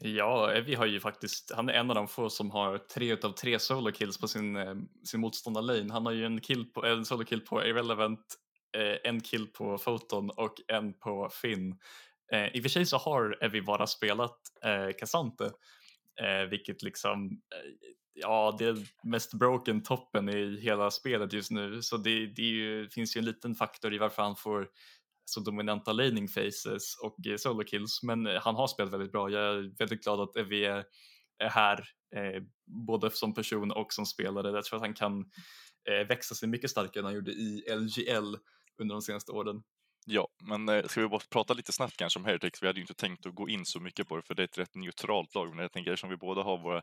Ja, 0.00 0.52
eh, 0.52 0.64
vi 0.64 0.74
har 0.74 0.86
ju 0.86 1.00
faktiskt, 1.00 1.52
han 1.56 1.68
är 1.68 1.72
en 1.72 1.90
av 1.90 1.94
de 1.94 2.08
få 2.08 2.30
som 2.30 2.50
har 2.50 2.78
tre 2.78 3.12
utav 3.12 3.32
tre 3.32 3.58
solo 3.58 3.92
kills 3.92 4.18
på 4.18 4.28
sin, 4.28 4.56
eh, 4.56 4.74
sin 5.04 5.20
motståndarlane. 5.20 5.92
Han 5.92 6.06
har 6.06 6.12
ju 6.12 6.24
en, 6.24 6.40
kill 6.40 6.64
på, 6.64 6.86
en 6.86 7.04
solo 7.04 7.24
kill 7.24 7.40
på 7.40 7.66
Irrelevant, 7.66 8.34
eh, 8.76 9.10
en 9.10 9.20
kill 9.20 9.46
på 9.46 9.78
Photon 9.78 10.30
och 10.30 10.54
en 10.68 10.94
på 10.94 11.28
Finn. 11.42 11.78
Eh, 12.32 12.56
I 12.56 12.58
och 12.58 12.62
för 12.62 12.68
sig 12.68 12.86
så 12.86 12.96
har 12.96 13.44
Evi 13.44 13.62
bara 13.62 13.86
spelat 13.86 14.38
eh, 14.64 14.96
Cassante, 14.98 15.44
eh, 16.20 16.48
vilket 16.50 16.82
liksom, 16.82 17.26
eh, 17.26 17.70
ja 18.14 18.56
det 18.58 18.64
är 18.64 18.76
mest 19.02 19.34
broken 19.34 19.82
toppen 19.82 20.28
i 20.28 20.60
hela 20.60 20.90
spelet 20.90 21.32
just 21.32 21.50
nu. 21.50 21.82
Så 21.82 21.96
det, 21.96 22.26
det 22.26 22.42
ju, 22.42 22.88
finns 22.88 23.16
ju 23.16 23.18
en 23.18 23.24
liten 23.24 23.54
faktor 23.54 23.94
i 23.94 23.98
varför 23.98 24.22
han 24.22 24.36
får 24.36 24.68
så 25.24 25.40
dominanta 25.40 25.92
laning 25.92 26.28
faces 26.28 26.96
och 27.02 27.26
eh, 27.26 27.36
solo 27.36 27.64
kills. 27.64 28.02
Men 28.02 28.26
eh, 28.26 28.40
han 28.40 28.54
har 28.54 28.66
spelat 28.66 28.92
väldigt 28.92 29.12
bra. 29.12 29.30
Jag 29.30 29.42
är 29.42 29.78
väldigt 29.78 30.04
glad 30.04 30.20
att 30.20 30.36
Evi 30.36 30.64
är, 30.64 30.84
är 31.38 31.48
här, 31.48 31.78
eh, 32.16 32.42
både 32.66 33.10
som 33.10 33.34
person 33.34 33.72
och 33.72 33.92
som 33.92 34.06
spelare. 34.06 34.50
Jag 34.50 34.64
tror 34.64 34.76
att 34.76 34.82
han 34.82 34.94
kan 34.94 35.20
eh, 35.88 36.08
växa 36.08 36.34
sig 36.34 36.48
mycket 36.48 36.70
starkare 36.70 37.00
än 37.00 37.04
han 37.04 37.14
gjorde 37.14 37.32
i 37.32 37.64
LGL 37.70 38.36
under 38.78 38.94
de 38.94 39.02
senaste 39.02 39.32
åren. 39.32 39.62
Ja, 40.08 40.28
men 40.42 40.68
eh, 40.68 40.84
ska 40.84 41.00
vi 41.00 41.08
bara 41.08 41.20
prata 41.30 41.54
lite 41.54 41.72
snabbt 41.72 41.96
kanske 41.96 42.18
om 42.18 42.24
Heretics? 42.24 42.62
Vi 42.62 42.66
hade 42.66 42.78
ju 42.78 42.82
inte 42.82 42.94
tänkt 42.94 43.26
att 43.26 43.34
gå 43.34 43.48
in 43.48 43.64
så 43.64 43.80
mycket 43.80 44.08
på 44.08 44.16
det, 44.16 44.22
för 44.22 44.34
det 44.34 44.42
är 44.42 44.44
ett 44.44 44.58
rätt 44.58 44.74
neutralt 44.74 45.34
lag. 45.34 45.48
Men 45.48 45.58
jag 45.58 45.72
tänker 45.72 45.90
eftersom 45.90 46.10
vi 46.10 46.16
båda 46.16 46.42
har 46.42 46.58
våra 46.58 46.82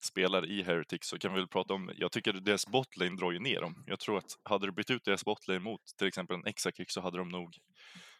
spelare 0.00 0.46
i 0.46 0.62
Heretics 0.62 1.08
så 1.08 1.18
kan 1.18 1.32
vi 1.32 1.38
väl 1.38 1.48
prata 1.48 1.74
om, 1.74 1.90
jag 1.96 2.12
tycker 2.12 2.32
deras 2.32 2.66
botlane 2.66 3.16
drar 3.16 3.32
ju 3.32 3.38
ner 3.38 3.60
dem. 3.60 3.84
Jag 3.86 4.00
tror 4.00 4.18
att 4.18 4.38
hade 4.42 4.66
du 4.66 4.72
bytt 4.72 4.90
ut 4.90 5.04
deras 5.04 5.24
botlane 5.24 5.60
mot 5.60 5.80
till 5.98 6.06
exempel 6.06 6.36
en 6.36 6.46
Exakick 6.46 6.90
så 6.90 7.00
hade 7.00 7.18
de 7.18 7.28
nog, 7.28 7.56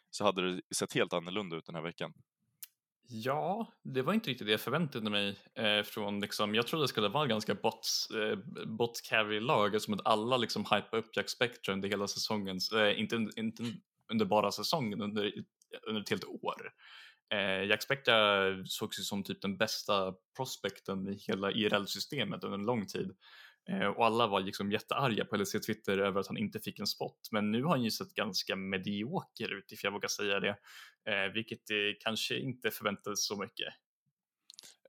så 0.09 0.23
hade 0.23 0.55
det 0.55 0.61
sett 0.75 0.93
helt 0.93 1.13
annorlunda 1.13 1.55
ut 1.55 1.65
den 1.65 1.75
här 1.75 1.81
veckan. 1.81 2.13
Ja, 3.07 3.67
det 3.83 4.01
var 4.01 4.13
inte 4.13 4.29
riktigt 4.29 4.47
det 4.47 4.51
jag 4.51 4.61
förväntade 4.61 5.09
mig 5.09 5.39
eh, 5.55 5.83
från 5.83 6.19
liksom, 6.19 6.55
jag 6.55 6.67
trodde 6.67 6.83
det 6.83 6.87
skulle 6.87 7.09
vara 7.09 7.27
ganska 7.27 7.55
bots, 7.55 8.09
eh, 8.09 8.37
bot 8.67 9.01
carry-lag, 9.09 9.81
som 9.81 9.93
att 9.93 10.05
alla 10.05 10.37
liksom 10.37 10.65
hypar 10.71 10.97
upp 10.97 11.15
Jack 11.15 11.29
Spectrum 11.29 11.73
under 11.73 11.89
hela 11.89 12.07
säsongen, 12.07 12.59
eh, 12.75 12.99
inte, 12.99 13.27
inte 13.35 13.63
under 14.11 14.25
bara 14.25 14.51
säsongen, 14.51 15.01
under, 15.01 15.33
under 15.87 16.01
ett 16.01 16.09
helt 16.09 16.25
år. 16.25 16.71
Eh, 17.33 17.63
Jack 17.63 17.83
Spectre 17.83 18.13
sågs 18.65 18.99
ju 18.99 19.03
som 19.03 19.23
typ 19.23 19.41
den 19.41 19.57
bästa 19.57 20.13
prospekten 20.37 21.07
i 21.07 21.17
hela 21.27 21.51
IRL-systemet 21.51 22.43
under 22.43 22.57
en 22.57 22.65
lång 22.65 22.85
tid. 22.85 23.11
Eh, 23.69 23.87
och 23.87 24.05
alla 24.05 24.27
var 24.27 24.39
liksom 24.39 24.71
jättearga 24.71 25.25
på 25.25 25.35
LEC 25.35 25.51
Twitter 25.51 25.97
över 25.97 26.19
att 26.19 26.27
han 26.27 26.37
inte 26.37 26.59
fick 26.59 26.79
en 26.79 26.87
spot. 26.87 27.19
Men 27.31 27.51
nu 27.51 27.63
har 27.63 27.69
han 27.69 27.83
ju 27.83 27.91
sett 27.91 28.13
ganska 28.13 28.55
medioker 28.55 29.57
ut, 29.57 29.71
ifall 29.71 29.87
jag 29.87 29.91
vågar 29.93 30.07
säga 30.07 30.39
det. 30.39 30.57
Eh, 31.09 31.33
vilket 31.33 31.59
det 31.67 31.93
kanske 31.99 32.39
inte 32.39 32.71
förväntades 32.71 33.27
så 33.27 33.35
mycket. 33.35 33.73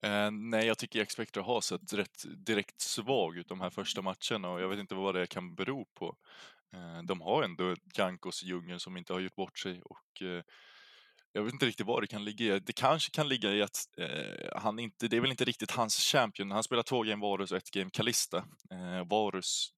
Eh, 0.03 0.31
nej, 0.31 0.67
jag 0.67 0.79
tycker 0.79 0.99
Jack 0.99 1.37
har 1.37 1.61
sett 1.61 1.93
rätt 1.93 2.25
direkt 2.47 2.81
svag 2.81 3.37
ut 3.37 3.49
de 3.49 3.61
här 3.61 3.71
första 3.71 4.03
matcherna 4.03 4.51
och 4.51 4.61
jag 4.61 4.69
vet 4.69 4.79
inte 4.79 4.95
vad 4.95 5.15
det 5.15 5.27
kan 5.27 5.55
bero 5.55 5.85
på. 5.85 6.17
Eh, 6.75 7.03
de 7.03 7.21
har 7.21 7.43
ändå 7.43 7.75
Jankos 7.95 8.43
djungeln 8.43 8.81
som 8.81 8.97
inte 8.97 9.13
har 9.13 9.21
gjort 9.21 9.35
bort 9.35 9.59
sig 9.59 9.83
och 9.83 10.23
eh, 10.23 10.43
jag 11.33 11.43
vet 11.43 11.53
inte 11.53 11.67
riktigt 11.67 11.87
vad 11.87 12.03
det 12.03 12.07
kan 12.07 12.25
ligga 12.25 12.57
i. 12.57 12.61
Det 12.61 12.73
kanske 12.73 13.11
kan 13.11 13.29
ligga 13.29 13.53
i 13.53 13.63
att 13.63 13.77
eh, 13.99 14.61
han 14.61 14.79
inte, 14.79 15.09
det 15.09 15.17
är 15.17 15.21
väl 15.21 15.31
inte 15.31 15.45
riktigt 15.45 15.71
hans 15.71 15.97
champion. 15.97 16.51
Han 16.51 16.63
spelar 16.63 16.83
två 16.83 17.03
game 17.03 17.23
Varus 17.23 17.53
och 17.53 17.59
ett 17.59 17.71
game 17.71 17.91
Kalista. 17.91 18.37
Eh, 18.71 19.09
Varus 19.11 19.73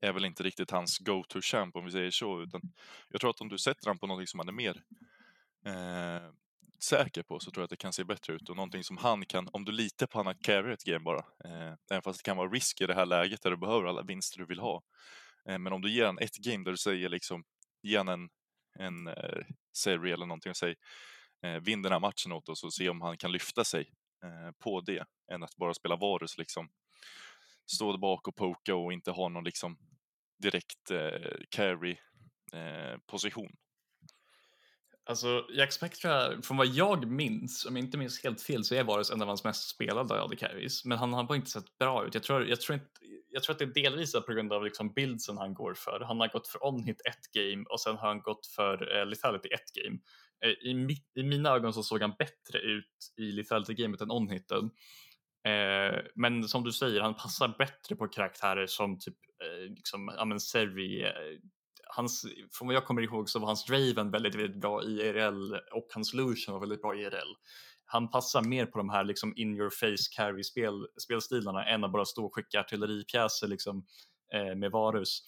är 0.00 0.12
väl 0.12 0.24
inte 0.24 0.42
riktigt 0.42 0.70
hans 0.70 0.98
go-to 0.98 1.40
champ 1.40 1.76
om 1.76 1.84
vi 1.84 1.90
säger 1.90 2.10
så, 2.10 2.42
utan 2.42 2.60
jag 3.08 3.20
tror 3.20 3.30
att 3.30 3.40
om 3.40 3.48
du 3.48 3.58
sätter 3.58 3.86
han 3.86 3.98
på 3.98 4.06
någonting 4.06 4.26
som 4.26 4.40
han 4.40 4.48
är 4.48 4.52
mer 4.52 4.82
eh, 5.66 6.30
säker 6.84 7.22
på 7.22 7.40
så 7.40 7.50
tror 7.50 7.62
jag 7.62 7.64
att 7.64 7.70
det 7.70 7.76
kan 7.76 7.92
se 7.92 8.04
bättre 8.04 8.32
ut 8.32 8.48
och 8.48 8.56
någonting 8.56 8.84
som 8.84 8.96
han 8.96 9.26
kan, 9.26 9.48
om 9.52 9.64
du 9.64 9.72
litar 9.72 10.06
på 10.06 10.18
han 10.18 10.28
att 10.28 10.42
carry 10.42 10.72
ett 10.72 10.84
game 10.84 11.04
bara, 11.04 11.18
eh, 11.18 11.74
även 11.90 12.02
fast 12.02 12.18
det 12.18 12.28
kan 12.28 12.36
vara 12.36 12.48
risk 12.50 12.80
i 12.80 12.86
det 12.86 12.94
här 12.94 13.06
läget 13.06 13.42
där 13.42 13.50
du 13.50 13.56
behöver 13.56 13.86
alla 13.86 14.02
vinster 14.02 14.38
du 14.38 14.46
vill 14.46 14.60
ha. 14.60 14.82
Eh, 15.48 15.58
men 15.58 15.72
om 15.72 15.82
du 15.82 15.90
ger 15.90 16.06
han 16.06 16.18
ett 16.18 16.36
game 16.36 16.64
där 16.64 16.70
du 16.70 16.76
säger 16.76 17.08
liksom, 17.08 17.44
ge 17.82 17.96
han 17.96 18.08
en 18.08 18.28
en 18.78 19.06
eh, 19.06 19.44
serie 19.76 20.14
eller 20.14 20.26
någonting 20.26 20.50
och 20.50 20.56
säg 20.56 20.74
eh, 21.42 21.60
vinn 21.60 21.82
den 21.82 21.92
här 21.92 22.00
matchen 22.00 22.32
åt 22.32 22.48
oss 22.48 22.64
och 22.64 22.74
se 22.74 22.88
om 22.88 23.00
han 23.00 23.18
kan 23.18 23.32
lyfta 23.32 23.64
sig 23.64 23.90
eh, 24.24 24.50
på 24.58 24.80
det 24.80 25.04
än 25.32 25.42
att 25.42 25.56
bara 25.56 25.74
spela 25.74 25.96
Varus 25.96 26.38
liksom 26.38 26.68
stå 27.74 27.92
där 27.92 27.98
bak 27.98 28.28
och 28.28 28.36
poka 28.36 28.74
och 28.74 28.92
inte 28.92 29.10
ha 29.10 29.28
någon 29.28 29.44
liksom 29.44 29.78
direkt 30.42 30.90
eh, 30.90 31.36
carry 31.50 31.96
eh, 32.52 32.98
position. 33.06 33.56
Alltså 35.06 35.46
Jack 35.52 35.72
Spectra, 35.72 36.42
från 36.42 36.56
vad 36.56 36.66
jag 36.66 37.06
minns, 37.06 37.66
om 37.66 37.76
jag 37.76 37.84
inte 37.84 37.98
minns 37.98 38.24
helt 38.24 38.42
fel, 38.42 38.64
så 38.64 38.74
är 38.74 38.84
Varus 38.84 39.10
en 39.10 39.22
av 39.22 39.28
hans 39.28 39.44
mest 39.44 39.68
spelade 39.68 40.22
AD 40.22 40.36
carries. 40.36 40.84
Men 40.84 40.98
han 40.98 41.12
har 41.12 41.24
bara 41.24 41.36
inte 41.36 41.50
sett 41.50 41.78
bra 41.78 42.06
ut. 42.06 42.14
Jag 42.14 42.22
tror, 42.22 42.46
jag 42.46 42.60
tror, 42.60 42.74
inte, 42.74 42.90
jag 43.30 43.42
tror 43.42 43.52
att 43.52 43.58
det 43.58 43.64
är 43.64 43.82
delvis 43.82 44.12
på 44.12 44.32
grund 44.32 44.52
av 44.52 44.64
liksom 44.64 44.92
bildsen 44.92 45.38
han 45.38 45.54
går 45.54 45.74
för. 45.74 46.00
Han 46.00 46.20
har 46.20 46.28
gått 46.28 46.48
för 46.48 46.66
on-hit 46.66 47.00
ett 47.04 47.32
game 47.32 47.64
och 47.70 47.80
sen 47.80 47.96
har 47.96 48.08
han 48.08 48.20
gått 48.20 48.46
för 48.46 48.98
eh, 48.98 49.06
lethality 49.06 49.48
ett 49.48 49.84
game. 49.84 49.98
Eh, 50.44 50.70
i, 50.70 50.74
mi, 50.74 50.96
I 51.14 51.22
mina 51.22 51.50
ögon 51.50 51.72
så 51.72 51.82
såg 51.82 52.00
han 52.00 52.14
bättre 52.18 52.58
ut 52.58 53.12
i 53.16 53.32
lethality-gamet 53.32 54.00
än 54.00 54.10
on-hiten. 54.10 54.70
Eh, 55.48 56.00
men 56.14 56.48
som 56.48 56.64
du 56.64 56.72
säger, 56.72 57.00
han 57.00 57.14
passar 57.14 57.54
bättre 57.58 57.96
på 57.96 58.08
karaktärer 58.08 58.66
som 58.66 58.98
typ 58.98 59.16
eh, 59.44 59.70
liksom, 59.70 60.14
ja, 60.16 60.24
men 60.24 60.40
Servi, 60.40 61.02
eh, 61.02 61.10
hans, 61.96 62.26
från 62.52 62.68
vad 62.68 62.74
jag 62.74 62.86
kommer 62.86 63.02
ihåg 63.02 63.28
så 63.28 63.38
var 63.38 63.46
hans 63.46 63.64
Draven 63.64 64.10
väldigt, 64.10 64.34
väldigt 64.34 64.60
bra 64.60 64.82
i 64.82 65.00
IRL 65.00 65.54
och 65.72 65.86
hans 65.94 66.14
Lucian 66.14 66.52
var 66.52 66.60
väldigt 66.60 66.82
bra 66.82 66.96
i 66.96 67.02
IRL. 67.02 67.34
Han 67.86 68.10
passar 68.10 68.42
mer 68.42 68.66
på 68.66 68.78
de 68.78 68.88
här 68.88 69.04
liksom 69.04 69.32
in 69.36 69.54
your 69.54 69.70
face 69.70 70.08
carry 70.16 70.44
spel, 70.44 70.86
spelstilarna 71.02 71.64
än 71.64 71.84
att 71.84 71.92
bara 71.92 72.04
stå 72.04 72.26
och 72.26 72.34
skicka 72.34 72.60
artilleripjäser 72.60 73.48
liksom, 73.48 73.86
eh, 74.34 74.54
med 74.54 74.70
Varus. 74.70 75.22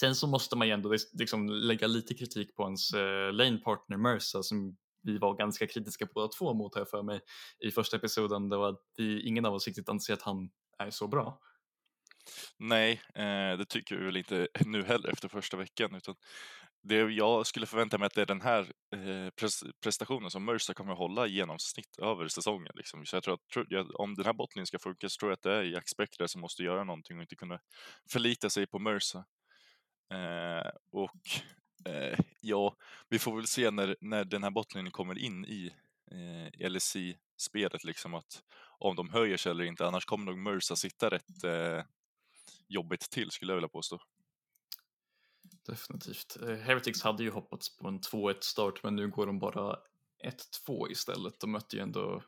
Sen 0.00 0.14
så 0.14 0.26
måste 0.26 0.56
man 0.56 0.66
ju 0.66 0.72
ändå 0.72 0.94
liksom 1.12 1.48
lägga 1.48 1.86
lite 1.86 2.14
kritik 2.14 2.56
på 2.56 2.62
hans 2.62 2.92
eh, 2.94 3.32
lane 3.32 3.58
partner 3.58 3.96
Mersa 3.96 4.42
som 4.42 4.76
vi 5.02 5.18
var 5.18 5.34
ganska 5.34 5.66
kritiska 5.66 6.06
båda 6.14 6.28
två 6.28 6.54
mot 6.54 6.76
här 6.76 6.84
för 6.84 7.02
mig 7.02 7.20
i 7.58 7.70
första 7.70 7.96
episoden. 7.96 8.48
Det 8.48 8.56
var 8.56 8.68
att 8.68 8.82
vi, 8.96 9.22
ingen 9.28 9.44
av 9.44 9.54
oss 9.54 9.66
riktigt 9.66 9.88
anser 9.88 10.14
att 10.14 10.22
han 10.22 10.50
är 10.78 10.90
så 10.90 11.08
bra. 11.08 11.40
Nej, 12.58 13.02
eh, 13.14 13.58
det 13.58 13.66
tycker 13.68 13.96
vi 13.96 14.04
väl 14.04 14.16
inte 14.16 14.48
nu 14.66 14.84
heller 14.84 15.08
efter 15.08 15.28
första 15.28 15.56
veckan. 15.56 15.94
Utan 15.94 16.14
det 16.82 16.96
jag 16.96 17.46
skulle 17.46 17.66
förvänta 17.66 17.98
mig 17.98 18.06
att 18.06 18.14
det 18.14 18.22
är 18.22 18.26
den 18.26 18.40
här 18.40 18.72
eh, 18.94 19.30
prestationen 19.82 20.30
som 20.30 20.44
Mercer 20.44 20.74
kommer 20.74 20.92
att 20.92 20.98
hålla 20.98 21.26
i 21.26 21.30
genomsnitt 21.30 21.98
över 21.98 22.28
säsongen. 22.28 22.72
Liksom. 22.74 23.06
Så 23.06 23.16
jag 23.16 23.22
tror 23.22 23.34
att 23.34 23.48
tror 23.52 23.66
jag, 23.68 24.00
om 24.00 24.14
den 24.14 24.26
här 24.26 24.32
bottningen 24.32 24.66
ska 24.66 24.78
funka 24.78 25.08
så 25.08 25.18
tror 25.18 25.30
jag 25.30 25.36
att 25.36 25.42
det 25.42 25.52
är 25.52 25.62
Jack 25.62 25.88
Spector 25.88 26.26
som 26.26 26.40
måste 26.40 26.62
göra 26.62 26.84
någonting 26.84 27.16
och 27.16 27.22
inte 27.22 27.36
kunna 27.36 27.60
förlita 28.10 28.50
sig 28.50 28.66
på 28.66 28.78
Mercer. 28.78 29.24
Eh, 30.12 30.70
och 30.92 31.20
eh, 31.92 32.18
ja, 32.40 32.76
vi 33.08 33.18
får 33.18 33.36
väl 33.36 33.46
se 33.46 33.70
när, 33.70 33.96
när 34.00 34.24
den 34.24 34.42
här 34.42 34.50
bottningen 34.50 34.90
kommer 34.92 35.18
in 35.18 35.44
i 35.44 35.72
eh, 36.10 36.70
LSI-spelet, 36.70 37.84
liksom 37.84 38.14
att 38.14 38.42
om 38.78 38.96
de 38.96 39.10
höjer 39.10 39.36
sig 39.36 39.50
eller 39.50 39.64
inte. 39.64 39.86
Annars 39.86 40.04
kommer 40.04 40.24
nog 40.24 40.38
Mercer 40.38 40.74
sitta 40.74 41.10
rätt 41.10 41.44
eh, 41.44 41.82
jobbigt 42.68 43.10
till 43.10 43.30
skulle 43.30 43.52
jag 43.52 43.56
vilja 43.56 43.68
påstå. 43.68 43.98
Definitivt. 45.66 46.36
Eh, 46.42 46.56
Heretics 46.56 47.02
hade 47.02 47.22
ju 47.22 47.30
hoppats 47.30 47.76
på 47.76 47.88
en 47.88 48.00
2-1 48.00 48.36
start 48.40 48.82
men 48.82 48.96
nu 48.96 49.08
går 49.08 49.26
de 49.26 49.38
bara 49.38 49.76
1-2 50.66 50.90
istället. 50.90 51.40
De 51.40 51.52
mötte 51.52 51.76
ju 51.76 51.82
ändå 51.82 52.22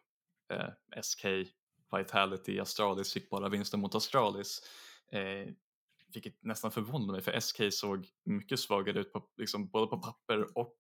eh, 0.53 1.03
SK, 1.03 1.25
Vitality, 1.97 2.61
Astralis 2.61 3.13
fick 3.13 3.31
bara 3.31 3.49
vinsten 3.49 3.81
mot 3.81 3.95
Astralis. 3.95 4.63
Eh, 5.13 5.55
vilket 6.15 6.43
nästan 6.43 6.71
förvånade 6.71 7.13
mig 7.13 7.23
för 7.23 7.41
SK 7.41 7.61
såg 7.71 8.09
mycket 8.25 8.61
svagare 8.61 9.01
ut 9.01 9.13
på, 9.13 9.29
liksom, 9.37 9.69
både 9.69 9.87
på 9.87 9.99
papper 9.99 10.59
och 10.59 10.79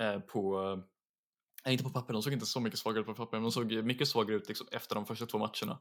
eh, 0.00 0.20
på 0.20 0.76
Nej, 1.64 1.72
inte 1.72 1.84
på 1.84 1.90
papper, 1.90 2.12
de 2.12 2.22
såg 2.22 2.32
inte 2.32 2.46
så 2.46 2.60
mycket 2.60 2.78
svagare 2.78 3.00
ut 3.00 3.06
på 3.06 3.14
papper, 3.14 3.36
men 3.36 3.42
de 3.42 3.52
såg 3.52 3.84
mycket 3.84 4.08
svagare 4.08 4.36
ut 4.36 4.48
liksom, 4.48 4.66
efter 4.72 4.94
de 4.94 5.06
första 5.06 5.26
två 5.26 5.38
matcherna. 5.38 5.78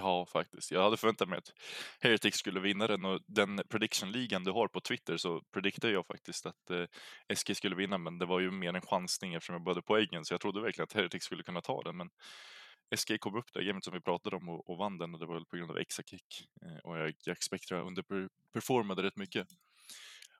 Ja, 0.00 0.26
faktiskt. 0.26 0.70
Jag 0.70 0.82
hade 0.82 0.96
förväntat 0.96 1.28
mig 1.28 1.38
att 1.38 1.52
Heretic 2.00 2.34
skulle 2.34 2.60
vinna 2.60 2.86
den 2.86 3.04
och 3.04 3.20
den 3.26 3.62
prediction-ligan 3.68 4.44
du 4.44 4.50
har 4.50 4.68
på 4.68 4.80
Twitter 4.80 5.16
så 5.16 5.42
prediktade 5.52 5.92
jag 5.92 6.06
faktiskt 6.06 6.46
att 6.46 6.70
eh, 6.70 6.84
SK 7.36 7.56
skulle 7.56 7.76
vinna, 7.76 7.98
men 7.98 8.18
det 8.18 8.26
var 8.26 8.40
ju 8.40 8.50
mer 8.50 8.74
en 8.74 8.80
chansning 8.80 9.34
eftersom 9.34 9.52
jag 9.52 9.62
började 9.62 9.82
poängen, 9.82 10.24
så 10.24 10.34
jag 10.34 10.40
trodde 10.40 10.60
verkligen 10.60 10.84
att 10.84 10.92
Heretic 10.92 11.22
skulle 11.22 11.42
kunna 11.42 11.60
ta 11.60 11.82
den, 11.82 11.96
men 11.96 12.10
SK 12.96 13.20
kom 13.20 13.36
upp 13.36 13.52
där 13.52 13.62
gamet 13.62 13.84
som 13.84 13.94
vi 13.94 14.00
pratade 14.00 14.36
om 14.36 14.48
och, 14.48 14.70
och 14.70 14.78
vann 14.78 14.98
den 14.98 15.14
och 15.14 15.20
det 15.20 15.26
var 15.26 15.34
väl 15.34 15.46
på 15.46 15.56
grund 15.56 15.70
av 15.70 15.78
extra-kick 15.78 16.48
eh, 16.62 16.78
och 16.84 16.98
jag, 16.98 17.14
Jack 17.26 17.42
Spectra 17.42 17.80
underperformade 17.80 19.02
rätt 19.02 19.16
mycket. 19.16 19.46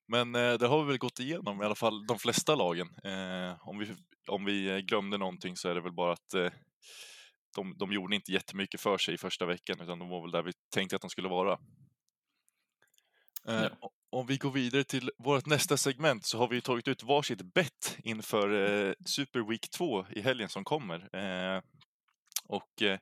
Men 0.09 0.35
eh, 0.35 0.55
det 0.55 0.67
har 0.67 0.83
vi 0.83 0.89
väl 0.89 0.99
gått 0.99 1.21
igenom 1.21 1.63
i 1.63 1.65
alla 1.65 1.75
fall 1.75 2.07
de 2.07 2.19
flesta 2.19 2.55
lagen. 2.55 2.89
Eh, 3.05 3.69
om, 3.69 3.79
vi, 3.79 3.95
om 4.29 4.45
vi 4.45 4.83
glömde 4.83 5.19
någonting 5.19 5.57
så 5.57 5.69
är 5.69 5.75
det 5.75 5.81
väl 5.81 5.93
bara 5.93 6.13
att 6.13 6.35
eh, 6.35 6.51
de, 7.57 7.75
de 7.79 7.93
gjorde 7.93 8.17
inte 8.17 8.33
jättemycket 8.33 8.81
för 8.81 8.99
sig 8.99 9.15
i 9.15 9.19
första 9.19 9.47
veckan 9.47 9.81
utan 9.81 9.99
de 9.99 10.09
var 10.09 10.23
väl 10.23 10.31
där 10.31 10.43
vi 10.43 10.53
tänkte 10.75 10.97
att 10.97 11.03
de 11.03 11.11
skulle 11.11 11.29
vara. 11.29 11.59
Eh, 13.49 13.69
ja. 13.81 13.91
Om 14.11 14.27
vi 14.27 14.37
går 14.37 14.51
vidare 14.51 14.85
till 14.85 15.11
vårt 15.19 15.47
nästa 15.47 15.77
segment 15.77 16.27
så 16.27 16.39
har 16.39 16.49
vi 16.49 16.61
tagit 16.61 16.89
ut 16.89 17.03
varsitt 17.03 17.43
bett 17.55 17.99
inför 17.99 18.51
eh, 18.89 18.95
Super 19.07 19.41
Week 19.51 19.71
2 19.71 20.07
i 20.11 20.21
helgen 20.21 20.49
som 20.49 20.65
kommer. 20.65 21.17
Eh, 21.17 21.63
och 22.49 22.83
eh, 22.83 22.99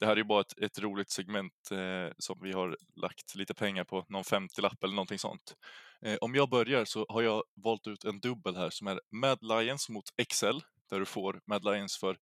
det 0.00 0.06
här 0.06 0.12
är 0.12 0.16
ju 0.16 0.24
bara 0.24 0.40
ett, 0.40 0.58
ett 0.58 0.78
roligt 0.78 1.10
segment 1.10 1.70
eh, 1.70 2.12
som 2.18 2.38
vi 2.42 2.52
har 2.52 2.76
lagt 2.96 3.34
lite 3.34 3.54
pengar 3.54 3.84
på, 3.84 4.06
någon 4.08 4.22
50-lapp 4.22 4.84
eller 4.84 4.94
någonting 4.94 5.18
sånt. 5.18 5.54
Eh, 6.02 6.16
om 6.20 6.34
jag 6.34 6.50
börjar 6.50 6.84
så 6.84 7.06
har 7.08 7.22
jag 7.22 7.42
valt 7.54 7.86
ut 7.86 8.04
en 8.04 8.20
dubbel 8.20 8.56
här 8.56 8.70
som 8.70 8.86
är 8.86 9.00
Mad 9.10 9.38
Lions 9.42 9.88
mot 9.88 10.04
Excel, 10.16 10.62
där 10.90 10.98
du 11.00 11.06
får 11.06 11.40
Mad 11.46 11.64
Lions 11.64 11.98
för 11.98 12.16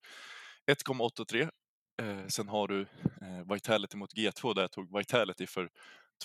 1,83 0.70 1.50
Eh, 2.03 2.26
sen 2.26 2.49
har 2.49 2.68
du 2.68 2.80
eh, 3.20 3.53
Vitality 3.53 3.97
mot 3.97 4.14
G2 4.14 4.55
där 4.55 4.62
jag 4.62 4.72
tog 4.72 4.99
Vitality 4.99 5.47
för 5.47 5.70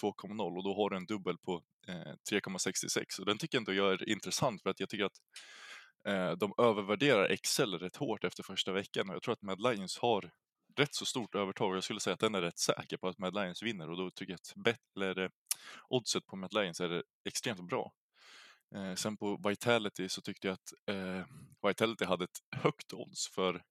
2,0 0.01 0.57
och 0.57 0.63
då 0.63 0.75
har 0.75 0.89
du 0.89 0.97
en 0.97 1.05
dubbel 1.05 1.37
på 1.37 1.63
eh, 1.87 2.13
3,66 2.31 3.19
och 3.19 3.25
den 3.25 3.37
tycker 3.37 3.55
jag 3.57 3.61
ändå 3.61 3.73
jag 3.73 3.93
är 3.93 4.09
intressant 4.09 4.61
för 4.61 4.69
att 4.69 4.79
jag 4.79 4.89
tycker 4.89 5.05
att 5.05 5.19
eh, 6.07 6.31
de 6.31 6.53
övervärderar 6.57 7.25
Excel 7.25 7.79
rätt 7.79 7.95
hårt 7.95 8.23
efter 8.23 8.43
första 8.43 8.71
veckan 8.71 9.09
och 9.09 9.15
jag 9.15 9.21
tror 9.23 9.33
att 9.33 9.41
Mad 9.41 9.61
Lions 9.61 9.97
har 9.97 10.31
rätt 10.77 10.93
så 10.93 11.05
stort 11.05 11.35
övertag 11.35 11.69
och 11.69 11.75
jag 11.75 11.83
skulle 11.83 11.99
säga 11.99 12.13
att 12.13 12.19
den 12.19 12.35
är 12.35 12.41
rätt 12.41 12.59
säker 12.59 12.97
på 12.97 13.07
att 13.07 13.17
Mad 13.17 13.33
Lions 13.33 13.63
vinner 13.63 13.89
och 13.89 13.97
då 13.97 14.11
tycker 14.11 14.33
jag 14.33 14.39
att 14.39 14.63
bet, 14.63 14.79
eller, 14.95 15.19
eh, 15.19 15.29
oddset 15.87 16.25
på 16.25 16.35
Mad 16.35 16.53
Lions 16.53 16.81
är 16.81 17.03
extremt 17.25 17.61
bra. 17.61 17.91
Eh, 18.75 18.95
sen 18.95 19.17
på 19.17 19.39
Vitality 19.49 20.09
så 20.09 20.21
tyckte 20.21 20.47
jag 20.47 20.53
att 20.53 20.95
eh, 20.95 21.25
Vitality 21.67 22.05
hade 22.05 22.23
ett 22.23 22.39
högt 22.55 22.93
odds 22.93 23.27
för 23.29 23.61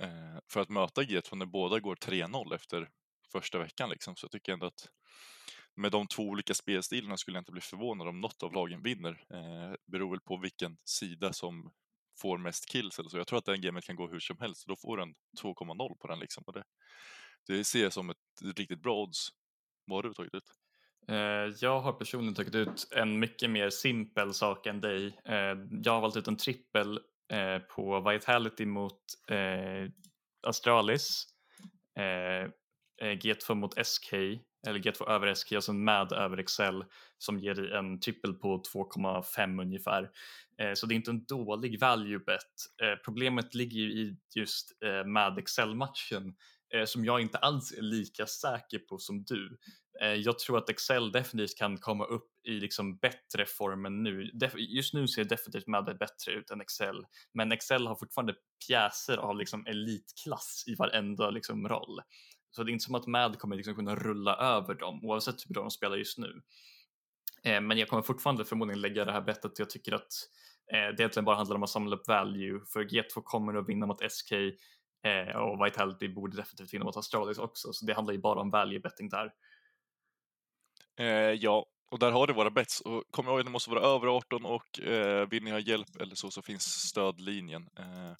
eh, 0.00 0.38
för 0.48 0.60
att 0.60 0.68
möta 0.68 1.02
G2 1.02 1.36
när 1.36 1.46
båda 1.46 1.80
går 1.80 1.96
3-0 1.96 2.54
efter 2.54 2.88
första 3.32 3.58
veckan. 3.58 3.90
Liksom. 3.90 4.16
Så 4.16 4.24
jag 4.24 4.30
tycker 4.30 4.52
ändå 4.52 4.66
att 4.66 4.88
med 5.74 5.92
de 5.92 6.06
två 6.06 6.22
olika 6.22 6.54
spelstilarna 6.54 7.16
skulle 7.16 7.36
jag 7.36 7.40
inte 7.40 7.52
bli 7.52 7.60
förvånad 7.60 8.08
om 8.08 8.20
något 8.20 8.42
av 8.42 8.52
lagen 8.52 8.82
vinner. 8.82 9.24
Eh, 9.30 9.74
beror 9.86 10.10
väl 10.10 10.20
på 10.20 10.36
vilken 10.36 10.76
sida 10.84 11.32
som 11.32 11.70
får 12.20 12.38
mest 12.38 12.68
kills 12.68 12.98
eller 12.98 13.08
så. 13.08 13.16
Jag 13.18 13.26
tror 13.26 13.38
att 13.38 13.44
den 13.44 13.60
gamet 13.60 13.84
kan 13.84 13.96
gå 13.96 14.08
hur 14.08 14.20
som 14.20 14.38
helst. 14.40 14.64
och 14.64 14.68
Då 14.68 14.76
får 14.76 14.96
den 14.96 15.14
2,0 15.42 15.98
på 15.98 16.08
den 16.08 16.18
liksom. 16.18 16.44
Och 16.46 16.52
det, 16.52 16.64
det 17.46 17.64
ser 17.64 17.82
jag 17.82 17.92
som 17.92 18.10
ett 18.10 18.16
riktigt 18.56 18.82
bra 18.82 19.02
odds. 19.02 19.28
Vad 19.84 19.96
har 19.96 20.02
du 20.02 20.14
tagit 20.14 20.34
ut? 20.34 20.52
Eh, 21.08 21.54
jag 21.60 21.80
har 21.80 21.92
personligen 21.92 22.34
tagit 22.34 22.54
ut 22.54 22.88
en 22.96 23.18
mycket 23.18 23.50
mer 23.50 23.70
simpel 23.70 24.34
sak 24.34 24.66
än 24.66 24.80
dig. 24.80 25.06
Eh, 25.24 25.56
jag 25.82 25.92
har 25.92 26.00
valt 26.00 26.16
ut 26.16 26.28
en 26.28 26.36
trippel 26.36 27.00
eh, 27.32 27.58
på 27.58 28.10
Vitality 28.10 28.66
mot 28.66 29.00
eh, 29.30 29.90
Astralis, 30.46 31.26
eh, 31.98 32.50
eh 33.02 33.16
G2 33.18 33.54
mot 33.54 33.86
SK, 33.86 34.12
eller 34.66 34.78
G2 34.78 35.08
över 35.08 35.34
SK 35.34 35.52
och 35.52 35.64
sen 35.64 35.84
med 35.84 36.12
över 36.12 36.36
Excel 36.36 36.84
som 37.18 37.38
ger 37.38 37.54
dig 37.54 37.72
en 37.72 38.00
trippel 38.00 38.34
på 38.34 38.62
2,5 38.74 39.62
ungefär. 39.62 40.10
Eh, 40.62 40.72
så 40.74 40.86
det 40.86 40.94
är 40.94 40.96
inte 40.96 41.10
en 41.10 41.24
dålig 41.24 41.80
value 41.80 42.18
bet. 42.18 42.42
Eh, 42.82 42.96
problemet 43.04 43.54
ligger 43.54 43.80
ju 43.80 43.92
i 43.92 44.16
just 44.34 44.82
eh, 44.84 45.04
med 45.04 45.38
Excel-matchen 45.38 46.34
Eh, 46.74 46.84
som 46.84 47.04
jag 47.04 47.20
inte 47.20 47.38
alls 47.38 47.72
är 47.72 47.82
lika 47.82 48.26
säker 48.26 48.78
på 48.78 48.98
som 48.98 49.24
du. 49.24 49.58
Eh, 50.00 50.14
jag 50.14 50.38
tror 50.38 50.58
att 50.58 50.70
Excel 50.70 51.12
definitivt 51.12 51.58
kan 51.58 51.78
komma 51.78 52.04
upp 52.04 52.30
i 52.44 52.50
liksom 52.50 52.96
bättre 52.96 53.46
form 53.46 53.86
än 53.86 54.02
nu. 54.02 54.30
Just 54.56 54.94
nu 54.94 55.08
ser 55.08 55.24
definitivt 55.24 55.66
Madde 55.66 55.94
bättre 55.94 56.32
ut 56.32 56.50
än 56.50 56.60
Excel, 56.60 57.06
men 57.34 57.52
Excel 57.52 57.86
har 57.86 57.94
fortfarande 57.94 58.34
pjäser 58.66 59.16
av 59.16 59.36
liksom 59.36 59.66
elitklass 59.66 60.64
i 60.66 60.74
varenda 60.74 61.30
liksom 61.30 61.68
roll. 61.68 62.00
Så 62.50 62.62
det 62.62 62.70
är 62.70 62.72
inte 62.72 62.84
som 62.84 62.94
att 62.94 63.06
Mad 63.06 63.38
kommer 63.38 63.56
liksom 63.56 63.74
kunna 63.74 63.96
rulla 63.96 64.36
över 64.36 64.74
dem 64.74 65.04
oavsett 65.04 65.46
hur 65.46 65.54
bra 65.54 65.62
de 65.62 65.70
spelar 65.70 65.96
just 65.96 66.18
nu. 66.18 66.42
Eh, 67.44 67.60
men 67.60 67.78
jag 67.78 67.88
kommer 67.88 68.02
fortfarande 68.02 68.44
förmodligen 68.44 68.80
lägga 68.80 69.04
det 69.04 69.12
här 69.12 69.20
bettet. 69.20 69.58
Jag 69.58 69.70
tycker 69.70 69.92
att 69.92 70.12
det 70.70 71.00
egentligen 71.00 71.24
bara 71.24 71.36
handlar 71.36 71.56
om 71.56 71.62
att 71.62 71.70
samla 71.70 71.96
upp 71.96 72.08
value 72.08 72.60
för 72.72 72.84
G2 72.84 73.22
kommer 73.24 73.54
att 73.54 73.68
vinna 73.68 73.86
mot 73.86 74.12
SK 74.12 74.32
och 75.34 75.66
Vitality 75.66 76.08
borde 76.08 76.36
definitivt 76.36 76.74
vinna 76.74 76.84
mot 76.84 76.96
Astralis 76.96 77.38
också, 77.38 77.72
så 77.72 77.86
det 77.86 77.94
handlar 77.94 78.14
ju 78.14 78.20
bara 78.20 78.40
om 78.40 78.50
value 78.50 78.80
betting 78.80 79.08
där. 79.08 79.32
Eh, 80.98 81.32
ja, 81.32 81.66
och 81.90 81.98
där 81.98 82.10
har 82.10 82.26
du 82.26 82.32
våra 82.32 82.50
bets. 82.50 82.80
Och 82.80 83.04
kom 83.10 83.26
ihåg 83.26 83.40
att 83.40 83.46
ni 83.46 83.52
måste 83.52 83.70
vara 83.70 83.80
över 83.80 84.06
18 84.06 84.44
och 84.44 84.80
eh, 84.80 85.28
vill 85.28 85.44
ni 85.44 85.50
ha 85.50 85.58
hjälp 85.58 85.96
eller 86.00 86.14
så, 86.14 86.30
så 86.30 86.42
finns 86.42 86.64
stödlinjen. 86.64 87.68
Eh, 87.78 88.12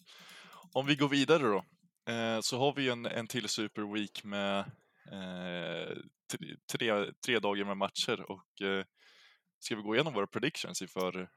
om 0.73 0.87
vi 0.87 0.97
går 0.97 1.09
vidare 1.09 1.43
då, 1.43 1.65
eh, 2.13 2.41
så 2.41 2.59
har 2.59 2.73
vi 2.73 2.89
en, 2.89 3.07
en 3.07 3.27
till 3.27 3.49
Super 3.49 3.93
Week 3.95 4.25
med 4.25 4.59
eh, 5.13 5.97
tre, 6.73 7.13
tre 7.27 7.39
dagar 7.39 7.65
med 7.65 7.77
matcher 7.77 8.31
och 8.31 8.63
eh, 8.63 8.85
ska 9.59 9.77
vi 9.77 9.83
gå 9.83 9.95
igenom 9.95 10.15
våra 10.15 10.27
predictions 10.27 10.83
inför, 10.83 11.29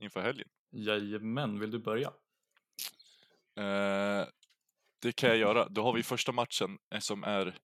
inför 0.00 0.20
helgen? 0.20 0.48
Jajamän, 0.70 1.60
vill 1.60 1.70
du 1.70 1.78
börja? 1.78 2.12
Eh, 3.56 4.26
det 5.04 5.12
kan 5.12 5.28
jag 5.28 5.38
göra. 5.38 5.68
Då 5.68 5.82
har 5.82 5.92
vi 5.92 6.02
första 6.02 6.32
matchen 6.32 6.78
som 6.98 7.24
är 7.24 7.58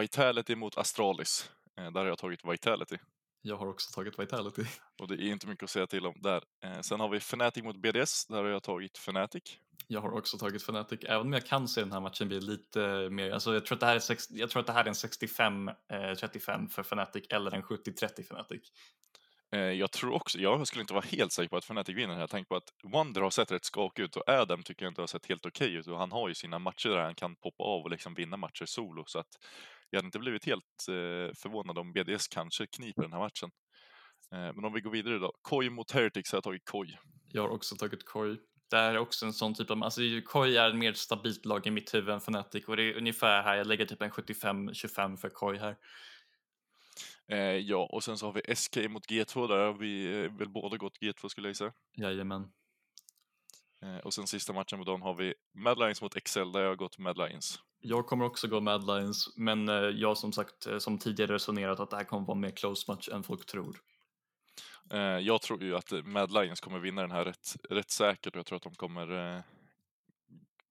Vitality 0.00 0.56
mot 0.56 0.78
Astralis. 0.78 1.50
Eh, 1.78 1.90
där 1.90 2.00
har 2.00 2.06
jag 2.06 2.18
tagit 2.18 2.40
Vitality. 2.44 2.98
Jag 3.42 3.56
har 3.56 3.66
också 3.66 3.94
tagit 3.94 4.18
Vitality. 4.18 4.64
Och 5.00 5.08
det 5.08 5.14
är 5.14 5.32
inte 5.32 5.46
mycket 5.46 5.64
att 5.64 5.70
säga 5.70 5.86
till 5.86 6.06
om 6.06 6.14
där. 6.20 6.42
Eh, 6.64 6.80
sen 6.80 7.00
har 7.00 7.08
vi 7.08 7.16
Fnatic 7.16 7.64
mot 7.64 7.76
BDS, 7.76 8.26
där 8.26 8.36
har 8.36 8.50
jag 8.50 8.62
tagit 8.62 8.96
Fnatic. 8.96 9.42
Jag 9.86 10.00
har 10.00 10.12
också 10.18 10.38
tagit 10.38 10.62
Fnatic, 10.62 11.00
även 11.04 11.26
om 11.26 11.32
jag 11.32 11.46
kan 11.46 11.68
se 11.68 11.80
den 11.80 11.92
här 11.92 12.00
matchen 12.00 12.28
bli 12.28 12.40
lite 12.40 13.10
mer, 13.10 13.30
alltså 13.30 13.54
jag 13.54 13.66
tror 13.66 13.76
att 13.76 13.80
det 13.80 13.86
här 13.86 13.94
är, 13.94 14.00
sex, 14.00 14.30
jag 14.30 14.50
tror 14.50 14.60
att 14.60 14.66
det 14.66 14.72
här 14.72 14.84
är 14.84 14.88
en 14.88 14.94
65-35 14.94 16.62
eh, 16.62 16.68
för 16.68 16.82
Fnatic 16.82 17.26
eller 17.30 17.54
en 17.54 17.62
70-30 17.62 18.20
Fnatic. 18.20 18.72
Eh, 19.52 19.60
jag 19.60 19.92
tror 19.92 20.12
också, 20.12 20.38
jag 20.38 20.66
skulle 20.66 20.80
inte 20.80 20.94
vara 20.94 21.04
helt 21.04 21.32
säker 21.32 21.48
på 21.48 21.56
att 21.56 21.64
Fnatic 21.64 21.96
vinner 21.96 22.14
här. 22.14 22.26
Tänk 22.26 22.48
på 22.48 22.56
att 22.56 22.72
Wonder 22.92 23.20
har 23.20 23.30
sett 23.30 23.52
rätt 23.52 23.64
skakig 23.64 24.02
ut 24.02 24.16
och 24.16 24.28
Adam 24.28 24.62
tycker 24.62 24.84
jag 24.84 24.90
inte 24.90 25.02
har 25.02 25.06
sett 25.06 25.26
helt 25.26 25.46
okej 25.46 25.66
okay 25.66 25.78
ut 25.78 25.86
och 25.86 25.98
han 25.98 26.12
har 26.12 26.28
ju 26.28 26.34
sina 26.34 26.58
matcher 26.58 26.88
där 26.88 27.02
han 27.02 27.14
kan 27.14 27.36
poppa 27.36 27.64
av 27.64 27.82
och 27.82 27.90
liksom 27.90 28.14
vinna 28.14 28.36
matcher 28.36 28.64
solo 28.64 29.04
så 29.06 29.18
att 29.18 29.28
jag 29.90 29.98
hade 29.98 30.06
inte 30.06 30.18
blivit 30.18 30.44
helt 30.44 30.88
eh, 30.88 31.34
förvånad 31.42 31.78
om 31.78 31.92
BDS 31.92 32.28
kanske 32.28 32.66
kniper 32.66 33.02
den 33.02 33.12
här 33.12 33.20
matchen. 33.20 33.50
Eh, 34.32 34.54
men 34.54 34.64
om 34.64 34.72
vi 34.72 34.80
går 34.80 34.90
vidare 34.90 35.18
då. 35.18 35.32
Koi 35.42 35.70
mot 35.70 35.90
Heretics 35.90 36.32
har 36.32 36.36
jag 36.36 36.44
tagit 36.44 36.64
Koi. 36.64 36.96
Jag 37.28 37.42
har 37.42 37.48
också 37.48 37.76
tagit 37.76 38.04
Koi. 38.04 38.36
Det 38.70 38.76
här 38.76 38.94
är 38.94 38.98
också 38.98 39.26
en 39.26 39.32
sån 39.32 39.54
typ 39.54 39.70
av, 39.70 39.82
alltså 39.82 40.00
Koi 40.24 40.56
är 40.56 40.68
ett 40.68 40.76
mer 40.76 40.92
stabilt 40.92 41.44
lag 41.44 41.66
i 41.66 41.70
mitt 41.70 41.94
huvud 41.94 42.08
än 42.08 42.20
Fnatic 42.20 42.68
och 42.68 42.76
det 42.76 42.82
är 42.82 42.96
ungefär 42.96 43.42
här, 43.42 43.56
jag 43.56 43.66
lägger 43.66 43.86
typ 43.86 44.02
en 44.02 44.10
75-25 44.10 45.16
för 45.16 45.28
Koi 45.28 45.58
här. 45.58 45.76
Eh, 47.28 47.38
ja, 47.38 47.88
och 47.92 48.04
sen 48.04 48.18
så 48.18 48.26
har 48.26 48.32
vi 48.32 48.56
SK 48.56 48.76
mot 48.90 49.10
G2, 49.10 49.48
där 49.48 49.58
har 49.58 49.72
vi 49.72 50.22
eh, 50.24 50.32
väl 50.32 50.48
båda 50.48 50.76
gått 50.76 50.98
G2 51.00 51.28
skulle 51.28 51.48
jag 51.48 51.56
säga. 51.56 51.72
Jajamän. 51.96 52.50
Eh, 53.82 53.96
och 53.96 54.14
sen 54.14 54.26
sista 54.26 54.52
matchen 54.52 54.78
på 54.78 54.84
dagen 54.84 55.02
har 55.02 55.14
vi 55.14 55.34
Mad 55.54 55.78
Lions 55.78 56.02
mot 56.02 56.16
Excel, 56.16 56.52
där 56.52 56.60
jag 56.60 56.68
har 56.68 56.76
gått 56.76 56.98
Mad 56.98 57.18
Lions. 57.18 57.60
Jag 57.80 58.06
kommer 58.06 58.24
också 58.24 58.48
gå 58.48 58.60
Mad 58.60 58.86
Lions, 58.86 59.36
men 59.36 59.68
eh, 59.68 59.74
jag 59.74 60.18
som 60.18 60.32
sagt 60.32 60.66
eh, 60.66 60.78
som 60.78 60.98
tidigare 60.98 61.34
resonerat 61.34 61.80
att 61.80 61.90
det 61.90 61.96
här 61.96 62.04
kommer 62.04 62.26
vara 62.26 62.38
mer 62.38 62.50
close 62.50 62.92
match 62.92 63.08
än 63.08 63.22
folk 63.22 63.46
tror. 63.46 63.76
Jag 65.20 65.42
tror 65.42 65.62
ju 65.62 65.76
att 65.76 65.92
Mad 66.04 66.32
Lions 66.32 66.60
kommer 66.60 66.78
vinna 66.78 67.00
den 67.00 67.10
här 67.10 67.24
rätt, 67.24 67.56
rätt 67.70 67.90
säkert 67.90 68.34
och 68.34 68.38
jag 68.38 68.46
tror 68.46 68.56
att 68.56 68.62
de 68.62 68.74
kommer, 68.74 69.42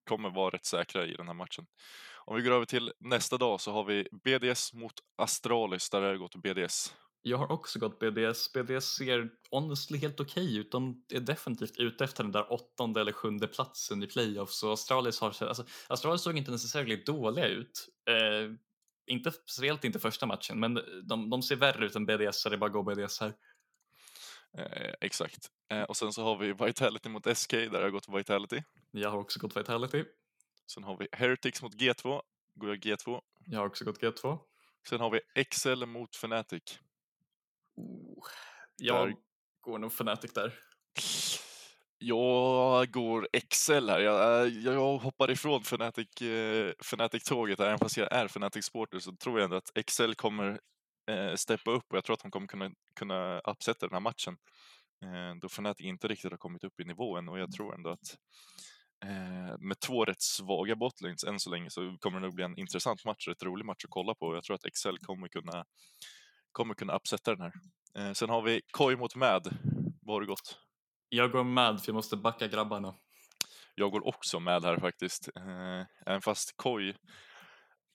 kommer 0.08 0.30
vara 0.30 0.50
rätt 0.50 0.66
säkra 0.66 1.06
i 1.06 1.14
den 1.14 1.28
här 1.28 1.34
matchen. 1.34 1.66
Om 2.30 2.36
vi 2.36 2.42
går 2.42 2.52
över 2.52 2.66
till 2.66 2.92
nästa 3.00 3.38
dag 3.38 3.62
så 3.62 3.72
har 3.72 3.84
vi 3.84 4.08
BDS 4.24 4.74
mot 4.74 4.94
Astralis, 5.16 5.90
där 5.90 6.02
har 6.02 6.08
jag 6.08 6.20
gått 6.20 6.36
BDS. 6.36 6.94
Jag 7.22 7.38
har 7.38 7.52
också 7.52 7.80
gått 7.80 8.00
BDS. 8.00 8.54
BDS 8.54 8.86
ser 8.86 9.30
honestly 9.52 9.98
helt 9.98 10.20
okej 10.20 10.44
okay 10.44 10.58
ut. 10.58 10.72
De 10.72 11.06
är 11.14 11.20
definitivt 11.20 11.78
ute 11.78 12.04
efter 12.04 12.24
den 12.24 12.32
där 12.32 12.54
åttonde 12.54 13.02
eller 13.02 13.12
sjunde 13.12 13.48
platsen 13.48 14.04
i 14.04 14.08
playoffs. 14.08 14.60
Så 14.60 14.72
Astralis, 14.72 15.20
har, 15.20 15.28
alltså, 15.28 15.66
Astralis 15.88 16.22
såg 16.22 16.38
inte 16.38 16.52
necessarily 16.52 16.96
dåliga 16.96 17.48
ut. 17.48 17.88
Eh, 18.10 18.52
inte, 19.08 19.32
speciellt 19.32 19.84
inte 19.84 20.00
första 20.00 20.26
matchen, 20.26 20.60
men 20.60 20.80
de, 21.04 21.30
de 21.30 21.42
ser 21.42 21.56
värre 21.56 21.86
ut 21.86 21.96
än 21.96 22.06
BDS, 22.06 22.42
så 22.42 22.50
det 22.50 22.56
är 22.56 22.58
bara 22.58 22.66
att 22.66 22.74
gå 22.74 22.84
BDS 22.84 23.20
här. 23.20 23.34
Eh, 24.58 24.94
exakt. 25.02 25.48
Eh, 25.72 25.84
och 25.84 25.98
sen 25.98 26.14
så 26.14 26.24
har 26.24 26.38
vi 26.38 26.54
Vitality 26.54 27.10
mot 27.10 27.38
SK, 27.38 27.52
där 27.52 27.70
har 27.70 27.82
jag 27.82 27.92
gått 27.92 28.10
Vitality. 28.10 28.64
Jag 28.92 29.10
har 29.10 29.18
också 29.18 29.40
gått 29.40 29.58
Vitality. 29.58 30.04
Sen 30.68 30.84
har 30.84 30.98
vi 30.98 31.08
Heretics 31.12 31.62
mot 31.62 31.74
G2, 31.76 32.22
går 32.56 32.70
jag 32.70 32.78
G2. 32.78 33.22
Jag 33.46 33.60
har 33.60 33.66
också 33.68 33.86
gått 33.86 34.02
G2. 34.02 34.40
Sen 34.90 35.00
har 35.00 35.10
vi 35.10 35.20
Excel 35.36 35.86
mot 35.86 36.16
Fnatic. 36.16 36.80
Oh, 37.76 38.24
jag 38.78 39.08
Där- 39.08 39.16
går 39.62 39.78
nog 39.80 39.92
Fnatic 39.92 40.34
där. 40.34 40.54
Jag 42.00 42.92
går 42.92 43.28
Excel 43.34 43.90
här. 43.90 44.00
Jag, 44.00 44.50
jag, 44.50 44.74
jag 44.76 44.98
hoppar 44.98 45.32
ifrån 45.32 45.62
Fnatic, 45.62 46.22
eh, 46.22 46.74
Fnatic-tåget. 46.80 47.60
Även 47.60 47.78
fast 47.80 47.98
jag 47.98 48.12
är 48.14 48.26
Fnatic-supporter 48.28 49.00
så 49.00 49.16
tror 49.16 49.40
jag 49.40 49.44
ändå 49.44 49.56
att 49.58 49.78
Excel 49.78 50.16
kommer 50.16 50.60
eh, 51.10 51.36
steppa 51.36 51.72
upp 51.72 51.86
och 51.92 51.98
jag 51.98 52.04
tror 52.04 52.14
att 52.14 52.22
de 52.22 52.32
kommer 52.32 52.48
kunna, 52.48 52.72
kunna 52.96 53.40
upsätta 53.40 53.86
den 53.88 53.94
här 53.94 54.00
matchen. 54.00 54.38
Eh, 55.04 55.36
då 55.42 55.48
Fnatic 55.50 55.86
inte 55.86 56.08
riktigt 56.08 56.32
har 56.32 56.38
kommit 56.38 56.64
upp 56.64 56.80
i 56.80 56.84
nivån 56.86 57.30
och 57.30 57.40
jag 57.40 57.52
tror 57.52 57.76
ändå 57.76 57.90
att 57.90 58.18
eh, 59.06 59.58
med 59.60 59.80
två 59.80 60.06
rätt 60.06 60.22
svaga 60.22 60.76
botlanes 60.76 61.24
än 61.24 61.40
så 61.40 61.50
länge 61.50 61.70
så 61.70 61.98
kommer 62.00 62.20
det 62.20 62.26
nog 62.26 62.36
bli 62.36 62.44
en 62.44 62.58
intressant 62.58 63.06
match, 63.06 63.28
ett 63.28 63.44
rolig 63.44 63.66
match 63.66 63.86
att 63.86 63.90
kolla 63.90 64.16
på. 64.16 64.36
Jag 64.36 64.44
tror 64.44 64.56
att 64.56 64.66
Excel 64.66 64.98
kommer 64.98 65.28
kunna, 65.28 65.66
kommer 66.52 66.74
kunna 66.74 66.96
upsätta 66.96 67.36
den 67.36 67.42
här. 67.42 67.54
Eh, 67.98 68.14
sen 68.14 68.30
har 68.30 68.42
vi 68.42 68.62
Koi 68.72 68.96
mot 68.96 69.16
Mad. 69.16 69.58
Vad 70.02 70.16
har 70.16 70.22
det 70.22 70.28
gått? 70.28 70.60
Jag 71.10 71.32
går 71.32 71.44
Mad 71.44 71.82
för 71.82 71.90
jag 71.90 71.96
måste 71.96 72.18
backa 72.18 72.48
grabbarna. 72.48 72.96
Jag 73.76 73.92
går 73.92 74.08
också 74.08 74.40
med 74.40 74.64
här 74.64 74.80
faktiskt. 74.80 75.30
Eh, 75.36 75.86
även 76.06 76.22
fast 76.22 76.58
Koi 76.58 76.94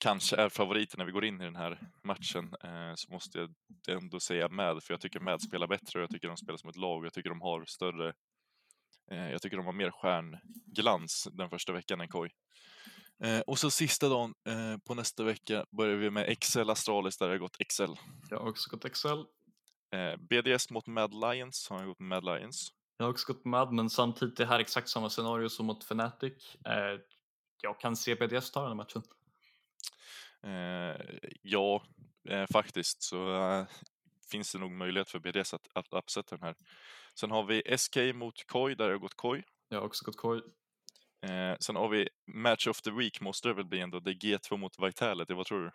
kanske 0.03 0.35
är 0.35 0.49
favoriten 0.49 0.97
när 0.97 1.05
vi 1.05 1.11
går 1.11 1.25
in 1.25 1.41
i 1.41 1.43
den 1.43 1.55
här 1.55 1.79
matchen 2.03 2.55
eh, 2.63 2.93
så 2.95 3.13
måste 3.13 3.37
jag 3.37 3.49
ändå 3.97 4.19
säga 4.19 4.49
med 4.49 4.83
för 4.83 4.93
jag 4.93 5.01
tycker 5.01 5.19
med 5.19 5.41
spelar 5.41 5.67
bättre 5.67 5.99
och 5.99 6.03
jag 6.03 6.09
tycker 6.09 6.27
de 6.27 6.37
spelar 6.37 6.57
som 6.57 6.69
ett 6.69 6.75
lag 6.75 6.99
och 6.99 7.05
jag 7.05 7.13
tycker 7.13 7.29
de 7.29 7.41
har 7.41 7.65
större 7.65 8.13
jag 9.07 9.41
tycker 9.41 9.57
de 9.57 9.65
har 9.65 9.73
mer 9.73 9.91
stjärnglans 9.91 11.27
den 11.31 11.49
första 11.49 11.73
veckan 11.73 12.01
än 12.01 12.07
Koi. 12.07 12.29
Eh, 13.23 13.39
och 13.39 13.59
så 13.59 13.71
sista 13.71 14.09
dagen 14.09 14.33
eh, 14.47 14.77
på 14.77 14.95
nästa 14.95 15.23
vecka 15.23 15.65
börjar 15.71 15.95
vi 15.95 16.09
med 16.09 16.29
Excel 16.29 16.69
Astralis 16.69 17.17
där 17.17 17.25
har 17.25 17.33
jag 17.33 17.39
gått 17.39 17.55
Excel. 17.59 17.95
Jag 18.29 18.39
har 18.39 18.49
också 18.49 18.69
gått 18.69 18.85
Excel. 18.85 19.25
Eh, 19.93 20.15
BDS 20.17 20.69
mot 20.69 20.87
Mad 20.87 21.13
Lions 21.13 21.69
har 21.69 21.79
jag 21.79 21.87
gått 21.87 21.99
Mad 21.99 22.25
Lions. 22.25 22.73
Jag 22.97 23.05
har 23.05 23.11
också 23.11 23.33
gått 23.33 23.45
Mad, 23.45 23.73
men 23.73 23.89
samtidigt 23.89 24.37
det 24.37 24.45
här 24.45 24.55
är 24.55 24.59
exakt 24.59 24.89
samma 24.89 25.09
scenario 25.09 25.49
som 25.49 25.65
mot 25.65 25.83
Fnatic. 25.83 26.55
Eh, 26.65 26.99
jag 27.61 27.79
kan 27.79 27.95
se 27.95 28.15
BDS 28.15 28.51
ta 28.51 28.59
den 28.59 28.69
här 28.69 28.75
matchen. 28.75 29.03
Eh, 30.43 31.19
ja, 31.41 31.83
eh, 32.29 32.45
faktiskt 32.51 33.03
så 33.03 33.35
eh, 33.35 33.65
finns 34.31 34.51
det 34.51 34.59
nog 34.59 34.71
möjlighet 34.71 35.09
för 35.09 35.19
BDS 35.19 35.53
att, 35.53 35.67
att 35.73 35.93
upsätta 35.93 36.35
den 36.35 36.45
här. 36.45 36.55
Sen 37.19 37.31
har 37.31 37.43
vi 37.43 37.77
SK 37.77 37.97
mot 38.13 38.47
Koi, 38.47 38.75
där 38.75 38.85
har 38.85 38.91
jag 38.91 39.01
gått 39.01 39.17
Koi. 39.17 39.43
Jag 39.69 39.77
har 39.77 39.85
också 39.85 40.05
gått 40.05 40.17
Koi. 40.17 40.41
Eh, 41.25 41.55
sen 41.59 41.75
har 41.75 41.89
vi 41.89 42.09
Match 42.33 42.67
of 42.67 42.81
the 42.81 42.91
Week, 42.91 43.21
måste 43.21 43.47
det 43.47 43.53
väl 43.53 43.65
bli 43.65 43.79
ändå. 43.79 43.99
Det 43.99 44.11
är 44.11 44.13
G2 44.13 44.57
mot 44.57 44.79
Vitality, 44.79 45.33
vad 45.33 45.45
tror 45.45 45.63
du? 45.63 45.71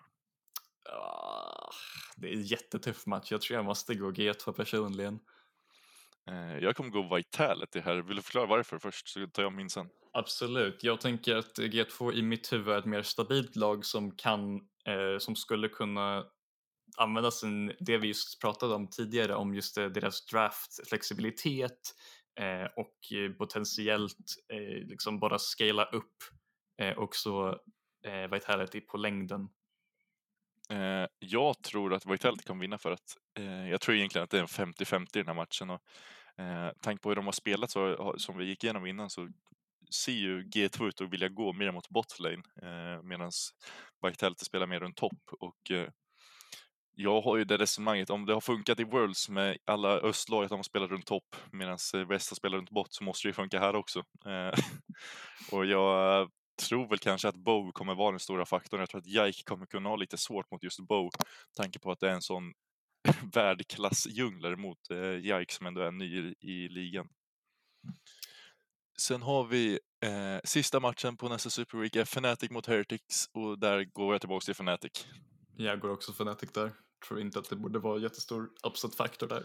Ah, 0.93 1.70
det 2.16 2.28
är 2.28 2.32
en 2.32 2.43
jättetuff 2.43 3.07
match. 3.07 3.32
Jag 3.32 3.41
tror 3.41 3.57
jag 3.57 3.64
måste 3.64 3.95
gå 3.95 4.11
G2 4.11 4.53
personligen. 4.53 5.18
Eh, 6.30 6.59
jag 6.59 6.76
kommer 6.76 6.91
gå 6.91 7.16
Vitality 7.16 7.80
här. 7.80 7.97
Vill 7.97 8.16
du 8.16 8.22
förklara 8.22 8.47
varför 8.47 8.78
först, 8.78 9.09
så 9.09 9.26
tar 9.26 9.43
jag 9.43 9.53
min 9.53 9.70
sen. 9.70 9.89
Absolut. 10.12 10.84
Jag 10.84 11.01
tänker 11.01 11.36
att 11.36 11.59
G2 11.59 12.12
i 12.12 12.22
mitt 12.22 12.53
huvud 12.53 12.74
är 12.74 12.78
ett 12.78 12.84
mer 12.84 13.03
stabilt 13.03 13.57
lag 13.57 13.84
som 13.84 14.16
kan, 14.16 14.55
eh, 14.84 15.18
som 15.18 15.36
skulle 15.36 15.68
kunna 15.68 16.24
använda 16.99 17.30
sin, 17.30 17.72
det 17.80 17.99
vi 17.99 18.09
just 18.09 18.40
pratade 18.40 18.74
om 18.74 18.90
tidigare, 18.90 19.34
om 19.34 19.55
just 19.55 19.78
eh, 19.78 19.86
deras 19.86 20.26
draft-flexibilitet 20.26 21.94
eh, 22.40 22.64
och 22.76 23.12
eh, 23.12 23.32
potentiellt 23.32 24.34
eh, 24.53 24.86
liksom 24.88 25.18
bara 25.18 25.38
scala 25.38 25.84
upp 25.84 26.16
eh, 26.82 26.99
också 26.99 27.59
eh, 28.07 28.30
Vitality 28.30 28.80
på 28.80 28.96
längden. 28.96 29.49
Eh, 30.72 31.07
jag 31.18 31.62
tror 31.62 31.94
att 31.94 32.07
Vitality 32.07 32.44
kommer 32.44 32.61
vinna 32.61 32.78
för 32.78 32.90
att 32.90 33.16
eh, 33.38 33.70
jag 33.70 33.80
tror 33.80 33.96
egentligen 33.96 34.24
att 34.24 34.30
det 34.30 34.38
är 34.38 34.42
en 34.42 34.72
50-50 34.72 35.01
i 35.01 35.07
den 35.12 35.26
här 35.26 35.34
matchen. 35.34 35.70
Och, 35.70 35.82
eh, 36.44 36.72
tanke 36.80 37.03
på 37.03 37.09
hur 37.09 37.16
de 37.16 37.24
har 37.24 37.32
spelat 37.32 37.70
så, 37.70 38.14
som 38.18 38.38
vi 38.38 38.44
gick 38.44 38.64
igenom 38.64 38.86
innan 38.86 39.11
så 39.11 39.28
ser 39.90 40.12
ju 40.12 40.42
G2 40.42 40.88
ut 40.88 41.01
att 41.01 41.12
vilja 41.12 41.28
gå 41.28 41.53
mer 41.53 41.72
mot 41.72 41.88
botlane 41.88 42.42
eh, 42.62 43.03
medan 43.03 43.30
Vitality 44.07 44.44
spelar 44.44 44.66
mer 44.66 44.80
runt 44.80 44.96
topp. 44.96 45.22
Och, 45.40 45.70
eh, 45.70 45.88
jag 47.01 47.20
har 47.20 47.36
ju 47.36 47.44
det 47.44 47.57
resonemanget, 47.57 48.11
om 48.11 48.26
det 48.26 48.34
har 48.34 48.40
funkat 48.40 48.80
i 48.80 48.84
Worlds 48.84 49.28
med 49.28 49.59
alla 49.64 49.88
östlag 49.88 50.44
att 50.44 50.51
de 50.51 50.64
spelar 50.64 50.88
runt 50.88 51.07
topp 51.07 51.36
medan 51.53 51.78
väst 52.09 52.30
har 52.30 52.34
spelat 52.34 52.59
runt 52.59 52.70
bort, 52.70 52.88
så 52.90 53.05
måste 53.05 53.26
det 53.26 53.30
ju 53.30 53.32
funka 53.32 53.59
här 53.59 53.76
också. 53.76 53.99
Eh, 54.26 54.59
och 55.53 55.66
jag 55.66 56.30
tror 56.62 56.88
väl 56.88 56.99
kanske 56.99 57.28
att 57.28 57.36
Bow 57.36 57.72
kommer 57.72 57.94
vara 57.94 58.11
den 58.11 58.20
stora 58.20 58.46
faktorn. 58.46 58.80
Jag 58.80 58.88
tror 58.88 59.01
att 59.01 59.07
Jike 59.07 59.42
kommer 59.44 59.66
kunna 59.66 59.88
ha 59.88 59.96
lite 59.96 60.18
svårt 60.18 60.51
mot 60.51 60.62
just 60.62 60.80
Bow. 60.80 61.11
Tanke 61.57 61.78
på 61.78 61.90
att 61.90 62.01
det 62.01 62.09
är 62.09 62.14
en 62.14 62.22
sån 62.22 62.53
världsklassdjunglare 63.34 64.57
mot 64.57 64.90
eh, 64.90 65.16
Jike 65.16 65.55
som 65.55 65.66
ändå 65.66 65.80
är 65.80 65.90
ny 65.90 66.18
i, 66.18 66.34
i 66.40 66.68
ligan. 66.68 67.09
Sen 69.01 69.22
har 69.22 69.44
vi 69.44 69.78
eh, 70.05 70.40
sista 70.44 70.80
matchen 70.80 71.16
på 71.16 71.28
nästa 71.28 71.51
Super 71.51 71.78
Week 71.78 71.96
är 71.96 72.03
Fnatic 72.03 72.51
mot 72.51 72.66
Heretics 72.66 73.26
och 73.32 73.59
där 73.59 73.84
går 73.84 74.14
jag 74.14 74.20
tillbaka 74.20 74.44
till 74.44 74.55
Fnatic. 74.55 75.07
Jag 75.57 75.80
går 75.80 75.90
också 75.90 76.12
Fnatic 76.12 76.53
där. 76.53 76.72
Tror 77.07 77.20
inte 77.20 77.38
att 77.38 77.51
det 77.51 77.57
borde 77.57 77.78
vara 77.78 77.99
jättestor 77.99 78.51
upset 78.62 78.94
faktor 78.94 79.28
där. 79.28 79.44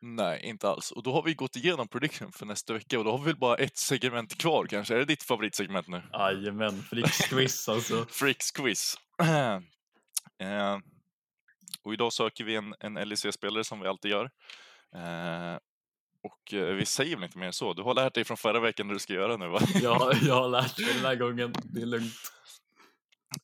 Nej, 0.00 0.40
inte 0.44 0.68
alls. 0.68 0.90
Och 0.90 1.02
då 1.02 1.12
har 1.12 1.22
vi 1.22 1.34
gått 1.34 1.56
igenom 1.56 1.88
prediction 1.88 2.32
för 2.32 2.46
nästa 2.46 2.72
vecka 2.72 2.98
och 2.98 3.04
då 3.04 3.10
har 3.10 3.18
vi 3.18 3.24
väl 3.24 3.36
bara 3.36 3.56
ett 3.56 3.76
segment 3.76 4.38
kvar 4.38 4.66
kanske. 4.66 4.94
Är 4.94 4.98
det 4.98 5.04
ditt 5.04 5.22
favoritsegment 5.22 5.88
nu? 5.88 6.02
Jajamän, 6.12 6.82
Fricks 6.82 7.18
quiz 7.18 7.68
alltså. 7.68 8.06
Freaks 8.10 8.50
quiz. 8.50 8.94
eh, 10.38 10.78
och 11.82 11.94
idag 11.94 12.12
söker 12.12 12.44
vi 12.44 12.56
en, 12.56 12.74
en 12.80 12.94
LEC-spelare 12.94 13.64
som 13.64 13.80
vi 13.80 13.88
alltid 13.88 14.10
gör. 14.10 14.30
Eh, 14.94 15.58
och 16.22 16.54
eh, 16.54 16.74
vi 16.74 16.86
säger 16.86 17.16
väl 17.16 17.24
inte 17.24 17.38
mer 17.38 17.46
än 17.46 17.52
så. 17.52 17.74
Du 17.74 17.82
har 17.82 17.94
lärt 17.94 18.14
dig 18.14 18.24
från 18.24 18.36
förra 18.36 18.60
veckan 18.60 18.86
hur 18.86 18.94
du 18.94 19.00
ska 19.00 19.12
göra 19.12 19.36
nu 19.36 19.48
va? 19.48 19.60
Jag, 19.82 20.14
jag 20.22 20.34
har 20.34 20.48
lärt 20.48 20.78
mig 20.78 20.94
den 20.94 21.04
här 21.04 21.16
gången, 21.24 21.54
det 21.64 21.82
är 21.82 21.86
lugnt. 21.86 22.33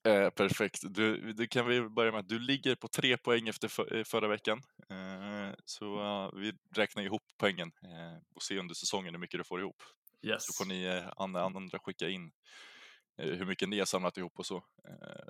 Eh, 0.04 0.30
perfekt. 0.30 0.80
Du, 0.82 1.32
du 1.32 1.46
kan 1.46 1.66
vi 1.66 1.88
börja 1.88 2.12
med 2.12 2.20
att 2.20 2.28
du 2.28 2.38
ligger 2.38 2.74
på 2.74 2.88
tre 2.88 3.16
poäng 3.16 3.48
efter 3.48 3.68
för, 3.68 3.96
eh, 3.96 4.04
förra 4.04 4.28
veckan. 4.28 4.62
Eh, 4.90 5.54
så 5.64 6.00
eh, 6.00 6.38
vi 6.40 6.52
räknar 6.76 7.02
ihop 7.02 7.22
poängen 7.38 7.72
eh, 7.82 8.22
och 8.34 8.42
ser 8.42 8.56
under 8.58 8.74
säsongen 8.74 9.14
hur 9.14 9.20
mycket 9.20 9.40
du 9.40 9.44
får 9.44 9.60
ihop. 9.60 9.82
Yes. 10.22 10.46
Så 10.46 10.52
får 10.52 10.64
ni 10.68 10.84
eh, 10.84 11.12
andra, 11.16 11.42
andra 11.42 11.78
skicka 11.78 12.08
in 12.08 12.32
eh, 13.22 13.30
hur 13.30 13.44
mycket 13.46 13.68
ni 13.68 13.78
har 13.78 13.86
samlat 13.86 14.16
ihop 14.18 14.38
och 14.38 14.46
så 14.46 14.56
eh, 14.56 15.26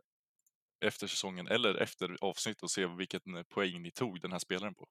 efter 0.86 1.06
säsongen 1.06 1.48
eller 1.48 1.74
efter 1.74 2.16
avsnitt 2.20 2.62
och 2.62 2.70
se 2.70 2.86
vilken 2.86 3.44
poäng 3.48 3.82
ni 3.82 3.90
tog 3.90 4.20
den 4.20 4.32
här 4.32 4.38
spelaren 4.38 4.74
på. 4.74 4.88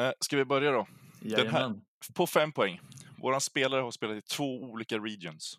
Eh, 0.00 0.12
ska 0.20 0.36
vi 0.36 0.44
börja 0.44 0.70
då? 0.70 0.82
här- 0.82 1.30
Jajamän. 1.30 1.80
På 2.14 2.26
fem 2.26 2.52
poäng. 2.52 2.80
Våran 3.22 3.40
spelare 3.40 3.80
har 3.80 3.90
spelat 3.90 4.16
i 4.16 4.22
två 4.22 4.60
olika 4.62 4.98
regions. 4.98 5.58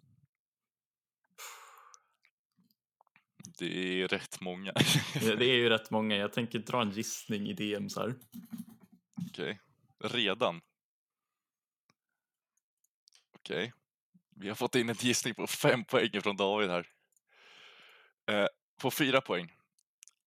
Det 3.59 4.01
är 4.01 4.07
rätt 4.07 4.41
många. 4.41 4.73
Det 5.13 5.35
det 5.35 5.45
är 5.45 5.55
ju 5.55 5.69
rätt 5.69 5.91
många. 5.91 6.15
Jag 6.15 6.33
tänker 6.33 6.59
dra 6.59 6.81
en 6.81 6.91
gissning 6.91 7.47
i 7.49 7.53
DMs 7.53 7.95
här. 7.95 8.15
Okej. 9.29 9.59
Redan? 9.99 10.61
Okej. 13.35 13.73
Vi 14.35 14.47
har 14.47 14.55
fått 14.55 14.75
in 14.75 14.89
en 14.89 14.95
gissning 14.99 15.35
på 15.35 15.47
fem 15.47 15.85
poäng 15.85 16.21
från 16.21 16.37
David 16.37 16.69
här. 16.69 16.87
Eh, 18.31 18.47
på 18.81 18.91
fyra 18.91 19.21
poäng. 19.21 19.53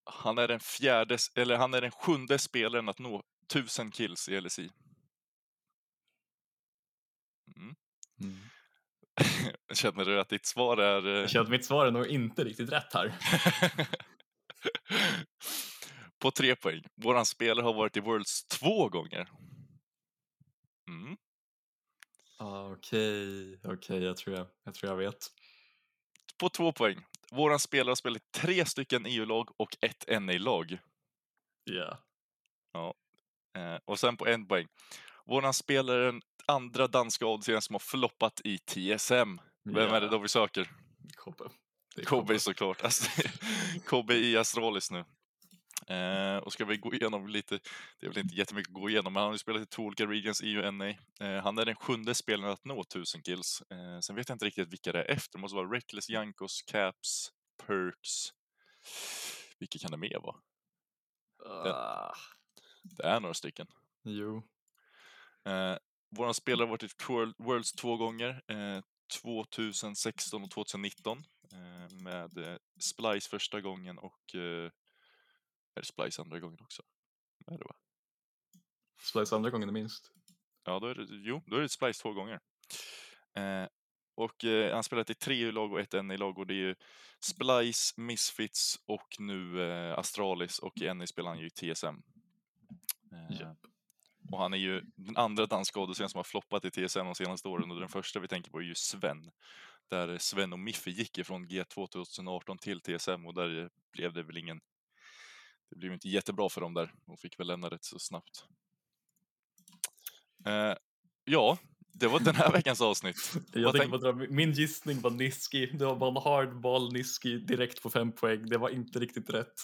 Han 0.04 0.38
är 0.38 0.48
den 0.48 0.60
fjärde, 0.60 1.18
eller 1.34 1.56
han 1.56 1.74
är 1.74 1.80
den 1.80 1.90
sjunde 1.90 2.38
spelaren 2.38 2.88
att 2.88 2.98
nå 2.98 3.22
1000 3.46 3.90
kills 3.90 4.28
i 4.28 4.40
LSI. 4.40 4.70
Mm. 7.56 7.74
Mm. 8.20 8.38
Känner 9.74 10.04
du 10.04 10.20
att 10.20 10.28
ditt 10.28 10.46
svar 10.46 10.76
är... 10.76 11.06
eh, 11.06 11.12
Jag 11.20 11.30
känner 11.30 11.44
att 11.44 11.50
mitt 11.50 11.64
svar 11.64 11.86
är 11.86 11.90
nog 11.90 12.06
inte 12.06 12.44
riktigt 12.44 12.72
rätt 12.72 12.94
här. 12.94 13.14
På 16.18 16.30
tre 16.30 16.56
poäng. 16.56 16.82
Våran 16.94 17.26
spelare 17.26 17.64
har 17.64 17.74
varit 17.74 17.96
i 17.96 18.00
Worlds 18.00 18.44
två 18.44 18.88
gånger. 18.88 19.28
Mm. 20.88 21.16
Ah, 22.38 22.70
Okej, 22.70 23.60
okej, 23.64 24.02
jag, 24.02 24.16
tror 24.16 24.36
jag, 24.36 24.46
jag 24.64 24.74
tror 24.74 24.90
jag 24.92 24.96
vet. 24.96 25.26
På 26.40 26.48
två 26.48 26.72
poäng. 26.72 27.04
Våran 27.30 27.58
spelare 27.58 27.90
har 27.90 27.94
spelat 27.96 28.22
tre 28.32 28.64
stycken 28.66 29.06
EU-lag 29.06 29.48
och 29.56 29.76
ett 29.80 30.22
NA-lag. 30.22 30.78
Ja. 31.64 31.98
Eh, 33.56 33.78
och 33.84 33.98
sen 33.98 34.16
på 34.16 34.26
en 34.26 34.46
poäng. 34.46 34.66
Våran 35.26 35.54
spelare 35.54 36.04
den 36.06 36.22
andra 36.46 36.86
danska 36.86 37.26
oddsen 37.26 37.62
som 37.62 37.74
har 37.74 37.78
floppat 37.80 38.40
i 38.44 38.58
TSM. 38.58 39.38
Vem 39.64 39.94
är 39.94 40.00
det 40.00 40.08
då 40.08 40.18
vi 40.18 40.28
söker? 40.28 40.70
Kobbe. 41.16 41.44
Det 41.94 42.02
är 42.02 42.06
Kobe 42.06 42.38
såklart. 42.38 42.82
Alltså, 42.84 43.22
Kobe 43.86 44.14
i 44.14 44.36
Astralis 44.36 44.90
nu. 44.90 45.04
Eh, 45.94 46.36
och 46.36 46.52
ska 46.52 46.64
vi 46.64 46.76
gå 46.76 46.94
igenom 46.94 47.28
lite, 47.28 47.58
det 48.00 48.06
är 48.06 48.10
väl 48.10 48.18
inte 48.18 48.34
jättemycket 48.34 48.68
att 48.70 48.74
gå 48.80 48.90
igenom, 48.90 49.12
men 49.12 49.20
han 49.20 49.28
har 49.28 49.34
ju 49.34 49.38
spelat 49.38 49.62
i 49.62 49.66
två 49.66 49.82
olika 49.82 50.06
regions, 50.06 50.40
EU 50.44 50.66
och 50.66 50.74
NA. 50.74 50.88
Eh, 50.88 51.42
han 51.42 51.58
är 51.58 51.64
den 51.64 51.76
sjunde 51.76 52.14
spelaren 52.14 52.52
att 52.52 52.64
nå 52.64 52.80
1000 52.80 53.22
kills. 53.22 53.62
Eh, 53.70 54.00
sen 54.00 54.16
vet 54.16 54.28
jag 54.28 54.34
inte 54.34 54.44
riktigt 54.44 54.68
vilka 54.72 54.92
det 54.92 54.98
är 55.02 55.10
efter, 55.10 55.38
det 55.38 55.40
måste 55.40 55.56
vara 55.56 55.72
Reckless, 55.76 56.08
Jankos, 56.08 56.62
Caps, 56.62 57.32
Perks. 57.66 58.32
Vilka 59.58 59.78
kan 59.78 59.90
det 59.90 59.96
mer 59.96 60.18
vara? 60.22 60.36
Ah, 61.74 62.14
Det 62.82 63.02
är 63.04 63.20
några 63.20 63.34
stycken. 63.34 63.66
jo. 64.04 64.42
Eh, 65.44 65.76
våran 66.10 66.34
spelare 66.34 66.64
har 66.66 66.70
varit 66.70 66.82
i 66.82 66.88
World- 67.08 67.34
Worlds 67.38 67.72
två 67.72 67.96
gånger, 67.96 68.42
eh, 68.48 68.80
2016 69.22 70.42
och 70.42 70.50
2019. 70.50 71.24
Eh, 71.52 72.02
med 72.02 72.38
eh, 72.38 72.56
Splice 72.80 73.28
första 73.28 73.60
gången 73.60 73.98
och 73.98 74.34
eh, 74.34 74.70
är 75.74 75.80
det 75.80 75.84
Splice 75.84 76.22
andra 76.22 76.40
gången 76.40 76.60
också? 76.60 76.82
Är 77.46 77.58
det 77.58 77.64
va? 77.64 77.74
Splice 79.02 79.32
andra 79.36 79.50
gången 79.50 79.68
är 79.68 79.72
minst. 79.72 80.12
Ja, 80.64 80.78
då 80.80 80.86
är 80.86 80.94
det, 80.94 81.06
jo, 81.10 81.42
då 81.46 81.56
är 81.56 81.60
det 81.60 81.68
Splice 81.68 82.02
två 82.02 82.12
gånger. 82.12 82.40
Eh, 83.34 83.66
och 84.14 84.44
eh, 84.44 84.74
han 84.74 84.82
spelat 84.84 85.10
i 85.10 85.14
tre 85.14 85.34
EU-lag 85.34 85.72
och 85.72 85.80
ett 85.80 85.92
NA-lag 86.04 86.38
och 86.38 86.46
det 86.46 86.54
är 86.54 86.56
ju 86.56 86.74
Splice, 87.20 87.94
Misfits 87.96 88.78
och 88.86 89.16
nu 89.18 89.62
eh, 89.62 89.98
Astralis 89.98 90.58
och 90.58 90.78
i 90.78 90.94
NA 90.94 91.06
spelar 91.06 91.30
han 91.30 91.38
ju 91.38 91.50
TSM. 91.50 91.86
Eh, 93.12 93.40
Japp. 93.40 93.58
Och 94.32 94.38
han 94.38 94.54
är 94.54 94.58
ju 94.58 94.82
den 94.96 95.16
andra 95.16 95.46
danska 95.46 95.80
oddsen 95.80 96.08
som 96.08 96.18
har 96.18 96.24
floppat 96.24 96.64
i 96.64 96.70
TSM 96.70 97.04
de 97.04 97.14
senaste 97.14 97.48
åren 97.48 97.70
och 97.70 97.80
den 97.80 97.88
första 97.88 98.20
vi 98.20 98.28
tänker 98.28 98.50
på 98.50 98.58
är 98.58 98.62
ju 98.62 98.74
Sven. 98.74 99.30
Där 99.90 100.18
Sven 100.18 100.52
och 100.52 100.58
Miffi 100.58 100.90
gick 100.90 101.18
ifrån 101.18 101.46
G2 101.46 101.86
2018 101.86 102.58
till 102.58 102.80
TSM 102.80 103.26
och 103.26 103.34
där 103.34 103.70
blev 103.92 104.12
det 104.12 104.22
väl 104.22 104.36
ingen... 104.36 104.60
Det 105.70 105.76
blev 105.76 105.92
inte 105.92 106.08
jättebra 106.08 106.48
för 106.48 106.60
dem 106.60 106.74
där. 106.74 106.94
De 107.06 107.16
fick 107.16 107.40
väl 107.40 107.46
lämna 107.46 107.68
rätt 107.68 107.84
så 107.84 107.98
snabbt. 107.98 108.44
Eh, 110.46 110.74
ja, 111.24 111.58
det 111.92 112.06
var 112.06 112.20
den 112.20 112.34
här 112.34 112.52
veckans 112.52 112.80
avsnitt. 112.80 113.32
Jag 113.52 113.74
tänk- 113.76 113.90
på 113.90 114.26
min 114.28 114.52
gissning 114.52 115.00
var 115.00 115.10
Niski. 115.10 115.66
Det 115.66 115.84
var 115.84 115.96
bara 115.96 116.10
en 116.10 116.16
hardball 116.16 116.92
Niski 116.92 117.38
direkt 117.38 117.82
på 117.82 117.90
fem 117.90 118.12
poäng. 118.12 118.46
Det 118.46 118.58
var 118.58 118.68
inte 118.68 118.98
riktigt 118.98 119.30
rätt. 119.30 119.54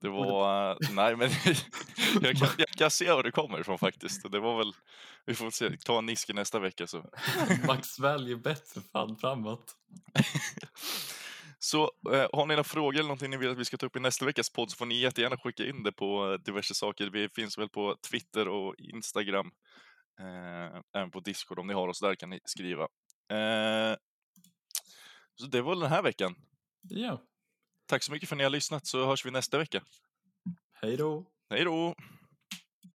Det 0.00 0.08
var... 0.08 0.78
Nej, 0.94 1.16
men 1.16 1.30
jag 2.22 2.36
kan, 2.36 2.48
jag 2.58 2.68
kan 2.68 2.90
se 2.90 3.12
var 3.12 3.22
det 3.22 3.30
kommer 3.30 3.60
ifrån 3.60 3.78
faktiskt. 3.78 4.32
Det 4.32 4.40
var 4.40 4.58
väl... 4.58 4.72
Vi 5.26 5.34
får 5.34 5.50
se. 5.50 5.76
Ta 5.76 5.98
en 5.98 6.06
Niski 6.06 6.32
nästa 6.32 6.58
vecka 6.58 6.86
så. 6.86 7.04
Max 7.66 7.98
Value 7.98 8.36
bättre 8.36 8.80
fan 8.92 9.16
framåt. 9.16 9.76
Så 11.58 11.82
eh, 12.12 12.28
har 12.32 12.46
ni 12.46 12.54
några 12.54 12.64
frågor 12.64 12.94
eller 12.94 13.08
någonting 13.08 13.30
ni 13.30 13.36
vill 13.36 13.50
att 13.50 13.58
vi 13.58 13.64
ska 13.64 13.76
ta 13.76 13.86
upp 13.86 13.96
i 13.96 14.00
nästa 14.00 14.24
veckas 14.24 14.50
podd 14.50 14.70
så 14.70 14.76
får 14.76 14.86
ni 14.86 15.00
jättegärna 15.00 15.36
skicka 15.36 15.66
in 15.66 15.82
det 15.82 15.92
på 15.92 16.32
eh, 16.32 16.38
diverse 16.38 16.74
saker. 16.74 17.10
Vi 17.10 17.28
finns 17.28 17.58
väl 17.58 17.68
på 17.68 17.96
Twitter 18.10 18.48
och 18.48 18.74
Instagram. 18.78 19.50
Eh, 20.20 20.80
även 20.96 21.10
på 21.10 21.20
Discord 21.20 21.58
om 21.58 21.66
ni 21.66 21.74
har 21.74 21.88
oss 21.88 22.00
där 22.00 22.14
kan 22.14 22.30
ni 22.30 22.40
skriva. 22.44 22.82
Eh, 23.30 23.96
så 25.34 25.46
det 25.46 25.62
var 25.62 25.76
den 25.76 25.90
här 25.90 26.02
veckan. 26.02 26.34
Ja, 26.82 27.22
Tack 27.86 28.02
så 28.02 28.12
mycket 28.12 28.28
för 28.28 28.36
att 28.36 28.38
ni 28.38 28.44
har 28.44 28.50
lyssnat 28.50 28.86
så 28.86 29.06
hörs 29.06 29.26
vi 29.26 29.30
nästa 29.30 29.58
vecka. 29.58 29.82
hej 30.72 30.96
då. 30.96 31.26
Hej 31.50 31.64
då! 31.64 31.94